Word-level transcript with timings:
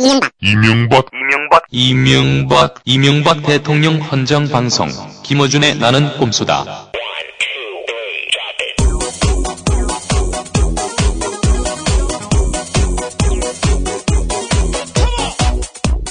이명박 0.00 0.30
이명박 0.40 1.06
이명박 1.10 1.64
이명박 1.72 2.74
이명박 2.84 3.42
대통령 3.42 3.96
헌정 3.96 4.46
방송 4.46 4.86
김어준의 5.24 5.78
나는 5.78 6.16
꼼수다. 6.18 6.64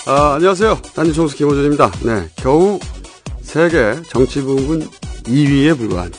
아, 0.05 0.33
안녕하세요. 0.35 0.81
단지 0.93 1.13
총수 1.13 1.37
김호준입니다. 1.37 1.89
네, 2.03 2.29
겨우 2.35 2.81
세계 3.41 3.95
정치 4.09 4.41
부분 4.41 4.81
2위에 5.23 5.77
불과한. 5.77 6.11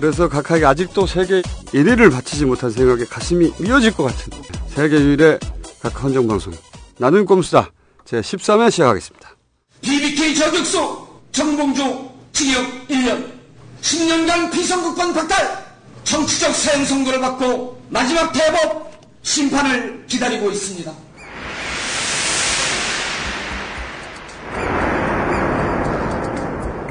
그래서 0.00 0.30
각하에게 0.30 0.64
아직도 0.64 1.06
세계 1.06 1.42
1위를 1.42 2.10
바치지 2.10 2.46
못한 2.46 2.70
생각에 2.70 3.04
가슴이 3.04 3.52
미어질 3.58 3.92
것 3.92 4.04
같은 4.04 4.32
세계 4.68 4.96
유일의 4.96 5.38
각하 5.82 6.04
헌정 6.04 6.28
방송 6.28 6.52
나는 6.98 7.26
꼼수다 7.26 7.72
제 8.04 8.20
13회 8.20 8.70
시작하겠습니다. 8.70 9.36
BBK 9.80 10.34
저격수 10.36 11.08
정봉주 11.32 12.08
징역 12.32 12.88
1년 12.88 13.32
10년간 13.80 14.52
비선거권 14.52 15.12
박탈 15.12 15.74
정치적 16.04 16.54
사형 16.54 16.84
선고를 16.84 17.20
받고 17.20 17.82
마지막 17.88 18.32
대법 18.32 18.92
심판을 19.22 20.06
기다리고 20.06 20.52
있습니다. 20.52 20.92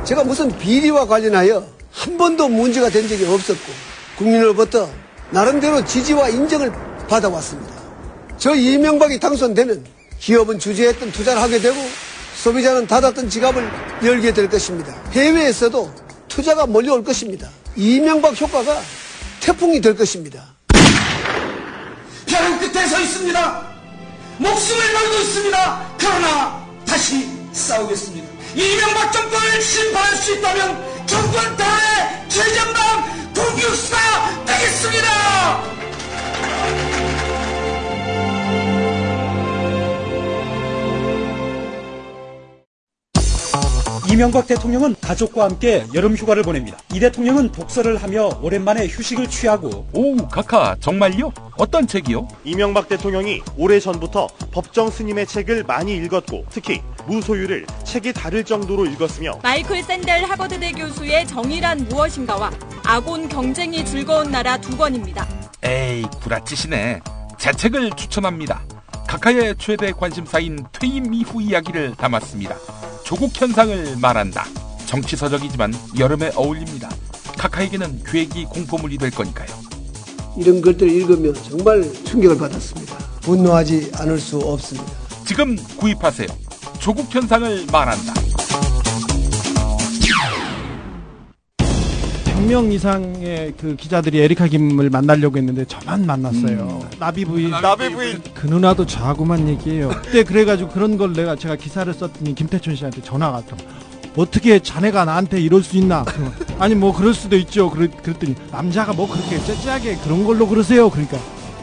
제가 0.04 0.26
무슨 0.26 0.58
비리와 0.58 1.08
관련하여 1.08 1.66
한 1.94 2.18
번도 2.18 2.50
문제가 2.50 2.90
된 2.90 3.08
적이 3.08 3.26
없었고 3.26 3.72
국민으로부터 4.18 4.90
나름대로 5.30 5.86
지지와 5.86 6.28
인정을 6.28 6.74
받아왔습니다. 7.08 7.81
저 8.42 8.56
이명박이 8.56 9.20
당선되면 9.20 9.86
기업은 10.20 10.58
주저했던 10.58 11.12
투자를 11.12 11.40
하게 11.44 11.60
되고 11.62 11.76
소비자는 12.38 12.88
닫았던 12.88 13.30
지갑을 13.30 13.70
열게 14.04 14.34
될 14.34 14.50
것입니다. 14.50 14.96
해외에서도 15.12 15.94
투자가 16.28 16.66
몰려올 16.66 17.04
것입니다. 17.04 17.48
이명박 17.76 18.42
효과가 18.42 18.82
태풍이 19.42 19.80
될 19.80 19.96
것입니다. 19.96 20.56
벼랑 22.26 22.58
끝에 22.58 22.88
서 22.88 23.00
있습니다. 23.00 23.68
목숨을 24.40 24.92
걸고 24.92 25.16
있습니다. 25.20 25.96
그러나 26.00 26.68
다시 26.84 27.30
싸우겠습니다. 27.54 28.28
이명박 28.56 29.14
정권을 29.14 29.62
심판할 29.62 30.16
수 30.16 30.34
있다면 30.34 31.06
정권 31.06 31.58
타의 31.58 32.26
최전방 32.28 33.34
공격수가 33.36 34.46
되겠습니다. 34.48 35.72
이명박 44.12 44.46
대통령은 44.46 44.98
가족과 45.00 45.46
함께 45.46 45.86
여름 45.94 46.18
휴가를 46.18 46.44
보냅니다. 46.44 46.78
이 46.94 47.00
대통령은 47.00 47.54
독서를 47.54 47.96
하며 47.96 48.28
오랜만에 48.42 48.86
휴식을 48.90 49.30
취하고 49.30 49.88
오, 49.94 50.18
카카, 50.28 50.76
정말요? 50.82 51.32
어떤 51.56 51.88
책이요? 51.88 52.28
이명박 52.44 52.90
대통령이 52.90 53.42
오래전부터 53.56 54.28
법정 54.52 54.90
스님의 54.90 55.28
책을 55.28 55.64
많이 55.64 55.96
읽었고 55.96 56.46
특히 56.50 56.82
무소유를 57.08 57.66
책이 57.86 58.12
다를 58.12 58.44
정도로 58.44 58.86
읽었으며 58.86 59.40
마이클 59.44 59.82
샌델 59.82 60.26
하버드대 60.26 60.74
교수의 60.74 61.26
정의란 61.28 61.88
무엇인가와 61.88 62.52
아곤 62.84 63.30
경쟁이 63.30 63.86
즐거운 63.86 64.30
나라 64.30 64.58
두 64.58 64.76
권입니다. 64.76 65.26
에이, 65.64 66.02
구라치시네. 66.22 67.00
제 67.38 67.54
책을 67.54 67.92
추천합니다. 67.92 68.62
카카의 69.12 69.56
최대 69.60 69.92
관심사인 69.92 70.58
퇴임 70.72 71.14
이후 71.14 71.42
이야기를 71.42 71.96
담았습니다. 71.98 72.56
조국 73.04 73.30
현상을 73.36 73.98
말한다. 73.98 74.46
정치서적이지만 74.86 75.74
여름에 76.00 76.32
어울립니다. 76.34 76.90
카카에게는 77.38 78.04
괴기 78.06 78.46
공포물이 78.46 78.98
될 78.98 79.12
거니까요. 79.12 79.50
이런 80.38 80.62
것들을 80.62 80.90
읽으면 80.90 81.34
정말 81.34 81.84
충격을 82.06 82.38
받았습니다. 82.38 82.98
분노하지 83.20 83.92
않을 83.96 84.18
수 84.18 84.38
없습니다. 84.38 84.90
지금 85.26 85.58
구입하세요. 85.76 86.30
조국 86.80 87.14
현상을 87.14 87.66
말한다. 87.70 88.14
100명 92.42 92.72
이상의 92.72 93.54
그 93.60 93.76
기자들이 93.76 94.20
에리카 94.20 94.48
김을 94.48 94.90
만나려고 94.90 95.38
했는데 95.38 95.66
저만 95.66 96.06
만났어요. 96.06 96.88
나비 97.00 97.24
부인. 97.24 97.52
나비 97.52 97.90
부인. 97.92 98.22
그 98.34 98.48
누나도 98.48 98.86
저하고만 98.86 99.48
얘기해요. 99.48 99.90
그때 99.90 100.24
그래가지고 100.24 100.70
그런 100.70 100.98
걸 100.98 101.14
내가 101.14 101.36
제가 101.36 101.56
기사를 101.56 101.92
썼더니 101.94 102.34
김태춘 102.36 102.76
씨한테 102.76 103.02
전화가 103.02 103.38
왔더 103.38 103.56
어떻게 104.16 104.60
자네가 104.60 105.06
나한테 105.06 105.40
이럴 105.40 105.64
수 105.64 105.78
있나? 105.78 106.04
아니 106.60 106.76
뭐 106.76 106.94
그럴 106.94 107.14
수도 107.14 107.36
있죠. 107.38 107.70
그랬, 107.70 107.92
그랬 108.02 108.20
더니 108.20 108.36
남자가 108.52 108.94
뭐 108.94 109.10
그렇게 109.10 109.38
째째하게 109.40 109.98
그런 109.98 110.24
걸로 110.26 110.48
그러세요. 110.48 110.90
그러니까 110.90 111.18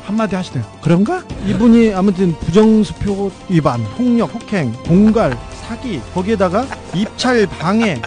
한마디 0.04 0.36
하시대요. 0.36 0.64
그런가? 0.80 1.22
이분이 1.46 1.92
아무튼 1.92 2.32
부정수표 2.38 3.30
위반, 3.50 3.82
폭력, 3.96 4.32
폭행, 4.32 4.72
공갈, 4.84 5.36
사기 5.66 6.00
거기에다가 6.14 6.66
입찰 6.94 7.46
방해 7.46 8.00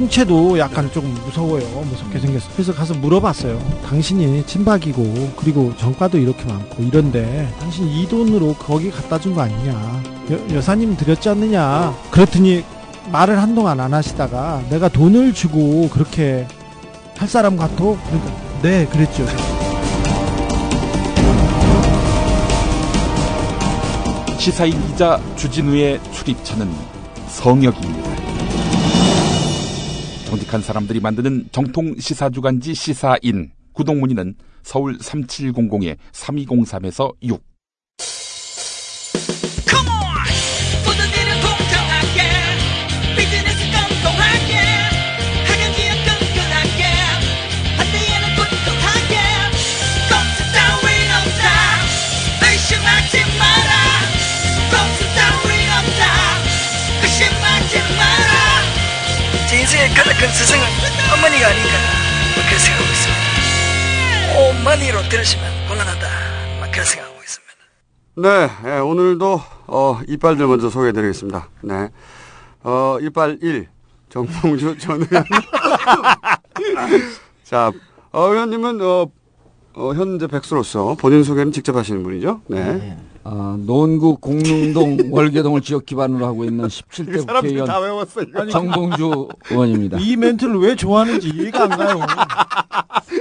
풍채도 0.00 0.58
약간 0.58 0.90
조금 0.90 1.12
무서워요. 1.26 1.62
무섭게 1.82 2.18
생겼어. 2.20 2.48
그래서 2.54 2.72
가서 2.72 2.94
물어봤어요. 2.94 3.58
당신이 3.86 4.46
친박이고 4.46 5.32
그리고 5.36 5.76
정가도 5.76 6.16
이렇게 6.16 6.42
많고 6.46 6.82
이런데 6.82 7.52
당신 7.60 7.86
이 7.86 8.08
돈으로 8.08 8.54
거기 8.54 8.90
갖다 8.90 9.18
준 9.20 9.34
거 9.34 9.42
아니냐? 9.42 10.02
여, 10.30 10.54
여사님 10.56 10.96
드렸지 10.96 11.28
않느냐? 11.28 11.94
그랬더니 12.10 12.64
말을 13.12 13.42
한동안 13.42 13.78
안 13.78 13.92
하시다가 13.92 14.62
내가 14.70 14.88
돈을 14.88 15.34
주고 15.34 15.90
그렇게 15.90 16.46
할 17.18 17.28
사람 17.28 17.58
같어? 17.58 17.98
그러니까 18.06 18.32
네 18.62 18.86
그랬죠. 18.86 19.26
시사인 24.38 24.72
기자 24.88 25.20
주진우의 25.36 26.00
출입처는 26.12 26.70
성역입니다. 27.28 28.09
정직한 30.50 30.62
사람들이 30.62 31.00
만드는 31.00 31.48
정통 31.52 31.94
시사 31.98 32.28
주간지 32.28 32.74
시사인 32.74 33.52
구독문의는 33.72 34.34
서울 34.62 34.98
3700에 34.98 35.96
3203에서 36.12 37.14
6 37.22 37.49
머니로 64.64 65.02
들으시면 65.08 65.68
곤란하다 65.68 66.06
막 66.60 66.70
그런 66.70 66.84
생각하고 66.84 67.18
있습니다. 67.22 67.54
네, 68.16 68.50
예, 68.66 68.78
오늘도 68.78 69.40
어, 69.66 70.00
이빨들 70.06 70.46
먼저 70.46 70.68
소개해드리겠습니다. 70.68 71.48
네, 71.62 71.88
어, 72.62 72.98
이빨 73.00 73.38
1 73.40 73.68
정봉주 74.10 74.76
전 74.78 75.00
의원. 75.02 75.24
자, 77.44 77.72
어, 78.12 78.26
의원님은 78.28 78.82
어, 78.82 79.06
어, 79.74 79.94
현재 79.94 80.26
백수로서 80.26 80.96
본인 80.98 81.24
소개는 81.24 81.52
직접 81.52 81.74
하시는 81.76 82.02
분이죠? 82.02 82.42
네. 82.48 82.98
아, 83.22 83.56
논구 83.58 84.16
공릉동 84.16 84.96
월계동을 85.12 85.60
지역 85.60 85.84
기반으로 85.84 86.26
하고 86.26 86.44
있는 86.44 86.66
17대 86.66 87.26
국회의원 87.26 87.66
다 87.66 87.78
외웠어, 87.78 88.22
이거. 88.22 88.46
정봉주 88.46 89.28
의원입니다. 89.50 89.98
이 90.00 90.16
멘트를 90.16 90.58
왜 90.58 90.74
좋아하는지 90.74 91.28
이해가 91.28 91.64
안 91.64 91.68
가요. 91.70 92.00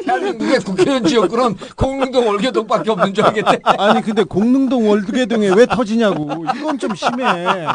대한민국의 0.06 0.60
국회의원 0.62 1.04
지역구는 1.04 1.58
공릉동 1.76 2.28
월계동밖에 2.28 2.92
없는 2.92 3.14
줄 3.14 3.26
알겠네. 3.26 3.60
아니 3.64 4.02
근데 4.02 4.24
공릉동 4.24 4.90
월계동에 4.90 5.50
왜 5.50 5.66
터지냐고. 5.66 6.46
이건 6.56 6.78
좀 6.80 6.96
심해. 6.96 7.68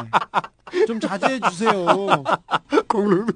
좀 0.87 0.99
자제해 0.99 1.39
주세요. 1.51 1.85
공릉동 2.89 3.35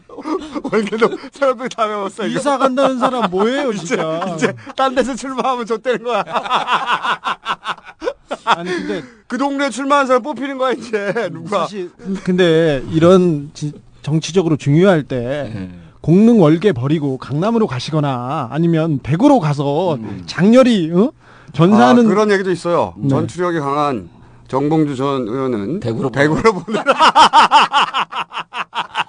월계동 0.73 1.17
사람들 1.33 1.69
다 1.69 1.85
외웠어. 1.85 2.27
이거. 2.27 2.39
이사 2.39 2.57
간다는 2.57 2.99
사람 2.99 3.31
뭐예요 3.31 3.73
진짜. 3.75 4.35
이제 4.35 4.55
딴 4.77 4.95
데서 4.95 5.15
출마하면 5.15 5.67
좆되는 5.67 6.03
거야. 6.03 6.25
아니 8.45 8.71
근데 8.71 9.03
그 9.27 9.39
동네 9.39 9.71
출마한 9.71 10.07
사람 10.07 10.23
뽑히는 10.23 10.59
거야 10.59 10.73
이제 10.73 11.13
누가. 11.33 11.61
사실 11.61 11.91
근데 12.25 12.83
이런 12.91 13.51
지- 13.55 13.73
정치적으로 14.03 14.57
중요할 14.57 15.03
때 15.03 15.69
공릉 16.01 16.41
월계 16.41 16.73
버리고 16.73 17.19
강남으로 17.19 17.67
가시거나 17.67 18.49
아니면 18.51 18.99
대구로 19.01 19.41
가서 19.41 19.99
장렬히 20.27 20.91
어? 20.93 21.13
전사하는 21.53 22.07
아, 22.07 22.09
그런 22.09 22.31
얘기도 22.31 22.51
있어요. 22.51 22.95
네. 22.97 23.09
전투력이 23.09 23.59
강한 23.59 24.09
정봉주 24.49 24.97
전 24.97 25.29
의원은 25.29 25.81
대구로 25.81 26.11
대구로 26.11 26.53
보내. 26.55 26.81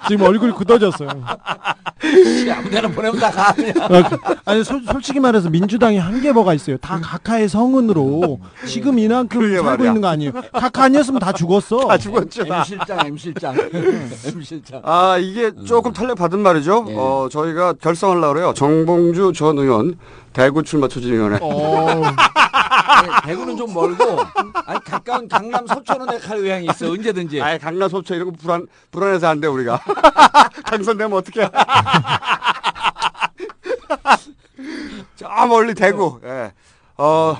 지금 0.08 0.26
얼굴이 0.26 0.52
굳어졌어요. 0.54 1.08
아무데나 2.56 2.88
보내면 2.88 3.20
다 3.20 3.30
가. 3.30 3.54
그냥. 3.54 3.74
아니 4.46 4.64
솔, 4.64 4.82
솔직히 4.92 5.20
말해서 5.20 5.50
민주당이 5.52 5.98
한게 6.00 6.32
뭐가 6.32 6.56
있어요. 6.56 6.78
다 6.78 7.00
각하의 7.00 7.48
성은으로 7.48 8.40
지금 8.66 8.98
이만큼 8.98 9.42
살고 9.52 9.64
말이야. 9.64 9.88
있는 9.90 10.02
거 10.02 10.08
아니에요. 10.08 10.32
각하 10.52 10.86
아니었으면 10.86 11.20
다 11.20 11.32
죽었어. 11.32 11.86
다 11.88 11.98
죽었죠. 11.98 12.46
다. 12.46 12.58
M 12.60 12.64
실장, 12.66 13.00
M 13.06 13.18
실장, 13.18 13.56
M 14.34 14.42
실장. 14.42 14.82
아 14.84 15.18
이게 15.20 15.52
조금 15.66 15.94
탄력 15.94 16.18
받은 16.18 16.40
말이죠. 16.40 16.86
예. 16.90 16.96
어 16.98 17.30
저희가 17.32 17.74
결성하려고 17.74 18.34
그래요. 18.34 18.54
정봉주 18.56 19.34
전 19.36 19.60
의원 19.60 19.96
대구 20.34 20.64
출마 20.64 20.88
추진위원회. 20.88 21.40
어, 21.42 22.02
대구는 23.26 23.58
좀 23.58 23.74
멀고, 23.74 24.20
아니 24.66 24.80
가까운 24.84 25.28
강남 25.28 25.66
서초는 25.68 26.06
내가 26.06 26.20
갈 26.28 26.38
의향이 26.38 26.68
있어. 26.70 26.92
언제든지. 26.92 27.42
아예 27.42 27.58
강남 27.58 27.90
소초 27.90 28.16
이런 28.16 28.32
거 28.32 28.38
불안 28.40 28.68
불안해서 28.92 29.28
안 29.28 29.42
돼 29.42 29.48
우리가 29.48 29.80
당선되면 30.66 31.18
어떡해? 31.18 31.50
저 35.16 35.28
멀리 35.48 35.74
대구. 35.74 36.20
예. 36.24 36.52
어 36.98 37.38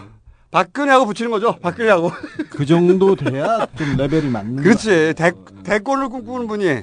박근혜하고 0.52 1.06
붙이는 1.06 1.32
거죠. 1.32 1.58
박근혜하고. 1.60 2.12
그 2.50 2.66
정도 2.66 3.16
돼야 3.16 3.66
좀 3.78 3.96
레벨이 3.98 4.30
맞는. 4.30 4.64
그렇지. 4.64 5.14
대 5.16 5.32
대권을 5.64 6.10
꿈꾸는 6.10 6.48
분이. 6.48 6.82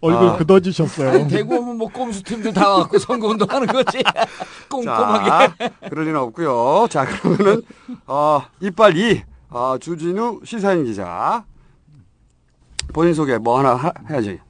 얼굴 0.00 0.28
아. 0.28 0.36
굳어지셨어요. 0.36 1.10
아니, 1.10 1.28
대구 1.28 1.56
오면 1.56 1.76
뭐 1.76 1.88
꼼수 1.88 2.22
팀들 2.22 2.52
다 2.54 2.68
와갖고 2.70 2.98
선거운동 2.98 3.48
하는 3.50 3.66
거지. 3.66 4.02
꼼꼼하게. 4.70 5.28
자, 5.28 5.70
그럴 5.90 6.06
리는 6.06 6.18
없고요. 6.18 6.86
자, 6.88 7.04
그러면은 7.04 7.62
어, 8.06 8.42
이빨 8.60 8.96
2 8.96 9.22
어, 9.50 9.76
주진우 9.78 10.40
시사인 10.44 10.84
기자 10.84 11.44
본인 12.92 13.12
소개 13.14 13.36
뭐 13.36 13.58
하나 13.58 13.74
하- 13.74 13.92
해야지. 14.08 14.40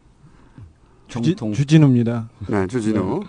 주지, 1.09 1.31
정통. 1.35 1.53
주 1.55 1.67
진우입니다. 1.67 2.29
네, 2.47 2.67
주진우. 2.69 3.21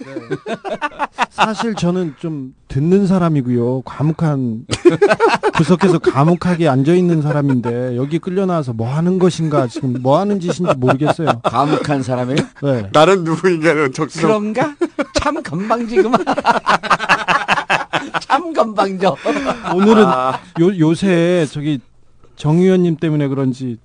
사실 1.30 1.74
저는 1.74 2.14
좀 2.18 2.54
듣는 2.68 3.06
사람이고요. 3.06 3.82
과묵한 3.82 4.66
구석에서 5.54 5.98
과묵하게 5.98 6.68
앉아 6.68 6.94
있는 6.94 7.22
사람인데 7.22 7.96
여기 7.96 8.18
끌려 8.18 8.46
나와서 8.46 8.72
뭐 8.72 8.88
하는 8.88 9.18
것인가 9.18 9.66
지금 9.66 9.96
뭐 10.00 10.18
하는 10.18 10.40
짓인지 10.40 10.74
모르겠어요. 10.76 11.40
과묵한 11.42 12.02
사람이에요? 12.02 12.38
네. 12.62 12.88
나는 12.92 13.24
누구인가는 13.24 13.92
적수로. 13.92 14.28
그런가? 14.28 14.74
참 15.14 15.42
건방지구만. 15.42 16.24
참 18.20 18.52
건방져. 18.52 19.16
오늘은 19.74 20.04
아. 20.06 20.40
요 20.60 20.78
요새 20.78 21.46
저기 21.50 21.80
정 22.36 22.58
의원님 22.58 22.96
때문에 22.96 23.28
그런지 23.28 23.78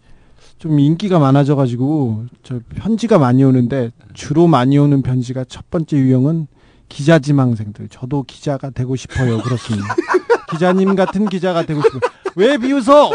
좀 0.66 0.80
인기가 0.80 1.20
많아져가지고 1.20 2.26
저 2.42 2.60
편지가 2.74 3.20
많이 3.20 3.44
오는데 3.44 3.92
주로 4.16 4.48
많이 4.48 4.80
오는 4.80 5.04
편지가 5.04 5.46
첫 5.48 5.70
번째 5.70 5.96
유형은 5.96 6.48
기자 6.90 7.20
지망생들. 7.20 7.88
저도 7.90 8.24
기자가 8.24 8.72
되고 8.72 8.96
싶어요. 8.96 9.44
그렇습니다. 9.44 9.96
기자님 10.50 10.96
같은 10.96 11.30
기자가 11.30 11.68
되고 11.68 11.84
싶어요. 11.84 12.00
왜 12.36 12.58
비웃어? 12.58 13.12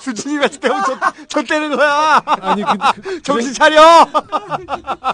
주진이 0.00 0.38
같은 0.38 0.60
때면 0.60 0.80
저, 0.86 0.96
저 1.26 1.42
때는 1.42 1.76
거야. 1.76 2.22
아니 2.24 2.62
그, 2.62 3.02
그, 3.02 3.22
정신 3.22 3.52
차려. 3.52 4.06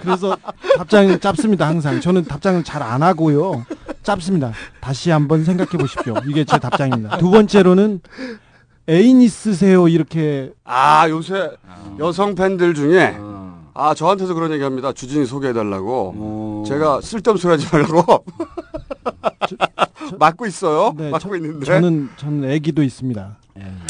그래서 0.02 0.36
답장 0.76 1.18
짧습니다 1.18 1.66
항상 1.66 2.02
저는 2.02 2.24
답장을 2.24 2.62
잘 2.64 2.82
안 2.82 3.02
하고요 3.02 3.64
짧습니다 4.02 4.52
다시 4.80 5.10
한번 5.10 5.42
생각해 5.44 5.70
보십시오 5.78 6.14
이게 6.28 6.44
제 6.44 6.58
답장입니다 6.58 7.16
두 7.16 7.30
번째로는 7.30 8.00
애인 8.88 9.20
있으세요 9.22 9.88
이렇게 9.88 10.52
아, 10.64 11.08
요새 11.08 11.50
여성 11.98 12.34
팬들 12.34 12.74
중에 12.74 13.16
어. 13.18 13.44
아, 13.76 13.92
저한테도 13.92 14.34
그런 14.36 14.52
얘기 14.52 14.62
합니다. 14.62 14.92
주진이 14.92 15.26
소개해 15.26 15.52
달라고. 15.52 16.14
어. 16.16 16.64
제가 16.64 17.00
쓸데없는 17.00 17.40
소리 17.40 17.50
하지 17.52 17.66
말라고. 17.72 18.24
맡고 20.16 20.46
있어요. 20.46 20.94
네, 20.96 21.10
맡고 21.10 21.28
저, 21.30 21.34
있는데. 21.36 21.66
저는 21.66 22.08
저는 22.16 22.50
애기도 22.50 22.82
있습니다 22.84 23.36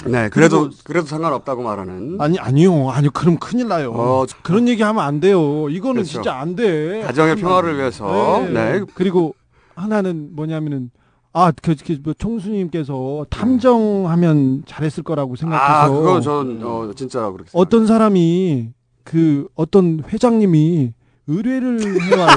네, 0.07 0.29
그래도 0.31 0.71
그래도 0.85 1.07
상관없다고 1.07 1.63
말하는 1.63 2.19
아니 2.21 2.39
아니요 2.39 2.91
아니요 2.91 3.11
그럼 3.13 3.39
큰일 3.39 3.69
나요 3.69 3.93
어, 3.93 4.27
그런 4.43 4.69
얘기 4.69 4.83
하면 4.83 5.03
안 5.03 5.21
돼요 5.21 5.69
이거는 5.71 5.95
그렇죠. 6.03 6.11
진짜 6.13 6.35
안돼 6.37 7.03
가정의 7.03 7.37
평화를 7.37 7.77
위해서. 7.79 8.47
네. 8.53 8.81
그리고 8.95 9.35
하나는 9.75 10.31
뭐냐면은 10.33 10.91
아, 11.37 11.51
그, 11.63 11.75
그, 11.85 11.99
뭐, 12.03 12.15
총수님께서 12.17 13.27
탐정하면 13.29 14.63
잘했을 14.67 15.03
거라고 15.03 15.35
생각해서. 15.35 15.65
아, 15.73 15.89
그거 15.89 16.21
전 16.21 16.61
어, 16.63 16.91
진짜 16.95 17.23
그렇게 17.31 17.51
생각해요. 17.51 17.61
어떤 17.61 17.87
사람이 17.89 18.69
그 19.03 19.49
어떤 19.57 20.03
회장님이 20.09 20.93
의뢰를 21.27 21.81
해와요. 22.03 22.37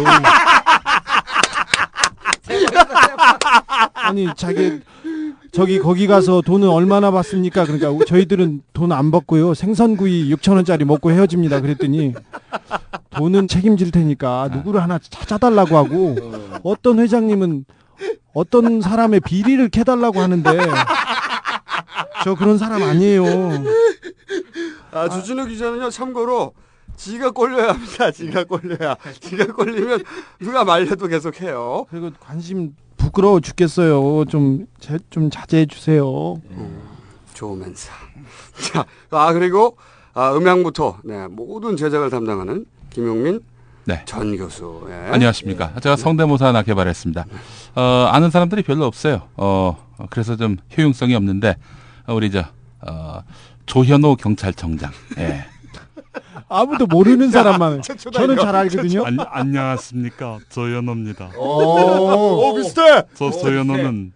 아니 3.94 4.28
자기 4.36 4.80
저기 5.52 5.80
거기 5.80 6.08
가서 6.08 6.42
돈은 6.42 6.68
얼마나 6.70 7.12
받습니까? 7.12 7.66
그러니까 7.66 8.06
저희들은 8.06 8.62
돈 8.74 8.92
안 8.92 9.12
받고요 9.12 9.54
생선구이 9.54 10.34
6천 10.36 10.54
원짜리 10.56 10.86
먹고 10.86 11.12
헤어집니다. 11.12 11.62
그랬더니 11.62 12.14
돈은 13.12 13.48
책임질 13.48 13.92
테니까 13.92 14.50
누구를 14.54 14.82
하나 14.82 14.98
찾아달라고 15.00 15.78
하고 15.78 16.16
어떤 16.64 17.00
회장님은 17.00 17.66
어떤 18.34 18.82
사람의 18.82 19.22
비리를 19.22 19.70
캐달라고 19.70 20.20
하는데 20.20 20.50
저 22.24 22.36
그런 22.36 22.58
사람 22.58 22.84
아니에요. 22.84 23.24
아, 24.92 25.10
주진우 25.10 25.48
기자는요, 25.48 25.90
참고로, 25.90 26.54
지가 26.96 27.32
꼴려야 27.32 27.70
합니다. 27.70 28.12
지가 28.12 28.46
꼴려야. 28.46 28.96
지가 29.20 29.54
꼴리면 29.54 30.04
누가 30.40 30.64
말려도 30.64 31.08
계속 31.08 31.42
해요. 31.42 31.86
그리고 31.90 32.12
관심 32.20 32.76
부끄러워 32.98 33.40
죽겠어요. 33.40 34.26
좀, 34.26 34.66
제, 34.80 34.98
좀 35.10 35.30
자제해 35.30 35.68
주세요. 35.68 36.42
좋으면서. 37.34 37.92
자, 38.74 38.86
아, 39.12 39.32
그리고, 39.34 39.78
아, 40.14 40.34
음향부터, 40.36 41.00
네, 41.04 41.28
모든 41.28 41.78
제작을 41.78 42.10
담당하는 42.10 42.66
김용민 42.90 43.42
네. 43.88 44.02
전 44.04 44.36
교수. 44.36 44.86
예. 44.90 45.14
안녕하십니까. 45.14 45.72
제가 45.82 45.96
성대모사 45.96 46.48
하나 46.48 46.62
개발했습니다. 46.62 47.26
어, 47.76 48.10
아는 48.12 48.30
사람들이 48.30 48.62
별로 48.62 48.84
없어요. 48.86 49.30
어, 49.38 49.78
그래서 50.10 50.36
좀 50.36 50.58
효용성이 50.78 51.16
없는데, 51.16 51.56
어, 52.06 52.14
우리 52.14 52.30
저, 52.30 52.44
어, 52.82 53.22
조현호 53.66 54.18
경찰청장. 54.18 54.92
예. 55.20 55.46
아무도 56.50 56.86
모르는 56.86 57.32
사람만. 57.32 57.82
저는. 58.12 58.36
잘 58.36 58.56
알거든요. 58.58 59.06
안, 59.06 59.18
안녕하십니까 59.22 60.40
조현호입니다. 60.50 61.32
오, 61.38 62.56
비슷해! 62.56 63.04
저 63.14 63.32
조현호는 63.32 64.12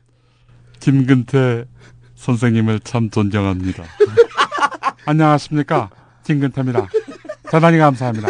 김근태 0.81 1.63
선생님을 2.15 2.81
참 2.81 3.09
존경합니다. 3.09 3.83
안녕하십니까 5.05 5.89
김근태입니다. 6.25 6.87
대단히 7.51 7.77
감사합니다. 7.77 8.29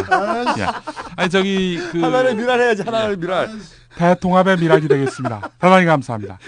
예. 0.57 0.67
아니 1.15 1.29
저기 1.29 1.79
그 1.91 2.01
하나를 2.01 2.33
미랄해야지, 2.33 2.81
하나를 2.81 3.17
미랄. 3.17 3.49
대통합의 3.95 4.57
미랄이 4.57 4.87
되겠습니다. 4.87 5.51
대단히 5.59 5.85
감사합니다. 5.85 6.39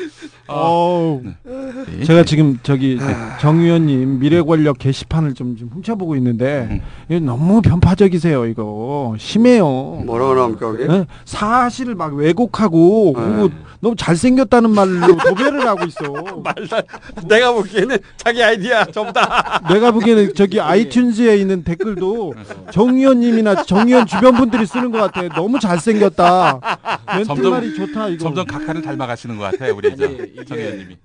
어우. 0.48 1.22
네. 1.24 2.04
제가 2.04 2.24
지금 2.24 2.60
저기 2.64 3.00
정 3.40 3.60
의원님 3.62 4.20
미래 4.20 4.42
권력 4.42 4.78
게시판을 4.78 5.34
좀, 5.36 5.56
좀 5.56 5.70
훔쳐보고 5.74 6.16
있는데 6.18 6.68
음. 6.70 6.82
이거 7.10 7.20
너무 7.22 7.62
편파적이세요. 7.62 8.46
이거 8.48 9.16
심해요. 9.18 9.66
뭐라고 10.06 10.36
나옵니까, 10.36 10.72
그게? 10.72 10.92
예? 10.94 11.06
사실을 11.26 11.96
막 11.96 12.14
왜곡하고 12.16 13.14
네. 13.16 13.24
그리고 13.24 13.50
너무 13.80 13.96
잘생겼다는 13.96 14.70
말로 14.72 15.16
도배를 15.28 15.66
하고 15.68 15.86
있어. 15.86 16.04
말다. 16.44 16.82
내가 17.28 17.52
보기에는 17.54 17.98
자기 18.18 18.44
아이디야, 18.44 18.86
전부 18.86 19.12
다. 19.14 19.62
내가 19.70 19.92
보기에는 19.92 20.34
저기 20.36 20.58
아이튠즈에 20.58 21.40
있는 21.40 21.64
댓글도 21.64 22.34
정 22.72 22.96
의원님이나 22.98 23.64
정 23.64 23.88
의원 23.88 24.06
주변 24.08 24.36
분들이 24.36 24.66
쓰는 24.66 24.92
것 24.92 25.00
같아. 25.00 25.28
너무 25.36 25.60
잘생겼다. 25.60 26.60
멘트말이 27.18 27.76
좋다 27.76 28.08
이거. 28.10 28.24
점점 28.24 28.46
각하를 28.46 28.82
닮아가시는 28.82 29.38
것 29.38 29.52
같아요, 29.52 29.76
우리 29.76 29.96
저, 29.96 30.06
이게- 30.06 30.33
정 30.46 30.58
의원님이. 30.58 30.98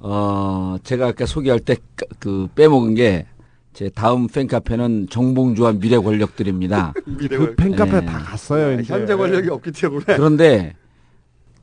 어, 0.00 0.76
제가 0.82 1.08
아까 1.08 1.26
소개할 1.26 1.60
때 1.60 1.76
그 2.18 2.48
빼먹은 2.54 2.94
게 2.94 3.26
제 3.76 3.90
다음 3.90 4.26
팬카페는 4.26 5.08
정봉주와 5.10 5.72
미래 5.74 5.98
권력들입니다. 5.98 6.94
그 7.28 7.54
팬카페 7.56 8.00
네. 8.00 8.06
다 8.06 8.20
갔어요. 8.20 8.80
이제. 8.80 8.90
현재 8.90 9.14
권력이 9.14 9.50
없기 9.50 9.70
때문에. 9.72 10.04
그런데 10.06 10.74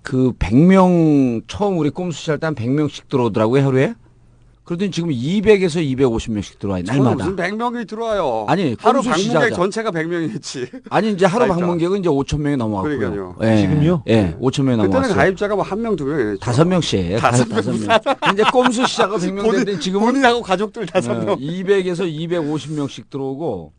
그 0.04 0.32
100명 0.34 1.42
처음 1.48 1.80
우리 1.80 1.90
꼼수 1.90 2.22
시할 2.22 2.38
때 2.40 2.46
한 2.46 2.54
100명씩 2.54 3.10
들어오더라고요, 3.10 3.66
하루에. 3.66 3.96
그러더니 4.64 4.92
지금 4.92 5.10
200에서 5.10 5.84
250명씩 5.98 6.58
들어와요. 6.58 6.84
날마다. 6.86 7.16
무슨 7.16 7.36
100명이 7.36 7.86
들어와요. 7.88 8.46
아니, 8.48 8.76
하루 8.80 9.00
꼼수 9.00 9.10
방문객 9.10 9.18
시작하자. 9.26 9.56
전체가 9.56 9.92
100명이었지. 9.92 10.82
아니 10.90 11.12
이제 11.12 11.26
하루. 11.26 11.48
방문객은 11.48 12.00
이제 12.00 12.08
5천 12.10 12.40
명이 12.40 12.56
넘어갔고요. 12.58 12.98
그러니까요. 12.98 13.36
예. 13.42 13.58
지금요? 13.58 14.04
예, 14.08 14.36
5천 14.40 14.64
명이 14.64 14.78
그때는 14.78 14.90
넘어갔어요. 14.90 15.16
가입자가 15.18 15.56
뭐 15.56 15.64
한 15.66 15.82
명, 15.82 15.96
두 15.98 16.06
명이랬죠. 16.06 16.40
다섯 16.40 16.66
명씩. 16.66 17.18
다섯 17.18 17.46
다섯 17.50 17.72
명. 17.72 17.88
명. 17.88 18.00
이제 18.34 18.44
꼼수 18.52 18.86
시작은 18.88 19.18
100명 19.20 19.42
됐는데 19.52 19.80
지금은 19.80 20.06
본인하고 20.08 20.42
가족들 20.42 20.86
다섯 20.86 21.14
명. 21.24 21.38
200에서 21.38 22.10
250명씩 22.10 23.10
들어오고 23.10 23.74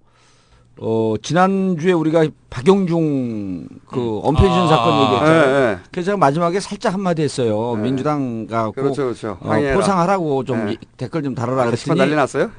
어 0.81 1.15
지난주에 1.23 1.93
우리가 1.93 2.27
박영중 2.51 3.69
그 3.87 4.21
언펜션 4.25 4.63
아. 4.63 4.67
사건 4.69 5.03
얘기했잖아요. 5.05 5.55
예, 5.55 5.71
예. 5.73 5.79
그래서 5.93 6.07
제가 6.07 6.17
마지막에 6.17 6.59
살짝 6.61 6.95
한마디 6.95 7.23
했어요. 7.23 7.75
민주당 7.75 8.47
가고 8.49 8.73
그렇죠, 8.73 9.05
그렇죠. 9.05 9.39
어, 9.41 9.51
항의해라. 9.51 9.77
포상하라고 9.77 10.45
좀 10.45 10.69
예. 10.69 10.73
이- 10.73 10.79
댓글 10.97 11.23
좀 11.23 11.35
달아라 11.35 11.71
게시판 11.71 11.97
그랬더니 11.97 12.11
난리 12.11 12.17
났어요? 12.21 12.51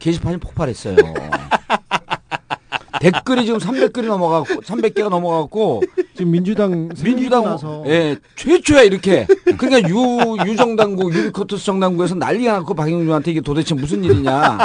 게시판이 0.00 0.38
폭발했어요. 0.38 0.96
댓글이 3.00 3.46
지금 3.46 3.60
300글이 3.60 4.06
넘어가고 4.06 4.46
300개가 4.62 5.08
넘어가고 5.08 5.82
지금 6.16 6.32
민주당 6.32 6.88
민주당 7.00 7.44
나서 7.44 7.84
예 7.86 8.16
최초야 8.34 8.82
이렇게 8.82 9.24
그러니까 9.56 9.88
유 9.88 10.36
유정당국 10.44 11.14
유리코트스 11.14 11.64
정당국에서 11.64 12.16
난리가 12.16 12.54
났고 12.54 12.74
박영준한테 12.74 13.30
이게 13.30 13.40
도대체 13.40 13.76
무슨 13.76 14.02
일이냐. 14.02 14.58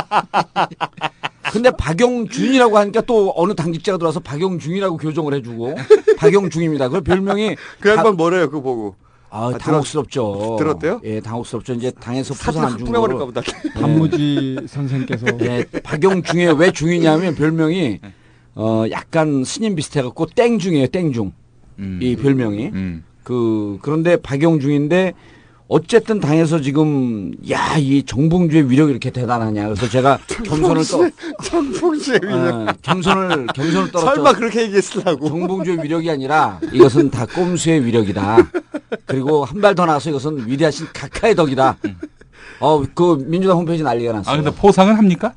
근데 1.54 1.70
박영준이라고 1.70 2.80
하니까 2.80 3.02
또 3.02 3.32
어느 3.36 3.54
당직자가 3.54 4.00
들어와서 4.00 4.20
박영준이라고 4.22 4.98
교정을 4.98 5.36
해주고 5.36 5.76
박영중입니다. 6.18 6.90
그 6.90 7.02
별명이 7.02 7.56
그 7.80 7.90
양반 7.90 8.18
뭐래요, 8.18 8.48
그거 8.50 8.62
보고. 8.62 8.96
아, 9.30 9.52
아, 9.54 9.58
당혹스럽죠. 9.60 10.56
들었 10.58 10.80
대요? 10.80 11.00
예, 11.04 11.20
당혹스럽죠. 11.20 11.74
이제 11.74 11.92
당에서 11.92 12.34
사진 12.34 12.54
포상 12.54 12.66
안확준 12.66 12.88
뿌려버릴까 12.88 13.20
거로. 13.20 13.32
보다. 13.32 13.42
단무지 13.80 14.58
선생께서 14.66 15.28
예, 15.42 15.64
박영중이 15.84 16.46
왜 16.58 16.72
중이냐면 16.72 17.36
별명이 17.36 18.00
어 18.56 18.86
약간 18.90 19.44
스님 19.44 19.76
비슷해갖고 19.76 20.26
땡중이에요, 20.34 20.88
땡중. 20.88 21.34
이 22.02 22.16
별명이. 22.16 22.66
음. 22.74 23.04
그 23.24 23.78
그런데 23.84 24.18
박영중인데 24.18 25.14
어쨌든 25.78 26.20
당에서 26.20 26.62
지금 26.62 27.32
야 27.50 27.78
이 27.80 28.04
정봉주의 28.04 28.70
위력이 28.70 28.92
이렇게 28.92 29.10
대단하냐 29.10 29.64
그래서 29.66 29.90
제가 29.90 30.20
겸손을 30.46 30.84
또 30.92 31.10
정봉주의 31.44 32.20
위력. 32.22 32.54
어, 32.54 32.68
겸손을 32.84 33.48
겸손을 33.48 33.92
떨었죠. 33.92 34.00
설마 34.16 34.34
그렇게 34.34 34.62
얘기했으려고. 34.64 35.28
정봉주의 35.28 35.82
위력이 35.84 36.12
아니라 36.12 36.60
이것은 36.72 37.10
다 37.10 37.26
꼼수의 37.26 37.84
위력이다. 37.86 38.38
그리고 39.08 39.44
한 39.46 39.60
발 39.62 39.74
더 39.74 39.88
나서 39.88 40.12
이것은 40.12 40.48
위대하신 40.48 40.88
각하의 40.94 41.34
덕이다. 41.36 41.78
어그 42.60 43.26
민주당 43.28 43.58
홈페이지 43.58 43.82
난리가 43.84 44.14
났어요. 44.14 44.32
아, 44.34 44.38
근데 44.38 44.52
포상은 44.56 44.94
합니까? 44.96 45.34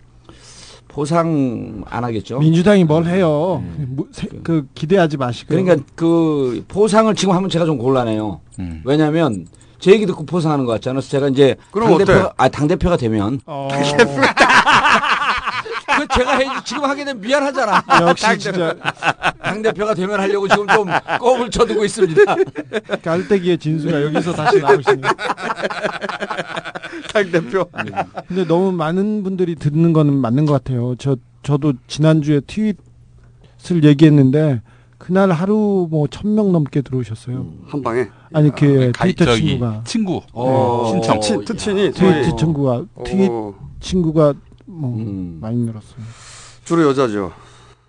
포상 0.88 1.82
안 1.88 2.04
하겠죠. 2.04 2.38
민주당이 2.40 2.84
뭘 2.84 3.06
해요? 3.06 3.64
무- 3.88 4.06
세- 4.12 4.28
그 4.42 4.66
기대하지 4.74 5.16
마시고. 5.16 5.48
그러니까 5.54 5.76
그 5.94 6.64
포상을 6.68 7.14
지금 7.14 7.34
하면 7.34 7.48
제가 7.48 7.64
좀 7.64 7.78
곤란해요. 7.78 8.40
왜냐하면 8.84 9.46
제 9.78 9.92
얘기 9.92 10.06
듣고 10.06 10.24
포상하는 10.24 10.64
것 10.64 10.72
같잖아요. 10.72 10.96
그래서 11.00 11.10
제가 11.10 11.28
이제 11.28 11.56
그럼 11.70 11.90
당 11.90 11.98
대표가 11.98 12.26
어때? 12.26 12.34
아, 12.36 12.48
당 12.48 12.66
대표가 12.68 12.96
되면 12.96 13.40
어, 13.46 13.68
그 15.98 16.06
제가 16.18 16.36
해, 16.38 16.46
지금 16.64 16.84
하게 16.84 17.04
되면 17.04 17.20
미안하잖아. 17.20 17.82
역시 18.08 18.38
진짜 18.38 18.74
당 19.42 19.62
대표가 19.62 19.94
되면 19.94 20.18
하려고 20.20 20.48
지금 20.48 20.66
좀 20.68 20.88
꼽을 21.18 21.50
쳐두고 21.50 21.84
있습니다. 21.84 22.22
깔때기의 23.02 23.58
진수가 23.58 24.02
여기서 24.02 24.32
다시 24.32 24.58
나오시네. 24.58 25.02
당 27.12 27.30
대표. 27.30 27.68
근데 28.28 28.44
너무 28.46 28.72
많은 28.72 29.22
분들이 29.22 29.54
듣는 29.54 29.92
거는 29.92 30.14
맞는 30.14 30.44
것 30.46 30.52
같아요. 30.52 30.94
저 30.98 31.16
저도 31.42 31.74
지난주에 31.86 32.40
트윗을 32.46 33.84
얘기했는데 33.84 34.60
그날 35.06 35.30
하루 35.30 35.86
뭐 35.88 36.08
천 36.08 36.34
명 36.34 36.50
넘게 36.50 36.82
들어오셨어요. 36.82 37.46
한 37.66 37.80
방에. 37.82 38.08
아니 38.32 38.50
그 38.50 38.90
가입 38.92 39.16
트위터 39.16 39.36
친구가 39.36 39.82
친구 39.84 40.20
어, 40.32 40.88
신청. 40.90 41.20
특친, 41.20 41.44
특친이. 41.44 41.92
트위트 41.92 42.24
소위. 42.30 42.36
친구가 42.36 42.84
트윗 43.04 43.30
어, 43.30 43.54
친구가 43.78 44.34
뭐 44.66 44.96
음. 44.98 45.38
많이 45.40 45.58
늘었어요. 45.58 46.00
주로 46.64 46.82
여자죠. 46.88 47.32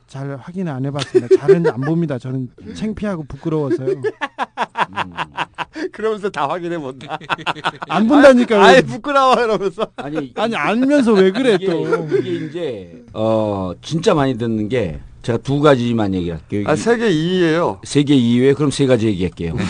잘 0.06 0.38
확인 0.40 0.68
안 0.68 0.86
해봤습니다. 0.86 1.36
잘은 1.38 1.68
안 1.68 1.82
봅니다. 1.82 2.20
저는 2.20 2.50
창피하고 2.76 3.24
부끄러워서요. 3.28 3.96
그러면서 5.92 6.30
다 6.30 6.48
확인해 6.48 6.78
본다. 6.78 7.18
안 7.90 8.08
본다니까요. 8.08 8.62
아예 8.62 8.82
부끄러워 8.82 9.34
이러면서. 9.34 9.88
아니 9.96 10.32
아니 10.36 10.56
알면서 10.56 11.14
왜 11.14 11.32
그래 11.32 11.56
이게, 11.56 11.66
또? 11.66 12.08
이게 12.20 12.46
이제 12.46 13.04
어 13.14 13.74
진짜 13.82 14.14
많이 14.14 14.38
듣는 14.38 14.70
게 14.70 15.00
제가 15.22 15.38
두 15.40 15.60
가지만 15.60 16.14
얘기할게요. 16.14 16.64
아 16.68 16.76
세계 16.76 17.10
2위예요. 17.10 17.80
세계 17.84 18.16
2위에 18.16 18.56
그럼 18.56 18.72
세 18.72 18.86
가지 18.86 19.08
얘기할게요. 19.08 19.56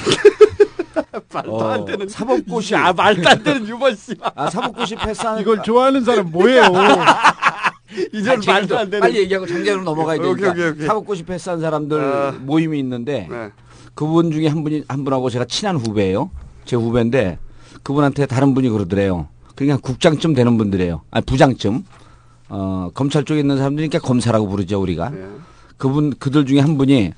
말도 1.33 1.55
어, 1.55 1.67
안 1.69 1.85
되는 1.85 2.07
사법고시 2.07 2.75
아 2.75 2.93
말도 2.93 3.27
안 3.29 3.43
되는 3.43 3.67
유머 3.67 3.93
씨. 3.93 4.13
아 4.35 4.49
사법고시 4.49 4.95
패스하는 4.95 5.41
이걸 5.41 5.61
좋아하는 5.63 6.03
사람 6.03 6.31
뭐예요? 6.31 6.63
이제 8.13 8.31
아니, 8.31 8.45
말도 8.45 8.77
안 8.77 8.89
되는. 8.89 8.99
빨리 9.01 9.19
얘기하고 9.19 9.45
장기로 9.47 9.83
넘어가야 9.83 10.17
오케이, 10.19 10.33
되니까 10.35 10.51
오케이, 10.51 10.69
오케이. 10.69 10.85
사법고시 10.85 11.23
패스한 11.23 11.59
사람들 11.61 11.99
아. 11.99 12.31
모임이 12.39 12.77
있는데 12.79 13.27
네. 13.29 13.49
그분 13.93 14.31
중에 14.31 14.47
한 14.47 14.63
분이 14.63 14.83
한 14.87 15.03
분하고 15.03 15.29
제가 15.29 15.45
친한 15.45 15.77
후배예요. 15.77 16.29
제 16.65 16.75
후배인데 16.75 17.39
그분한테 17.83 18.25
다른 18.25 18.53
분이 18.53 18.69
그러더래요. 18.69 19.27
그러니까 19.55 19.79
국장쯤 19.81 20.33
되는 20.33 20.57
분들이에요. 20.57 21.01
아니 21.09 21.25
부장쯤. 21.25 21.83
어 22.49 22.89
검찰 22.93 23.23
쪽에 23.25 23.41
있는 23.41 23.57
사람들이니까 23.57 23.99
검사라고 23.99 24.47
부르죠 24.47 24.81
우리가. 24.81 25.09
네. 25.09 25.25
그분 25.77 26.13
그들 26.17 26.45
중에 26.45 26.59
한 26.59 26.77
분이 26.77 27.13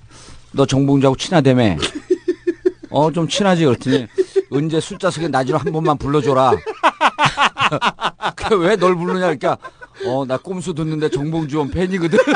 너 0.53 0.65
정봉주하고 0.65 1.15
친하다며. 1.17 1.77
어좀 2.91 3.27
친하지 3.27 3.65
그랬더니 3.65 4.07
언제 4.51 4.79
술자석에 4.79 5.27
나지로 5.27 5.57
한 5.59 5.71
번만 5.71 5.97
불러줘라. 5.97 6.53
왜 8.57 8.75
널 8.77 8.95
부르냐 8.95 9.19
그러니까 9.35 9.57
어 10.05 10.25
나 10.25 10.37
꼼수 10.37 10.73
듣는데 10.73 11.09
정봉주 11.09 11.59
원 11.59 11.69
팬이거든. 11.69 12.17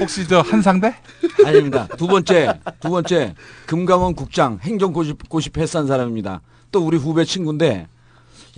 혹시 0.00 0.26
저 0.28 0.40
한상대? 0.40 0.94
아닙니다. 1.44 1.88
두 1.96 2.06
번째, 2.06 2.60
두 2.80 2.90
번째, 2.90 3.34
금감원 3.66 4.14
국장 4.14 4.58
행정고시 4.62 5.14
고시 5.28 5.50
패스한 5.50 5.86
사람입니다. 5.86 6.40
또 6.70 6.84
우리 6.86 6.96
후배 6.96 7.24
친구인데, 7.24 7.88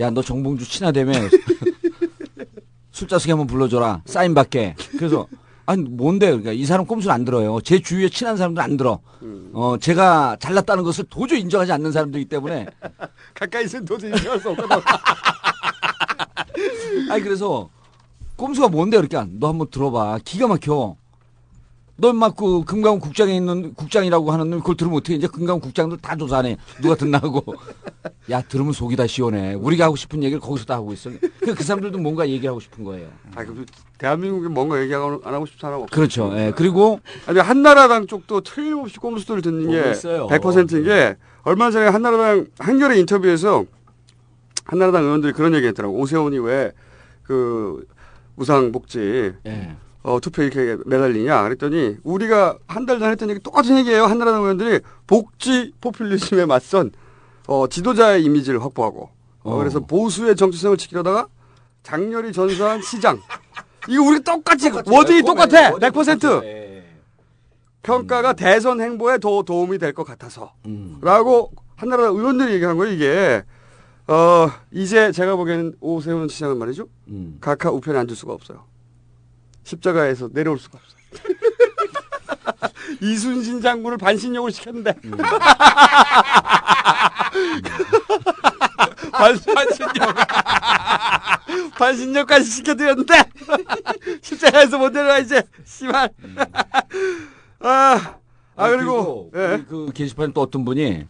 야, 0.00 0.10
너 0.10 0.22
정봉주 0.22 0.66
친하다며. 0.68 1.12
술자석에 2.92 3.32
한번 3.32 3.46
불러줘라. 3.46 4.02
사인 4.06 4.34
받게. 4.34 4.74
그래서, 4.96 5.26
아니, 5.66 5.82
뭔데? 5.82 6.26
그러니까 6.28 6.52
이 6.52 6.64
사람 6.64 6.86
꼼수를 6.86 7.12
안 7.12 7.24
들어요. 7.24 7.60
제 7.62 7.80
주위에 7.80 8.08
친한 8.08 8.36
사람들 8.36 8.62
안 8.62 8.76
들어. 8.78 9.00
어, 9.52 9.76
제가 9.78 10.36
잘났다는 10.40 10.82
것을 10.84 11.04
도저히 11.10 11.40
인정하지 11.40 11.72
않는 11.72 11.92
사람들이기 11.92 12.28
때문에. 12.28 12.66
가까이 13.34 13.64
있으면 13.66 13.84
도저히 13.84 14.10
인정할 14.10 14.40
수 14.40 14.50
없거든. 14.50 14.76
아니, 17.10 17.22
그래서, 17.22 17.68
꼼수가 18.36 18.68
뭔데? 18.68 18.96
그러니까, 18.96 19.26
너 19.38 19.48
한번 19.48 19.68
들어봐. 19.70 20.18
기가 20.24 20.46
막혀. 20.48 20.96
넌막 22.00 22.36
그 22.36 22.64
금강원 22.64 22.98
국장에 22.98 23.36
있는 23.36 23.74
국장이라고 23.74 24.32
하는 24.32 24.50
놈 24.50 24.60
그걸 24.60 24.76
들으면 24.76 24.98
어떻게 24.98 25.14
이제 25.14 25.26
금강원 25.26 25.60
국장들 25.60 25.98
다 25.98 26.16
조사하네 26.16 26.56
누가 26.80 26.94
듣나고 26.94 27.44
야 28.30 28.42
들으면 28.42 28.72
속이 28.72 28.96
다 28.96 29.06
시원해 29.06 29.54
우리가 29.54 29.84
하고 29.84 29.96
싶은 29.96 30.22
얘기를 30.22 30.40
거기서 30.40 30.64
다 30.64 30.74
하고 30.74 30.92
있어 30.92 31.10
그, 31.40 31.54
그 31.54 31.62
사람들도 31.62 31.98
뭔가 31.98 32.28
얘기하고 32.28 32.60
싶은 32.60 32.84
거예요 32.84 33.08
아, 33.34 33.44
그 33.44 33.66
대한민국에 33.98 34.48
뭔가 34.48 34.80
얘기 34.80 34.94
안 34.94 35.02
하고 35.02 35.46
싶은 35.46 35.58
사람 35.60 35.82
없어. 35.82 35.94
그렇죠 35.94 36.32
예 36.36 36.52
그리고 36.56 37.00
아니 37.26 37.38
한나라당 37.38 38.06
쪽도 38.06 38.40
틀림없이 38.40 38.98
꼼수들을 38.98 39.42
듣는 39.42 39.70
게 39.70 39.90
있어요. 39.90 40.26
100%인 40.28 40.84
게 40.84 41.16
얼마 41.42 41.70
전에 41.70 41.88
한나라당 41.88 42.46
한겨레 42.58 42.98
인터뷰에서 43.00 43.64
한나라당 44.64 45.04
의원들이 45.04 45.32
그런 45.32 45.54
얘기 45.54 45.66
했더라고. 45.66 45.98
오세훈이 45.98 46.38
왜그 46.38 47.86
무상복지 48.36 49.34
예. 49.46 49.76
어, 50.02 50.18
투표 50.20 50.42
이렇게 50.42 50.76
매달리냐? 50.86 51.42
그랬더니 51.42 51.96
우리가 52.04 52.58
한 52.66 52.86
달 52.86 52.98
전에 52.98 53.10
했던 53.12 53.28
얘기 53.30 53.40
똑같은 53.40 53.76
얘기예요. 53.78 54.04
한나라당 54.06 54.42
의원들이 54.42 54.80
복지 55.06 55.72
포퓰리즘에 55.80 56.46
맞선 56.46 56.92
어, 57.46 57.66
지도자의 57.66 58.24
이미지를 58.24 58.62
확보하고. 58.64 59.10
어, 59.42 59.54
어. 59.54 59.56
그래서 59.58 59.80
보수의 59.80 60.36
정치성을 60.36 60.76
지키려다가 60.76 61.26
장렬히 61.82 62.32
전수한 62.32 62.80
시장. 62.82 63.20
이거 63.88 64.02
우리 64.02 64.20
똑같이 64.20 64.70
워딩이 64.70 65.22
똑같아. 65.22 65.72
100% 65.72 66.44
예. 66.44 66.84
평가가 67.82 68.34
대선 68.34 68.80
행보에 68.80 69.18
더 69.18 69.42
도움이 69.42 69.78
될 69.78 69.92
것 69.94 70.04
같아서. 70.04 70.52
음. 70.66 70.98
라고 71.02 71.50
한나라당 71.76 72.14
의원들이 72.16 72.54
얘기한 72.54 72.76
거예요 72.76 72.92
이게. 72.94 73.42
어 74.06 74.50
이제 74.72 75.12
제가 75.12 75.36
보기에는 75.36 75.74
오세훈 75.80 76.28
시장은 76.28 76.58
말이죠. 76.58 76.88
음. 77.08 77.38
각하 77.40 77.70
우편에 77.70 77.98
앉을 77.98 78.16
수가 78.16 78.32
없어요 78.32 78.64
십자가에서 79.64 80.28
내려올 80.32 80.58
수가 80.58 80.78
없어. 80.78 80.96
이순신 83.00 83.60
장군을 83.60 83.98
반신욕을 83.98 84.52
시켰는데. 84.52 84.94
음. 85.04 85.12
반신욕. 89.10 89.90
반신욕까지 91.78 92.44
시켜드렸는데. 92.44 93.14
십자가에서 94.22 94.78
못 94.78 94.90
내려와, 94.90 95.18
이제. 95.18 95.42
씨발. 95.64 96.10
음. 96.24 96.36
아, 97.60 98.16
아, 98.56 98.68
그리고. 98.68 99.30
그리고 99.32 99.52
예. 99.52 99.64
그 99.68 99.90
게시판에 99.94 100.32
또 100.32 100.40
어떤 100.42 100.64
분이 100.64 101.06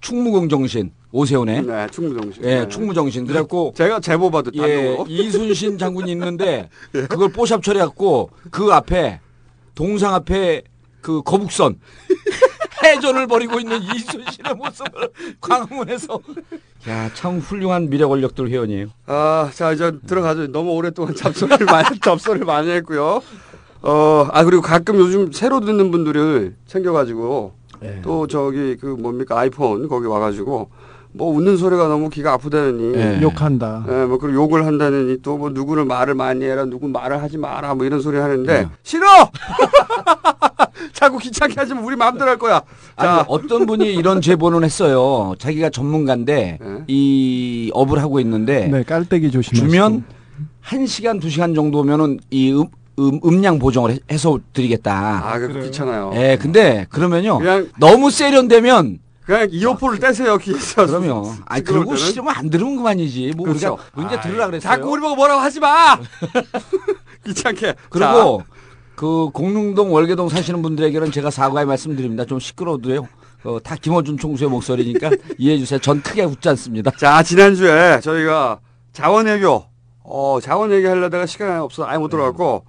충무공 0.00 0.48
정신. 0.48 0.92
오세훈의 1.10 1.62
네, 1.62 1.86
충무정신. 1.90 2.44
예, 2.44 2.60
네. 2.60 2.68
충무정신. 2.68 3.26
그래갖고 3.26 3.72
제가 3.76 4.00
제보 4.00 4.30
받은 4.30 4.52
예. 4.56 4.96
이순신 5.08 5.78
장군이 5.78 6.10
있는데 6.12 6.68
그걸 6.92 7.32
뽀샵 7.32 7.62
처리해갖고 7.62 8.30
그 8.50 8.72
앞에 8.72 9.20
동상 9.74 10.14
앞에 10.14 10.62
그 11.00 11.22
거북선 11.22 11.78
해전을 12.84 13.26
벌이고 13.26 13.58
있는 13.60 13.80
이순신의 13.82 14.54
모습을 14.56 15.08
광화문에서 15.40 16.20
야 16.88 17.10
참 17.14 17.38
훌륭한 17.38 17.88
미래 17.90 18.04
권력들 18.04 18.48
회원이에요. 18.48 18.86
아, 19.06 19.50
자 19.52 19.72
이제 19.72 19.92
들어가죠. 20.06 20.52
너무 20.52 20.70
오랫동안 20.72 21.14
잡소리를 21.14 21.66
많이 21.66 21.98
잡소리를 21.98 22.46
많이 22.46 22.70
했고요. 22.70 23.20
어, 23.82 24.28
아 24.32 24.44
그리고 24.44 24.62
가끔 24.62 24.96
요즘 24.96 25.32
새로 25.32 25.60
듣는 25.60 25.90
분들을 25.90 26.54
챙겨가지고 26.66 27.52
네. 27.80 28.00
또 28.02 28.26
저기 28.26 28.76
그 28.76 28.86
뭡니까 28.86 29.38
아이폰 29.38 29.88
거기 29.88 30.06
와가지고 30.06 30.70
뭐 31.12 31.32
웃는 31.34 31.56
소리가 31.56 31.88
너무 31.88 32.10
귀가 32.10 32.32
아프다느니 32.34 32.92
네. 32.92 33.20
욕한다. 33.22 33.84
예, 33.88 34.04
뭐 34.04 34.18
그리고 34.18 34.42
욕을 34.42 34.66
한다느니 34.66 35.20
또 35.22 35.38
뭐 35.38 35.50
누구를 35.50 35.84
말을 35.84 36.14
많이 36.14 36.44
해라 36.44 36.64
누구 36.64 36.88
말을 36.88 37.22
하지 37.22 37.38
마라 37.38 37.74
뭐 37.74 37.86
이런 37.86 38.00
소리 38.00 38.18
하는데 38.18 38.62
네. 38.62 38.68
싫어 38.82 39.06
자꾸 40.92 41.18
귀찮게 41.18 41.54
하지 41.56 41.74
마 41.74 41.80
우리 41.80 41.96
마음대로 41.96 42.28
할 42.30 42.38
거야 42.38 42.60
아니 42.96 43.22
어떤 43.28 43.66
분이 43.66 43.94
이런 43.94 44.20
제보는 44.20 44.64
했어요. 44.64 45.34
자기가 45.38 45.70
전문가인데 45.70 46.58
네. 46.60 46.84
이 46.88 47.70
업을 47.74 48.00
하고 48.00 48.20
있는데 48.20 48.66
네, 48.68 48.82
깔때기 48.82 49.30
조심하시고. 49.30 49.66
주면 49.68 50.04
한 50.60 50.86
시간 50.86 51.18
두 51.20 51.30
시간 51.30 51.54
정도면은 51.54 52.18
이 52.30 52.52
음, 52.52 52.64
음, 52.98 53.20
음량 53.24 53.58
보정을 53.60 53.92
해- 53.92 53.98
해서 54.10 54.38
드리겠다. 54.52 55.22
아 55.24 55.38
그거 55.38 55.60
귀찮아요 55.60 56.10
예, 56.14 56.36
근데 56.40 56.84
그러면요 56.90 57.38
그냥 57.38 57.68
너무 57.78 58.10
세련되면 58.10 58.98
그냥 59.28 59.46
이어폰을 59.50 59.98
떼세요 59.98 60.38
귀에서 60.38 60.86
그러면 60.86 61.22
아니 61.44 61.58
시끄러울 61.60 61.84
그러고. 61.84 61.96
싫으면 61.96 62.34
안 62.34 62.48
들으면 62.48 62.76
그만이지. 62.76 63.34
뭐 63.36 63.44
그렇죠. 63.44 63.76
우리가 63.94 64.12
아이, 64.12 64.20
들으라 64.22 64.46
그랬어요. 64.46 64.72
자꾸 64.72 64.88
우리 64.92 65.02
보고 65.02 65.16
뭐라고 65.16 65.38
하지 65.38 65.60
마 65.60 65.98
귀찮게 67.26 67.74
그리고 67.90 68.42
그 68.96 69.28
공릉동 69.34 69.92
월계동 69.92 70.30
사시는 70.30 70.62
분들에게는 70.62 71.12
제가 71.12 71.30
사과의 71.30 71.66
말씀드립니다. 71.66 72.24
좀 72.24 72.40
시끄러워도요. 72.40 73.06
어, 73.44 73.58
다 73.62 73.76
김어준 73.76 74.16
총수의 74.16 74.48
목소리니까 74.48 75.10
이해해 75.36 75.58
주세요. 75.58 75.78
전 75.78 76.00
크게 76.00 76.24
웃지 76.24 76.48
않습니다. 76.48 76.90
자, 76.92 77.22
지난주에 77.22 78.00
저희가 78.00 78.60
자원외교, 78.94 79.62
어, 80.04 80.38
자원외교 80.42 80.88
하려다가 80.88 81.26
시간이 81.26 81.60
없어 81.60 81.86
아예 81.86 81.98
못 81.98 82.08
들어갔고, 82.08 82.64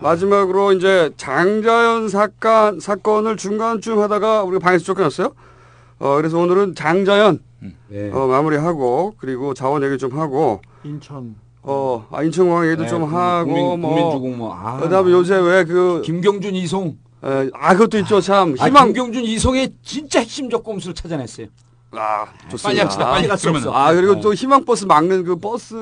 마지막으로 0.00 0.72
이제 0.72 1.12
장자연 1.16 2.08
사건, 2.08 2.80
사건을 2.80 3.36
중간쯤 3.36 4.00
하다가 4.00 4.42
우리가 4.42 4.58
방에서 4.58 4.84
쫓겨났어요. 4.84 5.32
어, 5.98 6.16
그래서 6.16 6.38
오늘은 6.38 6.74
장자연, 6.74 7.40
네. 7.88 8.10
어, 8.12 8.26
마무리하고, 8.26 9.14
그리고 9.18 9.54
자원외교 9.54 9.96
좀 9.96 10.18
하고, 10.18 10.60
인천. 10.84 11.36
어, 11.62 12.06
아, 12.10 12.22
인천공항 12.24 12.66
얘기도 12.66 12.82
네, 12.82 12.88
좀 12.88 13.02
국민- 13.02 13.18
하고, 13.18 13.46
국민- 13.52 13.80
뭐. 13.80 13.90
국민주공 13.94 14.38
뭐, 14.38 14.54
아. 14.54 14.78
그 14.80 14.88
다음에 14.88 15.12
요새 15.12 15.36
왜 15.36 15.64
그, 15.64 16.02
김경준 16.04 16.54
이송. 16.56 16.96
에, 17.24 17.50
아, 17.54 17.72
그것도 17.74 17.98
있죠, 17.98 18.20
참. 18.20 18.56
아, 18.58 18.66
희망. 18.66 18.86
김경준 18.88 19.22
이송의 19.22 19.72
진짜 19.84 20.18
핵심적 20.20 20.64
꼼수를 20.64 20.94
찾아냈어요. 20.94 21.46
아, 21.92 22.26
좋습니다. 22.50 22.68
빨리 22.68 22.80
합시다, 22.80 23.10
빨리. 23.10 23.56
없어. 23.58 23.72
아 23.72 23.92
그리고 23.92 24.14
네. 24.14 24.20
또 24.22 24.32
희망 24.34 24.64
버스 24.64 24.86
막는 24.86 25.24
그 25.24 25.36
버스 25.36 25.74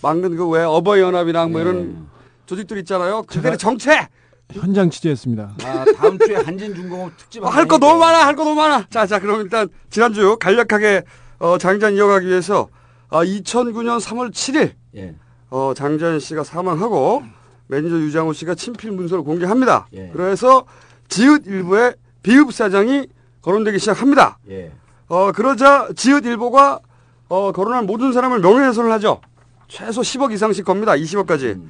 막는 0.00 0.36
그 0.36 0.48
왜 0.48 0.62
어버이 0.62 1.00
연합이랑 1.00 1.50
뭐 1.50 1.60
네. 1.60 1.68
이런 1.68 2.06
조직들 2.46 2.78
있잖아요. 2.78 3.24
그들의 3.24 3.58
정체 3.58 4.08
현장 4.52 4.90
취재했습니다. 4.90 5.54
아, 5.64 5.84
다음 5.96 6.18
주에 6.18 6.36
한진중공업 6.36 7.16
특집 7.16 7.44
할 7.44 7.66
거 7.66 7.78
너무 7.78 7.98
많아 8.00 8.26
할 8.26 8.34
거 8.36 8.44
너무 8.44 8.56
많아. 8.56 8.86
자 8.90 9.06
자 9.06 9.18
그럼 9.18 9.40
일단 9.42 9.68
지난주 9.90 10.36
간략하게 10.38 11.02
어, 11.38 11.58
장전 11.58 11.94
이어가기 11.94 12.26
위해서 12.26 12.68
어, 13.08 13.20
2009년 13.22 14.00
3월 14.00 14.30
7일 14.30 14.72
예. 14.96 15.14
어, 15.50 15.72
장전 15.74 16.20
씨가 16.20 16.44
사망하고 16.44 17.22
매니저 17.68 17.96
유장호 17.96 18.32
씨가 18.32 18.54
친필 18.54 18.92
문서를 18.92 19.24
공개합니다. 19.24 19.86
예. 19.94 20.10
그래서 20.12 20.64
지읒 21.08 21.46
일보의 21.46 21.94
비읍 22.22 22.52
사장이 22.52 23.06
거론되기 23.42 23.78
시작합니다. 23.78 24.38
예. 24.50 24.72
어, 25.08 25.32
그러자 25.32 25.88
지읒 25.96 26.24
일보가 26.26 26.80
어, 27.28 27.52
거론한 27.52 27.86
모든 27.86 28.12
사람을 28.12 28.40
명예훼손을 28.40 28.90
하죠. 28.92 29.20
최소 29.68 30.00
10억 30.00 30.32
이상씩 30.32 30.64
겁니다. 30.64 30.92
20억까지. 30.92 31.60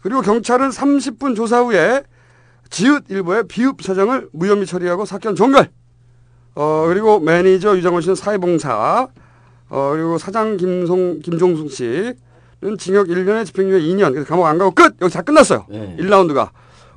그리고 0.00 0.20
경찰은 0.20 0.70
30분 0.70 1.36
조사 1.36 1.60
후에 1.60 2.02
지읒 2.72 3.04
일보의 3.10 3.46
비읍 3.48 3.82
사장을 3.82 4.30
무혐의 4.32 4.66
처리하고 4.66 5.04
사건 5.04 5.36
종결. 5.36 5.68
어, 6.54 6.86
그리고 6.88 7.20
매니저 7.20 7.76
유장호 7.76 8.00
씨는 8.02 8.16
사회봉사. 8.16 9.08
어, 9.68 9.90
그리고 9.92 10.18
사장 10.18 10.56
김송, 10.56 11.20
김종승 11.20 11.70
씨는 11.70 12.78
징역 12.78 13.08
1년에 13.08 13.44
집행유예 13.46 13.80
2년. 13.80 14.12
그래서 14.12 14.26
감옥 14.26 14.46
안 14.46 14.58
가고 14.58 14.70
끝! 14.72 14.96
여기 15.02 15.12
다 15.12 15.22
끝났어요. 15.22 15.66
네. 15.68 15.96
1라운드가. 16.00 16.50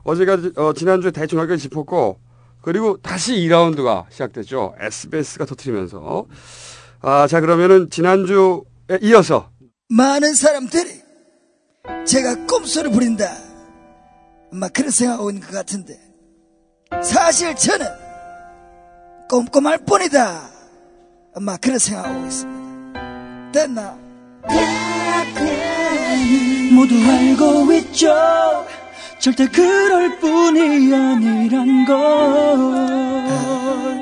어제까지, 0.03 0.51
어, 0.55 0.73
지난주에 0.73 1.11
대충 1.11 1.39
여기까지 1.39 1.63
짚었고, 1.63 2.19
그리고 2.61 2.97
다시 3.01 3.35
2라운드가 3.35 4.05
시작됐죠. 4.09 4.75
SBS가 4.79 5.45
터트리면서. 5.45 6.25
아, 7.01 7.27
자, 7.27 7.41
그러면은 7.41 7.89
지난주에 7.89 8.99
이어서. 9.01 9.49
많은 9.89 10.33
사람들이 10.33 10.89
제가 12.05 12.45
꼼수를 12.47 12.91
부린다. 12.91 13.44
막 14.51 14.71
그런 14.73 14.89
생각하고 14.91 15.29
있는 15.29 15.45
것 15.45 15.51
같은데 15.53 15.99
사실 17.03 17.55
저는 17.55 17.85
꼼꼼할 19.29 19.79
뿐이다. 19.79 20.49
막 21.41 21.59
그런 21.59 21.79
생각하고 21.79 22.25
있습니다. 22.25 23.51
됐나? 23.51 23.97
모두 26.73 26.95
알고 26.95 27.73
있죠. 27.73 28.13
절대 29.19 29.47
그럴 29.47 30.19
뿐이 30.19 30.93
아니란 30.93 31.85
걸. 31.85 31.95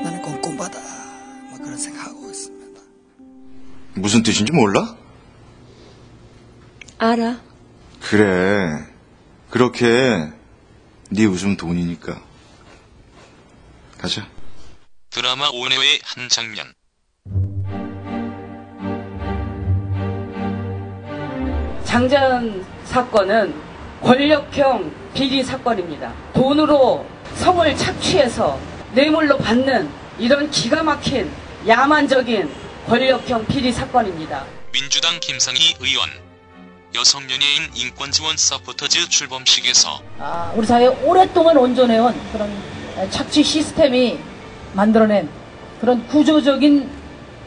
나는 0.03 0.21
꼼꼼하다. 0.21 0.79
막 1.51 1.61
그런 1.61 1.77
생각하고 1.77 2.29
있습니다. 2.29 2.81
무슨 3.95 4.23
뜻인지 4.23 4.51
몰라? 4.51 4.95
알아. 6.97 7.39
그래. 8.01 8.92
그렇게 9.53 9.85
네 11.11 11.25
웃음 11.25 11.55
돈이니까. 11.55 12.19
가자. 13.99 14.27
드라마 15.11 15.47
온회의 15.49 15.99
한 16.03 16.27
장면. 16.27 16.73
장자연 21.83 22.65
사건은 22.85 23.53
권력형 24.01 24.91
비리 25.13 25.43
사건입니다. 25.43 26.11
돈으로 26.33 27.07
성을 27.35 27.77
착취해서 27.77 28.59
뇌물로 28.95 29.37
받는 29.37 29.87
이런 30.17 30.49
기가 30.49 30.81
막힌 30.81 31.31
야만적인 31.67 32.51
권력형 32.87 33.45
비리 33.45 33.71
사건입니다. 33.71 34.47
민주당 34.71 35.19
김상희 35.19 35.75
의원. 35.79 36.22
여성 36.95 37.23
연예인 37.23 37.69
인권 37.73 38.11
지원 38.11 38.37
서포터즈 38.37 39.09
출범식에서 39.09 39.99
아, 40.19 40.53
우리 40.55 40.65
사회에 40.67 40.87
오랫동안 41.03 41.57
온존해온 41.57 42.13
그런 42.31 42.51
착취 43.09 43.43
시스템이 43.43 44.19
만들어낸 44.73 45.27
그런 45.81 46.05
구조적인 46.07 46.87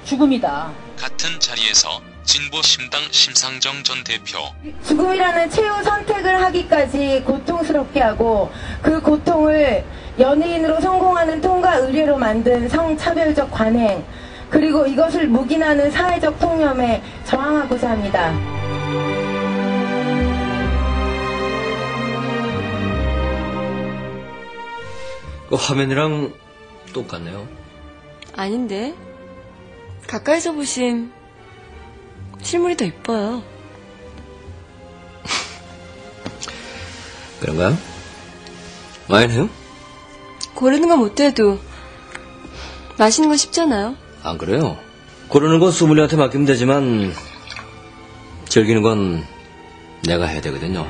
죽음이다. 0.05 0.71
같은 0.97 1.39
자리에서 1.39 2.01
진보 2.25 2.61
심당 2.61 3.01
심상정 3.13 3.85
전 3.85 4.03
대표. 4.03 4.39
죽음이라는 4.85 5.49
최후 5.51 5.81
선택을 5.85 6.43
하기까지 6.43 7.23
고통스럽게 7.25 8.01
하고 8.01 8.51
그 8.83 9.01
고통을 9.01 9.85
연예인으로 10.19 10.81
성공하는 10.81 11.41
통과 11.41 11.77
의례로 11.77 12.19
만든 12.19 12.69
성차별적 12.69 13.51
관행 13.53 14.05
그리고 14.51 14.87
이것을 14.87 15.29
묵인하는 15.29 15.91
사회적 15.91 16.41
통념에 16.41 17.01
저항하고자 17.25 17.91
합니다. 17.91 18.33
그 25.49 25.55
화면이랑 25.55 26.35
똑같네요. 26.93 27.47
아닌데. 28.35 28.95
가까이서 30.07 30.53
보심 30.53 31.13
실물이 32.43 32.77
더 32.77 32.85
이뻐요. 32.85 33.43
그런가요? 37.41 37.77
와인해요? 39.09 39.49
고르는 40.55 40.89
건 40.89 40.99
못해도 40.99 41.59
마시는 42.99 43.29
건 43.29 43.37
쉽잖아요. 43.37 43.97
안 44.23 44.39
그래요? 44.39 44.79
고르는 45.29 45.59
건 45.59 45.73
소믈리한테 45.73 46.17
맡기면 46.17 46.47
되지만 46.47 47.13
즐기는 48.49 48.81
건 48.83 49.25
내가 50.07 50.27
해야 50.27 50.41
되거든요. 50.41 50.87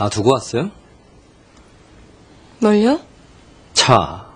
다 0.00 0.08
두고 0.08 0.32
왔어요? 0.32 0.70
뭘요? 2.62 2.98
차, 3.74 4.30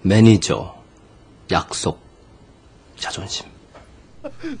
매니저, 0.00 0.74
약속, 1.50 2.00
자존심. 2.96 3.44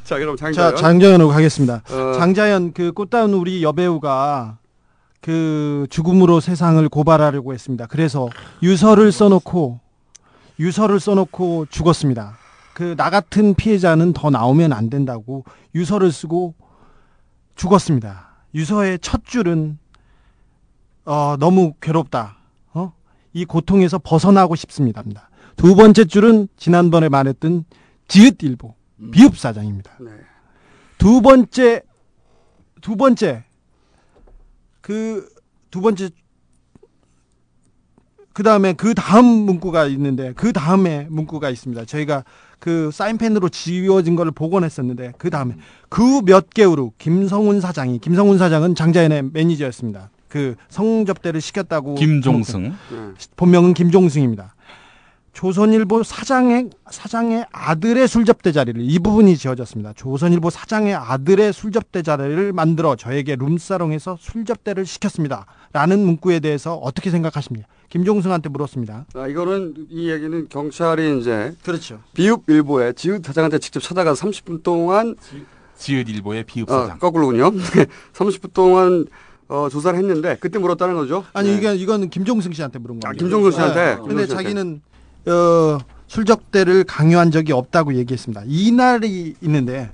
자, 0.04 0.18
그럼 0.18 0.36
장자연. 0.36 0.76
자, 0.76 0.76
장자연으로 0.76 1.30
가겠습니다. 1.30 1.82
어. 1.90 2.12
장자연 2.18 2.74
그 2.74 2.92
꽃다운 2.92 3.32
우리 3.32 3.62
여배우가 3.62 4.58
그 5.22 5.86
죽음으로 5.88 6.40
세상을 6.40 6.86
고발하려고 6.90 7.54
했습니다. 7.54 7.86
그래서 7.86 8.28
유서를 8.62 9.10
써놓고 9.10 9.80
유서를 10.60 11.00
써놓고 11.00 11.68
죽었습니다. 11.70 12.36
그 12.74 12.94
나 12.94 13.08
같은 13.08 13.54
피해자는 13.54 14.12
더 14.12 14.28
나오면 14.28 14.74
안 14.74 14.90
된다고 14.90 15.44
유서를 15.74 16.12
쓰고 16.12 16.52
죽었습니다. 17.56 18.28
유서의 18.54 18.98
첫 19.00 19.24
줄은 19.24 19.78
어, 21.04 21.36
너무 21.38 21.74
괴롭다. 21.80 22.36
어? 22.74 22.92
이 23.32 23.44
고통에서 23.44 23.98
벗어나고 23.98 24.54
싶습니다. 24.56 25.02
두 25.56 25.74
번째 25.74 26.04
줄은 26.04 26.48
지난번에 26.56 27.08
말했던 27.08 27.64
지읒일보 28.08 28.74
비읍사장입니다. 29.12 29.92
두 30.98 31.20
번째 31.20 31.82
두 32.80 32.96
번째 32.96 33.44
그 34.80 35.28
두 35.70 35.80
번째 35.80 36.10
그 38.34 38.42
다음에 38.42 38.72
그 38.74 38.94
다음 38.94 39.24
문구가 39.24 39.86
있는데 39.86 40.32
그 40.34 40.52
다음에 40.52 41.06
문구가 41.10 41.50
있습니다. 41.50 41.84
저희가 41.86 42.24
그 42.58 42.90
사인펜으로 42.92 43.48
지워진 43.48 44.14
거를 44.16 44.32
복원했었는데 44.32 45.14
그 45.18 45.30
다음에 45.30 45.56
그 45.88 46.22
몇 46.22 46.50
개월 46.50 46.78
후 46.78 46.92
김성훈 46.98 47.60
사장이 47.60 47.98
김성훈 47.98 48.38
사장은 48.38 48.74
장자연의 48.74 49.30
매니저였습니다. 49.32 50.10
그 50.32 50.54
성접대를 50.70 51.42
시켰다고 51.42 51.94
김종승. 51.94 52.72
본명은 53.36 53.74
김종승입니다. 53.74 54.54
조선일보 55.34 56.02
사장의 56.02 56.70
사장의 56.90 57.44
아들의 57.52 58.08
술접대 58.08 58.50
자리를 58.50 58.80
이 58.80 58.98
부분이 58.98 59.36
지어졌습니다. 59.36 59.92
조선일보 59.92 60.48
사장의 60.48 60.94
아들의 60.94 61.52
술접대 61.52 62.00
자리를 62.00 62.50
만들어 62.54 62.96
저에게 62.96 63.36
룸사롱에서 63.36 64.16
술접대를 64.18 64.86
시켰습니다. 64.86 65.44
라는 65.74 66.00
문구에 66.00 66.40
대해서 66.40 66.76
어떻게 66.76 67.10
생각하십니까? 67.10 67.68
김종승한테 67.90 68.48
물었습니다. 68.48 69.04
아, 69.14 69.26
이거는 69.26 69.74
이 69.90 70.10
얘기는 70.10 70.48
경찰이 70.48 71.18
이제 71.20 71.54
그렇죠. 71.62 72.00
비읍 72.14 72.44
일보에 72.48 72.94
지읒 72.94 73.22
사장한테 73.26 73.58
직접 73.58 73.80
찾아가서 73.80 74.26
30분 74.26 74.62
동안 74.62 75.14
지읒일보의 75.76 76.44
비읍 76.44 76.70
어, 76.70 76.80
사장. 76.80 76.98
거꾸로군요. 76.98 77.50
30분 78.14 78.54
동안 78.54 79.06
어, 79.52 79.68
조사를 79.68 79.98
했는데 79.98 80.38
그때 80.40 80.58
물었다는 80.58 80.94
거죠. 80.94 81.24
아니 81.34 81.50
네. 81.50 81.56
이게 81.56 81.74
이거는 81.74 82.08
김종승 82.08 82.52
씨한테 82.52 82.78
물은 82.78 83.00
겁니다. 83.00 83.10
아, 83.10 83.12
김종승 83.12 83.50
씨한테? 83.50 83.96
네. 83.96 84.00
근데. 84.00 84.26
자기는 84.26 84.80
어, 85.26 85.78
술접대를 86.06 86.84
강요한 86.84 87.30
적이 87.30 87.52
없다고 87.52 87.94
얘기했습니다. 87.94 88.44
이날이 88.46 89.34
있는데 89.42 89.92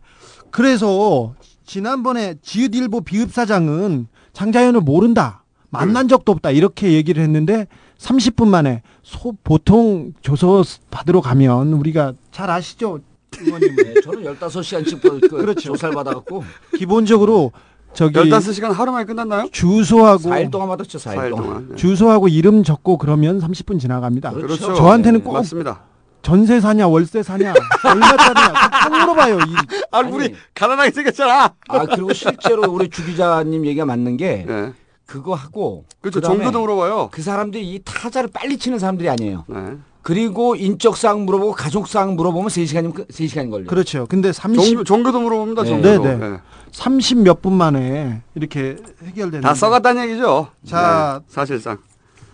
그래서 0.52 1.34
지난번에 1.66 2.36
지읒일보 2.40 3.00
비읍사장은 3.00 4.06
장자연을 4.32 4.80
모른다. 4.80 5.42
만난 5.70 6.06
적도 6.06 6.32
없다. 6.32 6.52
이렇게 6.52 6.92
얘기를 6.92 7.22
했는데 7.22 7.66
30분 7.98 8.46
만에 8.46 8.82
소, 9.02 9.34
보통 9.42 10.12
조서 10.22 10.62
받으러 10.90 11.20
가면 11.20 11.72
우리가 11.72 12.14
잘 12.30 12.48
아시죠? 12.48 13.00
의원님. 13.38 13.76
네, 13.76 13.94
저는 14.02 14.22
15시간씩 14.22 15.02
그 15.02 15.18
그렇죠. 15.28 15.72
조사를 15.72 15.94
받아갖고 15.94 16.44
기본적으로 16.76 17.52
저기 17.98 18.30
15시간 18.30 18.72
하루 18.72 18.92
만에 18.92 19.04
끝났나요? 19.04 19.48
주소하고 19.50 20.30
4일 20.30 20.52
동안 20.52 20.68
받았죠, 20.68 20.98
4일, 20.98 21.16
4일 21.16 21.30
동안. 21.30 21.44
동안. 21.46 21.68
네. 21.70 21.76
주소하고 21.76 22.28
이름 22.28 22.62
적고 22.62 22.96
그러면 22.96 23.40
30분 23.40 23.80
지나갑니다. 23.80 24.30
그렇죠. 24.30 24.74
저한테는 24.74 25.18
네, 25.18 25.24
꼭 25.24 25.32
맞습니다. 25.32 25.80
전세 26.22 26.60
사냐 26.60 26.86
월세 26.86 27.24
사냐 27.24 27.54
얼마짜리냐 27.84 28.52
꼭 28.84 28.98
물어봐요. 28.98 29.38
이, 29.38 29.54
아, 29.90 30.00
우리 30.00 30.32
가난하게 30.54 30.92
생겼잖아. 30.92 31.54
아 31.68 31.86
그리고 31.86 32.12
실제로 32.12 32.70
우리 32.70 32.88
주 32.88 33.04
기자님 33.04 33.66
얘기가 33.66 33.84
맞는 33.84 34.16
게 34.16 34.44
네. 34.46 34.72
그거 35.04 35.34
하고 35.34 35.84
그렇죠. 36.00 36.20
종교도 36.20 36.60
물어봐요. 36.60 37.08
그 37.10 37.22
사람들이 37.22 37.68
이 37.68 37.80
타자를 37.84 38.30
빨리 38.32 38.58
치는 38.58 38.78
사람들이 38.78 39.08
아니에요. 39.08 39.44
네. 39.48 39.76
그리고 40.08 40.56
인적 40.56 40.96
사항 40.96 41.26
물어보고 41.26 41.52
가족 41.52 41.86
사항 41.86 42.16
물어보면 42.16 42.48
3시간이면 42.48 43.08
3시간이 43.08 43.50
걸려요. 43.50 43.66
그렇죠. 43.66 44.06
근데 44.06 44.32
30 44.32 44.64
종교, 44.64 44.82
종교도 44.82 45.20
물어봅니다. 45.20 45.64
네. 45.64 45.68
종교도. 45.68 46.02
네, 46.02 46.16
네. 46.16 46.38
30몇 46.72 47.42
분 47.42 47.52
만에 47.52 48.22
이렇게 48.34 48.76
해결되는 49.04 49.42
다 49.42 49.52
써갔다는 49.52 50.04
얘기죠. 50.04 50.48
자, 50.64 51.20
네, 51.20 51.26
사실상. 51.28 51.76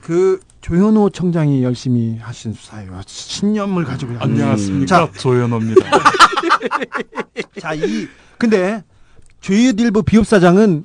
그 0.00 0.38
조현호 0.60 1.10
청장이 1.10 1.64
열심히 1.64 2.16
하신 2.18 2.52
수사예요. 2.52 3.00
신념을 3.06 3.82
가지고 3.82 4.12
하는. 4.12 4.22
안녕하십니까 4.22 4.87
자, 4.87 5.10
조현호입니다. 5.18 5.84
자, 7.58 7.74
이 7.74 8.06
근데 8.38 8.84
죄일부 9.40 10.04
비읍사장은 10.04 10.84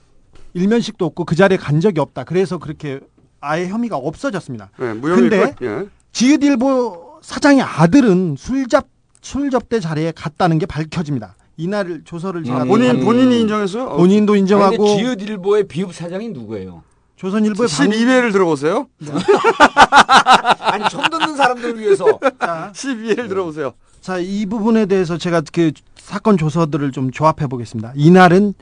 일면식도 0.55 1.05
없고 1.05 1.25
그 1.25 1.35
자리에 1.35 1.59
간 1.59 1.81
적이 1.81 1.99
없다. 1.99 2.23
그래서 2.23 2.57
그렇게 2.57 2.99
아예 3.41 3.67
혐의가 3.67 3.95
없어졌습니다. 3.95 4.71
네, 4.79 4.93
무혐의 4.93 5.29
근데 5.29 5.53
끝. 5.53 5.65
예. 5.65 5.98
지읒일보 6.11 7.19
사장의 7.21 7.61
아들은 7.61 8.35
술잡 8.37 8.87
술접대 9.21 9.79
자리에 9.79 10.13
갔다는 10.15 10.57
게 10.59 10.65
밝혀집니다. 10.65 11.35
이날 11.57 12.01
조서를 12.05 12.43
제가 12.43 12.63
본인 12.63 12.95
본- 12.97 13.05
본인이 13.05 13.41
인정했어요? 13.41 13.89
본인도 13.97 14.35
인정하고 14.37 14.87
지읒일보의 14.97 15.67
비읍 15.67 15.93
사장이 15.93 16.29
누구예요? 16.29 16.83
조선일보의 17.17 17.67
방- 17.67 17.89
12회를 17.89 18.31
들어보세요. 18.31 18.87
아니 20.59 20.87
처음 20.89 21.03
듣는 21.09 21.35
사람들을 21.35 21.77
위해서 21.79 22.05
12회를 22.07 23.27
들어보세요. 23.27 23.73
자, 23.99 24.17
이 24.19 24.45
부분에 24.45 24.85
대해서 24.85 25.17
제가 25.17 25.41
그 25.51 25.73
사건 25.97 26.37
조서들을 26.37 26.93
좀 26.93 27.11
조합해 27.11 27.47
보겠습니다. 27.47 27.91
이날은 27.95 28.53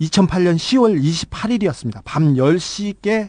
2008년 0.00 0.56
10월 0.56 0.98
28일이었습니다. 1.02 2.00
밤 2.04 2.34
10시께 2.34 3.28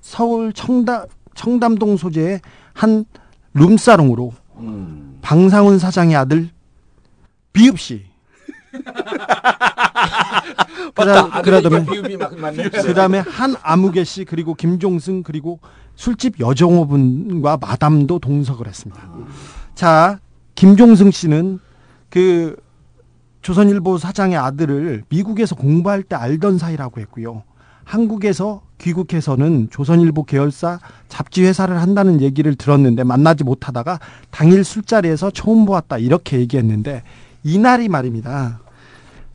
서울 0.00 0.54
청담, 0.54 1.04
청담동 1.34 1.98
소재의 1.98 2.40
한 2.74 3.04
룸사롱으로 3.54 4.32
음. 4.56 5.18
방상훈 5.22 5.78
사장의 5.78 6.16
아들 6.16 6.50
비읍 7.52 7.78
씨. 7.78 8.04
아, 10.96 11.42
그다음에. 11.42 11.84
그다음에 12.70 13.18
한 13.18 13.54
아무개 13.62 14.04
씨 14.04 14.24
그리고 14.24 14.54
김종승 14.54 15.22
그리고 15.22 15.60
술집 15.94 16.40
여정호분과 16.40 17.58
마담도 17.58 18.18
동석을 18.18 18.66
했습니다. 18.66 19.02
자, 19.74 20.18
김종승 20.54 21.10
씨는 21.10 21.58
그 22.08 22.56
조선일보 23.42 23.98
사장의 23.98 24.36
아들을 24.36 25.04
미국에서 25.08 25.54
공부할 25.54 26.02
때 26.02 26.16
알던 26.16 26.58
사이라고 26.58 27.00
했고요. 27.00 27.42
한국에서 27.84 28.62
귀국해서는 28.82 29.68
조선일보 29.70 30.24
계열사 30.24 30.78
잡지 31.08 31.42
회사를 31.44 31.80
한다는 31.80 32.20
얘기를 32.20 32.54
들었는데 32.54 33.04
만나지 33.04 33.44
못하다가 33.44 34.00
당일 34.30 34.64
술자리에서 34.64 35.30
처음 35.30 35.64
보았다 35.64 35.98
이렇게 35.98 36.38
얘기했는데 36.40 37.02
이날이 37.44 37.88
말입니다. 37.88 38.60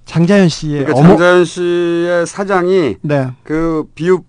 장자연 0.05 0.49
씨의 0.49 0.85
그러니까 0.85 0.99
어머 0.99 1.09
장자연 1.09 1.45
씨의 1.45 2.27
사장이 2.27 2.95
네. 3.01 3.29
그 3.43 3.85
비읍 3.95 4.23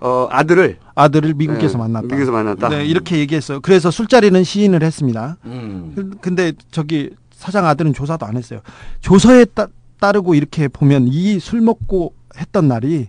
어, 0.00 0.28
아들을 0.30 0.78
아들을 0.94 1.34
미국에서 1.34 1.78
네, 1.78 1.84
만났다. 1.84 2.06
미국에서 2.06 2.32
만났다. 2.32 2.68
네, 2.68 2.84
이렇게 2.84 3.18
얘기했어요. 3.18 3.60
그래서 3.60 3.90
술자리는 3.90 4.42
시인을 4.44 4.82
했습니다. 4.82 5.36
음. 5.46 5.92
그- 5.94 6.10
근데 6.20 6.52
저기 6.70 7.10
사장 7.32 7.66
아들은 7.66 7.94
조사도 7.94 8.26
안 8.26 8.36
했어요. 8.36 8.60
조서에 9.00 9.44
따, 9.46 9.66
따르고 10.00 10.34
이렇게 10.34 10.68
보면 10.68 11.08
이 11.08 11.38
술 11.40 11.60
먹고 11.60 12.12
했던 12.38 12.68
날이 12.68 13.08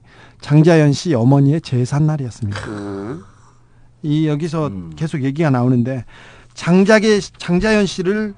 장자연 0.50 0.94
씨 0.94 1.16
어머니의 1.16 1.60
제산 1.60 2.06
날이었습니다. 2.06 2.60
네. 2.68 3.16
이 4.04 4.28
여기서 4.28 4.68
음. 4.68 4.92
계속 4.96 5.24
얘기가 5.24 5.50
나오는데 5.50 6.06
장자계 6.54 7.20
장자연 7.20 7.88
씨를 7.88 8.36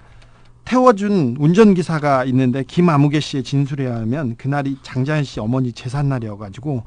태워준 0.64 1.36
운전기사가 1.38 2.24
있는데 2.24 2.64
김아무개 2.64 3.20
씨의 3.20 3.44
진술에 3.44 3.84
의하면 3.84 4.38
그날이 4.38 4.78
장자연 4.84 5.26
씨 5.26 5.42
어머니 5.42 5.74
제산 5.74 6.08
날이어가지고 6.08 6.84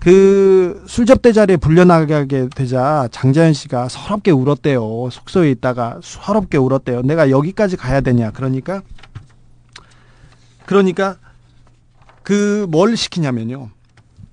그 0.00 0.82
술접대 0.86 1.32
자리에 1.32 1.58
불려나가게 1.58 2.48
되자 2.48 3.06
장자연 3.12 3.52
씨가 3.52 3.90
서럽게 3.90 4.30
울었대요. 4.30 5.10
숙소에 5.10 5.50
있다가 5.50 6.00
서럽게 6.02 6.56
울었대요. 6.56 7.02
내가 7.02 7.28
여기까지 7.28 7.76
가야 7.76 8.00
되냐. 8.00 8.30
그러니까 8.30 8.80
그러니까 10.64 11.18
그 12.22 12.66
뭘 12.70 12.96
시키냐면요. 12.96 13.68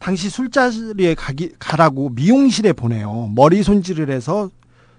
당시 0.01 0.31
술자리에 0.31 1.13
가기 1.15 1.53
가라고 1.59 2.09
미용실에 2.09 2.73
보내요. 2.73 3.29
머리 3.35 3.61
손질을 3.61 4.09
해서 4.09 4.49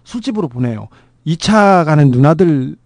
술집으로 0.05 0.49
보내요. 0.49 0.89
2차 1.27 1.85
가는 1.85 2.13
누나들 2.13 2.77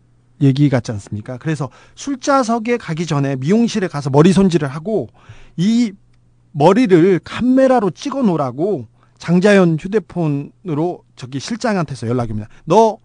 얘기 0.40 0.70
같지 0.70 0.92
않습니까? 0.92 1.36
그래서 1.36 1.68
술자석에 1.94 2.78
가기 2.78 3.04
전에 3.04 3.36
미용실에 3.36 3.86
가서 3.88 4.08
머리 4.08 4.32
손질을 4.32 4.66
하고 4.66 5.08
이 5.58 5.92
머리를 6.52 7.20
카메라로 7.22 7.90
찍어 7.90 8.22
놓으라고 8.22 8.86
장자연 9.18 9.76
휴대폰으로 9.78 11.04
저기 11.16 11.38
실장한테서 11.38 12.08
연락이 12.08 12.32
옵니다. 12.32 12.48
너, 12.64 12.96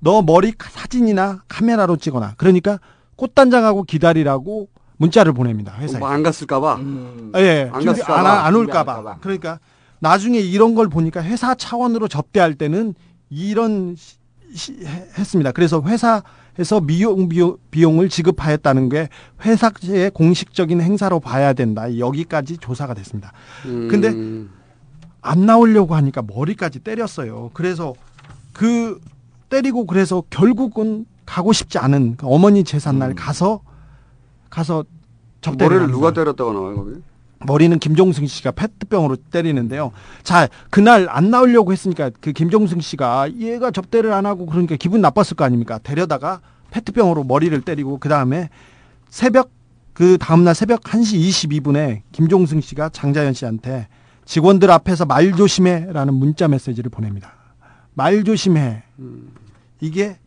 너 0.00 0.22
머리 0.22 0.54
사진이나 0.58 1.42
카메라로 1.46 1.98
찍어놔. 1.98 2.36
그러니까 2.38 2.80
꽃단장하고 3.16 3.82
기다리라고 3.82 4.68
문자를 4.98 5.32
보냅니다. 5.32 5.74
회사에. 5.78 5.98
뭐 5.98 6.08
안 6.08 6.22
갔을까봐. 6.22 6.78
예, 7.36 7.70
안 7.72 7.80
준비 7.80 8.00
갔을까봐. 8.00 8.18
안, 8.20 8.26
안안 8.26 8.54
올까봐. 8.54 9.18
그러니까 9.20 9.58
나중에 9.98 10.38
이런 10.38 10.74
걸 10.74 10.88
보니까 10.88 11.22
회사 11.22 11.54
차원으로 11.54 12.08
접대할 12.08 12.54
때는 12.54 12.94
이런 13.30 13.94
시- 13.96 14.16
시- 14.54 14.84
해- 14.84 15.08
했습니다. 15.18 15.52
그래서 15.52 15.82
회사에서 15.82 16.80
미용 16.82 17.28
비용, 17.28 17.56
비용을 17.70 18.08
지급하였다는 18.08 18.88
게 18.88 19.08
회사의 19.44 20.10
공식적인 20.12 20.80
행사로 20.80 21.20
봐야 21.20 21.52
된다. 21.52 21.98
여기까지 21.98 22.58
조사가 22.58 22.94
됐습니다. 22.94 23.32
음. 23.66 23.88
근데 23.88 24.08
안 25.20 25.44
나오려고 25.46 25.94
하니까 25.96 26.22
머리까지 26.22 26.80
때렸어요. 26.80 27.50
그래서 27.52 27.94
그 28.52 29.00
때리고 29.48 29.86
그래서 29.86 30.22
결국은 30.30 31.04
가고 31.24 31.52
싶지 31.52 31.78
않은 31.78 32.16
그 32.16 32.26
어머니 32.28 32.62
제삿날 32.64 33.14
가서 33.14 33.60
가서 34.50 34.84
음. 35.48 35.56
머리를. 35.58 35.88
누가 35.88 36.12
때렸다고 36.12 36.52
나와요 36.52 36.76
거기? 36.76 37.02
머리는 37.44 37.78
김종승 37.78 38.26
씨가 38.26 38.52
페트병으로 38.52 39.16
때리는데요. 39.30 39.92
자, 40.22 40.48
그날 40.70 41.06
안 41.10 41.30
나오려고 41.30 41.72
했으니까 41.72 42.10
그 42.20 42.32
김종승 42.32 42.80
씨가 42.80 43.32
얘가 43.38 43.70
접대를 43.70 44.12
안 44.12 44.26
하고 44.26 44.46
그러니까 44.46 44.76
기분 44.76 45.00
나빴을 45.00 45.36
거 45.36 45.44
아닙니까? 45.44 45.78
데려다가 45.82 46.40
페트병으로 46.70 47.24
머리를 47.24 47.60
때리고 47.60 47.98
그 47.98 48.08
다음에 48.08 48.48
새벽 49.08 49.50
그 49.92 50.18
다음날 50.18 50.54
새벽 50.54 50.80
1시 50.82 51.50
22분에 51.50 52.02
김종승 52.12 52.60
씨가 52.60 52.88
장자연 52.90 53.32
씨한테 53.34 53.88
직원들 54.24 54.70
앞에서 54.70 55.06
말 55.06 55.32
조심해라는 55.32 56.14
문자 56.14 56.48
메시지를 56.48 56.90
보냅니다. 56.90 57.34
말 57.94 58.24
조심해. 58.24 58.82
이게 59.80 60.18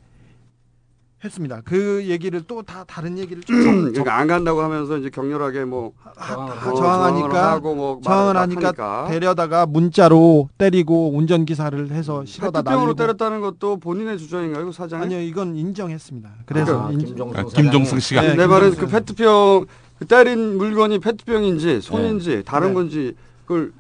했습니다. 1.24 1.62
그 1.66 2.04
얘기를 2.08 2.42
또 2.44 2.62
다 2.64 2.84
다른 2.86 3.18
얘기를 3.18 3.42
좀 3.44 3.58
그러니까 3.92 4.18
안 4.18 4.28
간다고 4.28 4.62
하면서 4.62 4.98
이제 4.98 5.10
격렬하게 5.10 5.66
뭐다 5.66 6.38
어, 6.38 6.74
저항하니까 6.76 7.52
하고 7.52 7.76
뭐 7.76 8.00
저항을 8.04 8.38
하니까 8.38 8.68
하니까. 8.68 9.08
데려다가 9.10 9.66
문자로 9.66 10.50
때리고 10.58 11.12
운전 11.16 11.46
기사를 11.46 11.92
해서 11.92 12.24
실어다 12.26 12.62
페트병으로 12.62 12.94
날리고 12.94 12.96
때렸다는 12.98 13.42
것도 13.42 13.78
본인의 13.78 14.18
주장인가요, 14.18 14.72
사장이? 14.72 15.04
아니요, 15.04 15.22
이건 15.22 15.56
인정했습니다. 15.56 16.30
그래서 16.46 16.88
아, 16.88 16.92
인- 16.92 17.00
김종승 17.00 17.40
아, 17.40 17.44
김종승 17.44 18.00
씨가. 18.00 18.22
네, 18.22 18.36
내 18.36 18.48
말은. 18.48 18.76
그 18.76 18.88
페트병 18.88 19.66
그 20.00 20.06
때린 20.06 20.58
물건이 20.58 21.00
페트병인지 21.00 21.82
손인지 21.82 22.30
네. 22.38 22.42
다른 22.44 22.70
네. 22.70 22.74
건지 22.76 23.16
그걸 23.46 23.74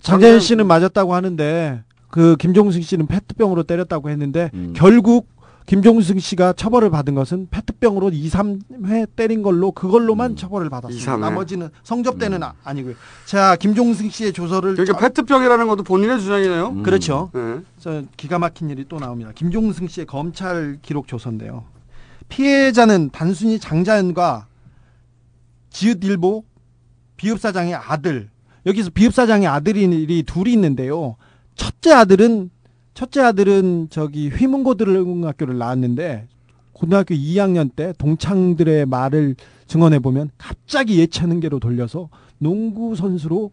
장자연 0.00 0.40
씨는 0.40 0.66
맞았다고 0.66 1.14
하는데 1.14 1.84
그 2.10 2.34
김종승 2.36 2.80
씨는 2.82 3.06
페트병으로 3.06 3.62
때렸다고 3.62 4.10
했는데 4.10 4.50
음. 4.54 4.72
결국 4.74 5.28
김종승 5.66 6.18
씨가 6.18 6.54
처벌을 6.54 6.90
받은 6.90 7.14
것은 7.14 7.48
페트병으로 7.50 8.10
2, 8.10 8.28
3회 8.28 9.06
때린 9.16 9.42
걸로 9.42 9.70
그걸로만 9.72 10.36
처벌을 10.36 10.68
받았습니다. 10.70 11.12
2, 11.12 11.16
3회. 11.16 11.20
나머지는 11.20 11.68
성접대는 11.84 12.42
아- 12.42 12.54
아니고요. 12.64 12.94
자, 13.26 13.56
김종승 13.56 14.10
씨의 14.10 14.32
조서를 14.32 14.74
그러니까 14.74 14.98
페트병이라는 14.98 15.66
것도 15.68 15.82
본인의 15.84 16.20
주장이네요. 16.20 16.82
그렇죠. 16.82 17.30
네. 17.32 17.60
저 17.78 18.02
기가 18.16 18.38
막힌 18.38 18.70
일이 18.70 18.84
또 18.88 18.98
나옵니다. 18.98 19.30
김종승 19.34 19.86
씨의 19.86 20.06
검찰 20.06 20.78
기록 20.82 21.06
조서인데요. 21.06 21.64
피해자는 22.28 23.10
단순히 23.12 23.58
장자연과 23.58 24.46
지읒일보 25.70 26.44
비읍사장의 27.16 27.74
아들 27.74 28.30
여기서 28.66 28.90
비읍사장의 28.90 29.46
아들이 29.48 30.22
둘이 30.24 30.52
있는데요. 30.52 31.16
첫째 31.54 31.92
아들은 31.92 32.50
첫째 32.94 33.20
아들은 33.22 33.88
저기 33.90 34.28
휘문고등학교를 34.28 35.56
나왔는데 35.58 36.28
고등학교 36.72 37.14
2학년 37.14 37.70
때 37.74 37.92
동창들의 37.98 38.86
말을 38.86 39.36
증언해 39.66 39.98
보면 40.00 40.30
갑자기 40.36 40.98
예체능계로 40.98 41.58
돌려서 41.58 42.08
농구 42.38 42.96
선수로 42.96 43.52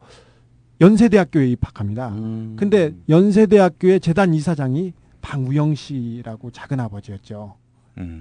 연세대학교에 0.81 1.47
입학합니다. 1.51 2.13
근데 2.55 2.95
연세대학교의 3.07 3.99
재단 3.99 4.33
이사장이 4.33 4.93
방우영 5.21 5.75
씨라고 5.75 6.51
작은 6.51 6.79
아버지였죠. 6.79 7.55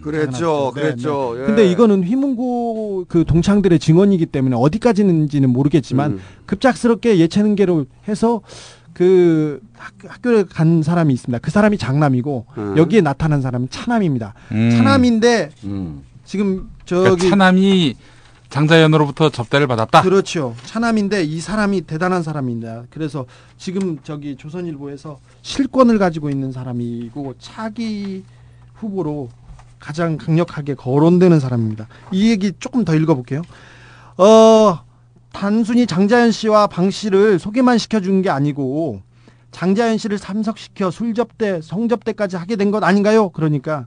그랬죠, 0.02 0.72
네, 0.74 0.80
그랬죠. 0.82 1.34
네. 1.36 1.42
예. 1.42 1.46
근데 1.46 1.66
이거는 1.66 2.02
휘문고 2.02 3.04
그 3.06 3.24
동창들의 3.24 3.78
증언이기 3.78 4.26
때문에 4.26 4.56
어디까지는지는 4.56 5.50
모르겠지만 5.50 6.12
음. 6.12 6.18
급작스럽게 6.46 7.18
예체능계로 7.18 7.86
해서 8.08 8.40
그 8.98 9.60
학, 9.76 9.92
학교에 10.08 10.42
간 10.42 10.82
사람이 10.82 11.14
있습니다. 11.14 11.38
그 11.38 11.52
사람이 11.52 11.78
장남이고 11.78 12.46
음. 12.58 12.76
여기에 12.76 13.00
나타난 13.02 13.40
사람은 13.40 13.68
차남입니다. 13.70 14.34
음. 14.50 14.70
차남인데 14.72 15.50
지금 16.24 16.68
저기 16.84 17.02
그러니까 17.04 17.28
차남이 17.28 17.94
장자연으로부터 18.48 19.30
접대를 19.30 19.68
받았다. 19.68 20.02
그렇죠. 20.02 20.56
차남인데 20.64 21.22
이 21.22 21.38
사람이 21.38 21.82
대단한 21.82 22.24
사람입니다. 22.24 22.86
그래서 22.90 23.26
지금 23.56 24.00
저기 24.02 24.34
조선일보에서 24.34 25.20
실권을 25.42 25.98
가지고 25.98 26.28
있는 26.28 26.50
사람이고 26.50 27.34
차기 27.38 28.24
후보로 28.74 29.28
가장 29.78 30.16
강력하게 30.16 30.74
거론되는 30.74 31.38
사람입니다. 31.38 31.86
이 32.10 32.30
얘기 32.30 32.52
조금 32.58 32.84
더 32.84 32.96
읽어볼게요. 32.96 33.42
어, 34.16 34.80
단순히 35.42 35.86
장자연 35.86 36.32
씨와 36.32 36.66
방 36.66 36.90
씨를 36.90 37.38
소개만 37.38 37.78
시켜준 37.78 38.22
게 38.22 38.30
아니고 38.30 39.02
장자연 39.52 39.96
씨를 39.96 40.18
참석시켜 40.18 40.90
술접대, 40.90 41.60
성접대까지 41.62 42.36
하게 42.36 42.56
된 42.56 42.72
것 42.72 42.82
아닌가요? 42.82 43.28
그러니까 43.30 43.86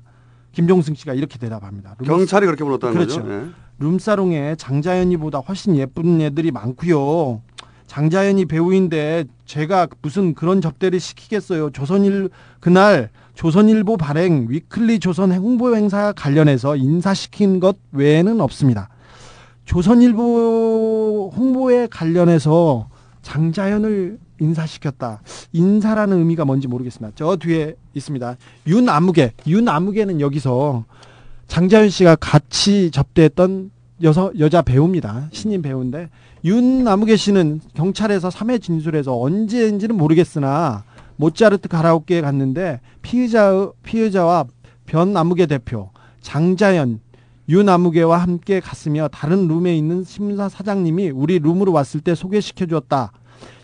김종승 0.54 0.96
씨가 0.96 1.14
이렇게 1.14 1.38
대답합니다. 1.38 1.96
경찰이 2.06 2.46
그렇게 2.46 2.64
물었다는 2.64 2.94
그렇죠. 2.96 3.22
거죠. 3.22 3.32
예. 3.34 3.46
룸사롱에 3.80 4.56
장자연이보다 4.56 5.40
훨씬 5.40 5.76
예쁜 5.76 6.22
애들이 6.22 6.52
많고요. 6.52 7.42
장자연이 7.86 8.46
배우인데 8.46 9.26
제가 9.46 9.88
무슨 10.02 10.34
그런 10.34 10.62
접대를 10.62 11.02
시키겠어요. 11.02 11.72
조선일 11.72 12.30
그날 12.62 13.10
조선일보 13.34 13.98
발행 13.98 14.46
위클리 14.50 15.00
조선 15.00 15.34
홍보 15.34 15.76
행사 15.76 16.14
관련해서 16.14 16.78
인사시킨 16.78 17.60
것 17.60 17.76
외에는 17.92 18.40
없습니다. 18.40 18.88
조선일보 19.66 21.34
홍보에 21.36 21.88
관련해서 21.88 22.90
장자연을 23.22 24.20
인사시켰다. 24.40 25.22
인사라는 25.54 26.18
의미가 26.18 26.46
뭔지 26.46 26.68
모르겠습니다. 26.68 27.14
저 27.16 27.36
뒤에 27.36 27.76
있습니다. 27.94 28.38
윤아무개. 28.68 29.34
윤아무개는 29.46 30.20
여기서 30.20 30.86
장자연 31.48 31.90
씨가 31.90 32.16
같이 32.16 32.92
접대했던 32.92 33.72
여서, 34.04 34.32
여자 34.40 34.62
배우입니다. 34.62 35.30
신인 35.32 35.62
배우인데 35.62 36.10
윤아무개 36.44 37.16
씨는 37.16 37.62
경찰에서 37.76 38.30
3회 38.30 38.62
진술해서 38.62 39.20
언제인지는 39.20 39.96
모르겠으나 39.96 40.84
모차르트 41.18 41.68
가라오케에 41.68 42.22
갔는데 42.22 42.80
피의자 43.04 43.70
피의자와 43.84 44.46
변아무개 44.88 45.46
대표 45.46 45.92
장자연 46.22 47.00
윤아무개와 47.52 48.18
함께 48.18 48.60
갔으며 48.62 49.10
다른 49.10 49.48
룸에 49.48 49.76
있는 49.76 50.04
신문사 50.06 50.48
사장님이 50.48 51.10
우리 51.10 51.38
룸으로 51.40 51.74
왔을 51.74 52.00
때 52.00 52.16
소개시켜 52.16 52.66
주었다. 52.66 53.12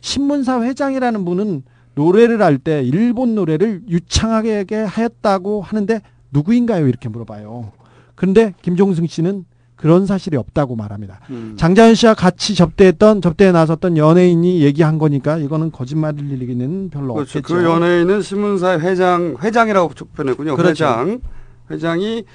신문사 0.01 0.61
회장이라는 0.61 1.23
분은 1.23 1.63
노래를 1.95 2.41
할 2.41 2.57
때 2.59 2.83
일본 2.83 3.33
노래를 3.33 3.83
유창하게 3.87 4.65
하였다고 4.87 5.61
하는데 5.61 6.01
누구인가요? 6.31 6.87
이렇게 6.87 7.07
물어봐요. 7.09 7.71
그런데 8.15 8.53
김종승 8.61 9.07
씨는 9.07 9.45
그런 9.77 10.05
사실이 10.05 10.35
없다고 10.37 10.75
말합니다. 10.75 11.19
음. 11.29 11.53
장자연 11.57 11.93
씨와 11.95 12.15
같이 12.15 12.55
접대했던 12.55 13.21
접대에 13.21 13.51
나섰던 13.51 13.95
연예인이 13.95 14.61
얘기한 14.63 14.97
거니까 14.97 15.37
이거는 15.37 15.71
거짓말일 15.71 16.25
리는 16.25 16.89
별로 16.89 17.13
그렇죠. 17.13 17.39
없겠죠. 17.39 17.55
그 17.55 17.63
연예인은 17.63 18.21
신문사 18.21 18.79
회장 18.79 19.35
회장이라고 19.41 19.89
표현했군요. 20.15 20.55
그렇죠. 20.57 20.85
회장 20.85 21.21
회장이 21.69 22.25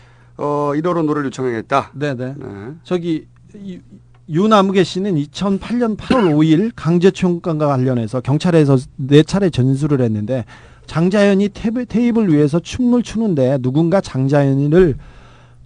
어 0.42 0.72
1호로 0.74 1.04
노래를 1.04 1.26
요청하겠다. 1.26 1.92
네네. 1.94 2.34
저기 2.82 3.26
이- 3.54 3.78
윤아무개 4.28 4.82
씨는 4.82 5.14
2008년 5.14 5.96
8월 5.96 6.34
5일 6.34 6.72
강제총과 6.74 7.54
관련해서 7.54 8.20
경찰에서 8.20 8.76
네 8.96 9.22
차례 9.22 9.50
전수를 9.50 10.00
했는데 10.00 10.44
장자연이 10.86 11.50
테이블, 11.50 11.86
테이블 11.86 12.32
위에서 12.32 12.58
춤을 12.58 13.02
추는데 13.04 13.58
누군가 13.62 14.00
장자연을 14.00 14.96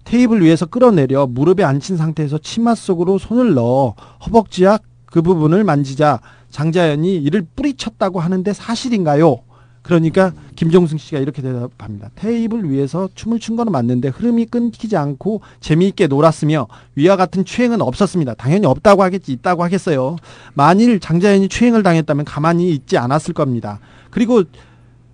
테이블 0.05 0.43
위에서 0.43 0.67
끌어내려 0.67 1.27
무릎에 1.27 1.65
앉힌 1.65 1.97
상태에서 1.97 2.37
치마 2.39 2.75
속으로 2.75 3.17
손을 3.19 3.55
넣어 3.55 3.95
허벅지와 4.27 4.79
그 5.07 5.23
부분을 5.23 5.65
만지자 5.65 6.21
장자연이 6.51 7.17
이를 7.17 7.47
뿌리쳤다고 7.57 8.21
하는데 8.21 8.53
사실인가요? 8.53 9.39
그러니까 9.87 10.33
김종승 10.57 10.99
씨가 10.99 11.21
이렇게 11.21 11.41
대답합니다. 11.43 12.11
테이블 12.17 12.69
위에서 12.69 13.09
춤을 13.15 13.39
춘 13.39 13.57
건 13.57 13.71
맞는데 13.71 14.09
흐름이 14.09 14.47
끊기지 14.47 14.97
않고 14.97 15.41
재미있게 15.61 16.09
놀았으며 16.09 16.67
위와 16.97 17.17
같은 17.17 17.45
추행은 17.45 17.81
없었습니다. 17.81 18.35
당연히 18.35 18.67
없다고 18.67 19.03
하겠지 19.03 19.33
있다고 19.33 19.63
하겠어요. 19.63 20.17
만일 20.55 20.99
장자연이 21.01 21.49
추행을 21.49 21.83
당했다면 21.85 22.25
가만히 22.25 22.71
있지 22.73 22.99
않았을 22.99 23.33
겁니다. 23.33 23.79
그리고 24.11 24.43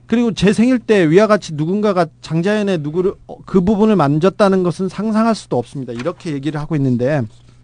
그리고 0.06 0.32
제 0.32 0.52
생일 0.52 0.78
때 0.78 1.08
위와 1.08 1.26
같이 1.26 1.52
누군가가 1.54 2.06
장자연의 2.22 2.78
누구를 2.78 3.12
어, 3.28 3.36
그 3.46 3.60
부분을 3.60 3.94
만졌다는 3.96 4.62
것은 4.62 4.88
상상할 4.88 5.34
수도 5.34 5.58
없습니다. 5.58 5.92
이렇게 5.92 6.32
얘기를 6.32 6.60
하고 6.60 6.74
있는데 6.76 7.22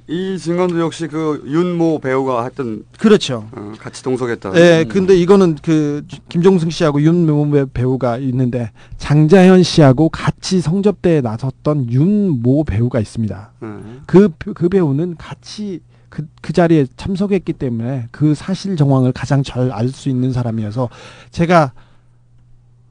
이 0.08 0.38
증언도 0.38 0.80
역시 0.80 1.06
그 1.06 1.42
윤모 1.46 1.98
배우가 2.00 2.42
했던 2.44 2.84
그렇죠. 2.98 3.46
어, 3.52 3.72
같이 3.78 4.02
동석했다. 4.02 4.52
네, 4.52 4.84
근데 4.84 5.14
이거는 5.14 5.56
그 5.62 6.02
김종승 6.30 6.70
씨하고 6.70 7.02
윤모 7.02 7.66
배우가 7.74 8.16
있는데 8.18 8.70
장자연 8.96 9.62
씨하고 9.62 10.08
같이 10.08 10.62
성접대에 10.62 11.20
나섰던 11.20 11.90
윤모 11.90 12.64
배우가 12.64 13.00
있습니다. 13.00 13.52
네. 13.60 13.68
그, 14.06 14.30
그 14.54 14.70
배우는 14.70 15.16
같이 15.18 15.80
그, 16.08 16.26
그 16.40 16.54
자리에 16.54 16.86
참석했기 16.96 17.52
때문에 17.52 18.08
그 18.10 18.34
사실 18.34 18.76
정황을 18.76 19.12
가장 19.12 19.42
잘 19.42 19.70
알 19.70 19.90
수 19.90 20.08
있는 20.08 20.32
사람이어서 20.32 20.88
제가 21.30 21.72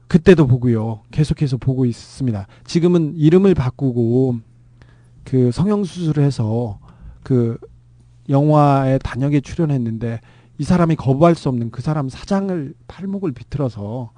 그때도 0.06 0.46
보고요. 0.46 1.00
계속해서 1.10 1.56
보고 1.56 1.84
있습니다. 1.84 2.46
지금은 2.64 3.14
이름을 3.16 3.54
바꾸고 3.54 4.36
그 5.24 5.50
성형수술을 5.52 6.22
해서 6.22 6.78
그 7.28 7.58
영화에 8.30 8.96
단역에 8.96 9.42
출연했는데 9.42 10.22
이 10.56 10.64
사람이 10.64 10.96
거부할 10.96 11.34
수 11.34 11.50
없는 11.50 11.70
그 11.70 11.82
사람 11.82 12.08
사장을 12.08 12.72
팔목을 12.88 13.32
비틀어서 13.32 14.12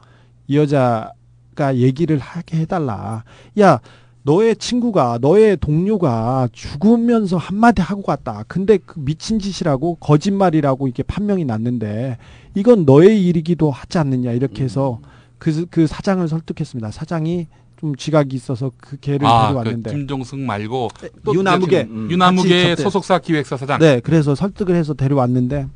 이 0.46 0.56
여자가 0.56 1.74
얘기를 1.74 2.18
하게 2.18 2.58
해달라. 2.58 3.24
야, 3.58 3.80
너의 4.22 4.54
친구가, 4.54 5.18
너의 5.20 5.56
동료가 5.56 6.50
죽으면서 6.52 7.36
한마디 7.36 7.82
하고 7.82 8.02
갔다. 8.02 8.44
근데 8.46 8.78
그 8.78 9.00
미친 9.00 9.40
짓이라고 9.40 9.96
거짓말이라고 9.96 10.86
이게 10.86 11.02
판명이 11.02 11.44
났는데 11.44 12.16
이건 12.54 12.84
너의 12.84 13.26
일이기도 13.26 13.72
하지 13.72 13.98
않느냐. 13.98 14.30
이렇게 14.30 14.62
해서 14.62 15.00
그, 15.38 15.66
그 15.68 15.88
사장을 15.88 16.28
설득했습니다. 16.28 16.92
사장이 16.92 17.48
좀 17.80 17.96
지각이 17.96 18.36
있어서 18.36 18.70
그 18.76 18.98
개를 18.98 19.26
아, 19.26 19.40
그 19.40 19.54
데려왔는데. 19.54 19.90
김종승 19.90 20.44
말고 20.44 20.90
또 21.24 21.34
유나무게. 21.34 21.88
음. 21.88 22.10
유나무게 22.10 22.68
같이 22.70 22.82
소속사 22.82 23.18
기획사 23.18 23.56
사장. 23.56 23.78
네, 23.78 24.00
그래서 24.00 24.34
설득을 24.34 24.74
해서 24.74 24.92
데려왔는데 24.92 25.66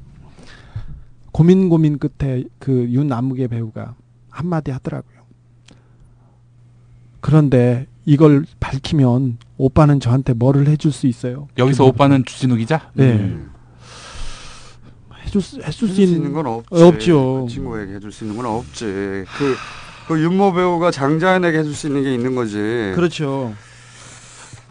고민 1.32 1.70
고민 1.70 1.98
끝에 1.98 2.44
그 2.58 2.86
윤나무게 2.90 3.48
배우가 3.48 3.94
한마디 4.28 4.70
하더라고요. 4.70 5.14
그런데 7.20 7.86
이걸 8.04 8.44
밝히면 8.60 9.38
오빠는 9.56 9.98
저한테 10.00 10.34
뭐를 10.34 10.68
해줄 10.68 10.92
수 10.92 11.06
있어요? 11.06 11.48
여기서 11.56 11.86
오빠는 11.86 12.26
주진우 12.26 12.56
기자? 12.56 12.90
네. 12.92 13.12
음. 13.14 13.50
해줄 15.24 15.40
수, 15.40 15.56
해줄 15.56 15.72
수 15.72 15.84
해줄 15.84 15.88
수 15.88 16.02
있는, 16.02 16.16
있는 16.16 16.32
건 16.34 16.46
없지. 16.46 16.82
없죠. 16.82 17.44
그 17.46 17.52
친구에게 17.54 17.94
해줄 17.94 18.12
수 18.12 18.24
있는 18.24 18.36
건 18.36 18.44
없지. 18.44 18.84
그, 18.84 19.56
그 20.06 20.20
윤모 20.20 20.52
배우가 20.52 20.90
장자연에게 20.90 21.58
해줄 21.58 21.74
수 21.74 21.86
있는 21.86 22.02
게 22.02 22.14
있는 22.14 22.34
거지. 22.34 22.92
그렇죠. 22.94 23.54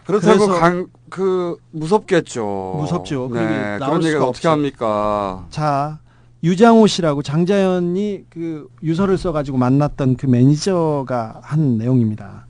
그렇다고 0.06 0.48
강, 0.48 0.88
그 1.10 1.56
무섭겠죠. 1.72 2.78
무섭죠. 2.82 3.30
네, 3.34 3.78
그런 3.80 4.04
얘기 4.04 4.16
어떻게. 4.16 4.48
합니까? 4.48 5.46
자, 5.50 6.00
유장호 6.44 6.88
씨라고 6.88 7.22
장자연이 7.22 8.26
그 8.30 8.68
유서를 8.84 9.18
써가지고 9.18 9.58
만났던 9.58 10.18
그 10.18 10.26
매니저가 10.26 11.40
한 11.42 11.78
내용입니다. 11.78 12.46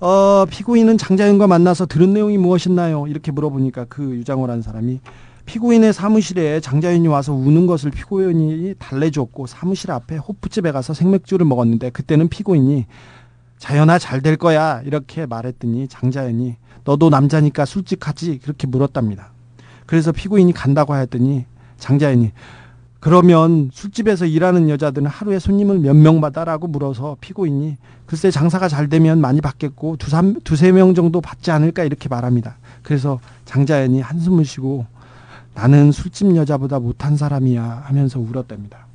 어, 0.00 0.44
피고인은 0.50 0.98
장자연과 0.98 1.46
만나서 1.46 1.86
들은 1.86 2.12
내용이 2.12 2.36
무엇이나요? 2.36 3.06
이렇게 3.06 3.30
물어보니까 3.30 3.86
그 3.88 4.02
유장호라는 4.02 4.60
사람이 4.60 5.00
피고인의 5.46 5.92
사무실에 5.92 6.60
장자연이 6.60 7.08
와서 7.08 7.32
우는 7.32 7.66
것을 7.66 7.90
피고인이 7.92 8.74
달래줬고 8.78 9.46
사무실 9.46 9.90
앞에 9.92 10.16
호프집에 10.16 10.72
가서 10.72 10.92
생맥주를 10.92 11.46
먹었는데 11.46 11.90
그때는 11.90 12.28
피고인이 12.28 12.86
자연아 13.58 13.98
잘 13.98 14.20
될 14.20 14.36
거야 14.36 14.82
이렇게 14.84 15.24
말했더니 15.24 15.88
장자연이 15.88 16.56
너도 16.84 17.08
남자니까 17.10 17.64
솔직하지 17.64 18.40
그렇게 18.42 18.66
물었답니다. 18.66 19.32
그래서 19.86 20.12
피고인이 20.12 20.52
간다고 20.52 20.92
하였더니 20.94 21.46
장자연이 21.78 22.32
그러면 22.98 23.70
술집에서 23.72 24.26
일하는 24.26 24.68
여자들은 24.68 25.06
하루에 25.06 25.38
손님을 25.38 25.78
몇 25.78 25.94
명 25.94 26.20
받아라고 26.20 26.66
물어서 26.66 27.16
피고인이 27.20 27.76
글쎄 28.04 28.30
장사가 28.32 28.68
잘 28.68 28.88
되면 28.88 29.20
많이 29.20 29.40
받겠고 29.40 29.96
두세 30.42 30.72
명 30.72 30.94
정도 30.94 31.20
받지 31.20 31.50
않을까 31.52 31.84
이렇게 31.84 32.08
말합니다. 32.08 32.56
그래서 32.82 33.20
장자연이 33.44 34.00
한숨을 34.00 34.44
쉬고 34.44 34.86
나는 35.56 35.90
술집 35.90 36.36
여자보다 36.36 36.78
못한 36.78 37.16
사람이야 37.16 37.84
하면서 37.86 38.20
울었답니다. 38.20 38.86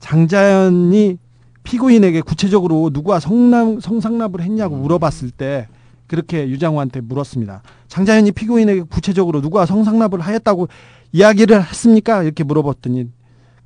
장자연이 0.00 1.16
피고인에게 1.62 2.22
구체적으로 2.22 2.90
누구와 2.92 3.20
성남, 3.20 3.78
성상납을 3.78 4.42
했냐고 4.42 4.74
물어봤을 4.76 5.30
때 5.30 5.68
그렇게 6.08 6.48
유장호한테 6.48 7.02
물었습니다. 7.02 7.62
장자연이 7.86 8.32
피고인에게 8.32 8.82
구체적으로 8.82 9.40
누구와 9.40 9.64
성상납을 9.64 10.20
하였다고 10.20 10.66
이야기를 11.12 11.62
했습니까? 11.68 12.24
이렇게 12.24 12.42
물어봤더니 12.42 13.08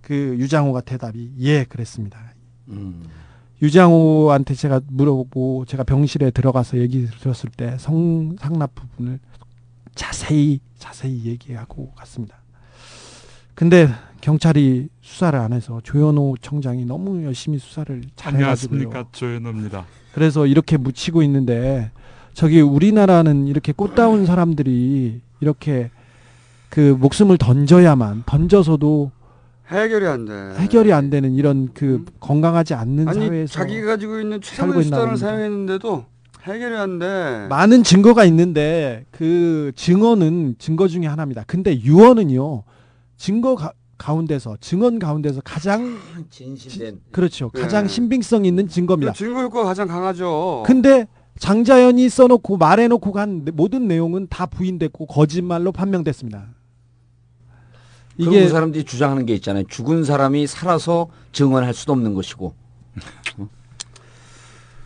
그 0.03 0.37
유장호가 0.39 0.83
대답이 0.83 1.33
예 1.41 1.65
그랬습니다. 1.65 2.19
유장호한테 3.63 4.55
제가 4.55 4.83
물어보고 4.89 5.65
제가 5.67 5.85
병실에 5.85 6.33
들어가서 6.33 6.77
얘기 6.77 7.07
들었을 7.07 7.49
때 7.49 7.77
성상납 7.79 8.75
부분을 8.75 9.21
자세히 9.95 10.61
자세히 10.79 11.25
얘기하고 11.25 11.93
갔습니다. 11.97 12.37
근데 13.55 13.89
경찰이 14.21 14.89
수사를 15.01 15.39
안 15.39 15.53
해서 15.53 15.81
조현호 15.83 16.37
청장이 16.41 16.85
너무 16.85 17.25
열심히 17.25 17.59
수사를 17.59 18.03
잘해가지고요. 18.17 18.79
안녕하십니까 18.81 19.09
조현호입니다. 19.13 19.87
그래서 20.13 20.47
이렇게 20.47 20.77
묻히고 20.77 21.23
있는데 21.23 21.91
저기 22.35 22.61
우리나라는 22.61 23.47
이렇게 23.47 23.73
꽃다운 23.73 24.27
사람들이 24.27 25.21
이렇게 25.41 25.91
그 26.69 26.97
목숨을 26.99 27.39
던져야만 27.39 28.25
던져서도 28.27 29.11
해결이 29.69 30.07
안 30.07 30.25
돼. 30.27 30.33
해결이 30.59 30.93
안 30.93 31.11
되는 31.11 31.33
이런 31.35 31.71
그 31.73 32.05
건강하지 32.21 32.75
않는 32.75 33.09
아니 33.09 33.27
사회에서 33.27 33.53
자기가 33.53 33.87
가지고 33.87 34.21
있는 34.21 34.41
있나 34.43 34.83
수단을. 34.83 35.17
사용했는데도 35.17 36.05
안 36.77 36.99
돼. 36.99 37.47
많은 37.49 37.83
증거가 37.83 38.25
있는데 38.25 39.05
그 39.11 39.73
증언은 39.75 40.57
증거 40.59 40.89
중에 40.89 41.07
하나입니다. 41.07 41.45
근데 41.47 41.81
유언은요 41.81 42.63
증거 43.17 43.55
가, 43.55 43.73
가운데서 43.99 44.59
증언 44.61 44.99
가운데서 44.99 45.41
가장 45.43 45.99
진실된 46.31 47.01
그렇죠 47.11 47.51
예. 47.57 47.61
가장 47.61 47.89
신빙성 47.89 48.45
있는 48.45 48.69
증거입니다. 48.69 49.13
그 49.13 49.19
증거 49.19 49.43
효과가 49.43 49.65
가장 49.65 49.89
강하죠. 49.89 50.63
근데 50.67 51.07
장자연이 51.39 52.09
써놓고 52.09 52.57
말해놓고 52.57 53.13
간 53.13 53.45
모든 53.55 53.89
내용은 53.89 54.27
다 54.29 54.47
부인됐고 54.47 55.07
거짓말로 55.07 55.73
판명됐습니다. 55.73 56.49
이게 58.19 58.45
그 58.45 58.49
사람들이 58.49 58.85
주장하는 58.85 59.27
게 59.27 59.35
있잖아요. 59.35 59.65
죽은 59.69 60.05
사람이 60.05 60.47
살아서 60.47 61.09
증언할 61.33 61.75
수도 61.75 61.93
없는 61.93 62.15
것이고. 62.15 62.55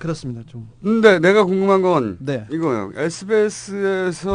그렇습니다. 0.00 0.40
좀 0.46 0.66
근데 0.82 1.18
내가 1.20 1.44
궁금한 1.44 1.82
건 1.82 2.16
네. 2.20 2.46
이거요. 2.50 2.90
SBS에서 2.96 4.30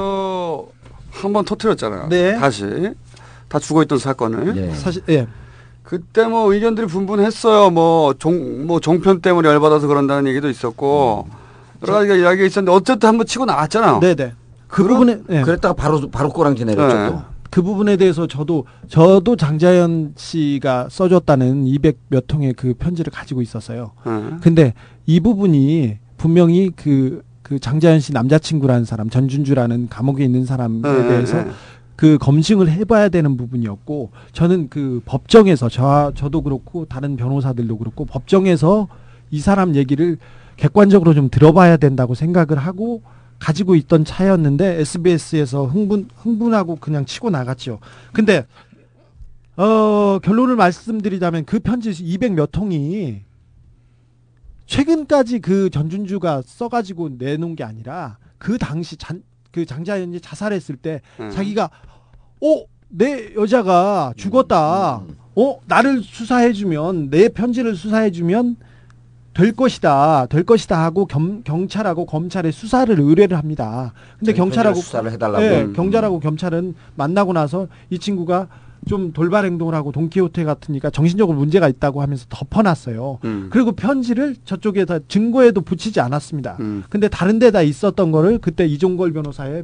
한번 1.10 1.44
터트렸잖아요. 1.44 2.08
네. 2.10 2.36
다시 2.38 2.94
다 3.50 3.58
죽어 3.60 3.82
있던 3.84 3.98
사건을. 3.98 4.76
사실 4.76 5.02
예. 5.10 5.28
그때 5.82 6.28
뭐 6.28 6.54
의견들이 6.54 6.88
분분했어요. 6.88 7.72
뭐종뭐 7.72 8.80
종편 8.80 9.22
때문에 9.22 9.50
열받아서 9.50 9.88
그런다는 9.88 10.30
얘기도 10.30 10.50
있었고 10.50 11.28
여러 11.84 11.94
가지가 11.96 12.16
이야기가 12.16 12.46
있었는데 12.46 12.72
어쨌든 12.72 13.10
한번 13.10 13.26
치고 13.26 13.46
나왔잖아요. 13.46 14.00
네네. 14.00 14.34
그 14.68 14.84
부분에 14.84 15.20
예. 15.30 15.42
그랬다가 15.42 15.74
바로 15.74 16.10
바로 16.12 16.30
꼬랑지 16.30 16.64
내렸죠. 16.66 16.96
네. 16.98 17.10
또. 17.10 17.22
그 17.50 17.62
부분에 17.62 17.96
대해서 17.96 18.28
저도 18.28 18.66
저도 18.90 19.36
장자연 19.38 20.16
씨가 20.18 20.90
써줬다는 20.92 21.66
200 21.68 21.98
몇 22.10 22.28
통의 22.28 22.54
그 22.54 22.74
편지를 22.74 23.14
가지고 23.14 23.42
있었어요. 23.42 23.94
네. 24.06 24.38
근데 24.42 24.74
이 25.06 25.20
부분이 25.20 25.98
분명히 26.18 26.72
그, 26.76 27.24
그 27.42 27.60
장자연 27.60 28.00
씨 28.00 28.14
남자친구라는 28.14 28.86
사람, 28.86 29.10
전준주라는 29.10 29.90
감옥에 29.90 30.24
있는 30.24 30.46
사람에 30.46 30.82
네, 30.82 31.08
대해서 31.08 31.44
네. 31.44 31.52
그 31.96 32.18
검증을 32.18 32.70
해봐야 32.70 33.10
되는 33.10 33.38
부분이었고, 33.38 34.12
저는 34.34 34.70
그 34.70 35.02
법정에서, 35.06 35.70
저, 35.70 36.12
저도 36.16 36.42
그렇고, 36.42 36.86
다른 36.86 37.16
변호사들도 37.16 37.78
그렇고, 37.78 38.06
법정에서 38.06 38.88
이 39.32 39.40
사람 39.40 39.76
얘기를 39.76 40.18
객관적으로 40.58 41.14
좀 41.14 41.30
들어봐야 41.30 41.78
된다고 41.78 42.14
생각을 42.14 42.58
하고, 42.58 43.02
가지고 43.40 43.76
있던 43.76 44.04
차였는데, 44.04 44.82
SBS에서 44.82 45.66
흥분, 45.66 46.10
흥분하고 46.18 46.78
그냥 46.78 47.06
치고 47.06 47.30
나갔죠. 47.30 47.80
근데, 48.12 48.46
어, 49.56 50.20
결론을 50.22 50.58
말씀드리자면 50.58 51.46
그 51.46 51.60
편지 51.60 51.92
200 51.92 52.34
몇 52.34 52.52
통이 52.52 53.22
최근까지 54.66 55.40
그 55.40 55.70
전준주가 55.70 56.44
써가지고 56.46 57.10
내놓은 57.18 57.56
게 57.56 57.64
아니라 57.64 58.18
그 58.38 58.58
당시 58.58 58.98
잔, 58.98 59.24
그 59.52 59.66
장자연이 59.66 60.20
자살했을 60.20 60.76
때 60.76 61.02
음. 61.20 61.30
자기가 61.30 61.70
어 62.42 62.76
내 62.90 63.34
여자가 63.36 64.14
죽었다. 64.16 65.02
어 65.36 65.60
나를 65.68 66.02
수사해주면 66.02 67.10
내 67.10 67.28
편지를 67.30 67.76
수사해주면 67.76 68.56
될 69.34 69.52
것이다, 69.52 70.28
될 70.28 70.44
것이다 70.44 70.82
하고 70.82 71.06
겸, 71.06 71.44
경찰하고 71.44 72.06
검찰에 72.06 72.52
수사를 72.52 72.98
의뢰를 72.98 73.38
합니다. 73.38 73.92
근데 74.18 74.32
경찰하고 74.32 74.80
수사를 74.80 75.12
해달라고? 75.12 75.44
예, 75.44 75.64
음. 75.64 75.74
경찰하고 75.74 76.22
검찰은 76.22 76.74
만나고 76.96 77.34
나서 77.34 77.68
이 77.90 78.00
친구가 78.00 78.48
좀 78.86 79.12
돌발 79.14 79.46
행동을 79.46 79.74
하고 79.74 79.92
돈키호테 79.92 80.44
같으니까 80.44 80.90
정신적으로 80.90 81.38
문제가 81.38 81.68
있다고 81.68 82.02
하면서 82.02 82.26
덮어놨어요. 82.30 83.20
음. 83.24 83.48
그리고 83.52 83.72
편지를 83.72 84.36
저쪽에다 84.46 85.00
증거에도 85.08 85.62
붙이지 85.62 86.00
않았습니다. 86.00 86.58
음. 86.60 86.84
근데 86.90 87.08
다른 87.08 87.40
데다 87.40 87.62
있었던 87.62 88.12
거를 88.12 88.38
그때 88.40 88.66
이종걸 88.66 89.14
변호사의 89.14 89.64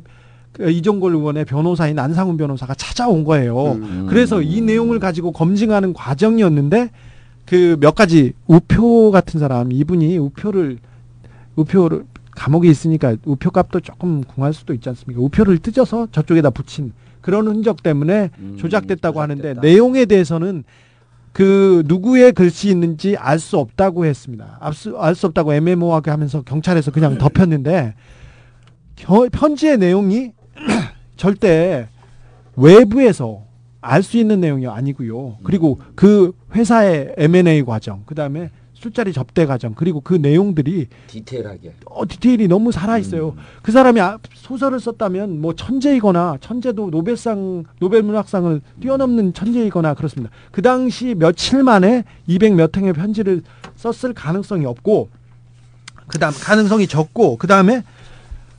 그 0.53 0.69
이종걸 0.69 1.15
의원의 1.15 1.45
변호사인 1.45 1.97
안상훈 1.97 2.38
변호사가 2.38 2.74
찾아온 2.76 3.24
거예요. 3.24 3.74
음. 3.74 4.07
그래서 4.09 4.41
이 4.41 4.61
내용을 4.61 4.99
가지고 4.99 5.32
검증하는 5.32 5.93
과정이었는데 5.93 6.89
그 7.45 7.78
몇 7.80 7.95
가지 7.95 8.34
우표 8.47 9.11
같은 9.11 9.39
사람 9.39 9.72
이분이 9.72 10.17
우표를 10.17 10.78
우표를 11.55 12.05
감옥에 12.32 12.69
있으니까 12.69 13.15
우표값도 13.26 13.82
조금 13.82 14.24
궁할 14.24 14.53
수도 14.53 14.74
있지 14.74 14.88
않습니까? 14.89 15.22
우표를 15.22 15.57
뜯어서 15.57 16.07
저쪽에다 16.11 16.49
붙인 16.51 16.93
그런 17.22 17.47
흔적 17.47 17.84
때문에 17.84 18.30
조작됐다고 18.57 19.22
하는데 19.22 19.53
내용에 19.61 20.05
대해서는 20.05 20.63
그 21.34 21.84
누구의 21.88 22.34
글씨 22.34 22.69
있는지 22.69 23.15
알 23.17 23.39
수 23.39 23.57
없다고 23.57 24.05
했습니다. 24.05 24.57
알수 24.59 25.28
없다고 25.28 25.53
애매모호하게 25.53 26.11
하면서 26.11 26.41
경찰에서 26.41 26.91
그냥 26.91 27.17
덮였는데 27.17 27.93
겨- 28.97 29.30
편지의 29.32 29.78
내용이 29.78 30.34
절대 31.15 31.88
외부에서 32.55 33.43
알 33.82 34.03
수 34.03 34.17
있는 34.17 34.41
내용이 34.41 34.67
아니고요. 34.67 35.38
그리고 35.43 35.80
그 35.95 36.34
회사의 36.53 37.15
M&A 37.17 37.63
과정, 37.63 38.03
그 38.05 38.13
다음에 38.13 38.49
술자리 38.82 39.13
접대 39.13 39.45
과정, 39.45 39.75
그리고 39.75 40.01
그 40.01 40.15
내용들이 40.15 40.88
디테일하게. 41.05 41.75
어, 41.86 42.07
디테일이 42.07 42.47
너무 42.47 42.71
살아 42.71 42.97
있어요. 42.97 43.36
음. 43.38 43.43
그 43.61 43.71
사람이 43.71 44.01
아- 44.01 44.17
소설을 44.34 44.79
썼다면 44.79 45.39
뭐 45.39 45.53
천재이거나 45.53 46.38
천재도 46.41 46.89
노벨상 46.89 47.63
노벨 47.79 48.01
문학상을 48.01 48.59
뛰어넘는 48.82 49.34
천재이거나 49.34 49.93
그렇습니다. 49.93 50.34
그 50.51 50.63
당시 50.63 51.13
며칠 51.15 51.61
만에 51.61 52.05
200 52.25 52.55
몇 52.55 52.75
행의 52.75 52.93
편지를 52.93 53.43
썼을 53.75 54.15
가능성이 54.15 54.65
없고 54.65 55.09
그다음 56.07 56.34
가능성이 56.34 56.88
적고 56.88 57.38
그다음에 57.38 57.84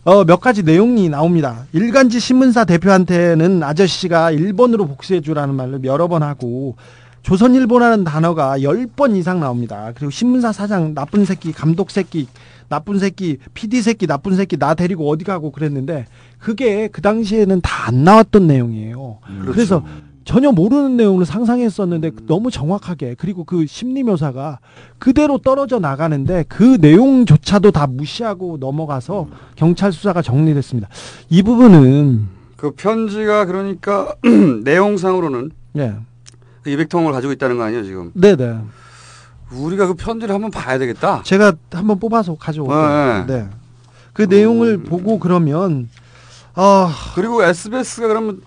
어, 0.04 0.24
몇 0.24 0.40
가지 0.40 0.62
내용이 0.62 1.08
나옵니다. 1.08 1.66
일간지 1.72 2.20
신문사 2.20 2.64
대표한테는 2.64 3.62
아저씨가 3.64 4.30
일본으로 4.30 4.86
복수해 4.86 5.20
주라는 5.20 5.54
말을 5.54 5.84
여러 5.84 6.06
번 6.06 6.22
하고 6.22 6.76
조선일보라는 7.22 8.04
단어가 8.04 8.58
10번 8.58 9.16
이상 9.16 9.40
나옵니다. 9.40 9.92
그리고 9.94 10.10
신문사 10.10 10.52
사장 10.52 10.94
나쁜 10.94 11.24
새끼, 11.24 11.52
감독 11.52 11.90
새끼, 11.90 12.26
나쁜 12.68 12.98
새끼, 12.98 13.38
PD 13.54 13.82
새끼, 13.82 14.06
나쁜 14.06 14.34
새끼 14.34 14.56
나 14.56 14.74
데리고 14.74 15.08
어디 15.10 15.24
가고 15.24 15.50
그랬는데 15.52 16.06
그게 16.38 16.88
그 16.88 17.00
당시에는 17.02 17.60
다 17.60 17.82
안 17.86 18.04
나왔던 18.04 18.46
내용이에요. 18.46 19.18
그래서 19.46 19.84
전혀 20.24 20.52
모르는 20.52 20.96
내용을 20.96 21.24
상상했었는데 21.26 22.12
너무 22.28 22.48
정확하게 22.50 23.16
그리고 23.18 23.42
그 23.42 23.66
심리 23.66 24.04
묘사가 24.04 24.60
그대로 25.00 25.38
떨어져 25.38 25.80
나가는데 25.80 26.44
그 26.48 26.78
내용조차도 26.80 27.72
다 27.72 27.88
무시하고 27.88 28.58
넘어가서 28.60 29.26
경찰 29.56 29.92
수사가 29.92 30.22
정리됐습니다. 30.22 30.88
이 31.28 31.42
부분은 31.42 32.28
그 32.56 32.70
편지가 32.70 33.46
그러니까 33.46 34.14
내용상으로는 34.62 35.50
예. 35.78 35.94
그 36.62 36.70
200통을 36.70 37.12
가지고 37.12 37.32
있다는 37.32 37.58
거 37.58 37.64
아니에요 37.64 37.84
지금? 37.84 38.12
네네. 38.14 38.58
우리가 39.52 39.86
그 39.86 39.94
편지를 39.94 40.34
한번 40.34 40.50
봐야 40.50 40.78
되겠다. 40.78 41.22
제가 41.24 41.52
한번 41.72 41.98
뽑아서 41.98 42.36
가져올게요. 42.36 43.26
네. 43.26 43.34
네. 43.34 43.48
그 44.12 44.22
내용을 44.22 44.78
보고 44.82 45.18
그러면 45.18 45.88
아 46.54 46.90
그리고 47.14 47.42
SBS가 47.42 48.08
그러면 48.08 48.42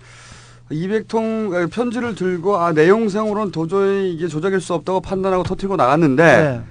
200통 0.70 1.70
편지를 1.70 2.14
들고 2.14 2.56
아 2.56 2.72
내용상으로는 2.72 3.52
도저히 3.52 4.12
이게 4.12 4.26
조작일 4.26 4.60
수 4.60 4.74
없다고 4.74 5.00
판단하고 5.00 5.44
터뜨리고 5.44 5.76
나갔는데 5.76 6.24
네. 6.24 6.62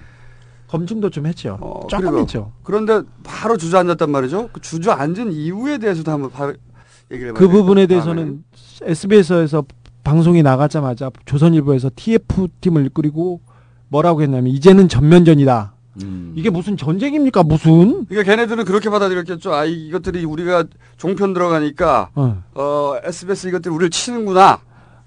검증도 0.68 1.10
좀 1.12 1.28
했죠. 1.28 1.58
조금 1.90 2.06
그리고 2.06 2.20
했죠. 2.20 2.52
그런데 2.64 3.02
바로 3.24 3.56
주저앉았단 3.56 4.10
말이죠. 4.10 4.50
그 4.52 4.60
주저앉은 4.60 5.32
이유에 5.32 5.78
대해서도 5.78 6.12
한번 6.12 6.32
바, 6.32 6.52
얘기를 7.12 7.30
해봐야 7.30 7.40
그 7.40 7.48
부분에 7.48 7.88
대해서는 7.88 8.44
SBS에서 8.82 9.64
방송이 10.06 10.44
나가자마자 10.44 11.10
조선일보에서 11.26 11.90
TF 11.96 12.48
팀을 12.62 12.90
꾸리고 12.90 13.42
뭐라고 13.90 14.22
했냐면 14.22 14.48
이제는 14.54 14.88
전면전이다. 14.88 15.74
이게 16.36 16.50
무슨 16.50 16.78
전쟁입니까? 16.78 17.44
무슨? 17.44 18.06
그러니까 18.06 18.24
걔네들은 18.36 18.66
그렇게 18.66 18.90
받아들였겠죠. 18.90 19.54
아 19.54 19.66
이- 19.66 19.88
이것들이 19.88 20.24
우리가 20.26 20.66
종편 20.98 21.34
들어가니까 21.34 22.10
어. 22.16 22.44
어, 22.54 22.96
SBS 23.04 23.48
이것들이 23.48 23.74
우리를 23.74 23.90
치는구나 23.90 24.60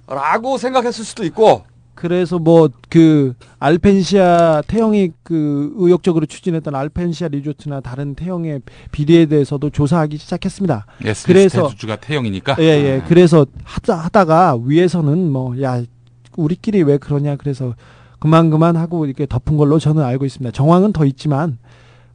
라고 0.09 0.59
생각했을 0.59 1.05
수도 1.05 1.25
있고. 1.25 1.63
그래서 1.99 2.39
뭐 2.39 2.69
그 2.89 3.35
알펜시아 3.59 4.63
태영이 4.69 5.11
그 5.25 5.75
의욕적으로 5.77 6.27
추진했던 6.27 6.75
알펜시아 6.75 7.27
리조트나 7.29 7.81
다른 7.81 8.15
태영의 8.15 8.63
비리에 8.93 9.27
대해서도 9.27 9.71
조사하기 9.71 10.17
시작했습니다. 10.17 10.87
SBS 11.01 11.27
그래서 11.27 11.63
대주주가 11.65 11.97
태영이니까. 11.97 12.57
예, 12.61 12.65
예. 12.65 13.03
그래서 13.09 13.47
하다 13.65 13.97
하다가 13.97 14.59
위에서는 14.65 15.31
뭐 15.33 15.61
야 15.61 15.83
우리끼리 16.37 16.83
왜 16.85 16.99
그러냐 16.99 17.35
그래서 17.37 17.75
그만 18.21 18.49
그만 18.51 18.77
하고 18.77 19.05
이렇게 19.05 19.27
덮은 19.27 19.57
걸로 19.57 19.81
저는 19.81 20.05
알고 20.05 20.25
있습니다. 20.25 20.53
정황은 20.53 20.93
더 20.93 21.05
있지만 21.05 21.59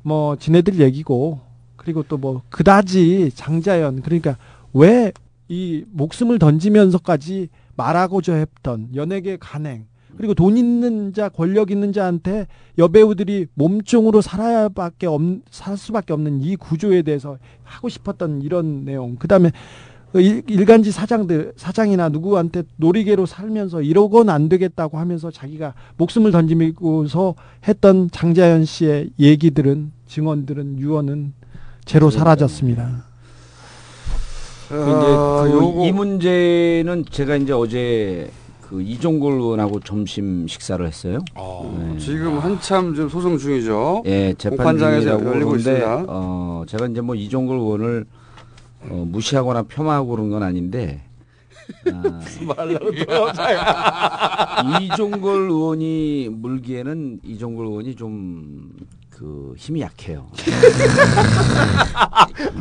뭐 0.02 0.38
지네들 0.38 0.80
얘기고 0.80 1.42
그리고 1.76 2.04
또 2.04 2.18
뭐 2.18 2.42
그다지 2.50 3.32
장자연 3.36 4.02
그러니까 4.02 4.38
왜 4.74 5.12
이 5.50 5.84
목숨을 5.92 6.40
던지면서까지 6.40 7.50
말하고자 7.76 8.36
했던 8.36 8.90
연예계 8.96 9.38
간행 9.40 9.86
그리고 10.18 10.34
돈 10.34 10.58
있는 10.58 11.14
자 11.14 11.30
권력 11.30 11.72
있는 11.72 11.92
자한테 11.92 12.48
여배우들이 12.78 13.48
몸종으로 13.56 14.22
살아야밖에 14.22 15.08
없, 15.08 15.22
살 15.50 15.78
수밖에 15.78 16.14
없는 16.14 16.42
이 16.42 16.56
구조에 16.56 17.02
대해서 17.02 17.38
하고 17.64 17.90
싶었던 17.90 18.42
이런 18.42 18.86
내용 18.86 19.16
그다음에 19.16 19.52
일, 20.16 20.44
일간지 20.48 20.92
사장들 20.92 21.54
사장이나 21.56 22.10
누구한테 22.10 22.64
놀이개로 22.76 23.26
살면서 23.26 23.82
이러고는 23.82 24.32
안 24.32 24.48
되겠다고 24.48 25.00
하면서 25.00 25.32
자기가 25.32 25.74
목숨을 25.98 26.32
던지고서 26.32 27.34
했던 27.68 28.10
장자연 28.12 28.66
씨의 28.66 29.12
얘기들은 29.20 29.92
증언들은 30.06 30.80
유언은 30.80 31.34
제로 31.86 32.12
사라졌습니다. 32.12 33.13
그 34.74 34.84
아, 34.84 35.44
이제 35.46 35.54
그 35.54 35.60
요거- 35.62 35.88
이 35.88 35.92
문제는 35.92 37.06
제가 37.10 37.36
이제 37.36 37.54
어제 37.54 38.30
그 38.62 38.82
이종골 38.82 39.34
의원하고 39.34 39.80
점심 39.82 40.48
식사를 40.48 40.84
했어요. 40.86 41.20
네. 41.78 41.98
지금 42.00 42.40
한참 42.40 42.96
지금 42.96 43.08
소송 43.08 43.38
중이죠. 43.38 44.02
예, 44.08 44.34
재판 44.38 44.78
중이라고 44.80 45.56
있습니다. 45.58 46.06
어, 46.08 46.64
제가 46.68 46.88
이제 46.88 47.02
뭐 47.02 47.14
이종골 47.14 47.56
의원을 47.58 48.06
어, 48.90 49.06
무시하거나 49.08 49.64
폄하하고 49.64 50.10
그런 50.10 50.30
건 50.32 50.42
아닌데 50.44 51.04
아, 51.86 52.20
이종골 54.82 55.50
의원이 55.50 56.30
물기에는 56.32 57.20
이종골 57.24 57.68
의원이 57.68 57.96
좀 57.96 58.72
그 59.24 59.54
힘이 59.56 59.80
약해요. 59.80 60.28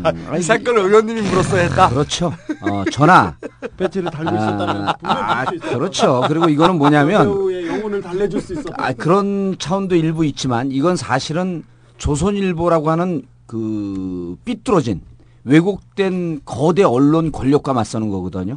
음, 0.04 0.40
색깔 0.40 0.78
의원님이 0.78 1.22
물었어야 1.22 1.62
했다. 1.62 1.88
그렇죠. 1.88 2.32
어, 2.60 2.84
전화. 2.92 3.36
배지를 3.76 4.08
달고 4.12 4.30
있었다면 4.32 4.88
아, 4.88 4.94
아, 5.02 5.44
그렇죠. 5.44 6.22
그리고 6.28 6.48
이거는 6.48 6.78
뭐냐면 6.78 7.26
영혼을 7.66 8.00
달래줄 8.00 8.40
수 8.40 8.52
있었다. 8.52 8.76
아, 8.78 8.92
그런 8.92 9.56
차원도 9.58 9.96
일부 9.96 10.24
있지만 10.24 10.70
이건 10.70 10.94
사실은 10.94 11.64
조선일보라고 11.98 12.90
하는 12.90 13.22
그 13.48 14.36
삐뚤어진 14.44 15.00
왜곡된 15.42 16.42
거대 16.44 16.84
언론 16.84 17.32
권력과 17.32 17.72
맞서는 17.72 18.08
거거든요. 18.08 18.56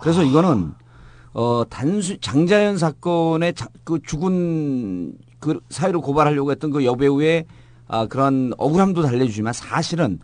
그래서 0.00 0.24
이거는 0.24 0.72
어 1.32 1.62
단수 1.70 2.18
장자연 2.18 2.76
사건의 2.76 3.54
자, 3.54 3.68
그 3.84 4.00
죽은 4.04 5.16
그 5.38 5.60
사회를 5.70 6.00
고발하려고 6.00 6.50
했던 6.50 6.70
그 6.70 6.84
여배우의 6.84 7.44
아 7.88 8.06
그런 8.06 8.52
억울함도 8.58 9.02
달래주지만 9.02 9.52
사실은 9.52 10.18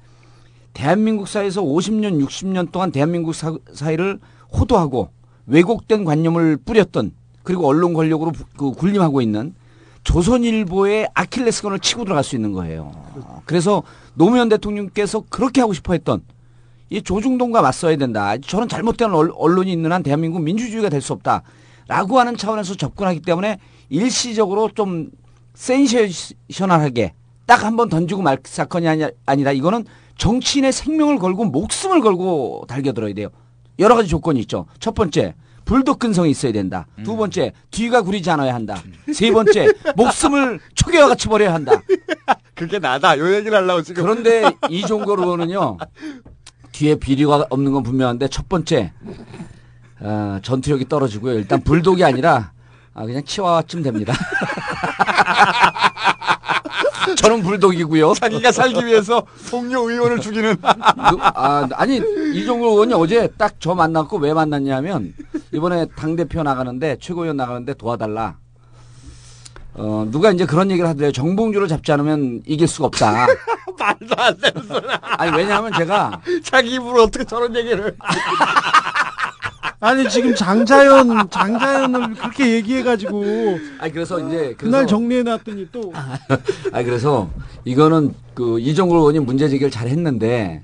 대한민국 0.73 1.29
사회에서 1.29 1.63
50년 1.63 2.25
60년 2.27 2.73
동안 2.73 2.91
대한민국 2.91 3.35
사, 3.35 3.55
사회를 3.73 4.19
호도하고 4.53 5.11
왜곡된 5.47 6.05
관념을 6.05 6.57
뿌렸던 6.59 7.13
그리고 7.43 7.67
언론 7.69 7.93
권력으로 7.95 8.33
부- 8.33 8.45
그 8.57 8.71
군림하고 8.73 9.21
있는 9.21 9.55
조선일보의 10.05 11.09
아킬레스건을 11.15 11.79
치고 11.79 12.05
들어갈 12.05 12.25
수 12.25 12.35
있는 12.37 12.53
거예요. 12.53 12.93
그래서 13.45 13.83
노무현 14.15 14.49
대통령께서 14.49 15.25
그렇게 15.29 15.61
하고 15.61 15.73
싶어 15.73 15.93
했던 15.93 16.23
이 16.91 17.01
조중동과 17.03 17.63
맞서야 17.63 17.97
된다. 17.97 18.37
저는 18.39 18.69
잘못된 18.69 19.13
언- 19.13 19.33
언론이 19.35 19.73
있는 19.73 19.93
한 19.93 20.03
대한민국 20.03 20.41
민주주의가 20.43 20.89
될 20.89 21.01
수 21.01 21.13
없다. 21.13 21.43
라고 21.89 22.19
하는 22.21 22.37
차원에서 22.37 22.75
접근하기 22.75 23.21
때문에 23.21 23.59
일시적으로 23.97 24.71
좀 24.75 25.11
센세셔널하게 25.55 27.13
딱 27.47 27.65
한 27.65 27.77
번 27.77 27.89
던지고 27.89 28.23
말 28.23 28.39
사건이 28.43 28.89
아니, 28.89 29.05
아니라 29.27 29.53
이거는 29.53 29.85
정치인의 30.17 30.73
생명을 30.73 31.19
걸고 31.19 31.45
목숨을 31.47 32.01
걸고 32.01 32.65
달겨들어야 32.69 33.13
돼요. 33.15 33.29
여러 33.79 33.95
가지 33.95 34.09
조건이 34.09 34.41
있죠. 34.41 34.67
첫 34.79 34.95
번째, 34.95 35.35
불독 35.65 35.99
근성이 35.99 36.31
있어야 36.31 36.53
된다. 36.53 36.87
두 37.05 37.17
번째, 37.17 37.53
뒤가 37.71 38.03
구리지 38.03 38.31
않아야 38.31 38.55
한다. 38.55 38.81
세 39.13 39.31
번째, 39.31 39.69
목숨을 39.97 40.61
초계와 40.75 41.09
같이 41.09 41.29
버려야 41.29 41.53
한다. 41.55 41.73
그게 42.55 42.79
나다. 42.79 43.19
요 43.19 43.35
얘기를 43.35 43.57
하려고 43.57 43.83
지금. 43.83 44.03
그런데 44.05 44.45
이종걸 44.71 45.19
의원은요, 45.19 45.79
뒤에 46.73 46.95
비리가 46.97 47.47
없는 47.51 47.73
건 47.73 47.83
분명한데, 47.83 48.29
첫 48.29 48.49
번째, 48.49 48.93
어, 50.01 50.39
전투력이 50.43 50.89
떨어지고요. 50.89 51.35
일단 51.35 51.61
불독이 51.63 52.05
아니라, 52.05 52.53
아, 52.95 53.05
그냥 53.07 53.23
치와와쯤 53.25 53.83
됩니다. 53.83 54.13
저는 57.17 57.43
불독이고요. 57.43 58.15
자기가 58.15 58.53
살기 58.53 58.85
위해서 58.87 59.23
동료 59.51 59.89
의원을 59.91 60.21
죽이는. 60.21 60.57
아, 60.63 61.69
아니 61.75 61.97
이종걸 62.35 62.69
의원이 62.71 62.95
어제 62.95 63.29
딱 63.39 63.53
저 63.61 63.75
만났고 63.75 64.17
왜 64.19 64.33
만났냐면 64.35 65.15
이번에 65.53 65.87
당 65.97 66.17
대표 66.17 66.43
나가는데 66.43 66.97
최고위원 67.01 67.37
나가는데 67.37 67.75
도와달라. 67.75 68.37
어 69.75 70.07
누가 70.11 70.31
이제 70.33 70.45
그런 70.47 70.71
얘기를 70.71 70.89
하더래요. 70.89 71.13
정봉주를 71.13 71.69
잡지 71.69 71.93
않으면 71.93 72.43
이길 72.47 72.67
수가 72.69 72.87
없다. 72.87 73.27
말도 73.79 74.15
안 74.19 74.37
되는 74.39 74.63
소리. 74.67 74.87
아니 75.03 75.37
왜냐하면 75.37 75.73
제가 75.75 76.21
자기 76.45 76.75
입으로 76.75 77.05
어떻게 77.05 77.25
저런 77.25 77.55
얘기를. 77.57 77.97
아니 79.83 80.09
지금 80.09 80.33
장자연 80.33 81.29
장자연을 81.29 82.15
그렇게 82.15 82.53
얘기해가지고 82.55 83.25
아니 83.81 83.93
그래서 83.93 84.21
이제 84.21 84.55
그날 84.57 84.83
그래서- 84.83 84.87
정리해놨더니 84.87 85.69
또 85.73 85.93
아 86.73 86.83
그래서 86.85 87.29
이거는 87.65 88.15
그 88.33 88.61
이종걸 88.61 88.97
의원이 88.99 89.19
문제 89.19 89.49
제기를 89.49 89.73
잘 89.73 89.89
했는데 89.89 90.63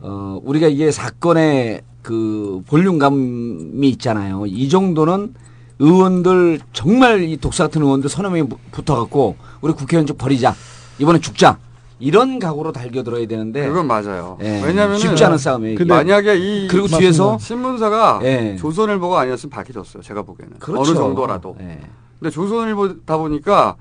어 0.00 0.40
우리가 0.42 0.66
이게 0.66 0.90
사건의 0.90 1.82
그 2.02 2.62
볼륨감이 2.66 3.88
있잖아요. 3.90 4.44
이 4.46 4.68
정도는 4.68 5.34
의원들 5.78 6.58
정말 6.72 7.22
이 7.22 7.36
독사 7.36 7.64
같은 7.64 7.80
의원들 7.82 8.10
서너 8.10 8.28
명이 8.30 8.48
붙어갖고 8.72 9.36
우리 9.60 9.72
국회의원 9.72 10.04
좀 10.04 10.16
버리자 10.16 10.52
이번에 10.98 11.20
죽자 11.20 11.58
이런 12.02 12.40
각오로 12.40 12.72
달겨들어야 12.72 13.28
되는데 13.28 13.64
그건 13.68 13.86
맞아요. 13.86 14.36
예, 14.42 14.60
왜냐면 14.64 14.98
쉽지 14.98 15.24
않은 15.24 15.38
싸움이에요. 15.38 15.78
만약에 15.86 16.36
이 16.36 16.66
그리고 16.66 16.88
뒤에서 16.88 17.38
신문사가 17.38 18.18
예. 18.24 18.56
조선일보가 18.56 19.20
아니었으면 19.20 19.50
밝혀졌어요. 19.50 20.02
제가 20.02 20.22
보기에는 20.22 20.58
그렇죠. 20.58 20.90
어느 20.90 20.98
정도라도. 20.98 21.56
예. 21.60 21.78
근데 22.18 22.30
조선일보다 22.30 23.16
보니까 23.16 23.76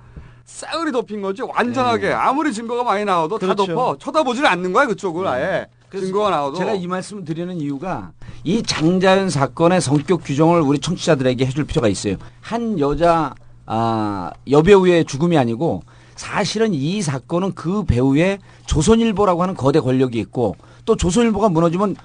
싸그리 0.46 0.92
덮인 0.92 1.24
거지 1.24 1.42
완전하게 1.42 2.10
예. 2.10 2.12
아무리 2.14 2.54
증거가 2.54 2.84
많이 2.84 3.06
나와도 3.06 3.40
그렇죠. 3.40 3.66
다 3.66 3.74
덮어 3.74 3.98
쳐다보지는 3.98 4.48
않는 4.48 4.72
거야 4.72 4.86
그쪽을 4.86 5.26
아예 5.28 5.66
증거가 5.92 6.30
나와도 6.30 6.58
제가 6.58 6.74
이 6.76 6.86
말씀을 6.86 7.26
드리는 7.26 7.56
이유가 7.58 8.12
이 8.44 8.62
장자연 8.62 9.32
사건의 9.32 9.82
성격 9.82 10.24
규정을 10.24 10.62
우리 10.62 10.78
청취자들에게 10.78 11.44
해줄 11.44 11.66
필요가 11.66 11.88
있어요. 11.88 12.18
한 12.40 12.78
여자 12.80 13.34
아, 13.66 14.30
여배우의 14.50 15.06
죽음이 15.06 15.40
아니고 15.40 15.82
사실은 16.22 16.76
이 16.76 17.02
사건은 17.02 17.56
그 17.56 17.84
배우의 17.84 18.38
조선일보라고 18.68 19.42
하는 19.42 19.56
거대 19.56 19.80
권력이 19.80 20.20
있고 20.20 20.56
또 20.86 20.96
조선일보가 20.96 21.50
무너지면 21.50 21.96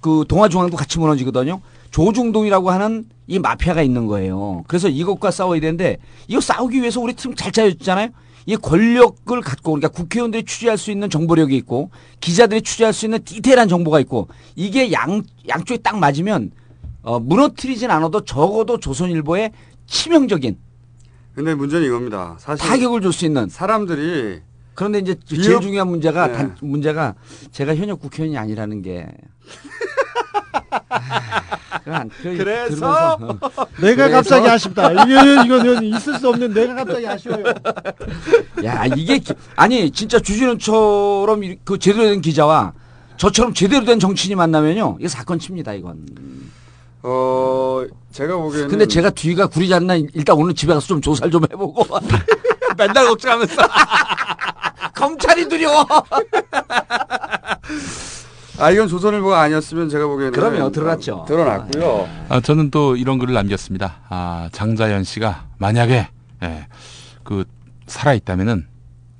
그 0.00 0.24
동아중앙도 0.26 0.78
같이 0.78 0.98
무너지거든요. 0.98 1.60
조중동이라고 1.90 2.70
하는 2.70 3.04
이 3.26 3.38
마피아가 3.38 3.82
있는 3.82 4.06
거예요. 4.06 4.64
그래서 4.66 4.88
이것과 4.88 5.30
싸워야 5.30 5.60
되는데 5.60 5.98
이거 6.26 6.40
싸우기 6.40 6.80
위해서 6.80 7.02
우리 7.02 7.12
팀잘 7.12 7.52
짜였잖아요. 7.52 8.08
이 8.46 8.56
권력을 8.56 9.40
갖고 9.42 9.72
그러니까 9.72 9.88
국회의원들이 9.88 10.44
취재할 10.46 10.78
수 10.78 10.90
있는 10.90 11.10
정보력이 11.10 11.54
있고 11.56 11.90
기자들이 12.20 12.62
취재할 12.62 12.94
수 12.94 13.04
있는 13.04 13.22
디테일한 13.24 13.68
정보가 13.68 14.00
있고 14.00 14.28
이게 14.54 14.90
양 14.92 15.22
양쪽에 15.48 15.82
딱 15.82 15.98
맞으면 15.98 16.50
어, 17.02 17.20
무너뜨리진 17.20 17.90
않아도 17.90 18.24
적어도 18.24 18.80
조선일보에 18.80 19.52
치명적인 19.86 20.56
근데 21.36 21.54
문제는 21.54 21.86
이겁니다. 21.86 22.34
사실 22.38 22.66
타격을 22.66 23.02
줄 23.02 23.12
수 23.12 23.26
있는 23.26 23.48
사람들이 23.50 24.40
그런데 24.74 24.98
이제 25.00 25.14
제일 25.26 25.56
비읍- 25.58 25.62
중요한 25.62 25.88
문제가 25.88 26.26
네. 26.28 26.32
단, 26.32 26.56
문제가 26.62 27.14
제가 27.52 27.76
현역 27.76 28.00
국회의원이 28.00 28.36
아니라는 28.38 28.80
게 28.82 29.06
그냥 31.84 32.08
그- 32.22 32.36
그래서 32.36 32.74
들으면서, 32.74 33.18
어. 33.20 33.38
내가 33.80 34.08
그래서- 34.08 34.12
갑자기 34.12 34.48
아쉽다. 34.48 34.92
이거 34.92 35.44
이거는 35.44 35.82
있을 35.84 36.18
수 36.18 36.28
없는 36.30 36.52
내가 36.54 36.74
갑자기 36.74 37.06
아쉬워요. 37.06 37.44
야 38.64 38.84
이게 38.96 39.18
기- 39.18 39.34
아니 39.56 39.90
진짜 39.90 40.18
주진우처럼 40.18 41.44
이- 41.44 41.58
그 41.64 41.78
제대로 41.78 42.04
된 42.08 42.20
기자와 42.22 42.72
저처럼 43.18 43.52
제대로 43.54 43.84
된 43.84 44.00
정치인이 44.00 44.34
만나면요 44.34 44.96
이게 44.98 45.08
사건 45.08 45.38
칩니다 45.38 45.74
이건. 45.74 46.06
어 47.08 47.84
제가 48.10 48.36
보기에는 48.36 48.68
근데 48.68 48.84
제가 48.84 49.10
뒤가 49.10 49.46
구리지 49.46 49.72
않나 49.74 49.94
일단 49.94 50.34
오늘 50.36 50.54
집에 50.54 50.74
가서 50.74 50.88
좀 50.88 51.00
조사를 51.00 51.30
좀 51.30 51.44
해보고 51.44 51.86
맨날 52.76 53.06
걱정하면서 53.06 53.54
검찰이 54.92 55.48
두려워. 55.48 55.86
아 58.58 58.70
이건 58.72 58.88
조선일보가 58.88 59.40
아니었으면 59.40 59.88
제가 59.88 60.06
보기에는 60.08 60.32
그럼요, 60.32 60.72
드러났죠. 60.72 61.26
드러났고요. 61.28 62.08
아, 62.28 62.40
저는 62.40 62.70
또 62.72 62.96
이런 62.96 63.18
글을 63.18 63.34
남겼습니다. 63.34 64.00
아, 64.08 64.48
장자연 64.50 65.04
씨가 65.04 65.44
만약에 65.58 66.08
예, 66.42 66.66
그 67.22 67.44
살아 67.86 68.14
있다면은 68.14 68.66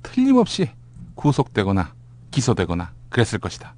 틀림없이 0.03 0.71
구속되거나 1.15 1.93
기소되거나 2.31 2.91
그랬을 3.09 3.39
것이다. 3.39 3.75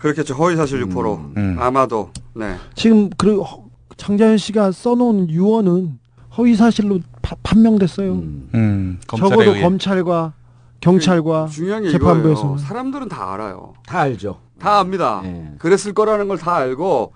그렇겠죠. 0.00 0.34
허위 0.34 0.56
사실 0.56 0.82
음. 0.82 0.90
유포로 0.90 1.20
아마도 1.58 2.10
네. 2.34 2.56
지금 2.74 3.10
그 3.16 3.40
허- 3.40 3.64
장자연 3.96 4.38
씨가 4.38 4.72
써놓은 4.72 5.28
유언은 5.30 5.98
허위 6.38 6.56
사실로 6.56 7.00
파- 7.22 7.36
판명됐어요. 7.42 8.12
음, 8.12 8.98
검찰에 9.06 9.30
적어도 9.30 9.50
의해. 9.50 9.62
검찰과 9.62 10.32
경찰과 10.80 11.46
그 11.46 11.50
중요한 11.50 11.82
게 11.82 11.90
재판부에서 11.90 12.40
이거예요. 12.40 12.58
사람들은 12.58 13.08
다 13.08 13.34
알아요. 13.34 13.74
다 13.86 14.00
알죠. 14.00 14.40
다 14.58 14.78
압니다. 14.78 15.20
네. 15.22 15.54
그랬을 15.58 15.92
거라는 15.92 16.28
걸 16.28 16.38
다 16.38 16.54
알고 16.56 17.12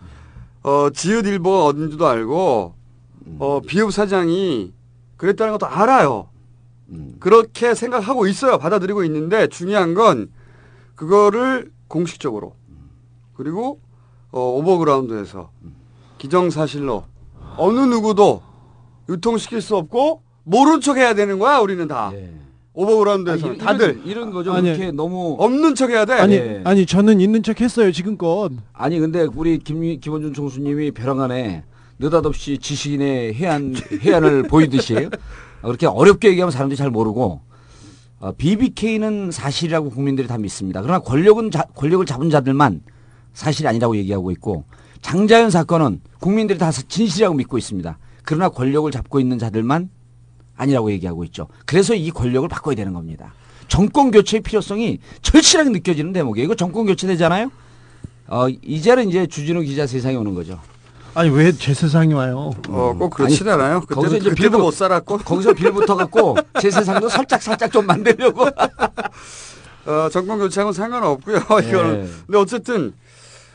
어 0.63 0.89
지읒 0.93 1.27
일보가 1.27 1.65
어딘지도 1.67 2.07
알고 2.07 2.75
음. 3.27 3.37
어 3.39 3.61
비읍 3.67 3.91
사장이 3.93 4.73
그랬다는 5.17 5.53
것도 5.55 5.67
알아요. 5.67 6.29
음. 6.91 7.17
그렇게 7.19 7.75
생각하고 7.75 8.27
있어요. 8.27 8.59
받아들이고 8.59 9.05
있는데 9.05 9.47
중요한 9.47 9.95
건 9.95 10.29
그거를 10.97 11.71
공식적으로 11.89 12.55
그리고 13.35 13.81
어 14.31 14.41
오버그라운드에서 14.41 15.51
기정사실로 16.19 17.05
어느 17.57 17.81
누구도 17.81 18.43
유통시킬 19.09 19.61
수 19.61 19.77
없고 19.77 20.23
모른 20.45 20.81
척 20.81 20.97
해야 20.97 21.15
되는 21.15 21.39
거야. 21.39 21.59
우리는 21.59 21.87
다 21.87 22.13
오버그라운드에서 22.73 23.49
아, 23.49 23.53
이- 23.53 23.59
다들 23.59 23.91
이런, 24.05 24.07
이런 24.07 24.31
거죠. 24.33 24.53
아니, 24.53 24.69
이렇게 24.69 24.91
너무 24.91 25.37
없는 25.39 25.75
척 25.75 25.91
해야 25.91 26.05
돼. 26.05 26.15
아니 26.15 26.35
예. 26.35 26.61
아니 26.65 26.87
저는 26.87 27.21
있는 27.21 27.43
척 27.43 27.61
했어요 27.61 27.93
지금껏. 27.93 28.51
아니 28.73 28.99
근데 28.99 29.27
우리 29.35 29.59
김 29.59 29.99
김어준 30.01 30.33
총수님이 30.33 30.91
별안간에 30.93 31.65
느닷없이 31.99 32.59
지식인의 32.59 33.35
혜안 33.35 33.75
혜안을 34.03 34.45
보이듯이 34.45 35.09
그렇게 35.63 35.87
어렵게 35.87 36.29
얘기하면 36.31 36.51
사람들이 36.51 36.77
잘 36.77 36.91
모르고 36.91 37.41
어, 38.21 38.33
BBK는 38.37 39.31
사실이라고 39.31 39.91
국민들이 39.91 40.27
다 40.27 40.39
믿습니다. 40.39 40.81
그러나 40.83 40.99
권력은 40.99 41.51
자, 41.51 41.65
권력을 41.75 42.05
잡은 42.07 42.31
자들만 42.31 42.81
사실이 43.35 43.69
아니라고 43.69 43.97
얘기하고 43.97 44.31
있고 44.31 44.65
장자연 45.03 45.51
사건은 45.51 46.01
국민들이 46.21 46.59
다 46.59 46.71
진실이라고 46.73 47.35
믿고 47.35 47.59
있습니다. 47.59 47.99
그러나 48.25 48.49
권력을 48.49 48.91
잡고 48.91 49.21
있는 49.21 49.39
자들만 49.39 49.91
아니라고 50.57 50.91
얘기하고 50.93 51.25
있죠. 51.25 51.49
그래서 51.67 51.95
이 51.95 52.11
권력을 52.11 52.49
바꿔야 52.49 52.75
되는 52.75 52.95
겁니다. 52.95 53.35
정권 53.69 54.11
교체의 54.11 54.41
필요성이 54.43 54.99
절실하게 55.21 55.71
느껴지는 55.71 56.13
대목이에요. 56.13 56.45
이거 56.45 56.55
정권 56.55 56.87
교체 56.87 57.07
되잖아요. 57.07 57.51
어, 58.29 58.47
이제는 58.49 59.09
이제 59.09 59.27
주진우 59.27 59.63
기자 59.63 59.87
세상에 59.87 60.17
오는 60.17 60.33
거죠. 60.35 60.59
아니 61.15 61.29
왜 61.31 61.53
제 61.53 61.75
세상에 61.75 62.13
와요? 62.15 62.53
어, 62.69 62.95
꼭 62.99 63.11
그렇진 63.11 63.47
아니, 63.49 63.61
않아요. 63.63 63.81
거기서 63.83 64.01
그때도, 64.01 64.17
이제 64.17 64.31
그때도 64.31 64.59
빌붙- 64.59 64.61
못 64.63 64.71
살았고. 64.73 65.19
거기서 65.19 65.53
빌붙어 65.55 65.97
갖고 65.97 66.37
제 66.61 66.71
세상도 66.71 67.09
살짝 67.09 67.43
살짝 67.43 67.71
좀 67.71 67.87
만들려고. 67.87 68.47
어, 69.87 70.09
정권 70.11 70.39
교체하고는 70.39 70.73
상관없고요. 70.73 71.37
예. 71.63 71.69
이거는. 71.69 72.11
근데 72.27 72.39
어쨌든 72.39 72.95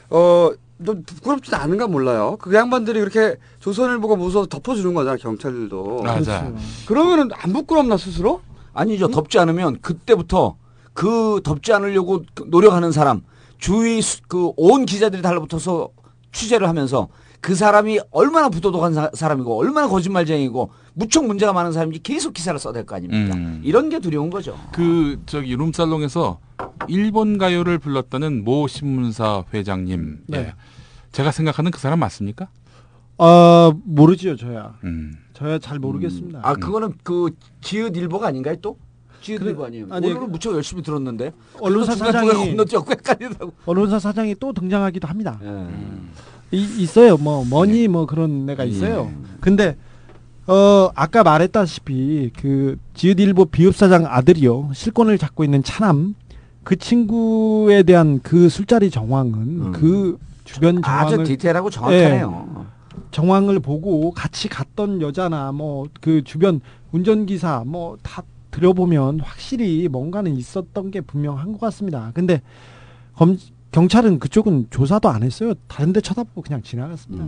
어 0.09 0.51
좀 0.85 1.03
부끄럽진 1.03 1.53
않은가 1.53 1.87
몰라요. 1.87 2.37
그 2.39 2.53
양반들이 2.53 2.99
그렇게 3.01 3.35
조선일보가 3.59 4.15
무서워서 4.15 4.47
덮어주는 4.47 4.93
거잖아 4.93 5.17
경찰들도. 5.17 6.03
맞아. 6.03 6.43
그렇죠. 6.45 6.55
그러면은 6.87 7.29
안 7.33 7.51
부끄럽나 7.51 7.97
스스로? 7.97 8.39
아니죠. 8.73 9.09
덥지 9.09 9.39
않으면 9.39 9.81
그때부터 9.81 10.55
그 10.93 11.41
덥지 11.43 11.73
않으려고 11.73 12.23
그 12.33 12.45
노력하는 12.47 12.93
사람 12.93 13.23
주위 13.57 13.99
그 14.29 14.53
온 14.55 14.85
기자들이 14.85 15.21
달라붙어서 15.21 15.89
취재를 16.31 16.69
하면서 16.69 17.09
그 17.41 17.55
사람이 17.55 17.99
얼마나 18.11 18.47
부도덕한 18.47 18.93
사, 18.93 19.11
사람이고 19.13 19.57
얼마나 19.59 19.89
거짓말쟁이고 19.89 20.69
무척 20.99 21.25
문제가 21.25 21.53
많은 21.53 21.71
사람인지 21.71 22.03
계속 22.03 22.33
기사를 22.33 22.59
써댈 22.59 22.85
거 22.85 22.95
아닙니까? 22.97 23.33
음. 23.35 23.61
이런 23.63 23.87
게 23.89 23.99
두려운 23.99 24.29
거죠. 24.29 24.59
그 24.73 25.17
저기 25.25 25.55
룸살롱에서 25.55 26.39
일본 26.89 27.37
가요를 27.37 27.79
불렀다는 27.79 28.43
모 28.43 28.67
신문사 28.67 29.45
회장님. 29.53 30.23
네. 30.27 30.37
예. 30.39 30.53
제가 31.13 31.31
생각하는 31.31 31.71
그 31.71 31.79
사람 31.79 31.99
맞습니까? 31.99 32.49
아 33.17 33.71
모르지요 33.85 34.35
저야. 34.35 34.75
음. 34.83 35.13
저야 35.33 35.57
잘 35.57 35.79
모르겠습니다. 35.79 36.41
아 36.43 36.53
그거는 36.53 36.93
그 37.03 37.29
지읒 37.61 37.95
일보가 37.95 38.27
아닌가요 38.27 38.57
또? 38.61 38.77
지읒 39.21 39.41
일보 39.47 39.65
아니에요? 39.65 39.87
아니, 39.91 40.11
오늘은 40.11 40.31
무척 40.33 40.53
열심히 40.53 40.83
들었는데 40.83 41.31
언론사 41.61 41.95
사장이 41.95 42.29
건너뛰고 42.29 42.85
헷갈리더라고. 42.91 43.53
언론사 43.65 43.99
사장이 43.99 44.35
또 44.37 44.51
등장하기도 44.51 45.07
합니다. 45.07 45.39
예. 45.43 45.67
이, 46.51 46.83
있어요. 46.83 47.15
뭐 47.15 47.45
머니 47.45 47.87
뭐 47.87 48.05
그런 48.05 48.49
애가 48.49 48.65
있어요. 48.65 49.09
근데 49.39 49.77
어 50.51 50.91
아까 50.95 51.23
말했다시피 51.23 52.31
그 52.35 52.77
지읒일보 52.93 53.45
비읍사장 53.45 54.05
아들이요 54.07 54.71
실권을 54.73 55.17
잡고 55.17 55.43
있는 55.43 55.61
차남 55.63 56.15
그 56.63 56.75
친구에 56.75 57.83
대한 57.83 58.19
그 58.23 58.49
술자리 58.49 58.89
정황은 58.89 59.71
그 59.71 60.17
주변 60.43 60.81
정황을 60.81 61.05
아주 61.05 61.23
디테일하고 61.23 61.69
정확하네요. 61.69 62.47
예, 62.59 62.61
정황을 63.11 63.59
보고 63.59 64.11
같이 64.11 64.49
갔던 64.49 65.01
여자나 65.01 65.51
뭐 65.51 65.85
그 66.01 66.23
주변 66.23 66.61
운전기사 66.91 67.63
뭐 67.65 67.97
다 68.01 68.23
들여보면 68.51 69.19
확실히 69.19 69.87
뭔가는 69.87 70.35
있었던 70.35 70.89
게 70.89 71.01
분명한 71.01 71.51
것 71.51 71.59
같습니다. 71.59 72.09
근데 72.15 72.41
검, 73.13 73.37
경찰은 73.71 74.17
그쪽은 74.17 74.67
조사도 74.71 75.07
안 75.09 75.21
했어요. 75.21 75.53
다른 75.67 75.93
데 75.93 76.01
쳐다보고 76.01 76.41
그냥 76.41 76.63
지나갔습니다. 76.63 77.25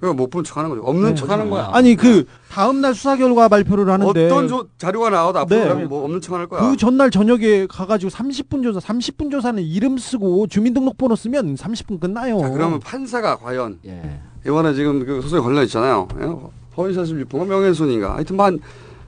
그거 0.00 0.12
못본 0.12 0.44
척하는 0.44 0.70
거죠. 0.70 0.82
없는 0.82 1.10
네. 1.10 1.14
척하는 1.14 1.50
거야. 1.50 1.70
아니 1.72 1.96
그 1.96 2.26
다음 2.50 2.80
날 2.80 2.94
수사 2.94 3.16
결과 3.16 3.48
발표를 3.48 3.88
하는데 3.88 4.26
어떤 4.26 4.48
조, 4.48 4.66
자료가 4.78 5.10
나와도 5.10 5.38
앞으로 5.40 5.74
네. 5.74 5.84
뭐 5.84 6.04
없는 6.04 6.20
척할 6.20 6.46
거야. 6.46 6.60
그 6.60 6.76
전날 6.76 7.10
저녁에 7.10 7.66
가가지고 7.66 8.10
30분 8.10 8.62
조사, 8.62 8.78
30분 8.80 9.30
조사는 9.30 9.62
이름 9.62 9.96
쓰고 9.96 10.46
주민등록번호 10.48 11.16
쓰면 11.16 11.54
30분 11.54 12.00
끝나요. 12.00 12.40
자, 12.40 12.50
그러면 12.50 12.80
판사가 12.80 13.36
과연 13.36 13.78
예. 13.86 14.20
이번에 14.46 14.74
지금 14.74 15.04
그 15.04 15.20
소송에 15.22 15.42
걸려 15.42 15.62
있잖아요. 15.64 16.08
예? 16.20 16.30
허위사실 16.76 17.18
유포가 17.20 17.44
명예훼손인가. 17.44 18.14
하여튼 18.16 18.36
뭐 18.36 18.46
한, 18.46 18.60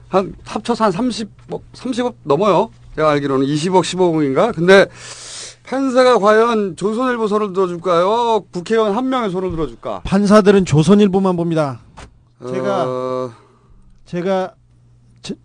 한 0.09 0.33
합쳐서 0.43 0.85
한 0.85 0.91
30억, 0.91 1.61
30억 1.73 2.15
넘어요. 2.23 2.71
제가 2.95 3.11
알기로는 3.11 3.45
20억, 3.45 3.83
15억인가. 3.83 4.53
근데 4.53 4.87
판사가 5.73 6.17
과연 6.17 6.75
조선일보 6.75 7.27
손을 7.27 7.53
들어줄까요? 7.53 8.43
국회의원 8.51 8.95
한 8.97 9.07
명의 9.07 9.29
손을 9.29 9.51
들어줄까? 9.51 10.01
판사들은 10.03 10.65
조선일보만 10.65 11.35
봅니다. 11.35 11.81
제가 12.43 12.85
어, 12.87 13.31
제가 14.05 14.53
제- 15.21 15.35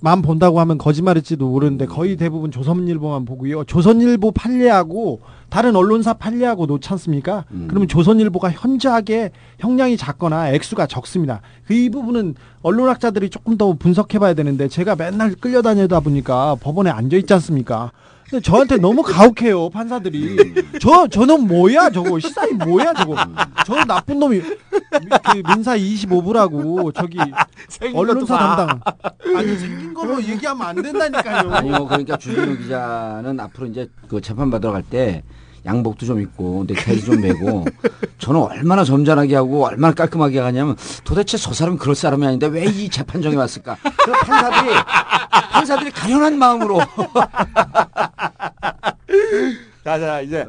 만 0.00 0.20
본다고 0.20 0.60
하면 0.60 0.76
거짓말일지도 0.76 1.48
모르는데 1.48 1.86
거의 1.86 2.16
대부분 2.18 2.50
조선일보만 2.50 3.24
보고요. 3.24 3.64
조선일보 3.64 4.32
판례하고 4.32 5.22
다른 5.48 5.74
언론사 5.74 6.12
판례하고 6.12 6.66
놓지 6.66 6.86
않습니까? 6.90 7.46
그러면 7.66 7.88
조선일보가 7.88 8.50
현저하게 8.50 9.30
형량이 9.58 9.96
작거나 9.96 10.50
액수가 10.50 10.88
적습니다. 10.88 11.40
그 11.66 11.72
이 11.74 11.88
부분은 11.88 12.34
언론학자들이 12.62 13.30
조금 13.30 13.56
더 13.56 13.72
분석해봐야 13.72 14.34
되는데 14.34 14.68
제가 14.68 14.94
맨날 14.96 15.34
끌려다니다 15.34 16.00
보니까 16.00 16.56
법원에 16.60 16.90
앉아 16.90 17.16
있지 17.16 17.32
않습니까? 17.32 17.92
근데 18.30 18.42
저한테 18.42 18.76
너무 18.76 19.02
가혹해요 19.02 19.70
판사들이. 19.70 20.54
저 20.80 21.08
저놈 21.08 21.48
뭐야 21.48 21.90
저거 21.90 22.18
시사이 22.20 22.52
뭐야 22.52 22.94
저거. 22.94 23.16
저 23.66 23.84
나쁜 23.84 24.20
놈이 24.20 24.40
그 24.40 25.42
민사 25.52 25.76
25부라고 25.76 26.94
저기 26.94 27.18
언론사 27.92 28.38
봐. 28.38 28.56
담당. 28.56 28.80
아니 29.36 29.56
생긴 29.56 29.92
걸로 29.92 30.22
얘기하면 30.22 30.66
안 30.66 30.80
된다니까요. 30.80 31.50
아니요, 31.52 31.86
그러니까 31.86 32.16
주진우 32.16 32.56
기자는 32.58 33.40
앞으로 33.40 33.66
이제 33.66 33.88
그 34.08 34.20
재판 34.20 34.50
받으러 34.50 34.72
갈 34.72 34.84
때 34.88 35.22
양복도 35.66 36.06
좀 36.06 36.20
입고 36.20 36.64
넥타이도 36.68 37.04
좀 37.06 37.20
매고 37.20 37.64
저는 38.18 38.40
얼마나 38.40 38.82
점잖하게 38.84 39.34
하고 39.36 39.66
얼마나 39.66 39.92
깔끔하게 39.94 40.38
하냐면 40.40 40.76
도대체 41.04 41.36
저 41.36 41.52
사람이 41.52 41.76
그럴 41.78 41.94
사람이 41.94 42.24
아닌데 42.26 42.46
왜 42.46 42.64
이 42.70 42.88
재판정에 42.88 43.36
왔을까? 43.36 43.76
그 43.82 44.12
판사들이 44.12 44.74
판사들이 45.52 45.90
가련한 45.90 46.38
마음으로 46.38 46.78
자, 49.84 49.98
자, 49.98 50.20
이제, 50.20 50.46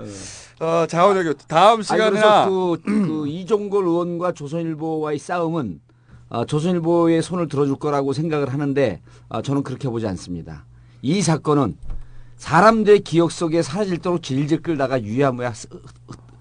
어, 0.60 0.86
자원외교. 0.88 1.34
다음. 1.48 1.82
그래서 1.82 2.48
그, 2.48 2.78
그 2.86 3.28
이종걸 3.28 3.86
의원과 3.86 4.34
조선일보와의 4.34 5.18
싸움은 5.20 5.80
어, 6.30 6.46
조선일보의 6.46 7.22
손을 7.22 7.48
들어줄 7.48 7.78
거라고 7.78 8.14
생각을 8.14 8.54
하는데 8.54 9.02
어, 9.30 9.42
저는 9.42 9.64
그렇게 9.64 9.90
보지 9.90 10.06
않습니다. 10.08 10.66
이 11.02 11.22
사건은 11.22 11.76
사람들의 12.42 13.02
기억 13.02 13.32
속에 13.32 13.62
사라질도록 13.62 14.24
질질 14.24 14.64
끌다가 14.64 15.00
유야무야 15.04 15.50
흐- 15.52 15.80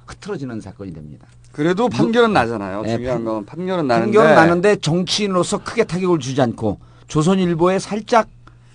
흐트러지는 0.07 0.59
사건이 0.63 0.95
됩니다. 0.95 1.27
그래도 1.53 1.91
판결은 1.91 2.33
나잖아요. 2.33 2.83
네, 2.83 2.97
중요한 2.97 3.19
판- 3.19 3.25
건 3.27 3.45
판결은 3.45 3.87
나는데. 3.87 4.07
판결은 4.17 4.35
나는데 4.35 4.77
정치인으로서 4.77 5.59
크게 5.63 5.85
타격을 5.85 6.19
주지 6.19 6.41
않고 6.41 6.79
조선일보에 7.07 7.79
살짝 7.79 8.29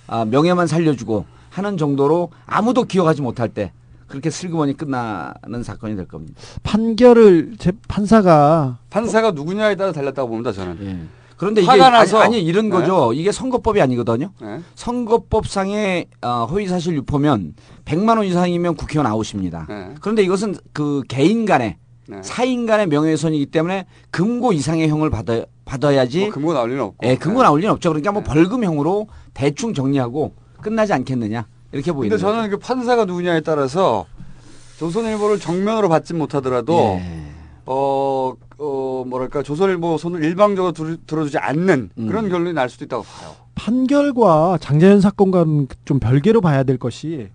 아, 0.07 0.23
명예만 0.23 0.67
살려주고 0.67 1.25
하는 1.49 1.77
정도로 1.77 2.29
아무도 2.45 2.83
기억하지 2.83 3.23
못할 3.23 3.49
때 3.49 3.71
그렇게 4.07 4.29
슬그머니 4.29 4.77
끝나는 4.77 5.63
사건이 5.63 5.95
될 5.95 6.07
겁니다. 6.07 6.39
판결을 6.61 7.55
제 7.57 7.71
판사가 7.87 8.77
판사가 8.91 9.31
누구냐에 9.31 9.75
따라 9.75 9.91
달렸다고 9.91 10.29
봅니다, 10.29 10.51
저는. 10.51 11.09
그런데 11.37 11.61
이게 11.61 11.77
나서. 11.77 12.19
아니, 12.19 12.37
아니, 12.37 12.45
이런 12.45 12.65
네. 12.65 12.71
거죠. 12.71 13.13
이게 13.13 13.31
선거법이 13.31 13.81
아니거든요. 13.81 14.31
네. 14.41 14.59
선거법상의 14.75 16.07
어, 16.21 16.47
허위사실 16.49 16.95
유포면 16.95 17.55
100만 17.85 18.17
원 18.17 18.25
이상이면 18.25 18.75
국회의원 18.75 19.05
아웃입니다. 19.11 19.65
네. 19.69 19.89
그런데 20.01 20.23
이것은 20.23 20.55
그 20.73 21.01
개인 21.07 21.45
간의 21.45 21.77
네. 22.07 22.17
사인 22.21 22.65
간의 22.65 22.87
명예훼손이기 22.87 23.47
때문에 23.47 23.85
금고 24.11 24.53
이상의 24.53 24.87
형을 24.87 25.09
받아, 25.09 25.43
받아야지. 25.65 26.21
뭐 26.21 26.29
금고 26.29 26.53
나올 26.53 26.69
리는 26.69 26.83
없고. 26.83 27.07
예, 27.07 27.15
금고 27.15 27.41
나올 27.41 27.59
리는 27.59 27.71
없죠. 27.73 27.89
그러니까 27.89 28.11
뭐 28.11 28.23
벌금형으로 28.23 29.07
대충 29.33 29.73
정리하고 29.73 30.33
끝나지 30.61 30.93
않겠느냐. 30.93 31.47
이렇게 31.71 31.91
보이는 31.91 32.15
근데 32.15 32.21
저는 32.21 32.49
그 32.49 32.57
판사가 32.57 33.05
누구냐에 33.05 33.41
따라서 33.41 34.05
조선일보를 34.77 35.39
정면으로 35.39 35.89
받지 35.89 36.13
못하더라도 36.13 36.73
예. 36.99 37.25
어, 37.65 38.33
어 38.57 39.03
뭐랄까 39.07 39.43
조선일보 39.43 39.97
손을 39.97 40.23
일방적으로 40.23 40.71
들, 40.71 40.97
들어주지 41.05 41.37
않는 41.37 41.89
음. 41.97 42.07
그런 42.07 42.29
결론이 42.29 42.53
날 42.53 42.69
수도 42.69 42.85
있다고 42.85 43.03
봐요. 43.03 43.31
판결과 43.55 44.57
장자연 44.61 45.01
사건과는 45.01 45.67
좀 45.85 45.99
별개로 45.99 46.41
봐야 46.41 46.63
될 46.63 46.77
것이 46.77 47.29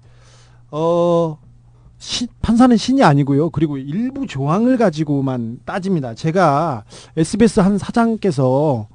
어 0.70 1.38
시- 1.98 2.28
판사는 2.40 2.74
신이 2.76 3.02
아니고요. 3.02 3.50
그리고 3.50 3.76
일부 3.76 4.26
조항을 4.26 4.78
가지고만 4.78 5.58
따집니다. 5.66 6.14
제가 6.14 6.84
SBS 7.16 7.60
한 7.60 7.76
사장께서 7.76 8.88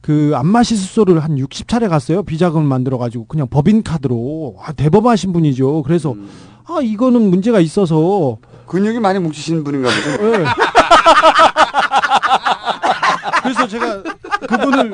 그 0.00 0.32
안마시 0.34 0.74
수소를 0.76 1.20
한 1.22 1.36
60차례 1.36 1.88
갔어요. 1.88 2.24
비자금을 2.24 2.66
만들어 2.66 2.98
가지고 2.98 3.26
그냥 3.26 3.46
법인 3.48 3.84
카드로 3.84 4.56
아, 4.60 4.72
대법하신 4.72 5.32
분이죠. 5.32 5.82
그래서 5.84 6.16
아 6.64 6.80
이거는 6.82 7.30
문제가 7.30 7.60
있어서 7.60 8.38
근육이 8.66 8.98
많이 8.98 9.18
뭉치신 9.20 9.62
분인가 9.62 9.88
보죠. 9.88 10.44
예. 11.02 11.12
그래서 13.42 13.66
제가 13.66 14.02
그분을 14.48 14.92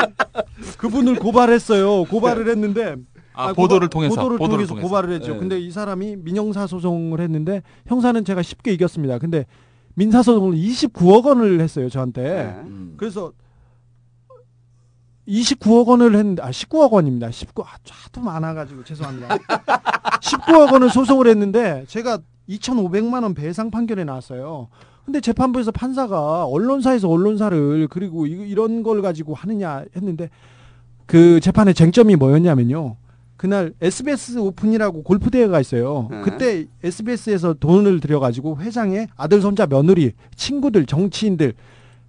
그분을 0.78 1.16
고발했어요. 1.16 2.04
고발을 2.04 2.48
했는데 2.48 2.96
아, 3.34 3.52
보도를 3.52 3.88
통해서, 3.88 4.14
보도를, 4.16 4.38
보도를 4.38 4.66
통해서, 4.66 4.74
통해서. 4.74 4.88
고발을 4.88 5.14
했죠. 5.14 5.34
예. 5.34 5.38
근데 5.38 5.60
이 5.60 5.70
사람이 5.70 6.16
민형사 6.16 6.66
소송을 6.66 7.20
했는데 7.20 7.62
형사는 7.86 8.24
제가 8.24 8.42
쉽게 8.42 8.72
이겼습니다. 8.72 9.18
근데 9.18 9.46
민사 9.94 10.22
소송을 10.22 10.56
29억 10.56 11.26
원을 11.26 11.60
했어요 11.60 11.88
저한테. 11.88 12.22
네. 12.22 12.56
그래서 12.96 13.32
29억 15.28 15.86
원을 15.86 16.16
했는데 16.16 16.42
아 16.42 16.50
19억 16.50 16.90
원입니다. 16.92 17.30
19 17.30 17.62
아, 17.62 17.76
하도 17.90 18.20
많아가지고 18.20 18.84
죄송합니다. 18.84 19.36
19억 20.22 20.72
원을 20.72 20.90
소송을 20.90 21.28
했는데 21.28 21.84
제가 21.86 22.18
2,500만 22.48 23.22
원 23.22 23.34
배상 23.34 23.70
판결에 23.70 24.04
나왔어요. 24.04 24.68
근데 25.08 25.22
재판부에서 25.22 25.70
판사가 25.70 26.44
언론사에서 26.44 27.08
언론사를 27.08 27.88
그리고 27.88 28.26
이- 28.26 28.32
이런 28.50 28.82
걸 28.82 29.00
가지고 29.00 29.32
하느냐 29.32 29.82
했는데 29.96 30.28
그 31.06 31.40
재판의 31.40 31.72
쟁점이 31.72 32.14
뭐였냐면요. 32.16 32.96
그날 33.38 33.72
SBS 33.80 34.36
오픈이라고 34.38 35.02
골프 35.04 35.30
대회가 35.30 35.60
있어요. 35.60 36.08
네. 36.10 36.20
그때 36.20 36.66
SBS에서 36.84 37.54
돈을 37.54 38.00
들여가지고 38.00 38.58
회장의 38.58 39.08
아들, 39.16 39.40
손자, 39.40 39.64
며느리, 39.66 40.12
친구들, 40.36 40.84
정치인들 40.84 41.54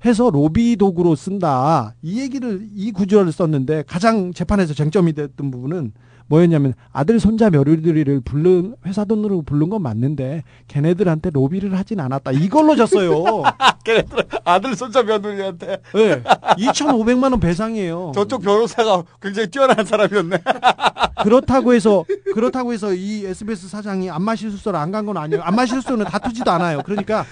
해서 0.03 0.29
로비 0.29 0.75
도구로 0.75 1.15
쓴다. 1.15 1.95
이 2.01 2.19
얘기를 2.19 2.67
이 2.75 2.91
구절을 2.91 3.31
썼는데 3.31 3.85
가장 3.87 4.33
재판에서 4.33 4.73
쟁점이 4.73 5.13
됐던 5.13 5.51
부분은 5.51 5.93
뭐였냐면 6.29 6.75
아들, 6.93 7.19
손자, 7.19 7.49
며느리를 7.49 8.21
부른 8.21 8.75
회사 8.85 9.03
돈으로 9.03 9.41
부른 9.41 9.69
건 9.69 9.81
맞는데 9.81 10.43
걔네들한테 10.67 11.31
로비를 11.31 11.75
하진 11.77 11.99
않았다. 11.99 12.31
이걸로 12.33 12.75
졌어요. 12.75 13.43
걔네들 13.83 14.25
아들 14.45 14.75
손자 14.75 15.01
며느리한테 15.03 15.77
네. 15.95 16.23
2,500만 16.57 17.31
원 17.31 17.39
배상이에요. 17.39 18.11
저쪽 18.13 18.43
변호사가 18.43 19.03
굉장히 19.21 19.49
뛰어난 19.49 19.83
사람이었네. 19.83 20.37
그렇다고 21.23 21.73
해서 21.73 22.05
그렇다고 22.33 22.73
해서 22.73 22.93
이 22.93 23.25
SBS 23.25 23.67
사장이 23.67 24.09
안마실수소를 24.09 24.79
안 24.79 24.91
간 24.91 25.05
건 25.05 25.17
아니에요. 25.17 25.41
안마실수소는 25.43 26.05
다투지도 26.05 26.49
않아요. 26.51 26.81
그러니까 26.85 27.25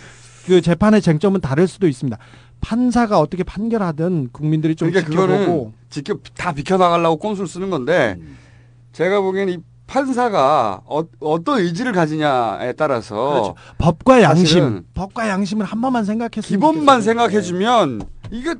그 0.47 0.61
재판의 0.61 1.01
쟁점은 1.01 1.41
다를 1.41 1.67
수도 1.67 1.87
있습니다. 1.87 2.17
판사가 2.61 3.19
어떻게 3.19 3.43
판결하든 3.43 4.29
국민들이 4.31 4.75
좀 4.75 4.89
그러니까 4.89 5.11
지켜보고 5.11 5.73
지켜 5.89 6.17
다 6.35 6.51
비켜나가려고 6.53 7.17
꼼수를 7.17 7.47
쓰는 7.47 7.69
건데 7.69 8.17
제가 8.97 9.21
보기에는 9.21 9.53
이 9.53 9.57
판사가 9.85 10.81
어, 10.85 11.03
어떤 11.19 11.59
의지를 11.59 11.91
가지냐에 11.91 12.73
따라서 12.73 13.29
그렇죠. 13.29 13.55
법과 13.77 14.23
양심, 14.23 14.85
법과 14.95 15.29
양심을 15.29 15.67
한 15.67 15.81
번만 15.81 16.03
생각했으면 16.03 16.41
기본만 16.41 17.01
좋겠어요. 17.01 17.01
생각해 17.01 17.41
주면 17.41 18.01
이거 18.31 18.55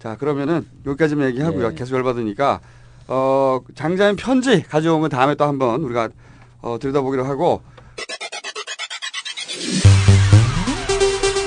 자 0.00 0.16
그러면은 0.16 0.66
여기까지만 0.84 1.28
얘기하고요. 1.28 1.68
네. 1.68 1.74
계속 1.76 1.94
열받으니까 1.94 2.60
어 3.06 3.60
장자연 3.76 4.16
편지 4.16 4.60
가져온 4.60 5.00
건 5.00 5.08
다음에 5.08 5.36
또 5.36 5.44
한번 5.44 5.84
우리가 5.84 6.08
어, 6.60 6.78
들여다보기로 6.80 7.24
하고 7.24 7.62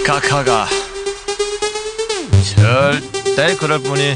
카카가 0.07 0.65
절대 2.55 3.57
그럴 3.57 3.80
뿐이 3.80 4.15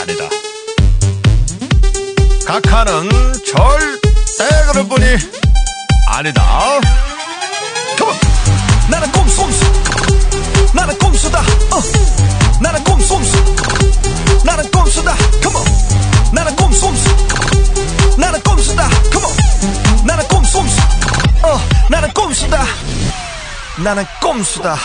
아니다. 0.00 0.41
카카는 2.52 3.08
절대 3.46 4.44
그럴 4.70 4.86
뿐이 4.86 5.06
아니다. 6.06 6.42
컴온 7.98 8.14
나는 8.90 9.10
꼼꼼수. 9.10 9.64
나는 10.74 10.98
꼼수다. 10.98 11.38
어. 11.40 11.80
나는 12.60 12.84
꼼꼼수. 12.84 13.32
나는 14.44 14.70
꼼수다. 14.70 15.14
컴온. 15.42 15.64
나는 16.34 16.54
꼼꼼수. 16.54 17.08
나는 18.18 18.38
꼼수다. 18.42 18.88
컴온. 19.10 20.06
나는 20.06 20.28
꼼꼼수. 20.28 20.80
어. 21.44 21.58
나는 21.90 22.12
꼼수다. 22.12 22.64
나는 23.82 24.04
꼼수다. 24.20 24.76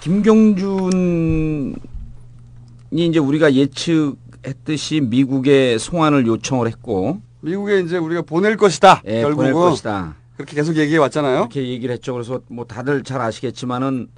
김경준이 0.00 1.74
이제 2.92 3.18
우리가 3.18 3.54
예측 3.54 4.27
했듯이 4.46 5.00
미국에 5.00 5.78
송환을 5.78 6.26
요청을 6.26 6.66
했고 6.68 7.20
미국에 7.40 7.80
이제 7.80 7.96
우리가 7.98 8.22
보낼 8.22 8.56
것이다. 8.56 9.02
예, 9.06 9.22
결국은 9.22 9.52
보낼 9.52 9.54
것이다. 9.54 10.16
그렇게 10.36 10.54
계속 10.56 10.76
얘기해 10.76 10.98
왔잖아요. 10.98 11.38
이렇게 11.40 11.66
얘기를 11.68 11.92
했죠. 11.94 12.12
그래서 12.12 12.40
뭐 12.48 12.64
다들 12.64 13.02
잘 13.04 13.20
아시겠지만은 13.20 14.08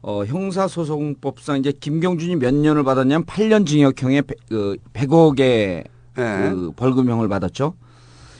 어, 0.00 0.24
형사소송법상 0.24 1.58
이제 1.58 1.72
김경준이 1.72 2.36
몇 2.36 2.54
년을 2.54 2.84
받았냐면 2.84 3.24
8년 3.26 3.66
징역형의 3.66 4.22
배- 4.22 4.34
그 4.48 4.76
100 4.92 5.12
억의 5.12 5.84
그 6.14 6.72
벌금형을 6.76 7.28
받았죠. 7.28 7.74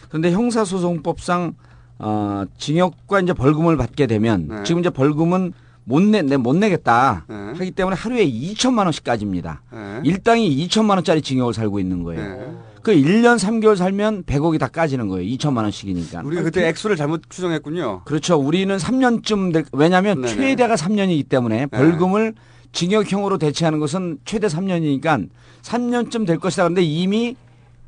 그런데 0.09 0.31
형사소송법상 0.33 1.55
어, 2.01 2.45
징역과 2.59 3.21
이제 3.21 3.33
벌금을 3.33 3.77
받게 3.77 4.07
되면 4.07 4.47
네. 4.49 4.63
지금 4.65 4.81
이제 4.81 4.91
벌금은 4.91 5.53
못 5.89 6.03
내, 6.03 6.21
내, 6.21 6.37
못 6.37 6.55
내겠다 6.55 7.25
네. 7.29 7.35
하기 7.35 7.71
때문에 7.71 7.97
하루에 7.97 8.31
2천만 8.31 8.85
원씩까지입니다. 8.85 9.63
네. 9.73 10.01
일당이 10.05 10.69
2천만 10.69 10.91
원짜리 10.91 11.23
징역을 11.23 11.55
살고 11.55 11.81
있는 11.81 12.03
거예요. 12.03 12.59
그 12.83 12.93
1년 12.93 13.39
3개월 13.39 13.75
살면 13.75 14.25
100억이 14.25 14.59
다 14.59 14.69
까지는 14.69 15.09
거예요. 15.09 15.27
2천만 15.37 15.63
원씩이니까. 15.63 16.21
우리가 16.25 16.43
그때 16.43 16.69
액수를 16.69 16.97
잘못 16.97 17.23
추정했군요. 17.31 18.03
그렇죠. 18.05 18.37
우리는 18.37 18.77
3년쯤 18.77 19.53
될, 19.55 19.65
왜냐하면 19.73 20.21
네네. 20.21 20.35
최대가 20.35 20.75
3년이기 20.75 21.29
때문에 21.29 21.67
벌금을 21.67 22.35
징역형으로 22.73 23.39
대체하는 23.39 23.81
것은 23.81 24.19
최대 24.27 24.47
3년이니까 24.47 25.29
3년쯤 25.63 26.27
될 26.27 26.39
것이다. 26.39 26.65
그런데 26.65 26.83
이미 26.83 27.35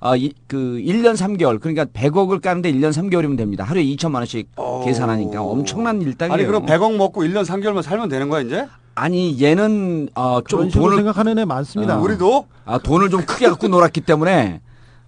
어, 0.01 0.16
이, 0.16 0.32
그 0.46 0.57
1년 0.82 1.14
3개월 1.14 1.61
그러니까 1.61 1.84
100억을 1.84 2.40
까는데 2.40 2.72
1년 2.72 2.90
3개월이면 2.90 3.36
됩니다. 3.36 3.64
하루에 3.64 3.84
2천만 3.84 4.16
원씩 4.16 4.48
계산하니까 4.84 5.42
엄청난 5.42 6.01
일당이에요. 6.01 6.34
아니 6.34 6.46
그럼 6.46 6.64
100억 6.64 6.96
먹고 6.96 7.22
1년 7.22 7.44
3개월만 7.44 7.82
살면 7.82 8.09
되는 8.09 8.28
거야 8.30 8.40
이제? 8.40 8.66
아니 8.94 9.40
얘는 9.40 10.09
어, 10.14 10.40
좀 10.46 10.70
돈을 10.70 10.96
생각하는 10.96 11.38
애 11.38 11.44
많습니다. 11.44 11.98
어. 11.98 12.03
우리도 12.03 12.46
아, 12.64 12.78
돈을 12.78 13.11
좀 13.11 13.22
크게 13.26 13.48
갖고 13.48 13.68
놀았기 13.68 14.01
때문에 14.01 14.61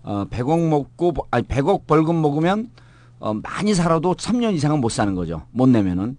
어, 0.02 0.24
100억 0.30 0.68
먹고 0.68 1.14
아니 1.30 1.44
100억 1.44 1.86
벌금 1.86 2.20
먹으면 2.20 2.68
어, 3.18 3.32
많이 3.34 3.72
살아도 3.74 4.14
3년 4.14 4.52
이상은 4.54 4.80
못 4.80 4.90
사는 4.90 5.14
거죠. 5.14 5.42
못 5.52 5.68
내면은. 5.68 6.16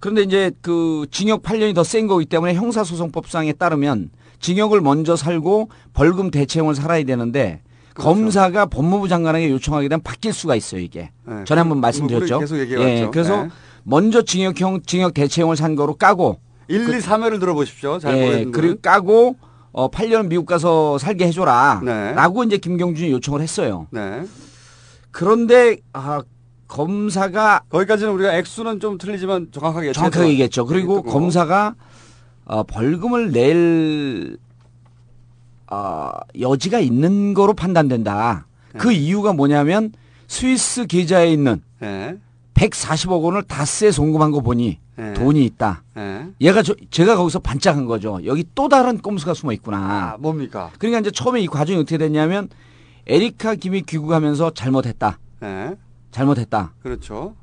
그런데 0.00 0.22
이제 0.22 0.50
그 0.62 1.06
징역 1.10 1.42
8년이 1.42 1.74
더 1.74 1.82
센 1.84 2.06
거기 2.06 2.24
때문에 2.24 2.54
형사소송법상에 2.54 3.52
따르면 3.52 4.10
징역을 4.40 4.80
먼저 4.80 5.14
살고 5.14 5.68
벌금 5.92 6.30
대체형을 6.30 6.74
살아야 6.74 7.04
되는데 7.04 7.60
그렇죠. 7.94 8.08
검사가 8.08 8.66
법무부 8.66 9.08
장관에게 9.08 9.50
요청하게 9.50 9.88
되면 9.88 10.02
바뀔 10.02 10.32
수가 10.32 10.54
있어요 10.56 10.80
이게. 10.80 11.10
네. 11.26 11.44
전에 11.44 11.60
한번 11.60 11.78
그 11.78 11.80
말씀드렸죠. 11.82 12.40
부분을 12.40 12.40
계속 12.40 12.58
얘기해 12.58 12.94
왔죠. 13.00 13.10
그래서 13.10 13.42
네. 13.44 13.48
먼저 13.82 14.22
징역형 14.22 14.82
징역 14.86 15.14
대체형을 15.14 15.56
산 15.56 15.74
거로 15.74 15.94
까고 15.94 16.38
1, 16.68 16.88
2, 16.88 16.98
3회를 16.98 17.40
들어보십시오. 17.40 17.98
잘 17.98 18.16
예, 18.16 18.24
모르는 18.24 18.52
그리고. 18.52 18.80
까고 18.80 19.36
어 19.72 19.90
8년 19.90 20.28
미국 20.28 20.46
가서 20.46 20.98
살게 20.98 21.26
해줘라. 21.26 21.80
네. 21.84 22.12
라고 22.12 22.44
이제 22.44 22.56
김경준이 22.58 23.10
요청을 23.10 23.40
했어요. 23.40 23.86
네. 23.90 24.22
그런데 25.10 25.78
아 25.92 26.22
검사가 26.68 27.62
거기까지는 27.68 28.12
우리가 28.12 28.34
액수는 28.36 28.78
좀 28.78 28.96
틀리지만 28.98 29.48
정확하게 29.50 29.92
정확하게 29.92 30.28
얘기했죠. 30.28 30.64
그리고. 30.66 31.02
검사가 31.02 31.74
어, 32.44 32.62
벌금을 32.64 33.32
낼 33.32 34.36
어, 35.70 36.10
여지가 36.38 36.80
있는 36.80 37.34
거로 37.34 37.54
판단된다. 37.54 38.46
그 38.76 38.92
이유가 38.92 39.32
뭐냐면 39.32 39.92
스위스 40.26 40.86
계좌에 40.86 41.32
있는 41.32 41.62
네. 41.80 42.16
140억 42.54 43.22
원을 43.22 43.42
다스에 43.42 43.90
송금한 43.90 44.30
거 44.30 44.40
보니 44.40 44.78
네. 44.96 45.14
돈이 45.14 45.44
있다. 45.44 45.82
네. 45.94 46.26
얘가 46.40 46.62
저, 46.62 46.74
제가 46.90 47.16
거기서 47.16 47.38
반짝한 47.38 47.86
거죠. 47.86 48.20
여기 48.26 48.44
또 48.54 48.68
다른 48.68 48.98
꼼수가 48.98 49.34
숨어 49.34 49.52
있구나. 49.52 49.78
아, 49.78 50.16
뭡니까? 50.18 50.70
그러니까 50.78 51.00
이제 51.00 51.10
처음에 51.10 51.40
이 51.40 51.46
과정이 51.46 51.78
어떻게 51.78 51.96
됐냐면 51.98 52.48
에리카 53.06 53.54
김이 53.54 53.82
귀국하면서 53.82 54.50
잘못했다. 54.50 55.18
네. 55.40 55.74
잘못했다. 56.10 56.74
그렇죠. 56.82 57.34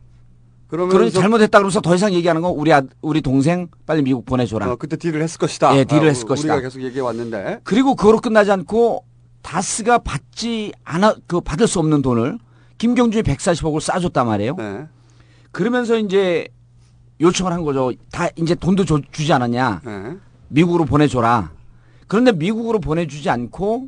그러면서 0.67 1.19
잘못했다 1.19 1.59
그러면서 1.59 1.79
더 1.81 1.95
이상 1.95 2.13
얘기하는 2.13 2.41
거 2.41 2.49
우리 2.49 2.73
아, 2.73 2.81
우리 3.01 3.21
동생 3.21 3.67
빨리 3.85 4.01
미국 4.01 4.25
보내줘라. 4.25 4.71
어, 4.71 4.75
그때 4.75 4.97
딜을 4.97 5.21
했을 5.21 5.37
것이다. 5.39 5.77
예, 5.77 5.85
딜을 5.85 6.03
아, 6.03 6.07
했을 6.07 6.27
것이다. 6.27 6.53
우리가 6.55 6.67
계속 6.67 6.81
얘기해 6.81 7.01
왔는데. 7.01 7.61
그리고 7.63 7.95
그거로 7.95 8.19
끝나지 8.19 8.51
않고 8.51 9.05
다스가 9.41 9.99
받지 9.99 10.73
않아 10.83 11.15
그 11.25 11.39
받을 11.39 11.67
수 11.67 11.79
없는 11.79 12.01
돈을 12.01 12.37
김경준이 12.77 13.23
140억을 13.23 13.79
싸줬단 13.79 14.27
말이에요. 14.27 14.55
네. 14.55 14.87
그러면서 15.51 15.97
이제 15.97 16.47
요청을 17.21 17.51
한 17.53 17.63
거죠. 17.63 17.93
다 18.11 18.27
이제 18.35 18.53
돈도 18.53 18.85
줘- 18.85 18.99
주지 19.11 19.31
않았냐. 19.31 19.81
네. 19.85 20.17
미국으로 20.49 20.85
보내줘라. 20.85 21.51
그런데 22.07 22.31
미국으로 22.33 22.79
보내주지 22.79 23.29
않고 23.29 23.87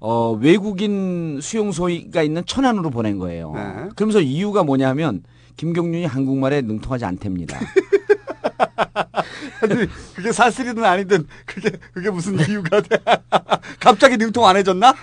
어, 0.00 0.32
외국인 0.32 1.40
수용소가 1.42 2.22
있는 2.22 2.44
천안으로 2.46 2.90
보낸 2.90 3.18
거예요. 3.18 3.52
네. 3.54 3.88
그러면서 3.96 4.20
이유가 4.20 4.62
뭐냐면 4.62 5.22
김경준이 5.56 6.06
한국말에 6.06 6.62
능통하지 6.62 7.04
않답니다. 7.04 7.58
아니, 9.62 9.86
그게 10.14 10.30
사실이든 10.30 10.84
아니든 10.84 11.26
그게 11.46 11.70
그게 11.92 12.10
무슨 12.10 12.38
이유가 12.38 12.80
돼? 12.80 12.98
갑자기 13.80 14.16
능통 14.16 14.46
안 14.46 14.56
해줬나? 14.56 14.94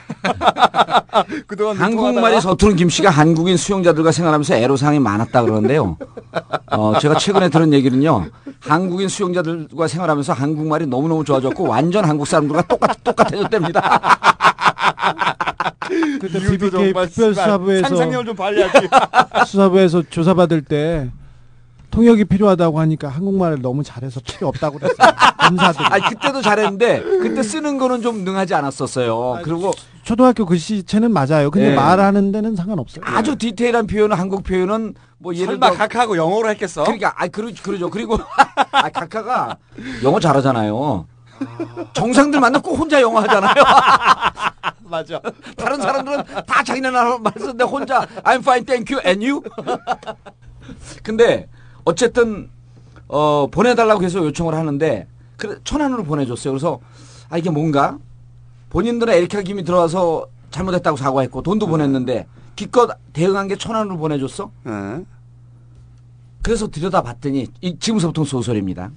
그동안 1.47 1.77
한국말이 1.77 2.39
서투른 2.39 2.75
김 2.75 2.89
씨가 2.89 3.09
한국인 3.09 3.57
수용자들과 3.57 4.11
생활하면서 4.11 4.55
애로사항이 4.55 4.99
많았다 4.99 5.41
그러는데요. 5.41 5.97
어, 6.71 6.99
제가 6.99 7.17
최근에 7.17 7.49
들은 7.49 7.73
얘기는요. 7.73 8.27
한국인 8.59 9.07
수용자들과 9.09 9.87
생활하면서 9.87 10.33
한국말이 10.33 10.85
너무너무 10.85 11.25
좋아졌고 11.25 11.67
완전 11.67 12.05
한국 12.05 12.27
사람들과 12.27 12.63
똑같, 12.63 13.03
똑같아졌답니다. 13.03 14.01
그때 16.19 16.39
BBK 16.39 16.93
특별수사부에서 16.93 17.87
상상력을 17.87 18.25
좀 18.25 18.35
발휘하지. 18.35 18.87
수사부에서 19.47 20.03
조사받을 20.09 20.63
때 20.63 21.11
통역이 21.91 22.25
필요하다고 22.25 22.79
하니까 22.79 23.09
한국말을 23.09 23.61
너무 23.61 23.83
잘해서 23.83 24.21
필요 24.25 24.47
없다고 24.47 24.79
그랬어요. 24.79 25.11
검사들이. 25.37 25.85
아니 25.85 26.03
그때도 26.05 26.41
잘했는데 26.41 27.01
그때 27.03 27.43
쓰는 27.43 27.77
거는 27.77 28.01
좀 28.01 28.23
능하지 28.23 28.53
않았었어요. 28.55 29.41
그리고 29.43 29.71
초등학교 30.03 30.45
글씨체는 30.45 31.11
맞아요. 31.11 31.51
근데 31.51 31.71
예. 31.71 31.75
말하는 31.75 32.31
데는 32.31 32.55
상관없어요. 32.55 33.03
아주 33.05 33.35
디테일한 33.35 33.87
표현은 33.87 34.17
한국 34.17 34.43
표현은 34.43 34.95
뭐 35.17 35.35
예를 35.35 35.47
설마 35.47 35.71
들어 35.71 35.77
각하고 35.77 36.17
영어로 36.17 36.49
했겠어? 36.51 36.83
그러니까 36.83 37.13
아 37.17 37.27
그러 37.27 37.51
그러죠. 37.61 37.89
그리고 37.89 38.17
아 38.71 38.89
각하가 38.89 39.57
영어 40.03 40.19
잘하잖아요. 40.19 41.05
정상들 41.93 42.39
만나 42.39 42.59
꼭 42.59 42.77
혼자 42.79 43.01
영어 43.01 43.19
하잖아요. 43.21 43.53
맞아. 44.91 45.19
다른 45.57 45.81
사람들은 45.81 46.23
다 46.45 46.63
자기네 46.63 46.91
나라 46.91 47.17
말 47.17 47.33
쓰는데 47.37 47.63
혼자 47.63 48.05
I'm 48.23 48.39
fine, 48.41 48.65
thank 48.65 48.95
you, 48.95 49.01
and 49.07 49.25
you. 49.25 49.41
근데 51.01 51.47
어쨌든 51.85 52.49
어 53.07 53.47
보내달라고 53.47 54.03
해서 54.03 54.19
요청을 54.19 54.53
하는데 54.53 55.07
그래 55.37 55.55
천안으로 55.63 56.03
보내줬어요. 56.03 56.53
그래서 56.53 56.79
아 57.29 57.37
이게 57.37 57.49
뭔가 57.49 57.97
본인들은 58.69 59.13
에리카 59.13 59.41
김이 59.41 59.63
들어와서 59.63 60.27
잘못했다고 60.51 60.97
사과했고 60.97 61.41
돈도 61.41 61.67
보냈는데 61.67 62.27
기껏 62.55 62.91
대응한 63.13 63.47
게 63.47 63.55
천안으로 63.55 63.97
보내줬어. 63.97 64.51
네. 64.63 65.05
그래서 66.43 66.67
들여다봤더니 66.67 67.47
이 67.61 67.79
지금서부터 67.79 68.23
소설입니다. 68.25 68.91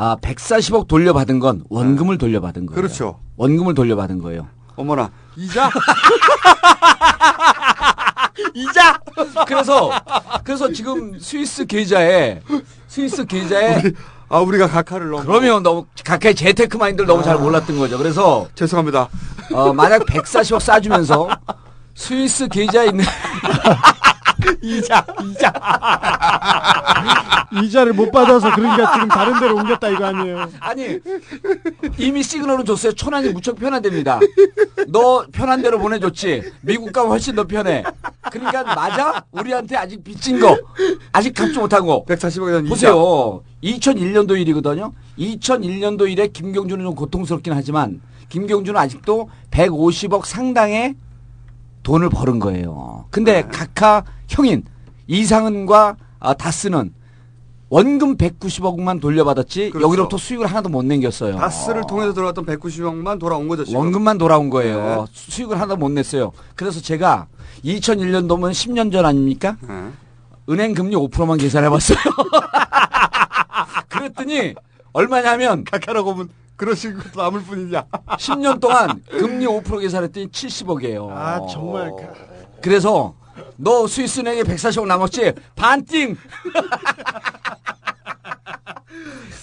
아 0.00 0.16
140억 0.22 0.86
돌려받은 0.86 1.40
건 1.40 1.64
원금을 1.68 2.18
돌려받은 2.18 2.66
거예요. 2.66 2.76
그렇죠. 2.76 3.18
원금을 3.36 3.74
돌려받은 3.74 4.22
거예요. 4.22 4.46
어머나 4.76 5.10
이자 5.36 5.68
이자. 8.54 9.00
그래서 9.44 9.90
그래서 10.44 10.72
지금 10.72 11.18
스위스 11.18 11.66
계좌에 11.66 12.40
스위스 12.86 13.24
계좌에 13.24 13.82
아 14.28 14.38
우리가 14.38 14.68
각하를 14.68 15.10
너무 15.10 15.24
그러면 15.24 15.64
너무 15.64 15.84
각하의 16.04 16.36
재테크 16.36 16.76
마인드를 16.76 17.08
너무 17.08 17.24
잘 17.24 17.36
몰랐던 17.36 17.76
거죠. 17.76 17.98
그래서 17.98 18.46
죄송합니다. 18.54 19.08
어, 19.52 19.72
만약 19.72 20.06
140억 20.06 20.60
싸주면서 20.60 21.28
스위스 21.96 22.46
계좌에 22.46 22.86
있는 22.86 23.04
이자 24.62 25.04
이자 25.22 25.52
이자를 27.62 27.92
못 27.92 28.10
받아서 28.10 28.54
그러니까 28.54 28.92
지금 28.92 29.08
다른 29.08 29.40
데로 29.40 29.56
옮겼다 29.56 29.88
이거 29.88 30.04
아니에요. 30.06 30.50
아니 30.60 30.98
이미 31.96 32.22
시그널을 32.22 32.64
줬어요. 32.64 32.92
천안이 32.92 33.30
무척 33.30 33.56
편하답니다. 33.56 34.20
너 34.88 35.26
편한 35.32 35.62
대로 35.62 35.78
보내줬지. 35.78 36.52
미국 36.60 36.92
가면 36.92 37.10
훨씬 37.10 37.34
더 37.34 37.44
편해. 37.44 37.82
그러니까 38.30 38.62
맞아? 38.62 39.24
우리한테 39.32 39.76
아직 39.76 40.04
빚진 40.04 40.38
거 40.38 40.58
아직 41.12 41.32
갚지 41.34 41.58
못한 41.58 41.86
거 41.86 42.04
140억이라는 42.04 42.66
이자. 42.66 42.68
보세요. 42.68 43.42
2001년도 43.64 44.38
일이거든요. 44.40 44.92
2001년도 45.18 46.10
일에 46.10 46.28
김경준은 46.28 46.84
좀 46.84 46.94
고통스럽긴 46.94 47.52
하지만 47.54 48.00
김경준은 48.28 48.78
아직도 48.78 49.30
150억 49.50 50.26
상당의 50.26 50.94
돈을 51.88 52.10
벌은 52.10 52.38
거예요. 52.38 53.06
근데 53.10 53.42
네. 53.42 53.48
각하 53.48 54.04
형인 54.28 54.62
이상은과 55.06 55.96
아, 56.20 56.34
다스는 56.34 56.92
원금 57.70 58.18
190억만 58.18 59.00
돌려받았지 59.00 59.70
그렇죠. 59.70 59.86
여기로부터 59.86 60.18
수익을 60.18 60.46
하나도 60.46 60.68
못 60.68 60.84
남겼어요. 60.84 61.36
다스를 61.36 61.84
통해서 61.88 62.12
들어갔던 62.12 62.44
190억만 62.44 63.18
돌아온 63.18 63.48
거죠. 63.48 63.64
지금. 63.64 63.80
원금만 63.80 64.18
돌아온 64.18 64.50
거예요. 64.50 65.06
네. 65.06 65.12
수익을 65.12 65.56
하나도 65.56 65.76
못 65.76 65.90
냈어요. 65.90 66.32
그래서 66.54 66.80
제가 66.80 67.26
2001년도면 67.64 68.50
10년 68.52 68.92
전 68.92 69.06
아닙니까? 69.06 69.56
네. 69.66 69.90
은행 70.50 70.74
금리 70.74 70.94
5%만 70.94 71.38
계산해봤어요. 71.38 71.98
그랬더니 73.88 74.54
얼마냐면 74.92 75.64
각하라고 75.64 76.12
하면 76.12 76.28
그러신 76.56 76.98
것도 76.98 77.22
남을 77.22 77.42
뿐이냐. 77.42 77.84
10년 78.18 78.60
동안 78.60 79.02
금리 79.10 79.46
5% 79.46 79.80
계산했더니 79.80 80.28
70억이에요. 80.28 81.08
아 81.10 81.46
정말 81.46 81.92
그래서 82.60 83.14
너 83.56 83.86
스위스은행에 83.86 84.42
140억 84.42 84.86
남았지? 84.86 85.32
반띵! 85.54 86.16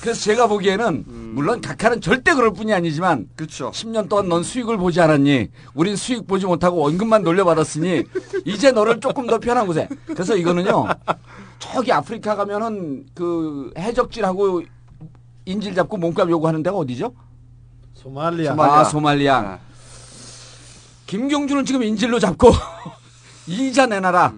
그래서 0.01 0.21
제가 0.21 0.45
보기에는 0.47 1.05
물론 1.33 1.61
각하는 1.61 1.99
절대 1.99 2.33
그럴 2.35 2.53
뿐이 2.53 2.71
아니지만 2.73 3.27
그렇죠. 3.35 3.71
10년 3.71 4.07
동안 4.07 4.29
넌 4.29 4.43
수익을 4.43 4.77
보지 4.77 5.01
않았니? 5.01 5.49
우린 5.73 5.95
수익 5.95 6.27
보지 6.27 6.45
못하고 6.45 6.77
원금만 6.77 7.23
돌려받았으니 7.23 8.03
이제 8.45 8.71
너를 8.71 8.99
조금 8.99 9.25
더 9.25 9.39
편한 9.39 9.65
곳에. 9.65 9.87
그래서 10.05 10.35
이거는요. 10.35 10.85
저기 11.57 11.91
아프리카 11.91 12.35
가면은 12.35 13.05
그 13.15 13.71
해적질하고 13.79 14.61
인질 15.45 15.75
잡고 15.75 15.97
몸값 15.97 16.29
요구하는 16.29 16.63
데가 16.63 16.75
어디죠? 16.77 17.13
소말리아. 17.93 18.55
아, 18.57 18.83
소말리아. 18.83 19.59
김경준을 21.05 21.65
지금 21.65 21.83
인질로 21.83 22.19
잡고 22.19 22.51
이자 23.47 23.85
내놔라 23.85 24.33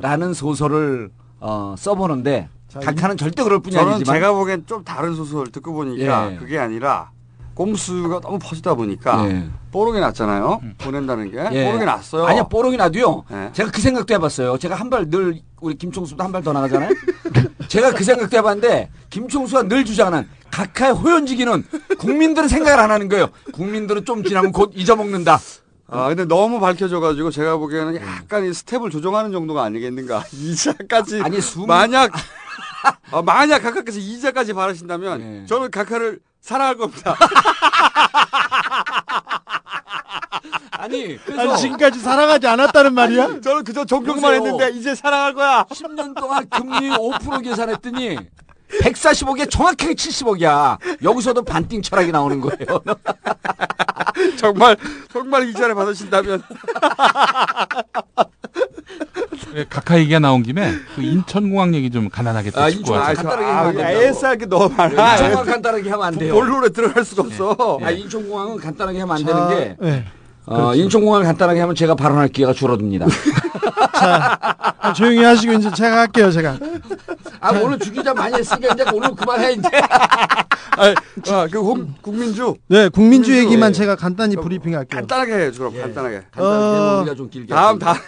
라는 0.00 0.34
소설을 0.34 1.10
어, 1.40 1.74
써보는데 1.76 2.48
각하는 2.72 3.16
절대 3.16 3.42
그럴 3.42 3.60
뿐이 3.60 3.74
저는 3.74 3.94
아니지만 3.94 4.16
제가 4.16 4.32
보기엔 4.32 4.64
좀 4.66 4.84
다른 4.84 5.14
소설 5.14 5.48
듣고 5.48 5.72
보니까 5.72 6.32
예. 6.32 6.36
그게 6.36 6.58
아니라 6.58 7.10
꼼수가 7.54 8.20
너무 8.20 8.38
퍼지다 8.38 8.74
보니까 8.74 9.28
예. 9.28 9.46
뽀록이 9.72 10.00
났잖아요. 10.00 10.60
보낸다는 10.78 11.30
게 11.32 11.38
예. 11.52 11.64
뽀록이 11.66 11.84
났어요. 11.84 12.24
아니야 12.24 12.44
뽀록이 12.44 12.76
나도요. 12.76 13.24
예. 13.30 13.50
제가 13.52 13.70
그 13.70 13.80
생각도 13.82 14.14
해봤어요. 14.14 14.56
제가 14.58 14.76
한 14.76 14.88
발 14.88 15.10
늘 15.10 15.40
우리 15.60 15.74
김총수도 15.76 16.22
한 16.22 16.32
발 16.32 16.42
더 16.42 16.52
나가잖아요. 16.52 16.90
제가 17.68 17.92
그 17.92 18.04
생각도 18.04 18.36
해봤는데 18.38 18.90
김총수가 19.10 19.64
늘 19.64 19.84
주장하는 19.84 20.26
각하의 20.52 20.92
호연지기는 20.92 21.64
국민들은 21.98 22.46
생각을 22.48 22.78
안 22.78 22.90
하는 22.90 23.08
거예요. 23.08 23.30
국민들은 23.52 24.04
좀 24.04 24.22
지나면 24.22 24.52
곧 24.52 24.70
잊어먹는다. 24.74 25.40
아 25.88 26.08
근데 26.08 26.24
너무 26.24 26.60
밝혀져가지고 26.60 27.30
제가 27.30 27.56
보기에는 27.56 27.96
약간 27.96 28.44
이 28.44 28.52
스텝을 28.54 28.90
조정하는 28.90 29.32
정도가 29.32 29.64
아니겠는가. 29.64 30.24
이자까지 30.32 31.22
아니 31.22 31.40
수많 31.40 31.90
만약 31.90 32.12
아, 33.10 33.22
만약 33.22 33.60
각하께서 33.62 33.98
이자까지 33.98 34.52
바라신다면 34.52 35.18
네. 35.18 35.46
저는 35.46 35.70
각하를 35.70 36.20
사랑할 36.40 36.76
겁니다. 36.76 37.16
아니 40.72 41.16
그래서 41.24 41.52
아니 41.52 41.60
지금까지 41.60 42.00
사랑하지 42.00 42.46
않았다는 42.46 42.94
말이야? 42.94 43.40
저는 43.40 43.64
그저 43.64 43.84
존경만 43.84 44.22
보세요. 44.22 44.34
했는데 44.34 44.70
이제 44.78 44.94
사랑할 44.94 45.32
거야. 45.34 45.64
10년 45.70 46.14
동안 46.16 46.48
금리 46.50 46.90
5% 46.90 47.44
계산했더니 47.44 48.18
140억에 48.80 49.50
정확하게 49.50 49.94
70억이야. 49.94 50.78
여기서도 51.02 51.42
반띵 51.42 51.82
철학이 51.82 52.10
나오는 52.12 52.40
거예요. 52.40 52.80
정말 54.38 54.76
정말 55.12 55.48
이자를 55.48 55.74
받으신다면 55.74 56.42
예, 59.54 59.64
각하 59.68 59.98
얘기가 59.98 60.18
나온 60.18 60.42
김에 60.42 60.72
그 60.94 61.02
인천공항 61.02 61.74
얘기 61.74 61.90
좀 61.90 62.08
간단하게 62.08 62.50
또 62.50 62.60
아, 62.60 62.70
짚고 62.70 62.80
인천. 62.94 63.02
간단하게 63.14 63.44
아, 63.44 63.56
하면 63.58 63.68
안 63.68 63.76
된다고. 63.76 64.02
애쓰할 64.02 64.38
게 64.38 64.46
너무 64.46 64.74
많아. 64.74 65.12
인천공항 65.16 65.44
간단하게 65.46 65.90
하면 65.90 66.06
안 66.06 66.14
돼요. 66.18 66.34
본론에 66.34 66.68
들어갈 66.70 67.04
수가 67.04 67.22
없어. 67.22 67.78
아, 67.82 67.90
인천공항은 67.90 68.56
간단하게 68.58 69.00
하면 69.00 69.16
안 69.16 69.24
자, 69.24 69.26
되는 69.26 69.48
게 69.48 69.76
네. 69.80 70.04
어, 70.46 70.74
인천공항을 70.74 71.24
간단하게 71.26 71.60
하면 71.60 71.74
제가 71.74 71.94
발언할 71.94 72.28
기회가 72.28 72.52
줄어듭니다. 72.52 73.06
자, 73.94 74.38
아, 74.78 74.92
조용히 74.92 75.22
하시고 75.22 75.52
이제 75.52 75.70
제가 75.70 76.00
할게요, 76.00 76.30
제가. 76.30 76.58
아, 77.40 77.50
오늘 77.60 77.78
주기자 77.78 78.12
많이 78.12 78.34
했으니까 78.36 78.74
이제 78.74 78.84
오늘 78.92 79.14
그만해 79.14 79.52
이제. 79.52 79.68
아, 80.74 80.94
아, 81.28 81.46
그 81.50 81.60
홍, 81.60 81.94
국민주 82.00 82.56
네, 82.68 82.88
국민주 82.88 83.30
국민주, 83.30 83.36
얘기만 83.36 83.70
예. 83.70 83.72
제가 83.72 83.94
간단히 83.94 84.36
브리핑 84.36 84.74
할게요. 84.74 85.00
간단하게 85.00 85.34
해줘 85.46 85.58
그럼 85.58 85.74
간단하게. 85.80 86.22
간단하게 86.32 86.76
어, 86.78 87.00
우리가 87.02 87.14
좀 87.14 87.30
길게. 87.30 87.54
다음. 87.54 87.78
다음 87.78 87.98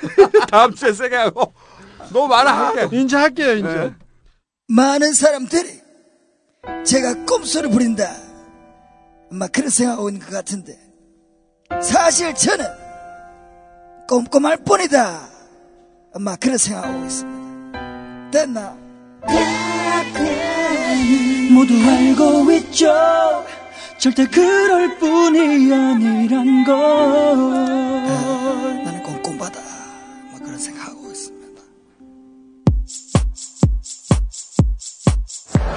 다음 0.50 0.74
주에 0.74 0.92
세게 0.92 1.14
하고 1.14 1.52
너무 2.12 2.28
많아 2.28 2.50
할게. 2.52 2.96
이제 2.96 3.16
할게요, 3.16 3.52
이제. 3.54 3.68
네. 3.68 3.94
많은 4.68 5.12
사람들이 5.12 5.68
제가 6.84 7.24
꼼수를 7.26 7.70
부린다. 7.70 8.08
막 9.30 9.52
그런 9.52 9.68
생각하고 9.68 10.08
있는 10.08 10.24
것 10.24 10.32
같은데 10.32 10.83
사실 11.82 12.34
저는 12.34 12.66
꼼꼼할 14.08 14.58
뿐이다. 14.58 15.28
막 16.20 16.38
그런 16.38 16.58
생각하고 16.58 17.04
있습니다. 17.04 17.80
됐나? 18.30 18.76
모두 21.52 21.74
알고 21.74 22.50
있죠. 22.52 23.44
절대 23.98 24.26
그럴 24.26 24.98
뿐이 24.98 25.72
아니란 25.72 26.64
걸. 26.64 26.74
나는 28.84 29.02
꼼꼼하다. 29.02 29.60
뭐 30.30 30.40
그런 30.40 30.58
생각 30.58 30.93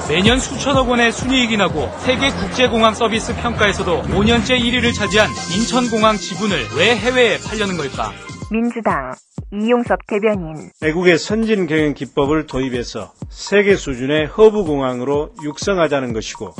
매년 0.09 0.39
수천억 0.39 0.89
원의 0.89 1.11
순이익이 1.11 1.57
나고 1.57 1.89
세계 1.99 2.29
국제공항 2.29 2.93
서비스 2.93 3.35
평가에서도 3.35 4.03
5년째 4.03 4.57
1위를 4.57 4.93
차지한 4.95 5.29
인천공항 5.53 6.15
지분을 6.15 6.65
왜 6.77 6.95
해외에 6.95 7.37
팔려는 7.39 7.75
걸까? 7.75 8.13
민주당 8.49 9.13
이용섭 9.51 9.99
대변인. 10.07 10.71
외국의 10.81 11.17
선진 11.17 11.67
경영 11.67 11.93
기법을 11.93 12.47
도입해서 12.47 13.11
세계 13.29 13.75
수준의 13.75 14.27
허브 14.27 14.63
공항으로 14.63 15.31
육성하자는 15.43 16.13
것이고 16.13 16.55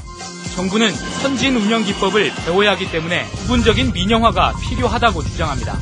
정부는 0.56 0.90
선진 0.90 1.56
운영 1.56 1.84
기법을 1.84 2.30
배워야 2.46 2.72
하기 2.72 2.92
때문에 2.92 3.24
부분적인 3.24 3.94
민영화가 3.94 4.56
필요하다고 4.70 5.22
주장합니다. 5.24 5.78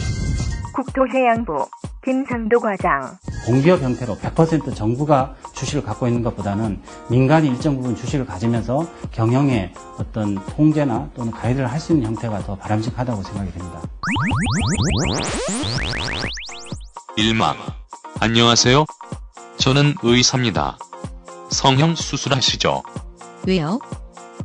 국토해양부 0.76 1.66
김상도 2.04 2.60
과장. 2.60 3.18
공기업 3.46 3.82
형태로 3.82 4.18
100% 4.18 4.76
정부가 4.76 5.36
주식을 5.54 5.84
갖고 5.84 6.08
있는 6.08 6.22
것보다는 6.22 6.82
민간이 7.10 7.48
일정 7.48 7.78
부분 7.78 7.96
주식을 7.96 8.26
가지면서 8.26 8.86
경영의 9.12 9.74
어떤 9.98 10.36
통제나 10.36 11.10
또는 11.16 11.32
가이드를 11.32 11.72
할 11.72 11.80
수 11.80 11.94
있는 11.94 12.08
형태가 12.08 12.40
더 12.40 12.56
바람직하다고 12.56 13.24
생각이 13.24 13.52
됩니다. 13.54 13.82
일망. 17.18 17.56
안녕하세요. 18.20 18.86
저는 19.58 19.94
의사입니다. 20.04 20.78
성형 21.52 21.96
수술하시죠? 21.96 22.84
왜요? 23.48 23.80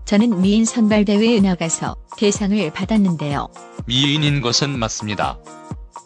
저는 0.04 0.40
미인 0.42 0.64
선발대회에 0.64 1.40
나가서 1.40 1.96
대상을 2.16 2.70
받았는데요. 2.72 3.48
미인인 3.86 4.40
것은 4.40 4.78
맞습니다. 4.78 5.38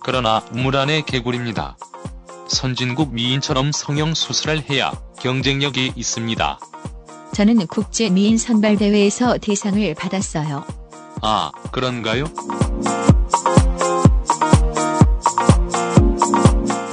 그러나 0.05 0.43
우물 0.53 0.77
안의 0.77 1.07
개구리입니다. 1.07 1.79
선진국 2.47 3.15
미인처럼 3.15 3.73
성형 3.73 4.13
수술을 4.13 4.69
해야 4.69 4.93
경쟁력이 5.19 5.95
있습니다. 5.97 6.61
저는 7.33 7.67
국제 7.69 8.11
미인 8.11 8.37
선발대회에서 8.37 9.39
대상을 9.39 9.95
받았어요. 9.95 10.63
아, 11.23 11.51
그런가요? 11.73 12.27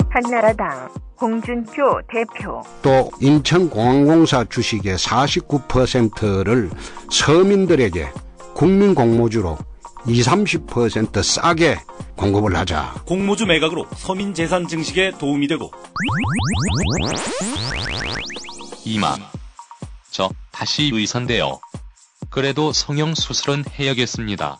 한나라당 0.09 0.89
홍준표 1.19 2.01
대표. 2.09 2.63
또 2.81 3.11
인천공항공사 3.19 4.45
주식의 4.45 4.95
49%를 4.95 6.71
서민들에게 7.11 8.07
국민공모주로 8.53 9.57
20, 10.07 10.67
30% 10.67 11.23
싸게 11.23 11.77
공급을 12.15 12.55
하자. 12.55 13.03
공모주 13.05 13.45
매각으로 13.45 13.85
서민 13.95 14.33
재산 14.33 14.67
증식에 14.67 15.11
도움이 15.17 15.47
되고 15.47 15.71
이만. 18.85 19.19
저 20.09 20.29
다시 20.51 20.89
의사인데요. 20.93 21.59
그래도 22.29 22.73
성형 22.73 23.15
수술은 23.15 23.65
해야겠습니다. 23.77 24.59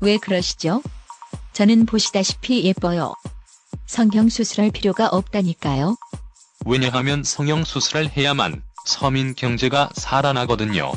왜 0.00 0.18
그러시죠? 0.18 0.82
저는 1.52 1.86
보시다시피 1.86 2.64
예뻐요. 2.64 3.14
성형 3.86 4.28
수술할 4.28 4.70
필요가 4.70 5.06
없다니까요. 5.08 5.96
왜냐하면 6.64 7.22
성형 7.22 7.64
수술을 7.64 8.10
해야만 8.16 8.62
서민 8.84 9.34
경제가 9.34 9.90
살아나거든요. 9.94 10.92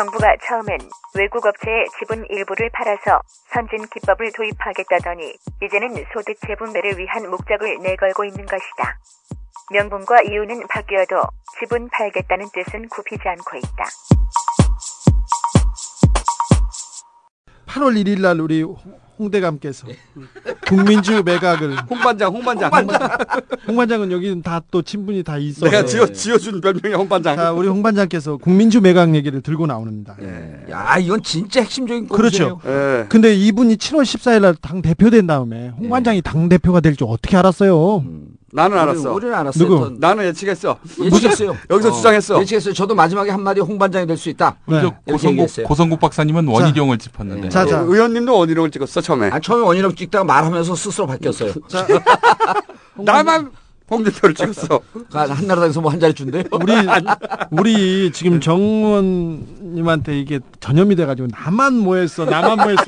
정부가 0.00 0.34
처음엔 0.48 0.78
외국 1.14 1.44
업체에 1.44 1.84
지분 1.98 2.24
일부를 2.30 2.70
팔아서 2.72 3.20
선진 3.52 3.86
기법을 3.86 4.32
도입하겠다더니 4.34 5.34
이제는 5.62 5.94
소득 6.14 6.40
재분배를 6.40 6.96
위한 6.96 7.28
목적을 7.28 7.80
내걸고 7.82 8.24
있는 8.24 8.46
것이다. 8.46 8.98
명분과 9.70 10.22
이유는 10.22 10.66
바뀌어도 10.68 11.20
지분 11.58 11.90
팔겠다는 11.90 12.46
뜻은 12.50 12.88
굽히지 12.88 13.28
않고 13.28 13.58
있다. 13.58 13.84
8월 17.66 18.02
1일 18.02 18.22
날 18.22 18.40
우리 18.40 18.64
홍대감께서 19.20 19.86
국민주 20.66 21.22
매각을 21.24 21.76
홍반장, 21.88 22.32
홍반장. 22.34 22.70
홍반장. 23.68 24.02
은 24.02 24.12
여기는 24.12 24.42
다 24.42 24.60
또 24.70 24.82
친분이 24.82 25.24
다 25.24 25.36
있어서 25.36 25.66
내가 25.68 25.84
지어 25.84 26.06
지어준 26.06 26.60
별명이 26.60 26.94
홍반장. 26.94 27.34
자, 27.36 27.50
우리 27.52 27.66
홍반장께서 27.66 28.36
국민주 28.36 28.80
매각 28.80 29.12
얘기를 29.16 29.40
들고 29.40 29.66
나오는다. 29.66 30.16
야, 30.70 30.96
이건 30.98 31.22
진짜 31.22 31.60
핵심적인 31.60 32.06
그렇죠. 32.08 32.58
꼼수예요. 32.58 33.00
예. 33.00 33.06
근데 33.08 33.34
이분이 33.34 33.76
7월 33.76 34.02
14일 34.02 34.40
날 34.42 34.54
당 34.60 34.82
대표 34.82 35.10
된 35.10 35.26
다음에 35.26 35.70
홍반장이 35.70 36.22
당 36.22 36.48
대표가 36.48 36.80
될 36.80 36.94
줄 36.94 37.06
어떻게 37.10 37.36
알았어요? 37.36 38.04
나는 38.52 38.76
알았어. 38.78 39.12
우리는 39.12 39.32
알았어요. 39.34 39.68
누구? 39.68 39.84
전- 39.84 39.96
나는 40.00 40.24
예측했어. 40.24 40.76
예측했어요. 41.00 41.56
여기서 41.70 41.88
어, 41.88 41.92
주장했어. 41.92 42.40
예측했어요. 42.40 42.74
저도 42.74 42.94
마지막에 42.96 43.30
한 43.30 43.42
마디 43.42 43.60
홍 43.60 43.78
반장이 43.78 44.06
될 44.06 44.16
수 44.16 44.28
있다. 44.28 44.56
네. 44.66 44.82
고성국. 45.06 45.48
고성국 45.64 46.00
박사님은 46.00 46.48
원희룡을 46.48 46.98
짚었는데. 46.98 47.48
자, 47.48 47.64
자. 47.64 47.78
의원님도 47.78 48.36
원희룡을 48.36 48.70
찍었어 48.70 49.00
처음에. 49.00 49.30
아, 49.32 49.38
처음에 49.38 49.64
원희룡 49.64 49.94
찍다가 49.94 50.24
말하면서 50.24 50.74
스스로 50.74 51.06
바뀌었어요. 51.06 51.52
나만 52.96 53.50
홍준표를 53.90 54.34
찍었어. 54.34 54.80
아, 55.14 55.20
한나라당에서 55.28 55.80
뭐 55.80 55.90
한 55.90 55.98
자리 55.98 56.14
준대요. 56.14 56.44
우리 56.52 56.72
우리 57.50 58.12
지금 58.12 58.40
정원님한테 58.40 60.18
이게 60.18 60.38
전염이 60.60 60.94
돼가지고 60.96 61.28
나만 61.32 61.74
뭐했어, 61.78 62.24
나만 62.24 62.58
뭐했어. 62.58 62.84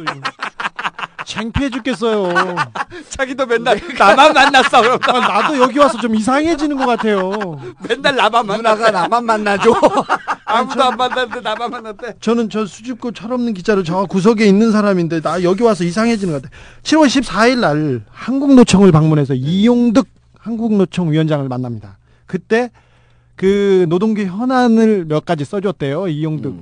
창피해 1.24 1.70
죽겠어요. 1.70 2.32
자기도 3.08 3.46
맨날 3.46 3.80
나만 3.98 4.32
만났어. 4.32 4.80
그럼 4.98 5.22
아, 5.22 5.40
나도 5.42 5.58
여기 5.58 5.78
와서 5.78 5.98
좀 5.98 6.14
이상해지는 6.14 6.76
것 6.76 6.86
같아요. 6.86 7.60
맨날 7.88 8.16
나만 8.16 8.46
만나. 8.46 8.74
누나가 8.74 8.90
나만 8.90 9.24
만나죠. 9.24 9.74
아무도 10.44 10.82
안 10.82 10.96
만났는데 10.96 11.40
나만 11.40 11.70
만났대. 11.70 12.14
저는 12.20 12.50
저 12.50 12.66
수줍고 12.66 13.12
철없는 13.12 13.54
기자로 13.54 13.82
저 13.82 14.04
구석에 14.04 14.46
있는 14.46 14.72
사람인데 14.72 15.20
나 15.20 15.42
여기 15.42 15.62
와서 15.62 15.84
이상해지는 15.84 16.34
것 16.34 16.42
같아. 16.42 16.54
7월 16.82 17.06
14일 17.06 17.58
날 17.60 18.02
한국노총을 18.10 18.92
방문해서 18.92 19.34
이용득 19.34 20.06
한국노총 20.38 21.12
위원장을 21.12 21.48
만납니다. 21.48 21.98
그때 22.26 22.70
그 23.36 23.86
노동계 23.88 24.26
현안을 24.26 25.06
몇 25.06 25.24
가지 25.24 25.44
써줬대요. 25.44 26.08
이용득. 26.08 26.54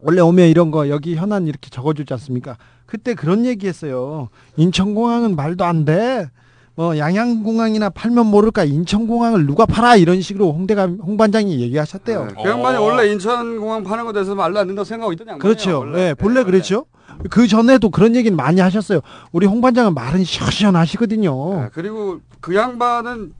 원래 0.00 0.20
오면 0.20 0.48
이런 0.48 0.70
거 0.70 0.88
여기 0.88 1.16
현안 1.16 1.46
이렇게 1.46 1.70
적어주지 1.70 2.12
않습니까? 2.14 2.56
그때 2.94 3.14
그런 3.14 3.44
얘기했어요. 3.44 4.28
인천공항은 4.56 5.34
말도 5.34 5.64
안 5.64 5.84
돼. 5.84 6.30
뭐 6.76 6.96
양양공항이나 6.96 7.90
팔면 7.90 8.26
모를까 8.26 8.62
인천공항을 8.62 9.46
누가 9.46 9.66
팔아 9.66 9.96
이런 9.96 10.20
식으로 10.20 10.52
홍대가 10.52 10.86
홍 10.86 11.16
반장이 11.16 11.60
얘기하셨대요. 11.60 12.28
그 12.40 12.48
양반이 12.48 12.78
원래 12.78 13.10
인천공항 13.10 13.82
파는 13.82 14.04
거 14.04 14.12
돼서 14.12 14.36
말도 14.36 14.60
안 14.60 14.68
된다고 14.68 14.84
생각하고 14.84 15.12
있던 15.12 15.26
양반이에요. 15.26 15.42
그렇죠. 15.42 15.78
원래. 15.80 16.10
예, 16.10 16.14
본래 16.14 16.44
그랬죠. 16.44 16.86
그 17.30 17.48
전에도 17.48 17.90
그런 17.90 18.14
얘기는 18.14 18.36
많이 18.36 18.60
하셨어요. 18.60 19.00
우리 19.32 19.46
홍 19.48 19.60
반장은 19.60 19.92
말은 19.92 20.22
시원시원하시거든요. 20.22 21.62
아, 21.62 21.70
그리고 21.72 22.20
그 22.40 22.54
양반은 22.54 23.32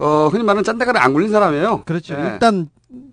어 0.00 0.28
흔히 0.32 0.42
말하는 0.42 0.64
짠데가를 0.64 1.00
안 1.00 1.12
굴린 1.12 1.30
사람이에요. 1.30 1.84
그렇죠. 1.84 2.14
예. 2.14 2.32
일단 2.32 2.68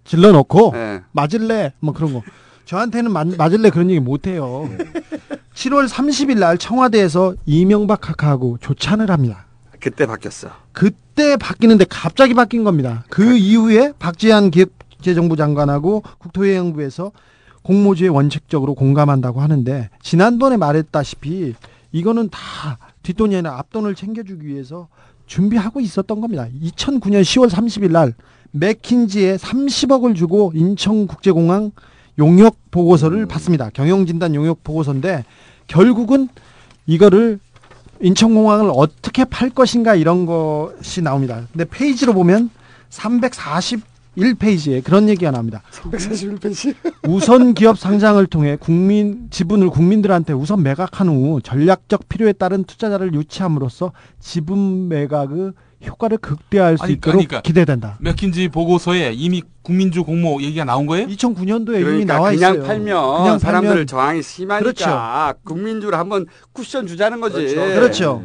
질러놓고 0.06 0.72
예. 0.74 1.02
맞을래 1.12 1.74
뭐 1.80 1.94
그런 1.94 2.14
거. 2.14 2.24
저한테는 2.66 3.12
맞, 3.12 3.28
맞을래 3.38 3.70
그런 3.70 3.90
얘기 3.90 4.00
못해요. 4.00 4.70
7월 5.54 5.88
30일 5.88 6.40
날 6.40 6.58
청와대에서 6.58 7.36
이명박 7.46 8.02
카카하고 8.02 8.58
조찬을 8.60 9.10
합니다. 9.12 9.46
그때 9.80 10.06
바뀌었어. 10.06 10.50
그때 10.72 11.38
바뀌는데 11.38 11.86
갑자기 11.90 12.34
바뀐 12.34 12.64
겁니다. 12.64 13.04
그 13.10 13.36
이후에 13.36 13.94
박지한 14.00 14.52
기획재정부 14.52 15.36
장관하고 15.36 16.04
국토해양부에서 16.20 17.12
공모주에 17.64 18.08
원칙적으로 18.08 18.74
공감한다고 18.74 19.42
하는데 19.42 19.90
지난번에 20.02 20.58
말했다시피 20.58 21.54
이거는 21.92 22.30
다 22.30 22.78
뒷돈이 23.04 23.36
아니라 23.36 23.60
앞돈을 23.60 23.96
챙겨주기 23.96 24.48
위해서 24.48 24.88
준비하고 25.28 25.80
있었던 25.80 26.20
겁니다. 26.20 26.48
2009년 26.62 27.22
10월 27.22 27.50
30일 27.50 27.92
날 27.92 28.14
맥킨지에 28.52 29.38
30억을 29.38 30.16
주고 30.16 30.52
인천국제공항 30.56 31.72
용역 32.18 32.58
보고서를 32.72 33.26
받습니다. 33.26 33.70
경영진단 33.72 34.36
용역 34.36 34.64
보고서인데 34.64 35.26
결국은 35.68 36.30
이거를 36.86 37.40
인천공항을 38.02 38.72
어떻게 38.74 39.24
팔 39.26 39.50
것인가 39.50 39.96
이런 39.96 40.26
것이 40.26 41.02
나옵니다. 41.02 41.44
근데 41.52 41.66
페이지로 41.66 42.14
보면 42.14 42.50
341페이지에 42.90 44.84
그런 44.84 45.08
얘기가 45.08 45.32
나옵니다. 45.32 45.62
341페이지. 45.72 46.76
우선 47.08 47.54
기업 47.54 47.80
상장을 47.80 48.24
통해 48.28 48.58
국민 48.60 49.30
지분을 49.30 49.70
국민들한테 49.70 50.34
우선 50.34 50.64
매각한 50.64 51.08
후 51.08 51.40
전략적 51.42 52.10
필요에 52.10 52.34
따른 52.34 52.66
투자자를 52.66 53.14
유치함으로써 53.14 53.94
지분 54.20 54.90
매각의 54.90 55.54
효과를 55.86 56.18
극대화할 56.18 56.78
수 56.78 56.84
아니, 56.84 56.94
있도록 56.94 57.14
그러니까 57.14 57.42
기대된다. 57.42 57.98
맥킨지 58.00 58.48
보고서에 58.50 59.14
이미 59.14 59.42
국민주 59.62 60.04
공모 60.04 60.42
얘기가 60.42 60.66
나온 60.66 60.86
거예요? 60.86 61.08
2009년도에 61.08 61.76
이미 61.76 61.84
그러니까 61.84 62.14
나와 62.16 62.32
그냥 62.32 62.54
있어요. 62.54 62.68
팔면 62.68 63.18
그냥 63.18 63.40
사람들 63.40 63.70
팔면 63.70 63.88
저항이 63.88 64.22
심하니까 64.24 64.64
그렇죠. 64.64 65.40
국민주를 65.44 65.98
한번 65.98 66.26
쿠션 66.54 66.88
주자는 66.88 67.22
거지. 67.22 67.56
그렇죠. 67.56 68.24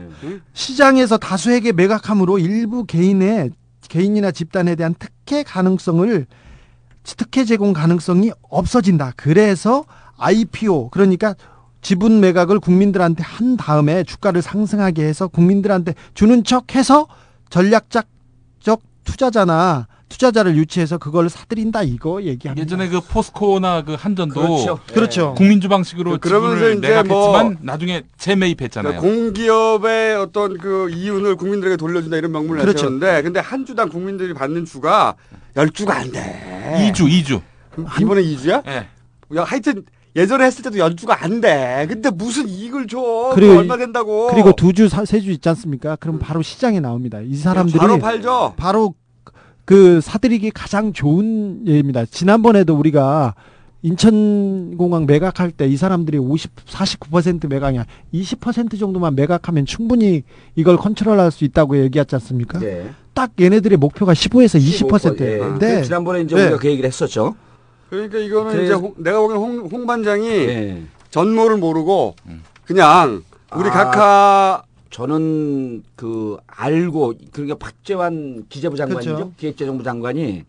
시장에서 0.53 1.17
다수에게 1.19 1.73
매각함으로 1.73 2.39
일부 2.39 2.85
개인의 2.85 3.51
개인이나 3.89 4.31
집단에 4.31 4.75
대한 4.75 4.95
특혜 4.99 5.43
가능성을 5.43 6.27
특혜 7.17 7.45
제공 7.45 7.73
가능성이 7.73 8.33
없어진다. 8.51 9.13
그래서 9.17 9.85
IPO 10.19 10.91
그러니까 10.91 11.35
지분 11.81 12.21
매각을 12.21 12.59
국민들한테 12.59 13.23
한 13.23 13.57
다음에 13.57 14.03
주가를 14.03 14.43
상승하게 14.43 15.05
해서 15.05 15.29
국민들한테 15.29 15.95
주는 16.13 16.43
척 16.45 16.75
해서 16.75 17.07
전략적 17.51 18.07
투자자나 19.05 19.87
투자자를 20.11 20.57
유치해서 20.57 20.99
그걸 20.99 21.31
사들인다 21.31 21.83
이거 21.83 22.23
얘기합니다. 22.23 22.63
예전에 22.63 22.89
그 22.89 23.01
포스코나 23.01 23.83
그 23.85 23.95
한전도 23.95 24.35
그렇죠. 24.35 24.79
그렇죠. 24.93 25.35
국민주 25.35 25.69
방식으로 25.71 26.19
그- 26.19 26.29
지분을 26.29 26.77
이제 26.79 27.03
뭐 27.05 27.55
나중에 27.61 28.03
재매입했잖아요. 28.19 29.01
그러니까 29.01 29.23
공기업의 29.23 30.17
어떤 30.17 30.59
그 30.59 30.91
이윤을 30.91 31.37
국민들에게 31.37 31.77
돌려준다 31.79 32.19
이런 32.19 32.33
명분을 32.33 32.61
그렇죠. 32.61 32.91
내세웠는데 32.91 33.23
근데 33.23 33.41
한 33.41 33.65
주당 33.65 33.89
국민들이 33.89 34.35
받는 34.35 34.67
주가 34.67 35.15
열 35.57 35.71
주가 35.71 35.97
안 35.99 36.11
돼. 36.13 36.87
이주, 36.91 37.09
이주. 37.09 37.41
이번에 38.01 38.21
이주야 38.23 38.63
예. 38.67 38.89
야, 39.37 39.45
하여튼 39.45 39.85
예전에 40.17 40.45
했을 40.45 40.63
때도 40.65 40.79
열 40.79 40.97
주가 40.97 41.23
안 41.25 41.41
돼. 41.41 41.87
근데 41.89 42.11
무슨 42.11 42.49
이익을 42.49 42.87
줘? 42.87 43.31
그리고 43.35 43.49
그거 43.53 43.61
얼마 43.61 43.77
된다고? 43.77 44.29
그리고 44.29 44.53
두 44.53 44.73
주 44.73 44.89
세 44.89 45.21
주 45.21 45.31
있지 45.31 45.49
않습니까? 45.49 45.97
그럼 45.97 46.19
바로 46.19 46.43
시장에 46.43 46.81
나옵니다. 46.81 47.21
이 47.21 47.35
사람들이 47.37 47.79
바로 47.79 47.99
팔죠. 47.99 48.55
바로 48.57 48.95
그 49.65 50.01
사들이기 50.01 50.51
가장 50.53 50.93
좋은 50.93 51.67
예입니다. 51.67 52.05
지난번에도 52.07 52.75
우리가 52.75 53.35
인천공항 53.83 55.07
매각할 55.07 55.51
때 55.53 55.67
이 55.69 55.77
사람들이 55.77 56.19
50, 56.19 56.65
49% 56.67 57.49
매각이야. 57.49 57.85
20% 58.15 58.79
정도만 58.79 59.15
매각하면 59.15 59.67
충분히 59.67 60.23
이걸 60.57 60.77
컨트롤할 60.79 61.31
수 61.31 61.45
있다고 61.45 61.79
얘기하지 61.79 62.15
않습니까? 62.17 62.59
네. 62.59 62.91
딱 63.15 63.33
얘네들의 63.39 63.77
목표가 63.79 64.15
15에서 64.15 64.59
15%, 64.59 64.89
20%인데 65.19 65.77
그 65.77 65.85
지난번에 65.85 66.23
이제 66.23 66.35
네. 66.35 66.43
우리가 66.45 66.59
그 66.59 66.69
얘기를 66.69 66.87
했었죠. 66.89 67.35
그러니까 67.91 68.19
이거는 68.19 68.53
그래서- 68.53 68.65
이제 68.65 68.75
홍- 68.75 68.95
내가 68.99 69.19
보기엔 69.21 69.39
홍, 69.41 69.59
홍 69.71 69.87
반장이 69.87 70.29
네. 70.29 70.83
전모를 71.11 71.57
모르고 71.57 72.15
그냥 72.67 73.23
우리 73.57 73.69
아, 73.69 73.73
각하 73.73 74.63
저는 74.91 75.83
그 75.97 76.37
알고 76.47 77.15
그러니까 77.33 77.57
박재환 77.57 78.45
기재부 78.49 78.77
장관이죠. 78.77 79.15
그렇죠. 79.15 79.33
기획재정부 79.39 79.83
장관이 79.85 80.45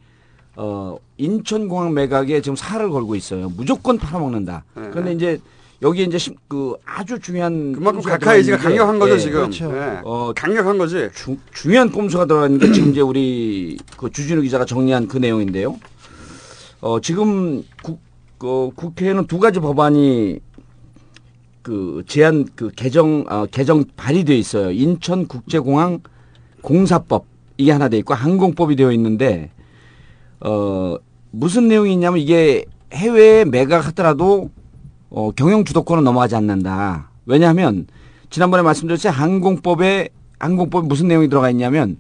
어 0.56 0.98
인천공항 1.18 1.94
매각에 1.94 2.42
지금 2.42 2.56
살을 2.56 2.90
걸고 2.90 3.16
있어요. 3.16 3.50
무조건 3.56 3.98
팔아먹는다. 3.98 4.64
네. 4.76 4.90
그런데 4.92 5.14
이제 5.14 5.40
여기에 5.82 6.06
이제 6.06 6.18
심- 6.18 6.36
그 6.50 6.74
아주 6.86 7.20
중요한 7.20 7.72
그만큼 7.72 8.02
각하 8.02 8.36
의지가 8.36 8.58
강력한 8.58 9.00
거죠 9.00 9.14
예. 9.14 9.18
지금. 9.20 9.40
그렇죠. 9.44 9.72
네. 9.72 10.02
어 10.04 10.34
강력한 10.36 10.78
거지. 10.78 11.10
주, 11.16 11.38
중요한 11.54 11.90
꼼수가 11.90 12.26
들어가 12.26 12.48
있는 12.48 12.60
게 12.60 12.72
지금 12.74 12.92
이제 12.92 13.00
우리 13.00 13.78
그 13.96 14.10
주진우 14.12 14.42
기자가 14.42 14.66
정리한 14.66 15.08
그 15.08 15.18
내용인데요. 15.18 15.78
어 16.82 17.00
지금 17.02 17.64
국, 17.84 18.00
어, 18.42 18.72
국회에는 18.74 19.28
두 19.28 19.40
가지 19.40 19.60
법안이 19.60 20.40
그 21.62 22.04
제한 22.08 22.46
그 22.56 22.72
개정 22.76 23.26
어, 23.30 23.46
개정 23.48 23.84
발의되어 23.98 24.36
있어요. 24.36 24.72
인천 24.72 25.28
국제공항 25.28 26.00
공사법 26.62 27.26
이게 27.58 27.72
하나 27.72 27.90
돼 27.90 27.98
있고 27.98 28.14
항공법이 28.14 28.78
되어 28.78 28.92
있는데 28.94 29.52
어 30.40 30.98
무슨 31.32 31.68
내용이 31.68 31.94
있냐면 31.94 32.20
이게 32.20 32.66
해외에 32.94 33.44
매각하더라도 33.44 34.50
어, 35.10 35.32
경영 35.32 35.66
주도권은 35.66 36.04
넘어가지 36.04 36.36
않는다. 36.36 37.10
왜냐하면 37.26 37.88
지난번에 38.30 38.64
말씀드렸지 38.64 39.10
항공법에 39.10 40.10
항공법에 40.40 40.88
무슨 40.88 41.10
내용이 41.10 41.28
들어가 41.28 41.50
있냐면 41.50 41.98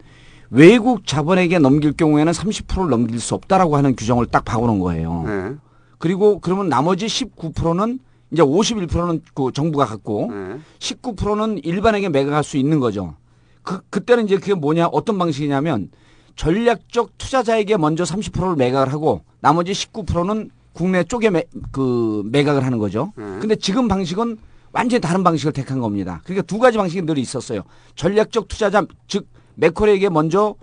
외국 0.51 1.05
자본에게 1.05 1.59
넘길 1.59 1.93
경우에는 1.93 2.31
30%를 2.33 2.89
넘길 2.89 3.19
수 3.19 3.35
없다라고 3.35 3.77
하는 3.77 3.95
규정을 3.95 4.25
딱 4.27 4.45
박아놓은 4.45 4.79
거예요. 4.79 5.23
네. 5.25 5.55
그리고 5.97 6.39
그러면 6.39 6.69
나머지 6.69 7.05
19%는 7.05 7.99
이제 8.31 8.41
51%는 8.41 9.21
그 9.33 9.51
정부가 9.53 9.85
갖고 9.85 10.31
네. 10.31 10.59
19%는 10.79 11.59
일반에게 11.63 12.09
매각할 12.09 12.43
수 12.43 12.57
있는 12.57 12.79
거죠. 12.79 13.15
그 13.63 13.81
그때는 13.89 14.25
이제 14.25 14.37
그게 14.37 14.53
뭐냐 14.53 14.87
어떤 14.87 15.17
방식이냐면 15.17 15.89
전략적 16.35 17.17
투자자에게 17.17 17.77
먼저 17.77 18.03
30%를 18.03 18.55
매각을 18.55 18.91
하고 18.91 19.21
나머지 19.41 19.73
19%는 19.73 20.49
국내 20.73 21.03
쪽에 21.03 21.29
매, 21.29 21.43
그 21.71 22.23
매각을 22.25 22.65
하는 22.65 22.77
거죠. 22.77 23.11
근데 23.15 23.55
지금 23.55 23.87
방식은 23.87 24.37
완전히 24.71 25.01
다른 25.01 25.23
방식을 25.23 25.51
택한 25.51 25.79
겁니다. 25.79 26.21
그러니까 26.23 26.45
두 26.45 26.59
가지 26.59 26.77
방식이 26.77 27.01
늘 27.01 27.17
있었어요. 27.17 27.63
전략적 27.95 28.47
투자자 28.47 28.85
즉 29.07 29.27
매콜에게 29.59 30.09
먼저 30.09 30.55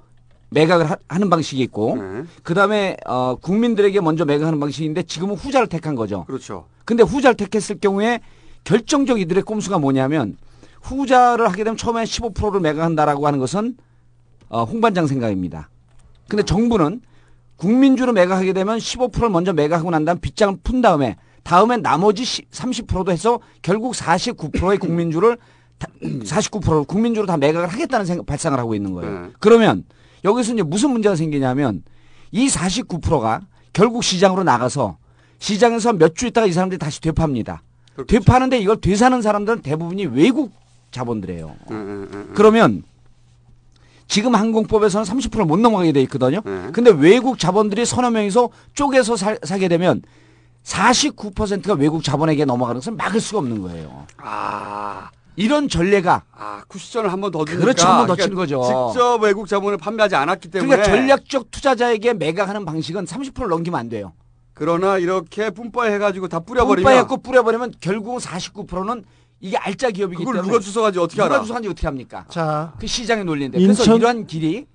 매각을 0.50 0.90
하, 0.90 0.96
하는 1.08 1.28
방식이 1.28 1.62
있고 1.64 1.96
그다음에 2.42 2.96
어 3.06 3.36
국민들에게 3.36 4.00
먼저 4.00 4.24
매각하는 4.24 4.58
방식인데 4.60 5.02
지금은 5.02 5.34
후자를 5.34 5.66
택한 5.66 5.94
거죠. 5.94 6.24
그렇죠. 6.24 6.66
근데 6.84 7.02
후자를 7.02 7.36
택했을 7.36 7.78
경우에 7.78 8.20
결정적 8.64 9.20
이들의 9.20 9.42
꼼수가 9.42 9.78
뭐냐면 9.78 10.36
후자를 10.82 11.48
하게 11.48 11.64
되면 11.64 11.76
처음에 11.76 12.04
15%를 12.04 12.60
매각한다라고 12.60 13.26
하는 13.26 13.38
것은 13.38 13.76
어, 14.48 14.64
홍반장 14.64 15.06
생각입니다. 15.06 15.68
근데 16.28 16.42
정부는 16.44 17.00
국민주로 17.56 18.12
매각하게 18.12 18.52
되면 18.52 18.78
15%를 18.78 19.30
먼저 19.30 19.52
매각하고 19.52 19.90
난 19.90 20.04
다음 20.04 20.18
빗장을 20.20 20.58
푼 20.62 20.80
다음에 20.80 21.16
다음에 21.42 21.76
나머지 21.76 22.22
30%도 22.24 23.10
해서 23.10 23.40
결국 23.62 23.94
49%의 23.94 24.78
국민주를 24.78 25.36
다, 25.36 25.42
49%를 26.00 26.84
국민주로 26.88 27.26
다 27.26 27.36
매각을 27.36 27.68
하겠다는 27.68 28.06
생각, 28.06 28.26
발상을 28.26 28.58
하고 28.58 28.74
있는 28.74 28.92
거예요. 28.92 29.10
그러면 29.40 29.84
여기서 30.24 30.54
이제 30.54 30.62
무슨 30.62 30.90
문제가 30.90 31.16
생기냐면 31.16 31.82
이 32.32 32.48
49%가 32.48 33.42
결국 33.72 34.02
시장으로 34.02 34.42
나가서 34.44 34.96
시장에서 35.38 35.92
몇 35.92 36.14
주 36.14 36.26
있다가 36.26 36.46
이 36.46 36.52
사람들이 36.52 36.78
다시 36.78 37.00
되팝니다. 37.00 37.62
되파는데 38.06 38.58
이걸 38.58 38.80
되사는 38.80 39.20
사람들은 39.22 39.62
대부분이 39.62 40.06
외국 40.06 40.52
자본들이에요. 40.90 41.54
그러면 42.34 42.82
지금 44.08 44.34
항공법에서는 44.34 45.04
30%를 45.04 45.44
못 45.44 45.58
넘어가게 45.58 45.92
돼 45.92 46.00
있거든요. 46.02 46.40
근데 46.72 46.90
외국 46.90 47.38
자본들이 47.38 47.84
서너 47.84 48.10
명이서 48.10 48.48
쪼개서 48.74 49.16
사, 49.16 49.36
사게 49.42 49.68
되면 49.68 50.02
49%가 50.64 51.74
외국 51.74 52.02
자본에게 52.02 52.44
넘어가는 52.44 52.80
것을 52.80 52.92
막을 52.94 53.20
수가 53.20 53.38
없는 53.40 53.62
거예요. 53.62 54.06
아. 54.18 55.10
이런 55.36 55.68
전례가 55.68 56.22
아, 56.32 56.62
쿠션을 56.68 57.12
한 57.12 57.20
번 57.20 57.30
더 57.30 57.44
주니까. 57.44 57.62
그렇죠. 57.64 57.86
한 57.86 57.98
번더 58.06 58.14
그러니까 58.14 58.24
치는 58.24 58.36
거죠. 58.36 58.62
직접 58.92 59.22
외국 59.22 59.46
자본을 59.48 59.78
판매하지 59.78 60.14
않았기 60.16 60.48
때문에. 60.50 60.68
그러니까 60.76 60.96
전략적 60.96 61.50
투자자에게 61.50 62.14
매각하는 62.14 62.64
방식은 62.64 63.04
30%를 63.04 63.48
넘기면 63.48 63.78
안 63.78 63.88
돼요. 63.88 64.12
그러나 64.54 64.96
이렇게 64.98 65.50
뿜빠이 65.50 65.92
해가지고 65.92 66.28
다 66.28 66.40
뿌려버리면. 66.40 66.82
뿜빠이갖고 66.82 67.18
뿌려버리면 67.18 67.74
결국은 67.80 68.18
49%는 68.18 69.04
이게 69.40 69.56
알짜 69.58 69.90
기업이기 69.90 70.20
그걸 70.24 70.36
때문에 70.36 70.50
누가 70.50 70.60
주워가지 70.64 70.98
어떻게 70.98 71.22
누가 71.22 71.34
알아? 71.34 71.44
주워가지 71.44 71.68
어떻게 71.68 71.86
합니까? 71.86 72.24
자, 72.30 72.72
그 72.80 72.86
시장의 72.86 73.24
논리인데 73.26 73.58
그래서 73.58 73.82
인천- 73.82 73.96
이러한 73.98 74.26
길이 74.26 74.66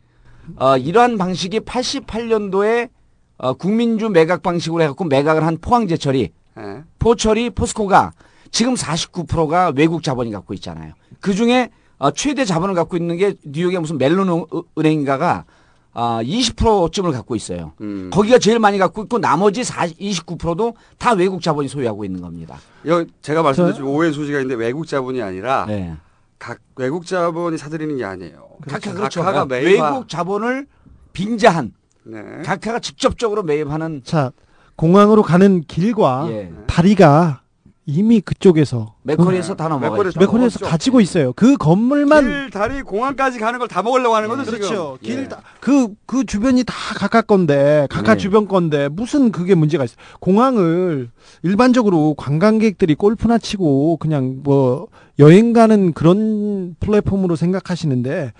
어, 0.58 0.78
이러한 0.78 1.18
방식이 1.18 1.62
88년도에 1.62 2.90
어, 3.38 3.54
국민주 3.54 4.10
매각 4.10 4.44
방식으로 4.44 4.84
해갖고 4.84 5.06
매각을 5.06 5.44
한 5.44 5.58
포항제철이 5.60 6.30
네. 6.58 6.84
포철이 7.00 7.50
포스코가 7.52 8.12
지금 8.52 8.74
49%가 8.76 9.72
외국 9.76 10.04
자본이 10.04 10.32
갖고 10.32 10.54
있잖아요. 10.54 10.94
그 11.20 11.34
중에 11.34 11.70
어, 11.98 12.12
최대 12.12 12.46
자본을 12.46 12.76
갖고 12.76 12.98
있는 12.98 13.18
게 13.18 13.36
뉴욕의 13.46 13.80
무슨 13.80 13.98
멜론 13.98 14.28
은- 14.30 14.46
은행인가가 14.78 15.46
아, 15.94 16.22
20%쯤을 16.24 17.12
갖고 17.12 17.36
있어요. 17.36 17.74
음. 17.82 18.10
거기가 18.14 18.40
제일 18.40 18.60
많이 18.60 18.78
갖고 18.78 19.04
있고 19.04 19.20
나머지 19.20 19.64
40, 19.64 20.00
29%도 20.00 20.74
다 20.98 21.12
외국 21.14 21.42
자본이 21.42 21.68
소유하고 21.68 22.06
있는 22.06 22.22
겁니다. 22.22 22.58
여, 22.88 23.06
제가 23.22 23.44
말씀드렸지만 23.44 23.90
오해 23.90 24.12
소지가 24.12 24.40
있는데 24.40 24.56
외국 24.56 24.88
자본이 24.88 25.22
아니라 25.22 25.66
네. 25.68 25.94
각 26.40 26.60
외국 26.78 27.06
자본이 27.06 27.58
사들이는 27.58 27.98
게 27.98 28.06
아니에요. 28.06 28.48
각하 28.68 28.94
그렇죠. 28.94 29.20
각하가 29.22 29.46
매입 29.46 29.66
외국 29.82 30.08
자본을 30.08 30.66
빙자한 31.14 31.74
네. 32.06 32.22
각하가 32.46 32.80
직접적으로 32.80 33.44
매입하는 33.44 34.02
자 34.06 34.32
공항으로 34.78 35.22
가는 35.24 35.62
길과 35.68 36.28
예. 36.30 36.52
다리가 36.68 37.41
이미 37.88 38.22
그쪽에서 38.22 38.94
맥커리에서 39.04 39.56
다 39.56 39.68
넘어가 39.68 39.90
맥커리에서 39.90 40.10
있죠. 40.12 40.20
맥커리에서 40.20 40.60
먹었죠. 40.60 40.72
가지고 40.72 41.02
있어요. 41.02 41.34
그 41.34 41.58
건물만 41.58 42.24
길, 42.24 42.50
다리, 42.52 42.82
공항까지 42.84 43.40
가는 43.40 43.58
걸 43.58 43.68
다 43.68 43.82
먹으려고 43.82 44.16
하는 44.16 44.30
거죠 44.30 44.52
그렇죠. 44.52 44.98
지금. 45.02 45.28
길그그 45.62 46.26
주변이 46.26 46.64
다 46.64 46.74
각하 46.96 47.22
건데 47.22 47.88
각하 47.90 48.14
네. 48.14 48.18
주변 48.20 48.48
건데 48.48 48.88
무슨 48.90 49.32
그게 49.32 49.56
문제가 49.56 49.84
있어? 49.84 49.96
공항을 50.20 51.10
일반적으로 51.42 52.14
관광객들이 52.16 52.94
골프나 52.96 53.38
치고 53.38 53.98
그냥 53.98 54.42
뭐 54.44 54.88
여행 55.20 55.52
가는 55.54 55.94
그런 55.94 56.76
플랫폼으로 56.80 57.36
생각하시는데 57.36 58.34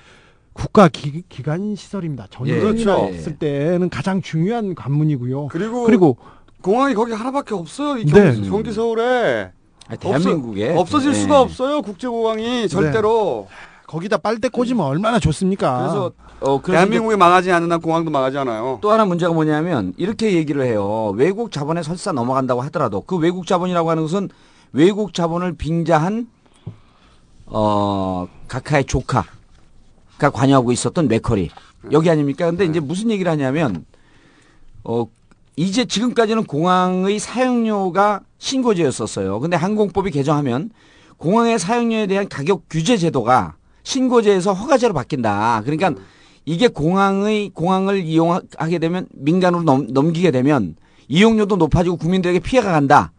국가 0.54 0.90
기, 0.90 1.24
기관 1.30 1.76
시설입니다. 1.76 2.26
예. 2.26 2.28
전쟁이나 2.60 2.96
그렇죠. 2.98 3.10
있을 3.16 3.38
때는 3.38 3.90
가장 3.90 4.22
중요한 4.22 4.76
관문이고요. 4.76 5.48
그리고, 5.48 5.84
그리고 5.86 6.18
공항이 6.62 6.94
거기 6.94 7.12
하나밖에 7.12 7.54
없어요. 7.54 7.98
이 7.98 8.06
네. 8.06 8.12
경기, 8.12 8.50
경기 8.50 8.72
서울에 8.72 9.52
아니, 9.88 10.00
대한민국에 10.00 10.70
없어, 10.70 10.82
없어질 10.82 11.12
네. 11.14 11.20
수가 11.20 11.42
없어요. 11.42 11.82
국제공항이 11.82 12.70
절대로. 12.70 13.48
거기다 13.88 14.18
빨대 14.18 14.48
꽂으면 14.48 14.86
얼마나 14.86 15.20
좋습니까? 15.20 15.80
그래서 15.80 16.12
어 16.40 16.62
그래서 16.62 16.78
대한민국이 16.78 17.18
망하지 17.18 17.52
않는 17.52 17.70
한 17.70 17.82
공항도 17.82 18.10
망하지 18.10 18.38
않아요. 18.38 18.80
또 18.82 18.90
하나 18.90 19.04
문제가 19.04 19.34
뭐냐면 19.34 19.94
이렇게 19.98 20.34
얘기를 20.34 20.64
해요. 20.64 21.12
외국 21.18 21.52
자본에 21.52 21.84
설사 21.84 22.14
넘어간다고 22.14 22.62
하더라도 22.62 23.02
그 23.02 23.18
외국 23.18 23.46
자본이라고 23.46 23.90
하는 23.90 24.04
것은 24.04 24.30
외국 24.72 25.14
자본을 25.14 25.58
빙자한 25.58 26.30
어 27.48 28.30
카카의 28.48 28.86
조카가 28.86 29.26
관여하고 30.32 30.72
있었던 30.72 31.10
맥커리 31.10 31.50
여기 31.92 32.10
아닙니까? 32.10 32.46
근데 32.46 32.64
이제 32.64 32.80
무슨 32.80 33.12
얘기를 33.12 33.30
하냐면 33.30 33.86
어 34.86 35.06
이제 35.56 35.86
지금까지는 35.86 36.44
공항의 36.46 37.20
사용료가 37.20 38.22
신고제였었어요. 38.38 39.40
근데 39.40 39.58
항공법이 39.58 40.12
개정하면 40.12 40.70
공항의 41.18 41.60
사용료에 41.60 42.08
대한 42.08 42.28
가격 42.28 42.64
규제 42.70 42.98
제도가 42.98 43.56
신고제에서 43.84 44.54
허가제로 44.54 44.94
바뀐다. 44.94 45.62
그러니까 45.66 45.94
이게 46.46 46.68
공항의 46.68 47.50
공항을 47.50 48.04
이용하게 48.04 48.80
되면 48.80 49.08
민간으로 49.14 49.64
넘, 49.64 49.88
넘기게 49.88 50.32
되면 50.32 50.76
이용료도 51.08 51.58
높아지고 51.58 51.98
국민들에게 51.98 52.40
피해가 52.40 52.72
간다. 52.72 53.12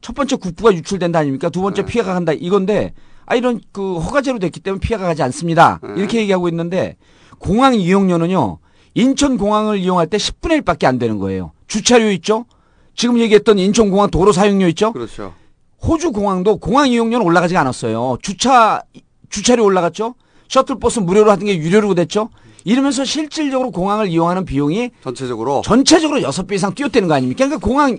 첫 0.00 0.14
번째 0.14 0.36
국부가 0.36 0.72
유출된다 0.72 1.20
아닙니까? 1.20 1.48
두 1.50 1.60
번째 1.62 1.84
피해가 1.84 2.14
간다. 2.14 2.32
이건데 2.32 2.92
아 3.26 3.36
이런 3.36 3.60
그 3.72 3.98
허가제로 3.98 4.38
됐기 4.38 4.60
때문에 4.60 4.80
피해가 4.80 5.04
가지 5.04 5.22
않습니다. 5.22 5.80
이렇게 5.96 6.18
얘기하고 6.20 6.48
있는데 6.48 6.96
공항 7.38 7.74
이용료는요. 7.74 8.58
인천 8.94 9.36
공항을 9.36 9.78
이용할 9.78 10.06
때 10.06 10.16
10분의 10.16 10.62
1밖에 10.62 10.84
안 10.86 10.98
되는 10.98 11.18
거예요. 11.18 11.52
주차료 11.66 12.10
있죠? 12.12 12.46
지금 12.94 13.18
얘기했던 13.18 13.58
인천 13.58 13.90
공항 13.90 14.08
도로 14.10 14.32
사용료 14.32 14.68
있죠? 14.68 14.92
그렇죠. 14.92 15.34
호주 15.82 16.12
공항도 16.12 16.58
공항 16.58 16.88
이용료는 16.88 17.26
올라가지 17.26 17.56
않았어요. 17.56 18.18
주차 18.22 18.82
주차료 19.30 19.64
올라갔죠. 19.64 20.14
셔틀버스 20.48 21.00
무료로 21.00 21.30
하던 21.32 21.46
게 21.46 21.56
유료로 21.58 21.94
됐죠. 21.94 22.30
이러면서 22.64 23.04
실질적으로 23.04 23.70
공항을 23.72 24.06
이용하는 24.08 24.44
비용이 24.44 24.90
전체적으로 25.02 25.62
전체적으로 25.64 26.22
여섯 26.22 26.46
배 26.46 26.54
이상 26.54 26.72
뛰어대는 26.74 27.08
거 27.08 27.14
아닙니까? 27.14 27.44
그러니까 27.46 27.58
공항 27.66 27.98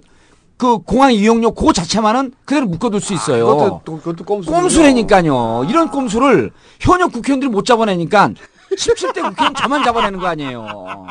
그 0.57 0.77
공항 0.79 1.13
이용료 1.13 1.51
그 1.51 1.73
자체만은 1.73 2.31
그대로 2.45 2.65
묶어둘 2.67 3.01
수 3.01 3.13
있어요. 3.13 3.45
그것도, 3.45 3.81
또- 3.83 3.97
그것도 3.97 4.23
꼼수. 4.23 4.49
꼼수라니까요. 4.49 5.65
이런 5.69 5.91
꼼수를 5.91 6.51
현역 6.79 7.11
국회의원들이 7.11 7.51
못 7.51 7.65
잡아내니까 7.65 8.31
17대 8.75 9.21
국회의원 9.29 9.55
저만 9.55 9.83
잡아내는 9.83 10.19
거 10.19 10.27
아니에요. 10.27 11.07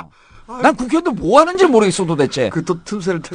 난 0.62 0.74
국회의원들 0.76 1.12
뭐 1.14 1.40
하는지 1.40 1.64
모르겠어 1.66 2.04
도대체. 2.04 2.50
그 2.50 2.62
또 2.64 2.82
틈새를. 2.84 3.22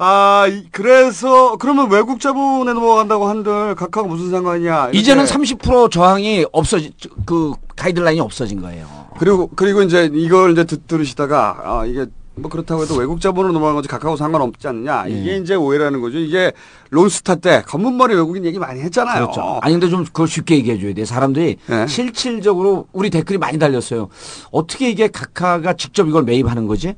아, 0.00 0.46
이- 0.48 0.68
그래서 0.70 1.56
그러면 1.56 1.90
외국 1.90 2.20
자본에 2.20 2.72
넘어간다고 2.72 3.28
한들 3.28 3.74
각하가 3.74 4.06
무슨 4.06 4.30
상관이냐? 4.30 4.82
이렇게. 4.84 4.98
이제는 4.98 5.24
30% 5.24 5.90
저항이 5.90 6.46
없어지 6.52 6.92
그 7.26 7.52
가이드라인이 7.76 8.20
없어진 8.20 8.60
거예요. 8.60 8.86
그리고 9.18 9.50
그리고 9.56 9.82
이제 9.82 10.08
이걸 10.12 10.52
이제 10.52 10.62
듣 10.64 10.86
들으시다가 10.86 11.56
아 11.64 11.84
이게 11.84 12.06
뭐 12.38 12.50
그렇다고 12.50 12.82
해도 12.82 12.94
외국 12.96 13.20
자본으로 13.20 13.52
넘어간 13.52 13.74
거지 13.74 13.88
각하고 13.88 14.16
상관없지 14.16 14.68
않느냐 14.68 15.04
예. 15.08 15.12
이게 15.12 15.36
이제 15.36 15.54
오해라는 15.54 16.00
거죠. 16.00 16.18
이게 16.18 16.52
론스타 16.90 17.36
때 17.36 17.62
검은머리 17.66 18.14
외국인 18.14 18.44
얘기 18.44 18.58
많이 18.58 18.80
했잖아요. 18.80 19.24
그렇죠. 19.24 19.58
아니 19.62 19.74
근데 19.74 19.88
좀 19.88 20.04
그걸 20.04 20.28
쉽게 20.28 20.56
얘기해 20.56 20.78
줘야 20.78 20.94
돼. 20.94 21.04
사람들이 21.04 21.56
네. 21.66 21.86
실질적으로 21.86 22.86
우리 22.92 23.10
댓글이 23.10 23.38
많이 23.38 23.58
달렸어요. 23.58 24.08
어떻게 24.50 24.90
이게 24.90 25.08
각하가 25.08 25.74
직접 25.74 26.08
이걸 26.08 26.24
매입하는 26.24 26.66
거지? 26.66 26.94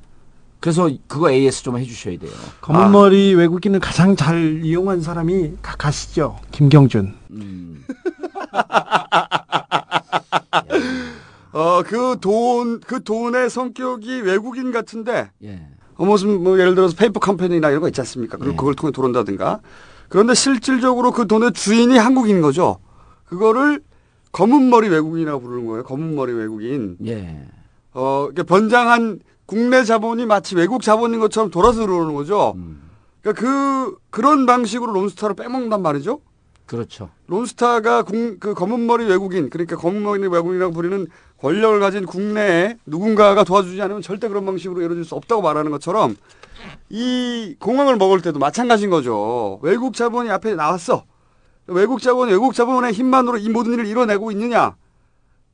그래서 0.60 0.90
그거 1.06 1.30
AS 1.30 1.62
좀 1.62 1.78
해주셔야 1.78 2.18
돼요. 2.18 2.30
검은 2.60 2.92
머리 2.92 3.34
외국인을 3.34 3.80
가장 3.80 4.14
잘 4.14 4.60
이용한 4.62 5.00
사람이 5.00 5.52
각하시죠. 5.62 6.38
김경준. 6.52 7.14
어 11.52 11.82
그 11.82 12.16
돈 12.20 12.80
그 12.80 13.02
돈의 13.02 13.50
성격이 13.50 14.20
외국인 14.22 14.70
같은데 14.72 15.30
예. 15.42 15.66
어, 15.96 16.04
무슨 16.04 16.42
뭐 16.42 16.58
예를 16.58 16.74
들어서 16.74 16.94
페이퍼 16.96 17.20
컴퍼니나 17.20 17.68
이런 17.70 17.80
거 17.82 17.88
있지 17.88 18.00
않습니까? 18.00 18.36
네. 18.38 18.44
그리고 18.44 18.56
그걸 18.56 18.74
통해 18.74 18.92
들어온다든가. 18.92 19.60
그런데 20.08 20.34
실질적으로 20.34 21.10
그 21.12 21.26
돈의 21.26 21.52
주인이 21.52 21.96
한국인인 21.98 22.40
거죠. 22.40 22.78
그거를 23.26 23.82
검은 24.32 24.70
머리 24.70 24.88
외국인이라고 24.88 25.40
부르는 25.40 25.66
거예요. 25.66 25.82
검은 25.84 26.14
머리 26.14 26.32
외국인. 26.32 26.96
예. 27.06 27.46
어, 27.92 28.26
이렇게 28.32 28.42
변장한 28.44 29.20
국내 29.46 29.82
자본이 29.84 30.26
마치 30.26 30.54
외국 30.54 30.82
자본인 30.82 31.18
것처럼 31.20 31.50
돌아서 31.50 31.80
들어오는 31.80 32.14
거죠. 32.14 32.54
음. 32.56 32.80
그러니까 33.20 33.40
그, 33.42 33.96
그런 34.10 34.46
방식으로 34.46 34.92
론스타를 34.92 35.34
빼먹는단 35.34 35.82
말이죠. 35.82 36.20
그렇죠. 36.66 37.10
론스타가 37.26 38.04
국- 38.04 38.38
그 38.38 38.54
검은 38.54 38.86
머리 38.86 39.04
외국인, 39.04 39.50
그러니까 39.50 39.76
검은 39.76 40.02
머리 40.04 40.26
외국인이라고 40.28 40.72
부르는 40.72 41.08
권력을 41.40 41.80
가진 41.80 42.04
국내에 42.06 42.76
누군가가 42.86 43.44
도와주지 43.44 43.80
않으면 43.80 44.02
절대 44.02 44.28
그런 44.28 44.44
방식으로 44.44 44.82
이루어질 44.82 45.04
수 45.04 45.14
없다고 45.14 45.42
말하는 45.42 45.70
것처럼 45.70 46.16
이 46.90 47.56
공항을 47.58 47.96
먹을 47.96 48.20
때도 48.20 48.38
마찬가지인 48.38 48.90
거죠. 48.90 49.58
외국 49.62 49.94
자본이 49.94 50.30
앞에 50.30 50.54
나왔어. 50.54 51.04
외국 51.66 52.02
자본이 52.02 52.30
외국 52.32 52.52
자본의 52.54 52.92
힘만으로 52.92 53.38
이 53.38 53.48
모든 53.48 53.72
일을 53.72 53.86
이뤄내고 53.86 54.30
있느냐? 54.32 54.76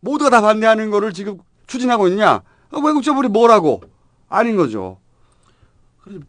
모두가 0.01 0.31
다 0.31 0.41
반대하는 0.41 0.91
거를 0.91 1.13
지금 1.13 1.39
추진하고 1.67 2.09
있느냐? 2.09 2.43
어, 2.73 2.81
외국 2.81 3.03
자본이 3.03 3.29
뭐라고? 3.29 3.83
아닌 4.29 4.57
거죠. 4.57 4.99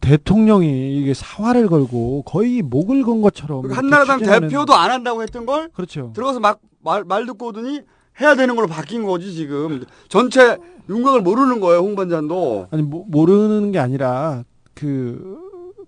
대통령이 0.00 0.98
이게 0.98 1.14
사활을 1.14 1.68
걸고 1.68 2.22
거의 2.22 2.62
목을 2.62 3.02
건 3.04 3.22
것처럼 3.22 3.60
이렇게 3.60 3.74
한나라당 3.76 4.20
대표도 4.20 4.74
안 4.74 4.90
한다고 4.90 5.22
했던 5.22 5.46
걸 5.46 5.70
그렇죠. 5.74 6.12
들어가서 6.14 6.40
막 6.40 6.60
말 6.80 7.04
말 7.04 7.26
듣고 7.26 7.48
오더니 7.48 7.80
해야 8.20 8.34
되는 8.34 8.56
걸로 8.56 8.66
바뀐 8.66 9.04
거지 9.04 9.32
지금. 9.32 9.84
전체 10.08 10.56
윤곽을 10.88 11.20
모르는 11.22 11.60
거예요 11.60 11.80
홍반장도. 11.80 12.68
아니 12.70 12.82
모, 12.82 13.04
모르는 13.08 13.72
게 13.72 13.78
아니라 13.78 14.44
그 14.74 15.38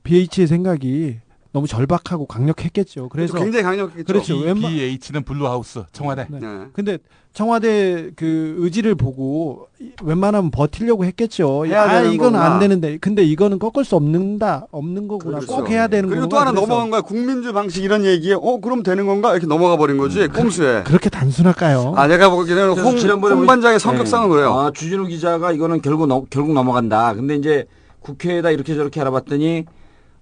BH의 0.03 0.47
생각이 0.47 1.19
너무 1.53 1.67
절박하고 1.67 2.27
강력했겠죠. 2.27 3.09
그래서 3.09 3.37
굉장히 3.37 3.65
강력했죠. 3.65 4.05
그렇죠. 4.05 4.39
B, 4.39 4.45
웬만 4.45 4.71
BH는 4.71 5.25
Blue 5.25 5.51
House 5.51 5.83
청와대. 5.93 6.27
네. 6.31 6.39
근데 6.73 6.99
청와대 7.33 8.11
그 8.17 8.55
의지를 8.59 8.95
보고 8.95 9.67
이- 9.81 9.91
웬만하면 10.03 10.51
버티려고 10.53 11.05
했겠죠. 11.05 11.67
해야 11.67 11.83
아 11.83 11.89
되는 11.89 12.13
이건 12.13 12.33
거구나. 12.33 12.45
안 12.55 12.61
되는데 12.61 12.99
근데 12.99 13.23
이거는 13.25 13.59
꺾을 13.59 13.85
수 13.85 13.97
없는다 13.97 14.67
없는 14.71 15.09
거구나. 15.09 15.39
그렇죠. 15.39 15.57
꼭 15.57 15.71
해야 15.71 15.89
되는 15.89 16.09
그리고 16.09 16.23
거구나. 16.23 16.29
또 16.29 16.41
하나 16.41 16.51
그래서 16.53 16.67
넘어간 16.67 16.91
거야 16.91 17.01
국민주의 17.01 17.53
방식 17.53 17.83
이런 17.83 18.05
얘기에 18.05 18.35
어 18.35 18.59
그럼 18.61 18.83
되는 18.85 19.07
건가 19.07 19.33
이렇게 19.33 19.47
넘어가 19.47 19.77
버린 19.77 19.97
거지 19.99 20.27
꼼수에 20.29 20.83
그 20.85 20.93
렇게 20.93 21.09
단순할까요? 21.11 21.95
아 21.97 22.07
내가 22.07 22.31
보기에는 22.31 22.71
홍, 22.79 22.97
지난번에 22.97 23.35
홍 23.35 23.47
반장의 23.47 23.81
성격상은 23.81 24.29
네. 24.29 24.35
그래요 24.35 24.53
아, 24.53 24.71
주진우 24.73 25.07
기자가 25.07 25.51
이거는 25.53 25.83
결국 25.83 26.07
넘, 26.07 26.27
결국 26.31 26.53
넘어간다. 26.53 27.15
근데 27.15 27.35
이제 27.37 27.67
국회에다 28.01 28.51
이렇게 28.51 28.75
저렇게 28.75 29.01
알아봤더니 29.01 29.65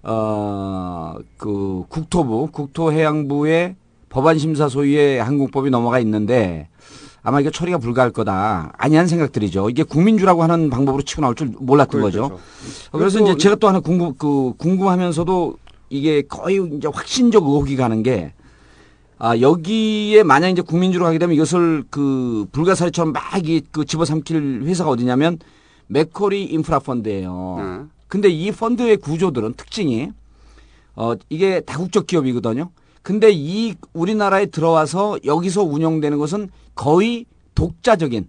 어 0.03 1.15
그 1.37 1.83
국토부 1.89 2.47
국토해양부의 2.51 3.75
법안 4.09 4.37
심사 4.37 4.67
소위의 4.69 5.21
항공법이 5.23 5.69
넘어가 5.69 5.99
있는데 5.99 6.67
아마 7.21 7.39
이게 7.41 7.51
처리가 7.51 7.77
불가할 7.79 8.11
거다. 8.11 8.71
아니한 8.77 9.07
생각들이죠. 9.07 9.69
이게 9.69 9.83
국민주라고 9.83 10.41
하는 10.43 10.69
방법으로 10.69 11.03
치고 11.03 11.21
나올 11.21 11.35
줄 11.35 11.51
몰랐던 11.59 12.01
그렇죠. 12.01 12.21
거죠. 12.29 12.39
어, 12.91 12.97
그래서 12.97 13.19
이제 13.19 13.35
제가 13.37 13.55
또 13.55 13.67
하나 13.67 13.79
궁금 13.81 14.13
그 14.17 14.53
궁금하면서도 14.57 15.57
이게 15.89 16.21
거의 16.21 16.65
이제 16.77 16.87
확신적 16.87 17.43
의혹이 17.43 17.75
가는 17.75 18.01
게 18.03 18.33
아, 19.17 19.37
여기에 19.37 20.23
만약 20.23 20.49
이제 20.49 20.61
국민주로 20.61 21.05
하게 21.05 21.17
되면 21.19 21.35
이것을 21.35 21.83
그 21.89 22.45
불가사리처럼 22.53 23.11
막 23.11 23.43
이 23.45 23.61
그 23.71 23.83
집어삼킬 23.85 24.61
회사가 24.63 24.89
어디냐면 24.89 25.39
맥커리 25.87 26.45
인프라 26.45 26.79
펀드예요. 26.79 27.55
네. 27.59 27.85
근데 28.09 28.27
이 28.27 28.51
펀드의 28.51 28.97
구조들은 28.97 29.53
특징이 29.53 30.11
어 30.95 31.13
이게 31.29 31.61
다국적 31.61 32.07
기업이거든요. 32.07 32.71
근데 33.01 33.29
이 33.31 33.75
우리나라에 33.93 34.47
들어와서 34.47 35.17
여기서 35.23 35.63
운영되는 35.63 36.17
것은 36.17 36.49
거의 36.75 37.25
독자적인 37.55 38.27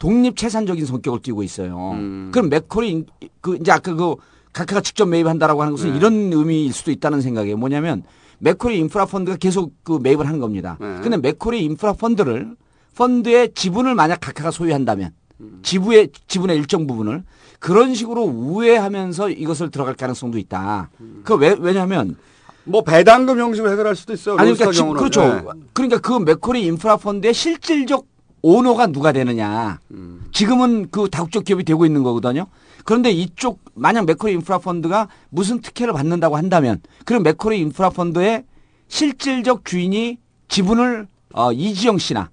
독립 0.00 0.36
채산적인 0.36 0.84
성격을 0.84 1.20
띠고 1.22 1.44
있어요. 1.44 1.92
음. 1.92 2.30
그럼 2.32 2.48
인- 2.90 3.06
그 3.40 3.56
이제 3.60 3.70
아까 3.70 3.94
그 3.94 4.16
각하가 4.52 4.80
직접 4.80 5.06
매입한다라고 5.06 5.62
하는 5.62 5.72
것은 5.74 5.90
네. 5.92 5.96
이런 5.96 6.32
의미일 6.32 6.72
수도 6.72 6.90
있다는 6.90 7.20
생각이에요. 7.20 7.56
뭐냐면 7.56 8.02
맥커리 8.40 8.76
인프라 8.78 9.04
펀드가 9.06 9.36
계속 9.36 9.72
그 9.84 9.98
매입을 10.02 10.26
하는 10.26 10.40
겁니다. 10.40 10.76
네. 10.80 10.98
근데 11.02 11.16
맥커리 11.18 11.62
인프라 11.62 11.92
펀드를 11.92 12.56
펀드의 12.96 13.52
지분을 13.54 13.94
만약 13.94 14.20
각하가 14.20 14.50
소유한다면 14.50 15.12
음. 15.40 15.60
지분의 15.62 16.08
지분의 16.26 16.56
일정 16.56 16.86
부분을 16.86 17.22
그런 17.62 17.94
식으로 17.94 18.24
우회하면서 18.24 19.30
이것을 19.30 19.70
들어갈 19.70 19.94
가능성도 19.94 20.36
있다. 20.36 20.90
그왜 21.22 21.58
왜냐하면 21.60 22.16
뭐 22.64 22.82
배당금 22.82 23.38
형식으로 23.38 23.70
해결할 23.70 23.94
수도 23.94 24.12
있어요 24.12 24.36
아니 24.36 24.52
그러니까 24.52 24.72
지. 24.72 24.82
그렇죠. 24.82 25.22
네. 25.22 25.42
그러니까 25.72 26.00
그 26.00 26.12
맥커리 26.12 26.64
인프라 26.64 26.96
펀드의 26.96 27.32
실질적 27.32 28.04
오너가 28.42 28.88
누가 28.88 29.12
되느냐. 29.12 29.78
음. 29.92 30.24
지금은 30.32 30.88
그 30.90 31.08
다국적 31.08 31.44
기업이 31.44 31.62
되고 31.62 31.86
있는 31.86 32.02
거거든요. 32.02 32.48
그런데 32.84 33.12
이쪽 33.12 33.60
만약 33.74 34.06
맥커리 34.06 34.32
인프라 34.32 34.58
펀드가 34.58 35.06
무슨 35.30 35.60
특혜를 35.60 35.92
받는다고 35.92 36.36
한다면 36.36 36.80
그럼 37.04 37.22
맥커리 37.22 37.60
인프라 37.60 37.90
펀드의 37.90 38.42
실질적 38.88 39.64
주인이 39.64 40.18
지분을 40.48 41.06
어, 41.32 41.52
이지영 41.52 41.98
씨나 41.98 42.28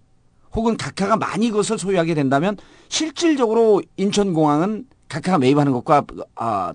혹은 0.56 0.76
각하가 0.76 1.18
많이 1.18 1.52
그것을 1.52 1.78
소유하게 1.78 2.16
된다면 2.16 2.58
실질적으로 2.88 3.84
인천공항은 3.98 4.86
각하가 5.10 5.40
매입하는 5.40 5.72
것과 5.74 6.06
아, 6.36 6.74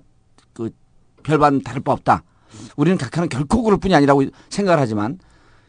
그 0.53 0.69
별반 1.23 1.61
다를 1.61 1.81
바 1.81 1.93
없다. 1.93 2.23
우리는 2.75 2.97
각하는 2.97 3.29
결코 3.29 3.63
그럴 3.63 3.79
뿐이 3.79 3.95
아니라고 3.95 4.23
생각을 4.49 4.79
하지만 4.79 5.17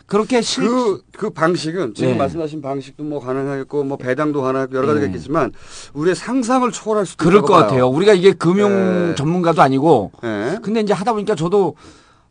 그렇게 0.07 0.41
실 0.41 0.65
그, 0.69 1.03
그 1.17 1.31
방식은 1.31 1.95
지금 1.95 2.13
네. 2.13 2.19
말씀하신 2.19 2.63
방식도 2.63 3.03
뭐 3.03 3.19
가능하겠고 3.19 3.83
뭐 3.85 3.97
배당도 3.97 4.41
가능하고 4.41 4.77
여러 4.77 4.87
가지가 4.87 5.07
네. 5.07 5.13
있겠지만 5.13 5.53
우리의 5.95 6.15
상상을 6.15 6.71
초월할 6.71 7.07
수도 7.07 7.25
그럴 7.25 7.43
것 7.43 7.55
봐요. 7.55 7.63
같아요. 7.63 7.89
우리가 7.89 8.13
이게 8.13 8.33
금융 8.33 9.09
네. 9.09 9.15
전문가도 9.17 9.63
아니고 9.63 10.13
네. 10.23 10.59
근데 10.63 10.81
이제 10.81 10.93
하다 10.93 11.13
보니까 11.13 11.35
저도 11.35 11.75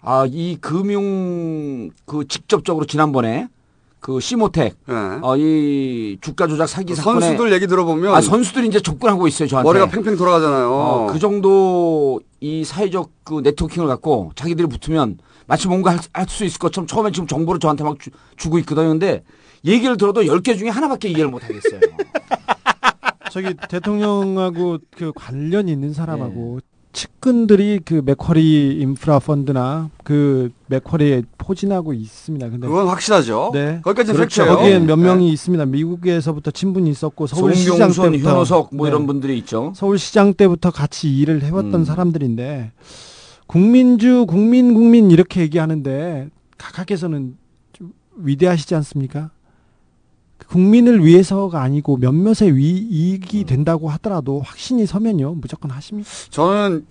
아, 0.02 0.26
이 0.30 0.58
금융 0.62 1.90
그 2.06 2.26
직접적으로 2.28 2.86
지난번에 2.86 3.50
그 4.06 4.20
시모텍 4.20 4.76
어, 5.24 5.36
이 5.36 6.20
주가 6.22 6.46
조작 6.46 6.68
사기 6.68 6.94
사건에 6.94 7.22
네. 7.22 7.26
선수들 7.26 7.52
얘기 7.54 7.66
들어보면 7.66 8.14
아, 8.14 8.22
선수들이 8.22 8.68
이제 8.68 8.80
접근하고 8.80 9.28
있어요, 9.28 9.48
저한테. 9.48 9.68
머리가 9.68 9.88
팽팽 9.90 10.16
돌아가잖아요. 10.16 10.72
어, 10.72 11.08
그 11.12 11.18
정도 11.18 12.22
이 12.40 12.64
사회적 12.64 13.10
그 13.24 13.42
네트워킹을 13.44 13.88
갖고 13.88 14.32
자기들이 14.36 14.68
붙으면 14.68 15.18
마치 15.48 15.68
뭔가 15.68 15.98
할 16.14 16.28
수 16.30 16.46
있을 16.46 16.60
것처럼 16.60 16.86
처음에 16.86 17.10
지금 17.10 17.26
정보를 17.26 17.60
저한테 17.60 17.84
막 17.84 17.98
주, 18.00 18.12
주고 18.38 18.60
있거든요. 18.60 18.90
근데 18.90 19.24
얘기를 19.66 19.98
들어도 19.98 20.22
10개 20.22 20.56
중에 20.56 20.70
하나밖에 20.70 21.08
이해를 21.08 21.30
못 21.30 21.44
하겠어요. 21.44 21.80
저기 23.32 23.56
대통령하고 23.70 24.78
그 24.96 25.14
관련 25.16 25.68
있는 25.68 25.94
사람하고 25.94 26.60
측근들이 26.96 27.82
그 27.84 28.02
맥쿼리 28.06 28.78
인프라 28.80 29.20
펀드나 29.20 29.90
그 30.06 30.50
맥쿼리에 30.68 31.24
포진하고 31.38 31.94
있습니다. 31.94 32.50
근데 32.50 32.68
그건 32.68 32.88
확실하죠. 32.88 33.52
네. 33.54 33.82
거기까지는 33.84 34.16
그렇죠. 34.16 34.44
팩트예요. 34.44 34.58
거기엔 34.58 34.86
몇 34.86 34.96
네. 34.96 35.04
명이 35.04 35.30
있습니다. 35.34 35.66
미국에서부터 35.66 36.52
친분이 36.52 36.90
있었고 36.90 37.28
서울시장 37.28 37.92
때부터 37.92 38.30
현호석 38.30 38.70
뭐 38.72 38.88
네. 38.88 38.92
이런 38.92 39.06
분들이 39.06 39.38
있죠. 39.40 39.74
서울시장 39.76 40.36
때부터 40.36 40.72
같이 40.72 41.14
일을 41.18 41.44
해왔던 41.44 41.74
음. 41.74 41.86
사람들인데 41.86 42.72
국민주 43.46 44.26
국민 44.26 44.74
국민 44.74 45.12
이렇게 45.12 45.42
얘기하는데 45.42 46.30
각하께서는 46.58 47.36
좀 47.74 47.92
위대하시지 48.16 48.74
않습니까? 48.74 49.32
국민을 50.48 51.04
위해서가 51.04 51.62
아니고 51.62 51.98
몇몇의 51.98 52.56
위, 52.56 52.70
이익이 52.70 53.42
음. 53.42 53.46
된다고 53.46 53.90
하더라도 53.90 54.42
확신이 54.42 54.86
서면요 54.86 55.36
무조건 55.36 55.72
하십니다. 55.72 56.10
저는 56.30 56.86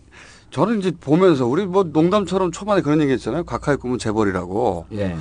저는 0.50 0.78
이제 0.78 0.92
보면서 0.92 1.46
우리 1.46 1.66
뭐 1.66 1.84
농담처럼 1.84 2.52
초반에 2.52 2.80
그런 2.80 3.00
얘기했잖아요. 3.00 3.44
각하의 3.44 3.78
꿈은 3.78 3.98
재벌이라고. 3.98 4.86
예. 4.92 5.16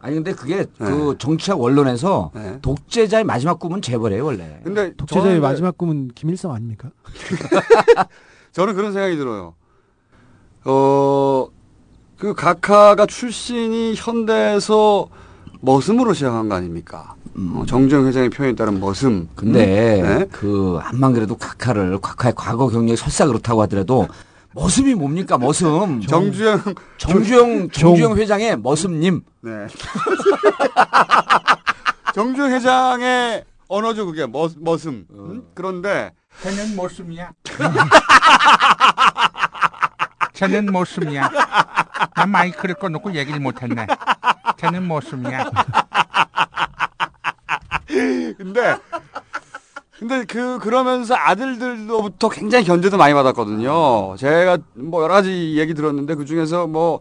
아니 0.00 0.14
근데 0.14 0.32
그게 0.32 0.58
네. 0.58 0.66
그 0.78 1.16
정치학 1.18 1.60
원론에서 1.60 2.30
독재자의 2.62 3.24
마지막 3.24 3.58
꿈은 3.58 3.82
재벌이에요, 3.82 4.24
원래. 4.24 4.60
근데 4.62 4.94
독재자의 4.94 5.40
마지막 5.40 5.76
꿈은 5.76 6.10
김일성 6.14 6.52
아닙니까? 6.52 6.90
저는 8.52 8.74
그런 8.74 8.92
생각이 8.92 9.16
들어요. 9.16 9.54
어, 10.64 11.48
그 12.18 12.34
각하가 12.34 13.06
출신이 13.06 13.94
현대에서 13.96 15.08
머슴으로 15.60 16.12
시작한 16.12 16.48
거 16.48 16.54
아닙니까? 16.54 17.14
어, 17.54 17.64
정주영 17.66 18.06
회장의 18.06 18.30
표현에 18.30 18.54
따른 18.54 18.80
머슴. 18.80 19.28
근데 19.34 20.00
음? 20.00 20.18
네? 20.18 20.26
그 20.32 20.78
암만 20.82 21.12
그래도 21.12 21.36
각하를 21.36 22.00
각하의 22.00 22.34
과거 22.36 22.68
경력이 22.68 22.96
설사 22.96 23.26
그렇다고 23.26 23.62
하더라도 23.62 24.08
머슴이 24.54 24.94
뭡니까 24.94 25.36
머슴 25.38 26.00
정주영 26.06 26.62
정주영 26.96 27.70
정주영 27.70 28.16
회장의 28.16 28.58
머슴님 28.58 29.20
네. 29.42 29.50
정주영 32.14 32.50
회장의 32.50 33.44
언어죠 33.68 34.06
그게 34.06 34.26
머, 34.26 34.48
머슴. 34.58 35.04
음? 35.10 35.42
그런데 35.54 36.12
쟤는 36.42 36.74
머슴이야. 36.76 37.30
쟤는 40.32 40.66
머슴이야. 40.66 41.30
난 42.14 42.30
마이크를 42.30 42.76
꺼놓고 42.76 43.14
얘기를 43.14 43.40
못했네. 43.40 43.86
쟤는 44.56 44.86
머슴이야. 44.86 45.50
근데 48.38 48.76
근데 49.98 50.24
그 50.24 50.58
그러면서 50.60 51.14
아들들로부터 51.16 52.28
굉장히 52.28 52.64
견제도 52.64 52.96
많이 52.96 53.12
받았거든요. 53.14 54.14
제가 54.16 54.58
뭐 54.74 55.02
여러 55.02 55.14
가지 55.14 55.58
얘기 55.58 55.74
들었는데 55.74 56.14
그 56.14 56.24
중에서 56.24 56.68
뭐 56.68 57.00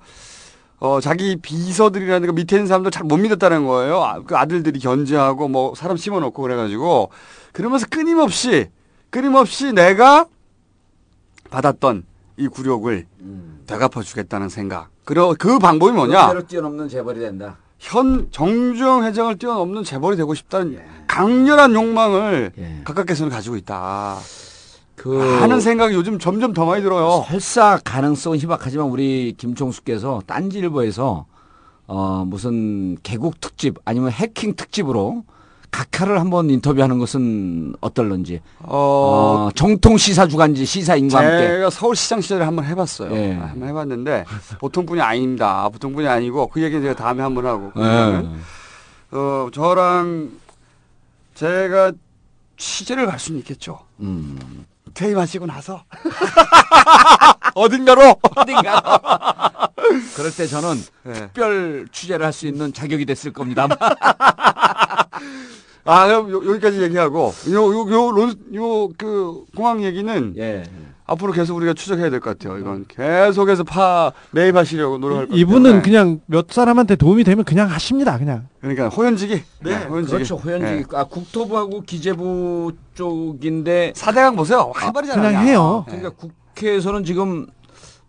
어, 0.79 0.99
자기 0.99 1.35
비서들이라든가 1.35 2.33
밑에 2.33 2.55
있는 2.55 2.67
사람들 2.67 2.89
잘못 2.91 3.17
믿었다는 3.17 3.65
거예요. 3.67 4.03
아, 4.03 4.21
그 4.25 4.35
아들들이 4.35 4.79
견제하고 4.79 5.47
뭐 5.47 5.75
사람 5.75 5.95
심어놓고 5.95 6.41
그래가지고 6.41 7.11
그러면서 7.53 7.85
끊임없이 7.87 8.69
끊임없이 9.11 9.73
내가 9.73 10.25
받았던 11.51 12.03
이 12.37 12.47
굴욕을 12.47 13.05
되갚아주겠다는 13.67 14.49
생각. 14.49 14.89
그러 15.05 15.35
그 15.37 15.59
방법이 15.59 15.91
뭐냐? 15.93 16.27
그대로 16.27 16.47
뛰어넘는 16.47 16.89
재벌이 16.89 17.19
된다. 17.19 17.57
현 17.79 18.27
정주영 18.31 19.03
회장을 19.03 19.37
뛰어넘는 19.37 19.83
재벌이 19.83 20.17
되고 20.17 20.33
싶다는 20.33 20.79
강렬한 21.07 21.73
욕망을 21.73 22.51
각각께서는 22.83 23.31
가지고 23.31 23.55
있다. 23.55 24.17
그 24.95 25.19
하는 25.39 25.59
생각이 25.61 25.93
요즘 25.93 26.17
점점 26.17 26.53
더 26.53 26.65
많이 26.65 26.81
들어요. 26.81 27.23
설사 27.27 27.79
가능성은 27.83 28.39
희박하지만 28.39 28.87
우리 28.87 29.35
김총수께서 29.37 30.21
딴지일보에서 30.25 31.25
어 31.85 32.25
무슨 32.27 32.97
개국 33.03 33.39
특집 33.39 33.75
아니면 33.85 34.11
해킹 34.11 34.55
특집으로 34.55 35.23
각하를 35.71 36.19
한번 36.19 36.49
인터뷰하는 36.49 36.97
것은 36.97 37.75
어떨런지. 37.81 38.41
어, 38.59 39.47
어, 39.47 39.51
정통 39.53 39.97
시사 39.97 40.27
주간지 40.27 40.65
시사인과 40.65 41.17
함께. 41.19 41.47
제가 41.47 41.69
서울시장 41.69 42.21
시절에 42.21 42.43
한번 42.45 42.65
해봤어요. 42.65 43.15
예. 43.15 43.35
아, 43.35 43.47
한번 43.47 43.69
해봤는데 43.69 44.25
보통 44.59 44.85
분이 44.85 45.01
아닙니다. 45.01 45.67
보통 45.69 45.93
분이 45.93 46.07
아니고 46.07 46.47
그 46.47 46.61
얘기는 46.61 46.81
제가 46.81 46.95
다음에 46.95 47.21
한번 47.21 47.45
하고. 47.45 47.71
예. 47.77 48.23
어, 49.11 49.49
저랑 49.53 50.31
제가 51.35 51.91
취재를 52.57 53.05
갈 53.05 53.19
수는 53.19 53.39
있겠죠. 53.39 53.79
음. 53.99 54.65
퇴임하시고 55.01 55.45
나서 55.45 55.83
어딘가로 57.53 58.15
어딘가로. 58.35 58.81
그럴 60.15 60.31
때 60.35 60.47
저는 60.47 60.83
네. 61.03 61.13
특별 61.13 61.87
취재를 61.91 62.25
할 62.25 62.33
수 62.33 62.47
있는 62.47 62.73
자격이 62.73 63.05
됐을 63.05 63.31
겁니다. 63.31 63.67
아, 65.85 66.05
그럼 66.07 66.29
요, 66.31 66.49
여기까지 66.51 66.81
얘기하고 66.81 67.33
요 67.49 67.73
요 67.73 67.85
요 68.53 68.89
그 68.97 69.45
공항 69.55 69.83
얘기는 69.83 70.33
예. 70.37 70.63
앞으로 71.07 71.31
계속 71.31 71.55
우리가 71.55 71.73
추적해야 71.73 72.09
될 72.09 72.19
것 72.19 72.37
같아요. 72.37 72.57
이건 72.59 72.85
계속해서 72.87 73.63
파 73.63 74.11
매입하시려고 74.31 74.97
노력할 74.97 75.25
것 75.25 75.29
같아요. 75.29 75.39
이분은 75.41 75.75
네. 75.77 75.81
그냥 75.81 76.19
몇 76.25 76.47
사람한테 76.51 76.97
도움이 76.97 77.23
되면 77.23 77.45
그냥 77.45 77.69
하십니다. 77.69 78.17
그냥. 78.17 78.47
그러니까 78.59 78.89
호연지기. 78.89 79.41
네, 79.63 79.75
호연지기. 79.85 80.13
그렇죠. 80.15 80.35
호연지. 80.35 80.85
아, 80.93 81.05
국토부하고 81.05 81.81
기재부 81.81 82.73
쪽인데 82.93 83.93
사대강 83.95 84.35
보세요. 84.35 84.71
활발이잖아요. 84.75 85.27
그냥 85.29 85.47
해요. 85.47 85.85
그러니까 85.87 86.09
국회에서는 86.09 87.05
지금 87.05 87.47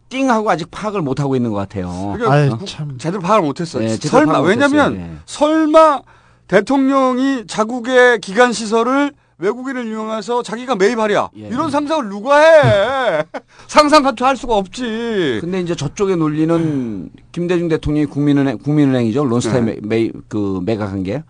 띵하고 0.09 0.51
아직 0.51 0.69
파악을 0.71 1.01
못 1.03 1.21
하고 1.21 1.37
있는 1.37 1.51
것 1.51 1.57
같아요. 1.57 1.89
그러니까 2.17 2.33
아유, 2.33 2.51
국- 2.59 2.67
참. 2.67 2.99
제대로 2.99 3.21
파악을 3.23 3.47
못 3.47 3.61
했어요. 3.61 3.85
네, 3.85 3.91
제대로 3.97 4.11
설마 4.11 4.41
왜냐면. 4.41 4.95
네. 4.97 5.17
설마 5.27 6.01
대통령이 6.49 7.45
자국의 7.47 8.19
기관 8.21 8.53
시설을 8.53 9.13
외국인을 9.39 9.87
이용해서 9.87 10.43
자기가 10.43 10.75
매입하랴 10.75 11.31
예. 11.39 11.49
이런 11.49 11.71
상상을 11.71 12.09
누가 12.09 12.39
해? 12.39 13.25
상상조차 13.69 14.27
할 14.27 14.37
수가 14.37 14.57
없지. 14.57 15.39
근데 15.41 15.61
이제 15.61 15.77
저쪽의 15.77 16.17
논리는 16.17 17.09
김대중 17.31 17.69
대통령이 17.69 18.07
국민은행 18.07 18.59
국민은행이죠 18.59 19.25
론스타에 19.25 19.61
네. 19.61 19.77
매, 19.83 20.07
매, 20.07 20.13
그 20.29 20.61
매각한 20.65 21.05
게. 21.05 21.23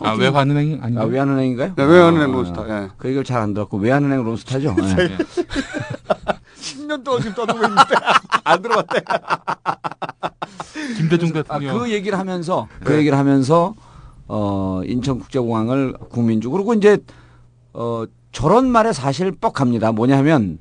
아, 0.00 0.12
외환은행이 0.12 0.78
아닌가요? 0.82 1.06
아, 1.06 1.08
외환은행인가요? 1.08 1.72
네, 1.74 1.82
외환은행 1.84 2.28
아, 2.30 2.32
론스타. 2.36 2.68
예. 2.68 2.88
그 2.98 3.08
얘기를 3.08 3.24
잘 3.24 3.40
안 3.40 3.54
들었고 3.54 3.78
외환은행 3.78 4.22
론스타죠. 4.22 4.76
예. 4.78 5.16
10년 6.60 7.02
동안 7.02 7.22
지금 7.22 7.34
떠들고 7.34 7.62
있는데 7.64 7.82
안 8.44 8.60
들어봤대. 8.60 9.00
김대중 10.98 11.30
아, 11.30 11.32
대통령. 11.32 11.78
그 11.78 11.90
얘기를 11.90 12.18
하면서 12.18 12.68
그 12.84 12.92
네. 12.92 12.98
얘기를 12.98 13.16
하면서 13.16 13.74
어 14.28 14.82
인천국제공항을 14.84 15.94
국민주 16.10 16.50
그리고 16.50 16.74
이제 16.74 16.98
어 17.78 18.04
저런 18.32 18.66
말에 18.70 18.92
사실 18.92 19.32
뻑합니다. 19.32 19.92
뭐냐면 19.92 20.58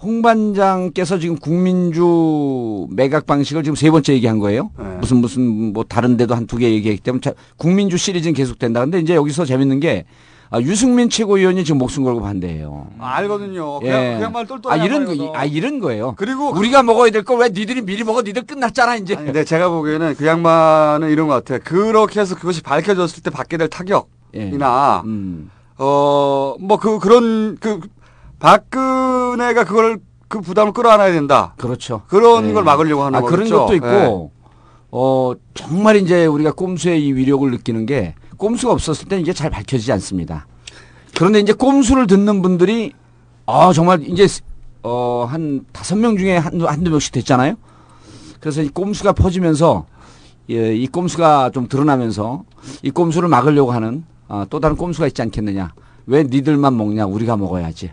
홍 0.00 0.22
반장께서 0.22 1.18
지금 1.18 1.36
국민주 1.36 2.86
매각 2.90 3.26
방식을 3.26 3.62
지금 3.62 3.76
세 3.76 3.90
번째 3.90 4.12
얘기한 4.14 4.38
거예요. 4.38 4.70
네. 4.78 4.84
무슨 4.98 5.18
무슨 5.18 5.72
뭐 5.72 5.84
다른 5.84 6.16
데도 6.16 6.34
한 6.34 6.46
두 6.46 6.58
개 6.58 6.70
얘기했기 6.72 7.02
때문에 7.02 7.20
자, 7.20 7.32
국민주 7.56 7.96
시리즈는 7.96 8.34
계속된다. 8.34 8.80
근데 8.80 8.98
이제 9.00 9.14
여기서 9.14 9.44
재밌는 9.44 9.80
게 9.80 10.04
아, 10.50 10.60
유승민 10.60 11.08
최고위원이 11.08 11.64
지금 11.64 11.78
목숨 11.78 12.04
걸고 12.04 12.20
반대해요. 12.20 12.86
아, 12.98 13.16
알거든요. 13.16 13.80
그냥 13.80 14.02
예. 14.04 14.14
그냥 14.14 14.32
말 14.32 14.46
똘똘. 14.46 14.70
아 14.72 14.76
이런 14.76 15.04
거, 15.06 15.32
아 15.34 15.44
이런 15.46 15.80
거예요. 15.80 16.14
그리고 16.16 16.50
우리가 16.52 16.82
먹어야 16.82 17.10
될 17.10 17.24
걸 17.24 17.40
왜 17.40 17.48
니들이 17.48 17.80
미리 17.82 18.04
먹어? 18.04 18.22
니들 18.22 18.42
끝났잖아 18.44 18.96
이제. 18.96 19.16
아니, 19.16 19.24
근데 19.26 19.44
제가 19.44 19.68
보기에는 19.70 20.14
그 20.16 20.26
양반은 20.26 21.10
이런 21.10 21.28
것 21.28 21.34
같아요. 21.34 21.58
그렇게 21.64 22.20
해서 22.20 22.34
그것이 22.36 22.62
밝혀졌을 22.62 23.22
때 23.22 23.30
받게 23.30 23.56
될 23.56 23.68
타격이나 23.68 25.02
음. 25.06 25.50
어 25.78 26.56
뭐 26.60 26.78
그 26.78 26.98
그런 26.98 27.56
그 27.60 27.80
박근혜가 28.38 29.64
그걸 29.64 29.98
그 30.28 30.40
부담을 30.40 30.72
끌어안아야 30.72 31.12
된다. 31.12 31.54
그렇죠. 31.58 32.02
그런 32.08 32.50
예. 32.50 32.52
걸 32.52 32.64
막으려고 32.64 33.04
하는 33.04 33.18
아, 33.18 33.22
거죠. 33.22 33.36
그런 33.36 33.50
것도 33.50 33.74
있고, 33.76 34.30
어, 34.90 35.32
정말 35.54 35.96
이제 35.96 36.26
우리가 36.26 36.52
꼼수의 36.52 37.04
이 37.04 37.12
위력을 37.12 37.48
느끼는 37.50 37.86
게 37.86 38.14
꼼수가 38.36 38.72
없었을 38.72 39.08
때는 39.08 39.22
이게 39.22 39.32
잘 39.32 39.50
밝혀지지 39.50 39.92
않습니다. 39.92 40.46
그런데 41.16 41.38
이제 41.40 41.52
꼼수를 41.52 42.06
듣는 42.06 42.42
분들이 42.42 42.92
아, 43.46 43.72
정말 43.72 44.02
이제 44.02 44.26
어, 44.82 45.26
한 45.28 45.64
다섯 45.72 45.96
명 45.96 46.16
중에 46.16 46.36
한두, 46.36 46.66
한두 46.66 46.90
명씩 46.90 47.12
됐잖아요. 47.12 47.54
그래서 48.40 48.62
이 48.62 48.68
꼼수가 48.68 49.12
퍼지면서 49.12 49.86
예, 50.50 50.74
이 50.74 50.86
꼼수가 50.86 51.50
좀 51.54 51.68
드러나면서 51.68 52.44
이 52.82 52.90
꼼수를 52.90 53.28
막으려고 53.28 53.72
하는 53.72 54.04
아, 54.28 54.46
또 54.50 54.60
다른 54.60 54.76
꼼수가 54.76 55.06
있지 55.08 55.22
않겠느냐. 55.22 55.72
왜 56.06 56.24
니들만 56.24 56.76
먹냐? 56.76 57.06
우리가 57.06 57.36
먹어야지. 57.36 57.92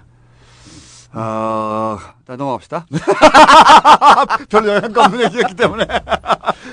어, 1.13 1.97
자, 2.25 2.35
넘어갑시다. 2.37 2.85
별로 4.49 4.75
영향가 4.75 5.05
없는 5.05 5.25
얘기였기 5.25 5.55
때문에. 5.55 5.85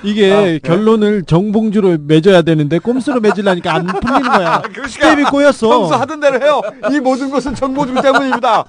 이게 0.05 0.33
아, 0.33 0.41
네. 0.43 0.59
결론을 0.61 1.25
정봉주로 1.25 1.99
맺어야 2.03 2.43
되는데 2.43 2.79
꼼수로 2.79 3.21
맺으려니까 3.21 3.75
안 3.75 3.87
풀리는 3.87 4.23
거야. 4.31 4.63
스텝이 4.89 5.25
꼬였어. 5.25 5.69
평소 5.69 5.95
하던 5.97 6.21
대로 6.21 6.41
해요. 6.41 6.61
이 6.93 7.01
모든 7.01 7.31
것은 7.31 7.57
정보중 7.57 8.01
때문입니다. 8.01 8.61
아, 8.61 8.65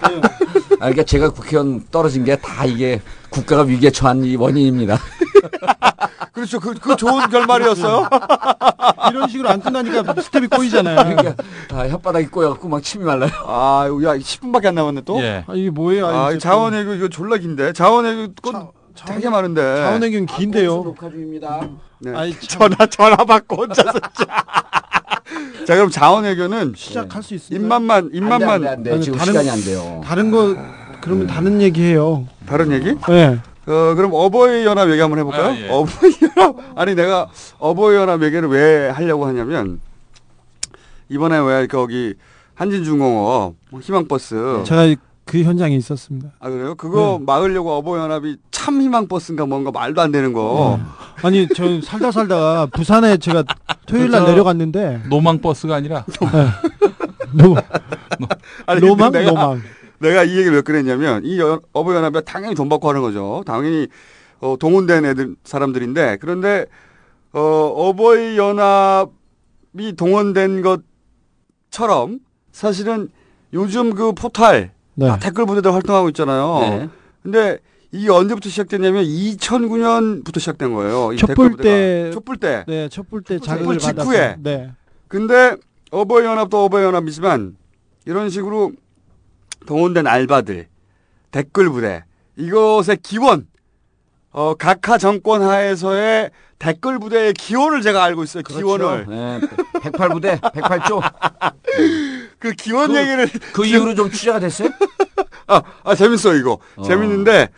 그러니까 0.78 1.04
제가 1.04 1.30
국회의원 1.30 1.84
떨어진 1.90 2.24
게 2.24 2.36
다 2.36 2.64
이게 2.64 3.00
국가가 3.30 3.62
위기에 3.62 3.90
처한 3.90 4.24
이 4.24 4.36
원인입니다. 4.36 4.98
그렇죠. 6.32 6.60
그, 6.60 6.74
그 6.74 6.96
좋은 6.96 7.28
결말이었어요. 7.28 8.08
이런 9.10 9.28
식으로 9.28 9.48
안 9.48 9.60
끝나니까 9.60 10.14
스텝이 10.20 10.46
꼬이잖아요. 10.48 10.96
그러니까 11.16 11.42
아, 11.72 11.86
혓바닥이 11.88 12.30
꼬여갖고 12.30 12.68
막 12.68 12.82
침이 12.82 13.04
말라요. 13.04 13.30
아, 13.46 13.84
야, 14.04 14.16
10분밖에 14.16 14.66
안 14.66 14.74
남았네 14.74 15.02
또. 15.04 15.20
예. 15.20 15.44
아, 15.46 15.52
이게 15.54 15.70
뭐예요? 15.70 16.06
아, 16.06 16.30
이제 16.30 16.38
자원외교 16.38 16.94
이거 16.94 17.08
졸라 17.08 17.36
긴데. 17.36 17.72
자원외교 17.72 18.32
꽃 18.42 18.54
되게 19.06 19.28
많은데. 19.28 19.60
자원외교는 19.62 20.26
긴데요. 20.26 20.82
녹화 20.82 21.10
중입니다. 21.10 21.68
네. 22.00 22.12
아이, 22.14 22.34
전화 22.40 22.86
전화 22.86 23.16
받고 23.16 23.56
혼자서. 23.56 23.92
자, 25.66 25.74
그럼 25.74 25.90
자원외교는 25.90 26.74
시작할 26.76 27.22
수 27.22 27.34
있습니다. 27.34 27.62
입맛만 27.64 28.10
입맛만 28.12 28.50
안 28.50 28.60
돼, 28.62 28.68
안 28.68 28.82
돼, 28.82 28.90
안 28.92 28.98
돼. 28.98 29.04
지금 29.04 29.18
다른- 29.18 29.32
시간이 29.32 29.50
안 29.50 29.60
돼요. 29.62 30.00
다른 30.04 30.30
거 30.30 30.56
그러면 31.00 31.26
다른 31.26 31.60
얘기해요. 31.62 32.26
다른 32.50 32.72
얘기? 32.72 32.94
네. 33.08 33.38
어, 33.66 33.94
그럼 33.94 34.10
어버이 34.12 34.64
연합 34.66 34.90
얘기 34.90 35.00
한번 35.00 35.20
해볼까요? 35.20 35.50
아, 35.50 35.56
예. 35.56 35.68
어버이 35.68 36.12
연합. 36.36 36.56
아니, 36.74 36.96
내가 36.96 37.28
어버이 37.60 37.94
연합 37.94 38.22
얘기를 38.24 38.48
왜 38.48 38.88
하려고 38.88 39.24
하냐면, 39.26 39.80
이번에 41.08 41.38
왜 41.38 41.68
거기 41.68 42.14
한진중공업 42.56 43.54
뭐 43.70 43.80
희망버스. 43.80 44.64
제가 44.66 44.94
그 45.24 45.44
현장에 45.44 45.76
있었습니다. 45.76 46.30
아, 46.40 46.50
그래요? 46.50 46.74
그거 46.74 47.18
네. 47.20 47.24
막으려고 47.24 47.72
어버이 47.76 48.00
연합이 48.00 48.36
참 48.50 48.80
희망버스인가 48.82 49.46
뭔가 49.46 49.70
말도 49.70 50.00
안 50.00 50.10
되는 50.10 50.32
거. 50.32 50.80
아니 51.22 51.46
저 51.54 51.80
살다 51.80 52.10
살다가 52.10 52.66
부산에 52.66 53.16
제가 53.18 53.44
토요일 53.86 54.10
날 54.10 54.24
내려갔는데 54.24 55.02
노망 55.08 55.38
버스가 55.38 55.76
아니라 55.76 56.04
노, 57.32 57.56
아니, 58.66 58.80
로망 58.80 59.12
내가, 59.12 59.30
로망. 59.30 59.62
내가 60.00 60.24
이 60.24 60.30
얘기를 60.30 60.52
왜 60.56 60.60
그랬냐면, 60.62 61.24
이 61.24 61.38
연- 61.38 61.60
어버이 61.72 61.94
연합이 61.94 62.20
당연히 62.24 62.54
돈 62.54 62.68
받고 62.68 62.88
하는 62.88 63.02
거죠. 63.02 63.42
당연히, 63.46 63.86
어, 64.40 64.56
동원된 64.58 65.04
애들, 65.04 65.36
사람들인데, 65.44 66.16
그런데, 66.20 66.66
어, 67.32 67.40
어버이 67.40 68.36
연합이 68.38 69.94
동원된 69.96 70.62
것처럼, 71.70 72.18
사실은 72.50 73.08
요즘 73.52 73.94
그 73.94 74.12
포탈, 74.12 74.72
네. 74.94 75.06
다 75.06 75.18
댓글 75.18 75.44
부대들 75.46 75.72
활동하고 75.74 76.08
있잖아요. 76.08 76.58
네. 76.60 76.88
근데 77.22 77.58
이게 77.92 78.10
언제부터 78.10 78.48
시작됐냐면 78.48 79.04
2009년부터 79.04 80.38
시작된 80.40 80.72
거예요. 80.72 81.14
촛불. 81.16 81.56
때 81.56 82.10
촛불 82.12 82.36
때. 82.38 82.64
네, 82.66 82.88
촛불 82.88 83.22
때 83.22 83.38
촛불 83.38 83.78
직후에. 83.78 84.36
네. 84.38 84.72
근데 85.08 85.56
어버이 85.90 86.24
연합도 86.24 86.64
어버이 86.64 86.84
연합이지만 86.84 87.56
이런 88.06 88.30
식으로 88.30 88.72
동원된 89.66 90.06
알바들, 90.06 90.68
댓글 91.30 91.70
부대 91.70 92.04
이것의 92.36 92.98
기원, 93.02 93.46
어, 94.32 94.54
각하 94.54 94.98
정권 94.98 95.42
하에서의 95.42 96.30
댓글 96.58 96.98
부대의 96.98 97.32
기원을 97.34 97.80
제가 97.82 98.02
알고 98.04 98.22
있어요. 98.24 98.42
기원을. 98.42 99.06
네, 99.08 99.40
108부대, 99.80 100.40
108조. 100.40 101.00
그 102.38 102.52
기원 102.52 102.92
그- 102.92 102.98
얘기를 102.98 103.28
그 103.52 103.64
이후로 103.66 103.94
좀 103.94 104.10
취재가 104.10 104.40
됐어요? 104.40 104.70
아, 105.46 105.62
아 105.84 105.94
재밌어 105.94 106.34
이거. 106.34 106.58
어. 106.76 106.82
재밌는데 106.82 107.48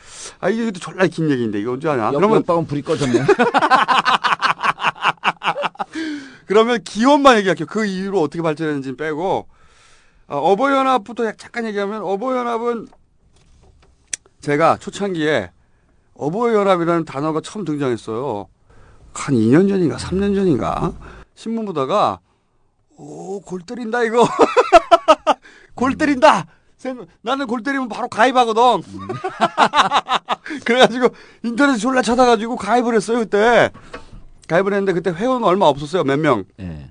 아 0.40 0.48
이게 0.48 0.70
또 0.70 0.80
졸라 0.80 1.06
긴 1.06 1.30
얘기인데 1.30 1.60
이거 1.60 1.72
언제 1.72 1.88
하냐? 1.88 2.06
옆, 2.06 2.14
그러면 2.14 2.38
옆방은 2.38 2.66
불이 2.66 2.82
꺼졌네. 2.82 3.22
그러면 6.46 6.82
기원만 6.84 7.38
얘기할게요. 7.38 7.66
그 7.66 7.84
이후로 7.84 8.20
어떻게 8.20 8.42
발전했는지 8.42 8.96
빼고 8.96 9.46
어, 10.32 10.52
어버이연합부터 10.52 11.26
약- 11.26 11.36
잠깐 11.36 11.66
얘기하면 11.66 12.02
어버이연합은 12.02 12.88
제가 14.40 14.78
초창기에 14.78 15.50
어버이연합이라는 16.14 17.04
단어가 17.04 17.40
처음 17.42 17.66
등장했어요. 17.66 18.48
한 19.12 19.34
2년 19.34 19.68
전인가 19.68 19.96
3년 19.98 20.34
전인가 20.34 20.92
신문 21.34 21.66
보다가 21.66 22.20
오 22.96 23.40
골 23.44 23.60
때린다 23.60 24.04
이거 24.04 24.26
골 25.74 25.96
때린다. 25.96 26.46
생- 26.78 27.06
나는 27.20 27.46
골 27.46 27.62
때리면 27.62 27.88
바로 27.90 28.08
가입하거든. 28.08 28.82
그래가지고 30.64 31.08
인터넷 31.42 31.76
졸라 31.76 32.00
찾아가지고 32.00 32.56
가입을 32.56 32.94
했어요 32.94 33.18
그때. 33.18 33.70
가입을 34.48 34.72
했는데 34.72 34.92
그때 34.94 35.10
회원 35.10 35.44
얼마 35.44 35.66
없었어요 35.66 36.04
몇 36.04 36.18
명. 36.18 36.44
예. 36.58 36.90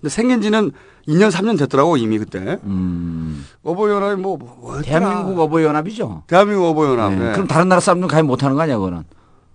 근데 0.00 0.08
생긴 0.10 0.40
지는 0.42 0.70
2년 1.08 1.30
3년 1.30 1.58
됐더라고 1.58 1.96
이미 1.96 2.18
그때. 2.18 2.58
음. 2.64 3.46
어버이연합이 3.64 4.20
뭐, 4.20 4.36
뭐 4.36 4.80
대한민국 4.82 5.40
어버이연합이죠? 5.40 6.24
대한민국 6.26 6.66
어버이연합. 6.66 7.12
네. 7.12 7.18
네. 7.18 7.32
그럼 7.32 7.46
다른 7.48 7.68
나라 7.68 7.80
사람들은 7.80 8.08
가입 8.08 8.26
못하는 8.26 8.54
거 8.56 8.62
아니야, 8.62 8.76
그거는? 8.76 9.04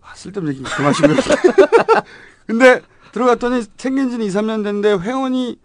아, 0.01 0.15
쓸데없는 0.15 0.53
얘기 0.53 0.63
그만하시고요. 0.63 1.15
근데 2.47 2.81
들어갔더니 3.11 3.63
생긴 3.77 4.09
지는 4.09 4.25
2, 4.25 4.29
3년 4.29 4.63
됐는데 4.63 4.93
회원이 4.95 5.59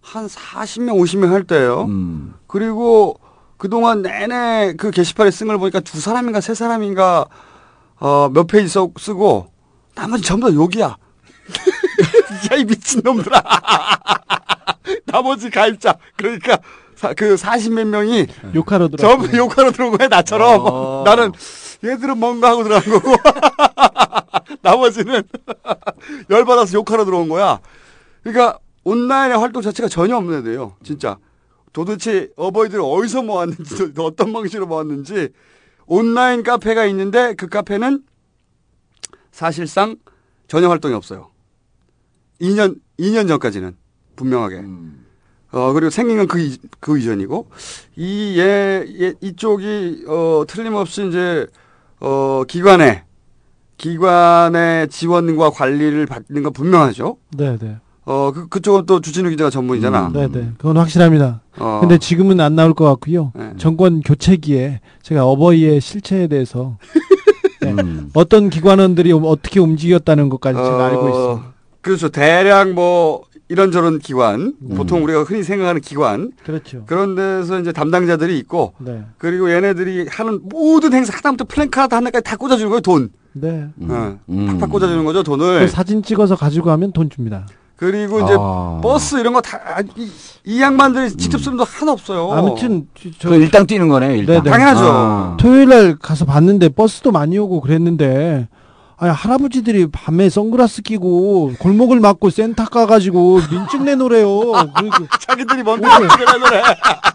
한 0.00 0.26
40명, 0.26 0.98
50명 0.98 1.28
할 1.30 1.44
때예요. 1.44 1.82
음. 1.82 2.34
그리고 2.46 3.20
그동안 3.58 4.00
내내 4.02 4.74
그 4.78 4.90
게시판에 4.90 5.30
쓴 5.30 5.46
걸 5.48 5.58
보니까 5.58 5.80
두 5.80 6.00
사람인가 6.00 6.40
세 6.40 6.54
사람인가 6.54 7.26
어, 8.00 8.30
몇 8.32 8.46
페이지 8.46 8.68
써, 8.68 8.88
쓰고 8.98 9.50
나머지 9.94 10.22
전부 10.22 10.48
다 10.48 10.54
욕이야. 10.54 10.96
야, 12.52 12.56
이 12.56 12.64
미친놈들아. 12.64 13.42
나머지 15.06 15.50
가입자. 15.50 15.98
그러니까 16.16 16.58
사, 16.94 17.14
그 17.14 17.36
40몇 17.36 17.86
명이 17.86 18.26
욕하러 18.54 18.88
들어. 18.88 19.08
전부 19.08 19.36
욕하러 19.36 19.70
들어온 19.70 19.96
거야, 19.96 20.08
나처럼. 20.08 20.60
어. 20.60 21.04
나는 21.06 21.32
얘들은 21.84 22.18
뭔가 22.18 22.50
하고 22.50 22.64
들어간 22.64 22.92
거고. 22.92 23.14
나머지는 24.62 25.22
열 26.30 26.44
받아서 26.44 26.74
욕하러 26.74 27.04
들어온 27.04 27.28
거야. 27.28 27.60
그러니까 28.22 28.58
온라인의 28.84 29.38
활동 29.38 29.62
자체가 29.62 29.88
전혀 29.88 30.16
없는 30.16 30.40
애들이에요. 30.40 30.76
진짜. 30.82 31.18
도대체 31.72 32.30
어버이들이 32.36 32.80
어디서 32.82 33.22
모았는지, 33.22 33.92
어떤 33.98 34.32
방식으로 34.32 34.66
모았는지 34.66 35.28
온라인 35.86 36.42
카페가 36.42 36.86
있는데 36.86 37.34
그 37.34 37.48
카페는 37.48 38.02
사실상 39.30 39.96
전혀 40.48 40.68
활동이 40.68 40.94
없어요. 40.94 41.30
2년, 42.40 42.80
2년 42.98 43.28
전까지는 43.28 43.76
분명하게. 44.18 44.62
어, 45.52 45.72
그리고 45.72 45.88
생긴 45.88 46.18
건 46.18 46.26
그, 46.26 46.38
이- 46.40 46.58
그 46.80 46.98
이전이고, 46.98 47.46
이, 47.96 48.34
예, 48.38 48.84
예, 49.00 49.14
이쪽이, 49.22 50.04
어, 50.06 50.44
틀림없이 50.46 51.08
이제, 51.08 51.46
어, 52.00 52.42
기관의, 52.46 53.02
기관의 53.78 54.88
지원과 54.88 55.50
관리를 55.50 56.04
받는 56.06 56.42
건 56.42 56.52
분명하죠. 56.52 57.16
네, 57.36 57.56
네. 57.58 57.76
어, 58.04 58.32
그, 58.34 58.48
그쪽은 58.48 58.86
또 58.86 59.00
주진우 59.00 59.30
기자가 59.30 59.50
전문이잖아. 59.50 60.10
네, 60.12 60.28
네. 60.28 60.50
그건 60.58 60.76
확실합니다. 60.78 61.42
어. 61.58 61.78
근데 61.80 61.98
지금은 61.98 62.40
안 62.40 62.56
나올 62.56 62.74
것 62.74 62.84
같고요. 62.86 63.32
네. 63.34 63.52
정권 63.58 64.00
교체기에 64.00 64.80
제가 65.02 65.24
어버이의 65.26 65.80
실체에 65.80 66.26
대해서 66.26 66.76
네. 67.62 67.72
음. 67.72 68.10
어떤 68.14 68.50
기관원들이 68.50 69.12
어떻게 69.12 69.60
움직였다는 69.60 70.28
것까지 70.30 70.56
제가 70.56 70.76
어, 70.76 70.82
알고 70.82 71.08
있습니다. 71.08 71.54
그렇죠. 71.82 72.08
대략 72.08 72.72
뭐, 72.72 73.22
이런저런 73.48 73.98
기관, 73.98 74.54
음. 74.62 74.74
보통 74.76 75.02
우리가 75.04 75.22
흔히 75.22 75.42
생각하는 75.42 75.80
기관, 75.80 76.32
그렇죠. 76.44 76.82
그런 76.86 77.14
데서 77.14 77.58
이제 77.60 77.72
담당자들이 77.72 78.38
있고, 78.40 78.74
네. 78.78 79.04
그리고 79.16 79.50
얘네들이 79.50 80.06
하는 80.10 80.40
모든 80.42 80.92
행사, 80.92 81.16
하다부터 81.16 81.44
플랜카드 81.48 81.94
하나까지 81.94 82.22
다 82.24 82.36
꽂아주는 82.36 82.68
거예요, 82.68 82.80
돈. 82.80 83.10
네. 83.32 83.68
어, 83.88 84.18
음. 84.28 84.46
팍팍 84.58 84.70
꽂아주는 84.70 85.02
거죠, 85.04 85.20
그 85.20 85.24
돈을. 85.24 85.68
사진 85.68 86.02
찍어서 86.02 86.36
가지고 86.36 86.66
가면 86.66 86.92
돈 86.92 87.08
줍니다. 87.08 87.46
그리고 87.76 88.20
이제 88.20 88.34
아. 88.36 88.80
버스 88.82 89.20
이런 89.20 89.32
거 89.32 89.40
다 89.40 89.80
이, 89.96 90.10
이 90.44 90.60
양반들이 90.60 91.10
직접 91.16 91.38
쓰는 91.38 91.56
도 91.56 91.62
하나 91.62 91.92
없어요. 91.92 92.32
아무튼 92.32 92.88
저그 93.20 93.36
일당 93.36 93.68
뛰는 93.68 93.88
거네요. 93.88 94.16
일당. 94.16 94.42
네네. 94.42 94.50
당연하죠. 94.50 94.80
아. 94.84 95.36
토요일 95.38 95.68
날 95.68 95.96
가서 95.96 96.24
봤는데 96.24 96.70
버스도 96.70 97.12
많이 97.12 97.38
오고 97.38 97.60
그랬는데 97.60 98.48
아니 99.00 99.12
할아버지들이 99.12 99.86
밤에 99.92 100.28
선글라스 100.28 100.82
끼고 100.82 101.52
골목을 101.60 102.00
막고 102.00 102.30
센터 102.30 102.64
가가지고 102.64 103.40
민증. 103.48 103.84
그리고 103.84 105.06
자기들이 105.20 105.62
뭔데 105.62 105.86
네. 105.86 106.06
그래 106.16 106.38
노래. 106.38 106.60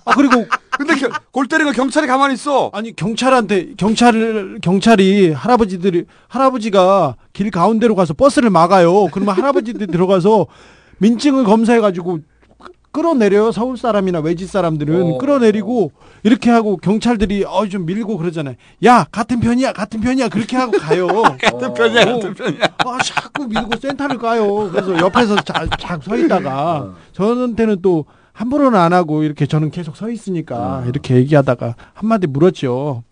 아 0.05 0.15
그리고 0.15 0.45
근데 0.71 0.95
겨- 0.95 1.09
골 1.31 1.47
때리는 1.47 1.73
경찰이 1.73 2.07
가만히 2.07 2.35
있어. 2.35 2.69
아니 2.73 2.95
경찰한테 2.95 3.73
경찰 3.75 4.59
경찰이 4.61 5.33
할아버지들이 5.33 6.05
할아버지가 6.29 7.17
길 7.33 7.51
가운데로 7.51 7.95
가서 7.95 8.13
버스를 8.13 8.49
막아요. 8.49 9.07
그러면 9.11 9.35
할아버지들이 9.35 9.87
들어가서 9.91 10.47
민증을 10.99 11.43
검사해가지고 11.43 12.19
끌어내려요. 12.93 13.51
서울 13.51 13.75
사람이나 13.75 14.19
외지 14.19 14.47
사람들은 14.47 15.15
어. 15.15 15.17
끌어내리고 15.17 15.91
이렇게 16.23 16.49
하고 16.49 16.77
경찰들이 16.77 17.43
어 17.45 17.67
좀 17.67 17.85
밀고 17.85 18.17
그러잖아요. 18.17 18.55
야 18.85 19.05
같은 19.11 19.39
편이야 19.41 19.73
같은 19.73 19.99
편이야 19.99 20.29
그렇게 20.29 20.55
하고 20.55 20.71
가요. 20.77 21.07
같은 21.41 21.73
편이야, 21.73 22.05
같은 22.05 22.33
편이야. 22.33 22.59
아 22.77 22.97
자꾸 23.03 23.45
밀고 23.47 23.77
센터를 23.81 24.17
가요. 24.17 24.69
그래서 24.71 24.97
옆에서 24.97 25.35
잘서 25.77 26.15
있다가 26.15 26.93
저한테는 27.11 27.81
또 27.81 28.05
함부로는 28.31 28.79
안 28.79 28.93
하고 28.93 29.23
이렇게 29.23 29.45
저는 29.45 29.71
계속 29.71 29.95
서 29.97 30.09
있으니까 30.09 30.83
이렇게 30.87 31.15
얘기하다가 31.15 31.75
한마디 31.93 32.27
물었죠. 32.27 33.03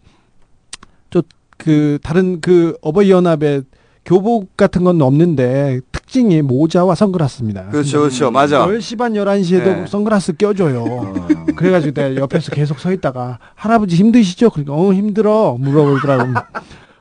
저 1.10 1.22
그 1.64 2.00
다른 2.02 2.42
그 2.42 2.76
어버이 2.82 3.12
연합에 3.12 3.62
교복 4.04 4.58
같은 4.58 4.84
건 4.84 5.00
없는데 5.00 5.80
특징이 6.12 6.42
모자와 6.42 6.94
선글라스입니다. 6.94 7.70
그렇죠, 7.70 8.02
그렇죠. 8.02 8.32
맞아. 8.32 8.68
10시 8.68 8.98
반 8.98 9.14
11시에도 9.14 9.64
네. 9.64 9.88
선글라스 9.88 10.34
껴줘요. 10.34 11.14
그래가지고 11.56 11.94
내가 11.94 12.16
옆에서 12.22 12.52
계속 12.52 12.80
서 12.80 12.92
있다가 12.92 13.40
할아버지 13.56 13.96
힘드시죠? 13.96 14.50
그러니까 14.50 14.74
어 14.74 14.92
힘들어 14.94 15.56
물어보더라고. 15.58 16.34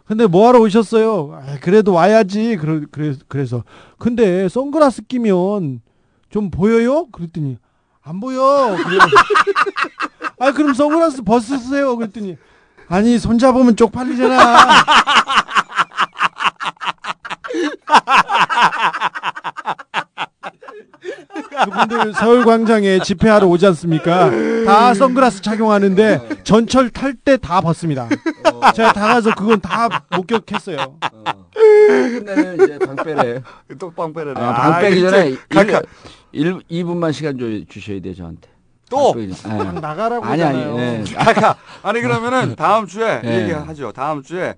근데 0.07 0.27
뭐하러 0.28 0.61
오셨어요? 0.61 1.41
아, 1.43 1.57
그래도 1.61 1.93
와야지. 1.93 2.57
그래, 2.57 2.82
그래, 2.93 3.15
그래서 3.27 3.65
근데 3.99 4.49
선글라스 4.49 5.03
끼면 5.09 5.81
좀 6.31 6.51
보여요? 6.53 7.09
그랬더니 7.11 7.59
안 8.03 8.20
보여. 8.20 8.77
아 10.39 10.53
그럼 10.53 10.73
선글라스 10.73 11.23
벗으세요. 11.23 11.97
그랬더니 11.97 12.37
아니 12.87 13.19
손 13.19 13.39
잡으면 13.39 13.74
쪽팔리잖아. 13.74 14.37
그분들 21.64 22.12
서울광장에 22.14 23.01
집회하러 23.01 23.47
오지 23.47 23.66
않습니까? 23.68 24.31
다 24.66 24.94
선글라스 24.94 25.43
착용하는데 25.43 26.43
전철 26.44 26.90
탈 26.90 27.14
때다 27.14 27.60
벗습니다. 27.60 28.09
제가 28.74 28.93
다 28.93 29.14
가서 29.14 29.35
그건 29.35 29.60
다 29.60 29.89
목격했어요. 30.16 30.77
끝내면 31.55 32.55
이제 32.62 32.78
방빼래. 32.78 33.43
또 33.78 33.90
빵빼래네. 33.90 34.40
아, 34.40 34.52
방 34.55 34.81
빼기 34.82 35.06
아, 35.06 35.10
전에 35.10 35.28
이제 35.31 35.40
각각- 35.48 35.82
1, 36.32 36.60
2분만 36.70 37.12
시간 37.12 37.39
줘, 37.39 37.44
주셔야 37.68 38.01
돼요, 38.01 38.14
저한테. 38.14 38.48
또? 38.89 39.12
전- 39.12 39.22
예. 39.77 39.81
나가라고 39.81 40.24
아니, 40.24 40.43
아니. 40.43 40.59
네. 40.77 41.05
아니 41.82 42.01
그러면은 42.01 42.56
다음 42.56 42.86
주에 42.86 43.20
이 43.24 43.27
예. 43.28 43.43
얘기하죠. 43.43 43.93
다음 43.93 44.22
주에 44.22 44.55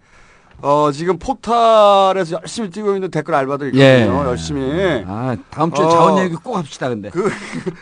어 0.63 0.91
지금 0.93 1.19
포탈에서 1.19 2.39
열심히 2.41 2.71
뛰고 2.71 2.95
있는 2.95 3.11
댓글 3.11 3.35
알바들 3.35 3.75
있거든요. 3.75 3.85
예. 3.85 4.07
열심히. 4.29 5.05
아, 5.07 5.37
다음 5.51 5.73
주에 5.73 5.85
어. 5.85 5.89
자원 5.91 6.25
얘기 6.25 6.37
꼭 6.37 6.57
합시다, 6.57 6.89
근데. 6.89 7.11
그, 7.11 7.29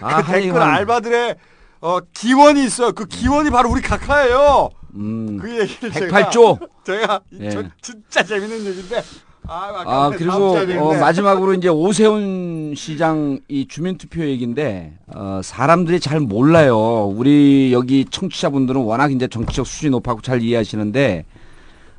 아, 0.00 0.22
그할 0.22 0.40
댓글 0.42 0.62
알바들의 0.62 1.36
어 1.82 1.98
기원이 2.14 2.64
있어요. 2.64 2.92
그 2.92 3.04
기원이 3.04 3.50
바로 3.50 3.70
우리 3.70 3.82
각하예요. 3.82 4.70
음. 4.94 5.38
그 5.40 5.60
얘기를 5.60 5.90
108조. 5.90 6.58
제가 6.84 7.00
제가 7.00 7.20
이- 7.32 7.38
예. 7.42 7.50
저 7.50 7.62
진짜 7.82 8.22
재밌는 8.24 8.64
얘기인데. 8.64 9.02
아, 9.46 9.82
아. 9.84 10.10
그리고 10.16 10.90
어. 10.90 10.94
마지막으로 10.98 11.54
이제 11.54 11.68
오세훈 11.68 12.74
시장 12.76 13.40
이 13.48 13.66
주민투표 13.66 14.22
얘기인데 14.22 14.92
어, 15.14 15.40
사람들이 15.42 15.98
잘 15.98 16.20
몰라요. 16.20 17.06
우리 17.06 17.72
여기 17.72 18.04
청취자분들은 18.04 18.80
워낙 18.82 19.10
이제 19.12 19.26
정치적 19.26 19.66
수준이 19.66 19.90
높아고 19.90 20.20
잘 20.20 20.40
이해하시는데 20.42 21.24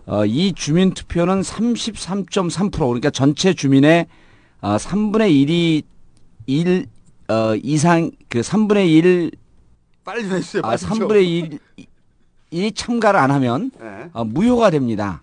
어, 0.06 0.26
이 0.26 0.54
주민 0.54 0.94
투표는 0.94 1.42
33.3% 1.42 2.72
그러니까 2.72 3.10
전체 3.10 3.54
주민의 3.54 4.08
어, 4.62 4.76
3분의 4.78 5.30
1이 5.48 5.84
1 6.48 6.86
어, 7.30 7.56
이상 7.64 8.12
그 8.30 8.42
3분의 8.42 8.90
1 8.90 9.32
빨리 10.04 10.24
좀 10.24 10.32
해주세요. 10.38 10.62
아, 10.66 10.70
빨리 10.70 10.78
좀. 10.80 10.90
3분의 10.90 11.26
1 11.28 11.60
이 12.54 12.72
참가를 12.74 13.18
안 13.18 13.32
하면 13.32 13.72
네. 13.80 14.10
어, 14.12 14.26
무효가 14.26 14.72
됩니다. 14.72 15.22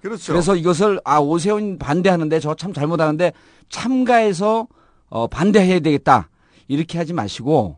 그렇죠. 0.00 0.32
그래서 0.32 0.56
이것을 0.56 0.98
아 1.04 1.18
오세훈 1.18 1.78
반대하는데 1.78 2.40
저 2.40 2.54
참 2.54 2.72
잘못하는데 2.72 3.32
참가해서 3.68 4.66
어, 5.10 5.26
반대해야 5.26 5.80
되겠다 5.80 6.30
이렇게 6.68 6.96
하지 6.96 7.12
마시고 7.12 7.76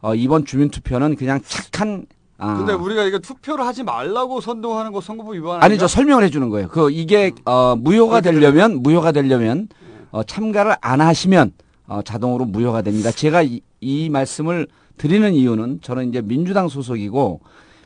어, 0.00 0.14
이번 0.14 0.44
주민투표는 0.44 1.16
그냥 1.16 1.40
착한 1.44 2.06
아, 2.38 2.56
근데 2.56 2.72
우리가 2.72 3.04
이거 3.04 3.18
투표를 3.18 3.64
하지 3.64 3.84
말라고 3.84 4.40
선동하는 4.40 4.92
거 4.92 5.00
선거법 5.00 5.34
위반 5.34 5.62
아니 5.62 5.78
저 5.78 5.86
설명을 5.86 6.24
해주는 6.24 6.48
거예요. 6.50 6.68
그 6.68 6.90
이게 6.90 7.32
어, 7.44 7.76
무효가 7.78 8.20
되려면 8.20 8.82
무효가 8.82 9.12
되려면 9.12 9.68
어, 10.10 10.22
참가를 10.22 10.76
안 10.80 11.00
하시면 11.00 11.52
어, 11.86 12.00
자동으로 12.02 12.44
무효가 12.46 12.82
됩니다. 12.82 13.10
제가 13.10 13.42
이, 13.42 13.60
이 13.80 14.08
말씀을 14.10 14.66
드리는 14.96 15.32
이유는 15.32 15.80
저는 15.82 16.08
이제 16.08 16.22
민주당 16.22 16.68
소속이고 16.68 17.40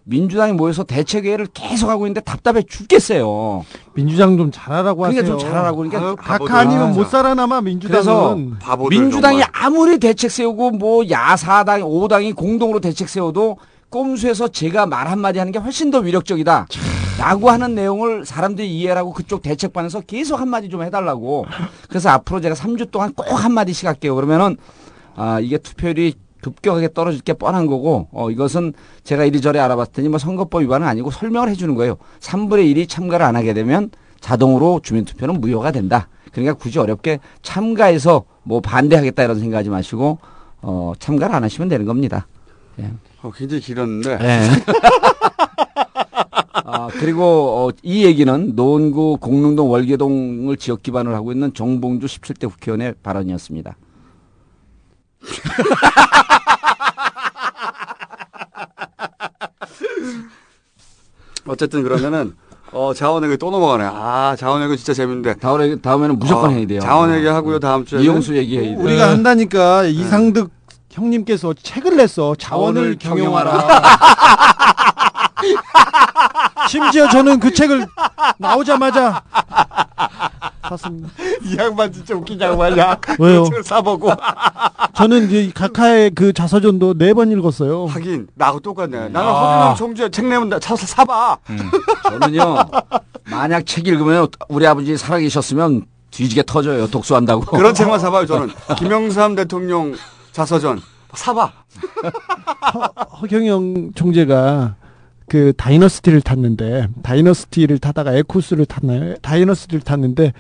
민주당이 0.04 0.54
모여서 0.54 0.84
대책회의를 0.84 1.48
계속 1.52 1.90
하고 1.90 2.06
있는데 2.06 2.22
답답해 2.22 2.62
죽겠어요. 2.62 3.64
민주당 3.92 4.38
좀 4.38 4.50
잘하라고 4.50 5.02
그러니까 5.02 5.22
하세요. 5.22 5.38
좀 5.38 5.46
잘하라고 5.46 5.76
그러니까 5.76 6.14
각하 6.14 6.60
아니면 6.60 6.94
못 6.94 7.08
살아남아 7.10 7.60
그래서 7.60 8.34
민주당은. 8.34 8.88
민주당이 8.88 9.42
아무리 9.52 9.98
대책 9.98 10.30
세우고 10.30 10.70
뭐 10.72 11.04
야사당, 11.10 11.82
오당이 11.82 12.32
공동으로 12.32 12.80
대책 12.80 13.10
세워도 13.10 13.58
꼼수에서 13.90 14.48
제가 14.48 14.86
말 14.86 15.08
한마디 15.08 15.38
하는 15.38 15.52
게 15.52 15.58
훨씬 15.58 15.90
더 15.90 15.98
위력적이다. 15.98 16.66
라고 17.18 17.50
하는 17.50 17.74
내용을 17.74 18.24
사람들이 18.24 18.70
이해하고 18.70 19.12
그쪽 19.12 19.42
대책반에서 19.42 20.02
계속 20.02 20.40
한마디 20.40 20.68
좀 20.68 20.82
해달라고. 20.82 21.46
그래서 21.88 22.10
앞으로 22.10 22.40
제가 22.40 22.54
3주 22.54 22.90
동안 22.90 23.12
꼭 23.12 23.24
한마디씩 23.32 23.88
할게요. 23.88 24.14
그러면은, 24.14 24.56
아, 25.16 25.40
이게 25.40 25.58
투표율이 25.58 26.14
급격하게 26.40 26.92
떨어질 26.92 27.20
게 27.20 27.32
뻔한 27.32 27.66
거고, 27.66 28.08
어, 28.12 28.30
이것은 28.30 28.72
제가 29.02 29.24
이리저리 29.24 29.58
알아봤더니 29.58 30.08
뭐 30.08 30.18
선거법 30.18 30.62
위반은 30.62 30.86
아니고 30.86 31.10
설명을 31.10 31.48
해주는 31.48 31.74
거예요. 31.74 31.96
3분의 32.20 32.72
1이 32.72 32.88
참가를 32.88 33.26
안 33.26 33.34
하게 33.34 33.52
되면 33.52 33.90
자동으로 34.20 34.80
주민투표는 34.82 35.40
무효가 35.40 35.72
된다. 35.72 36.08
그러니까 36.32 36.54
굳이 36.54 36.78
어렵게 36.78 37.18
참가해서 37.42 38.24
뭐 38.44 38.60
반대하겠다 38.60 39.24
이런 39.24 39.40
생각하지 39.40 39.70
마시고, 39.70 40.18
어, 40.62 40.92
참가를 41.00 41.34
안 41.34 41.42
하시면 41.42 41.68
되는 41.68 41.84
겁니다. 41.84 42.28
예. 42.78 42.90
어, 43.22 43.30
굉장히 43.34 43.62
길었는데. 43.62 44.18
예. 44.20 44.40
아, 46.64 46.88
그리고 46.92 47.22
어, 47.24 47.70
이 47.82 48.04
얘기는 48.04 48.54
노원구 48.54 49.16
공릉동 49.20 49.70
월계동을 49.70 50.56
지역 50.58 50.82
기반으로 50.82 51.14
하고 51.16 51.32
있는 51.32 51.54
정봉주 51.54 52.06
17대 52.06 52.48
국회의원의 52.50 52.94
발언이었습니다. 53.02 53.76
어쨌든 61.46 61.82
그러면은 61.82 62.34
어 62.72 62.92
자원회계 62.92 63.38
또 63.38 63.50
넘어가네. 63.50 63.84
아 63.84 64.36
자원회계 64.38 64.76
진짜 64.76 64.92
재밌는데. 64.92 65.36
다음에 65.36 65.76
다음에는 65.76 66.18
무조건 66.18 66.50
어, 66.50 66.52
해야 66.52 66.66
돼요. 66.66 66.80
자원회계 66.80 67.28
하고요 67.28 67.58
다음 67.58 67.84
주에. 67.86 68.02
이용수 68.02 68.36
얘기해야 68.36 68.76
돼. 68.76 68.82
우리가 68.82 69.08
한다니까 69.10 69.84
이상득 69.84 70.50
형님께서 70.90 71.54
책을 71.62 71.96
냈어. 71.96 72.34
자원을 72.36 72.96
경영하라. 72.98 73.82
심지어 76.68 77.08
저는 77.08 77.38
그 77.40 77.52
책을 77.52 77.86
나오자마자 78.38 79.22
샀습니다. 80.68 81.08
이 81.42 81.56
양반 81.56 81.90
진짜 81.92 82.14
웃긴 82.14 82.38
양반이야. 82.40 82.98
왜요? 83.18 83.44
그 83.44 83.48
책을 83.50 83.64
사보고. 83.64 84.10
저는 84.94 85.26
이제 85.30 85.50
각하의 85.54 86.10
그 86.10 86.32
자서전도 86.32 86.94
네 86.98 87.14
번 87.14 87.30
읽었어요. 87.30 87.86
하긴 87.86 88.28
나하고 88.34 88.60
똑같네. 88.60 89.08
나는 89.08 89.28
아. 89.28 89.32
허준영 89.70 89.76
총재 89.76 90.08
책 90.10 90.26
내면 90.26 90.48
나 90.48 90.58
사서 90.60 90.86
사봐. 90.86 91.38
저는요, 92.02 92.56
만약 93.30 93.64
책 93.64 93.86
읽으면 93.86 94.28
우리 94.48 94.66
아버지 94.66 94.96
살아계셨으면 94.96 95.86
뒤지게 96.10 96.42
터져요. 96.46 96.86
독수한다고. 96.88 97.42
그런 97.56 97.72
책만 97.74 97.98
사봐요 98.00 98.26
저는. 98.26 98.50
김영삼 98.76 99.36
대통령 99.36 99.94
자서전 100.32 100.80
사봐. 101.14 101.52
허경영 103.20 103.92
총재가 103.94 104.76
그 105.28 105.52
다이너스티를 105.56 106.20
탔는데 106.20 106.88
다이너스티를 107.02 107.78
타다가 107.78 108.14
에쿠스를 108.14 108.66
탔나요? 108.66 109.16
다이너스티를 109.16 109.80
탔는데 109.80 110.32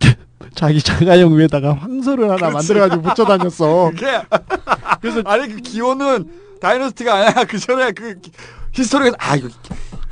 자기 0.54 0.80
자가용 0.80 1.36
위에다가 1.38 1.74
황소를 1.74 2.30
하나 2.30 2.50
만들어가지고 2.50 3.02
붙여 3.02 3.24
다녔어. 3.24 3.90
그래서 5.00 5.22
아니 5.24 5.48
그 5.48 5.56
기호는 5.56 6.28
다이너스티가 6.60 7.14
아니야 7.14 7.44
그 7.44 7.58
전에 7.58 7.92
그 7.92 8.16
히스토리가 8.72 9.16
아 9.18 9.36
이거 9.36 9.48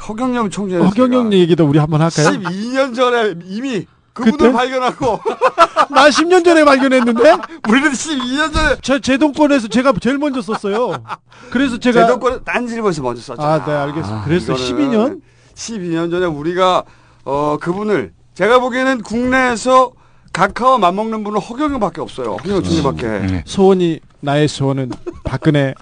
허경영 0.08 0.50
총재 0.50 0.76
허경영 0.76 1.32
얘기도 1.32 1.64
우리 1.66 1.78
한번 1.78 2.00
할까요? 2.02 2.28
12년 2.30 2.94
전에 2.94 3.34
이미 3.46 3.86
그분을 4.12 4.36
그때? 4.38 4.52
발견하고 4.52 5.20
나 5.90 6.08
10년 6.08 6.44
전에 6.44 6.64
발견했는데? 6.64 7.36
우리는 7.68 7.90
12년 7.90 8.52
전에 8.52 8.76
저 8.82 8.98
제동권에서 8.98 9.68
제가 9.68 9.92
제일 10.00 10.18
먼저 10.18 10.42
썼어요. 10.42 11.02
그래서 11.50 11.78
제가 11.78 12.02
제도권 12.02 12.44
딴지일보에서 12.44 13.02
먼저 13.02 13.20
썼죠. 13.22 13.42
아, 13.42 13.64
네, 13.64 13.72
알겠습니다. 13.72 14.24
그래서 14.24 14.54
12년? 14.54 15.20
12년 15.54 16.10
전에 16.10 16.26
우리가 16.26 16.84
어 17.24 17.56
그분을 17.60 18.12
제가 18.34 18.58
보기에는 18.58 19.02
국내에서 19.02 19.92
각하와 20.32 20.78
맞먹는 20.78 21.24
분은 21.24 21.40
허경영밖에 21.40 22.00
없어요. 22.00 22.36
허경영 22.36 22.62
총재밖에. 22.62 23.06
네. 23.06 23.44
소원이 23.46 24.00
나의 24.20 24.48
소원은 24.48 24.90
박근혜 25.24 25.74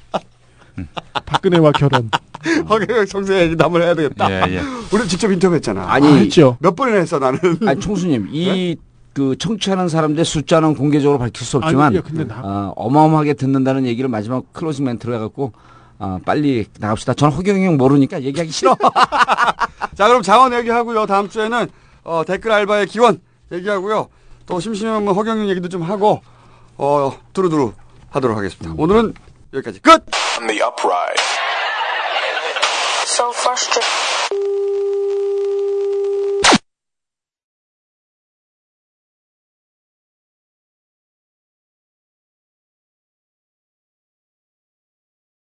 박근혜와 1.27 1.73
결혼. 1.73 2.11
허경영 2.69 3.07
총재 3.07 3.41
얘기 3.43 3.57
한번 3.59 3.83
해야 3.83 3.95
되겠다. 3.95 4.31
예, 4.31 4.57
예. 4.57 4.63
우리 4.93 5.07
직접 5.07 5.31
인터뷰했잖아. 5.31 5.85
아니, 5.93 6.29
몇 6.59 6.75
번이나 6.75 6.99
했어 6.99 7.19
나는. 7.19 7.39
아니 7.67 7.79
총수님 7.81 8.29
이그 8.33 9.37
청취하는 9.39 9.89
사람들의 9.89 10.25
숫자는 10.25 10.75
공개적으로 10.75 11.19
밝힐 11.19 11.47
수 11.47 11.59
없지만 11.59 11.87
아니, 11.89 11.97
예, 11.97 12.01
근데 12.01 12.27
나- 12.27 12.41
어, 12.43 12.73
어마어마하게 12.77 13.35
듣는다는 13.35 13.85
얘기를 13.87 14.09
마지막 14.09 14.51
closing 14.53 14.85
멘트로 14.87 15.15
해갖고 15.15 15.53
어, 15.99 16.19
빨리 16.25 16.65
나갑시다. 16.79 17.13
저는 17.13 17.37
허경영 17.37 17.77
모르니까 17.77 18.23
얘기하기 18.23 18.51
싫어. 18.51 18.75
자 19.95 20.09
그럼 20.09 20.23
자원 20.23 20.53
얘기하고요. 20.55 21.05
다음 21.07 21.29
주에는 21.29 21.69
어, 22.05 22.23
댓글 22.27 22.53
알바의 22.53 22.87
기원 22.87 23.21
얘기하고요. 23.53 24.09
또 24.47 24.61
심심하면 24.61 25.15
허경영 25.15 25.49
얘기도 25.51 25.69
좀 25.69 25.83
하고 25.83 26.23
어, 26.79 27.13
두루두루 27.35 27.73
하도록 28.09 28.37
하겠습니다. 28.37 28.75
오늘은 28.79 29.13
여기까지 29.54 29.80
끝. 29.80 30.04
On 30.38 30.48
the 30.48 30.62
upright. 30.62 31.20
So 33.06 33.32
frustrated. 33.32 33.99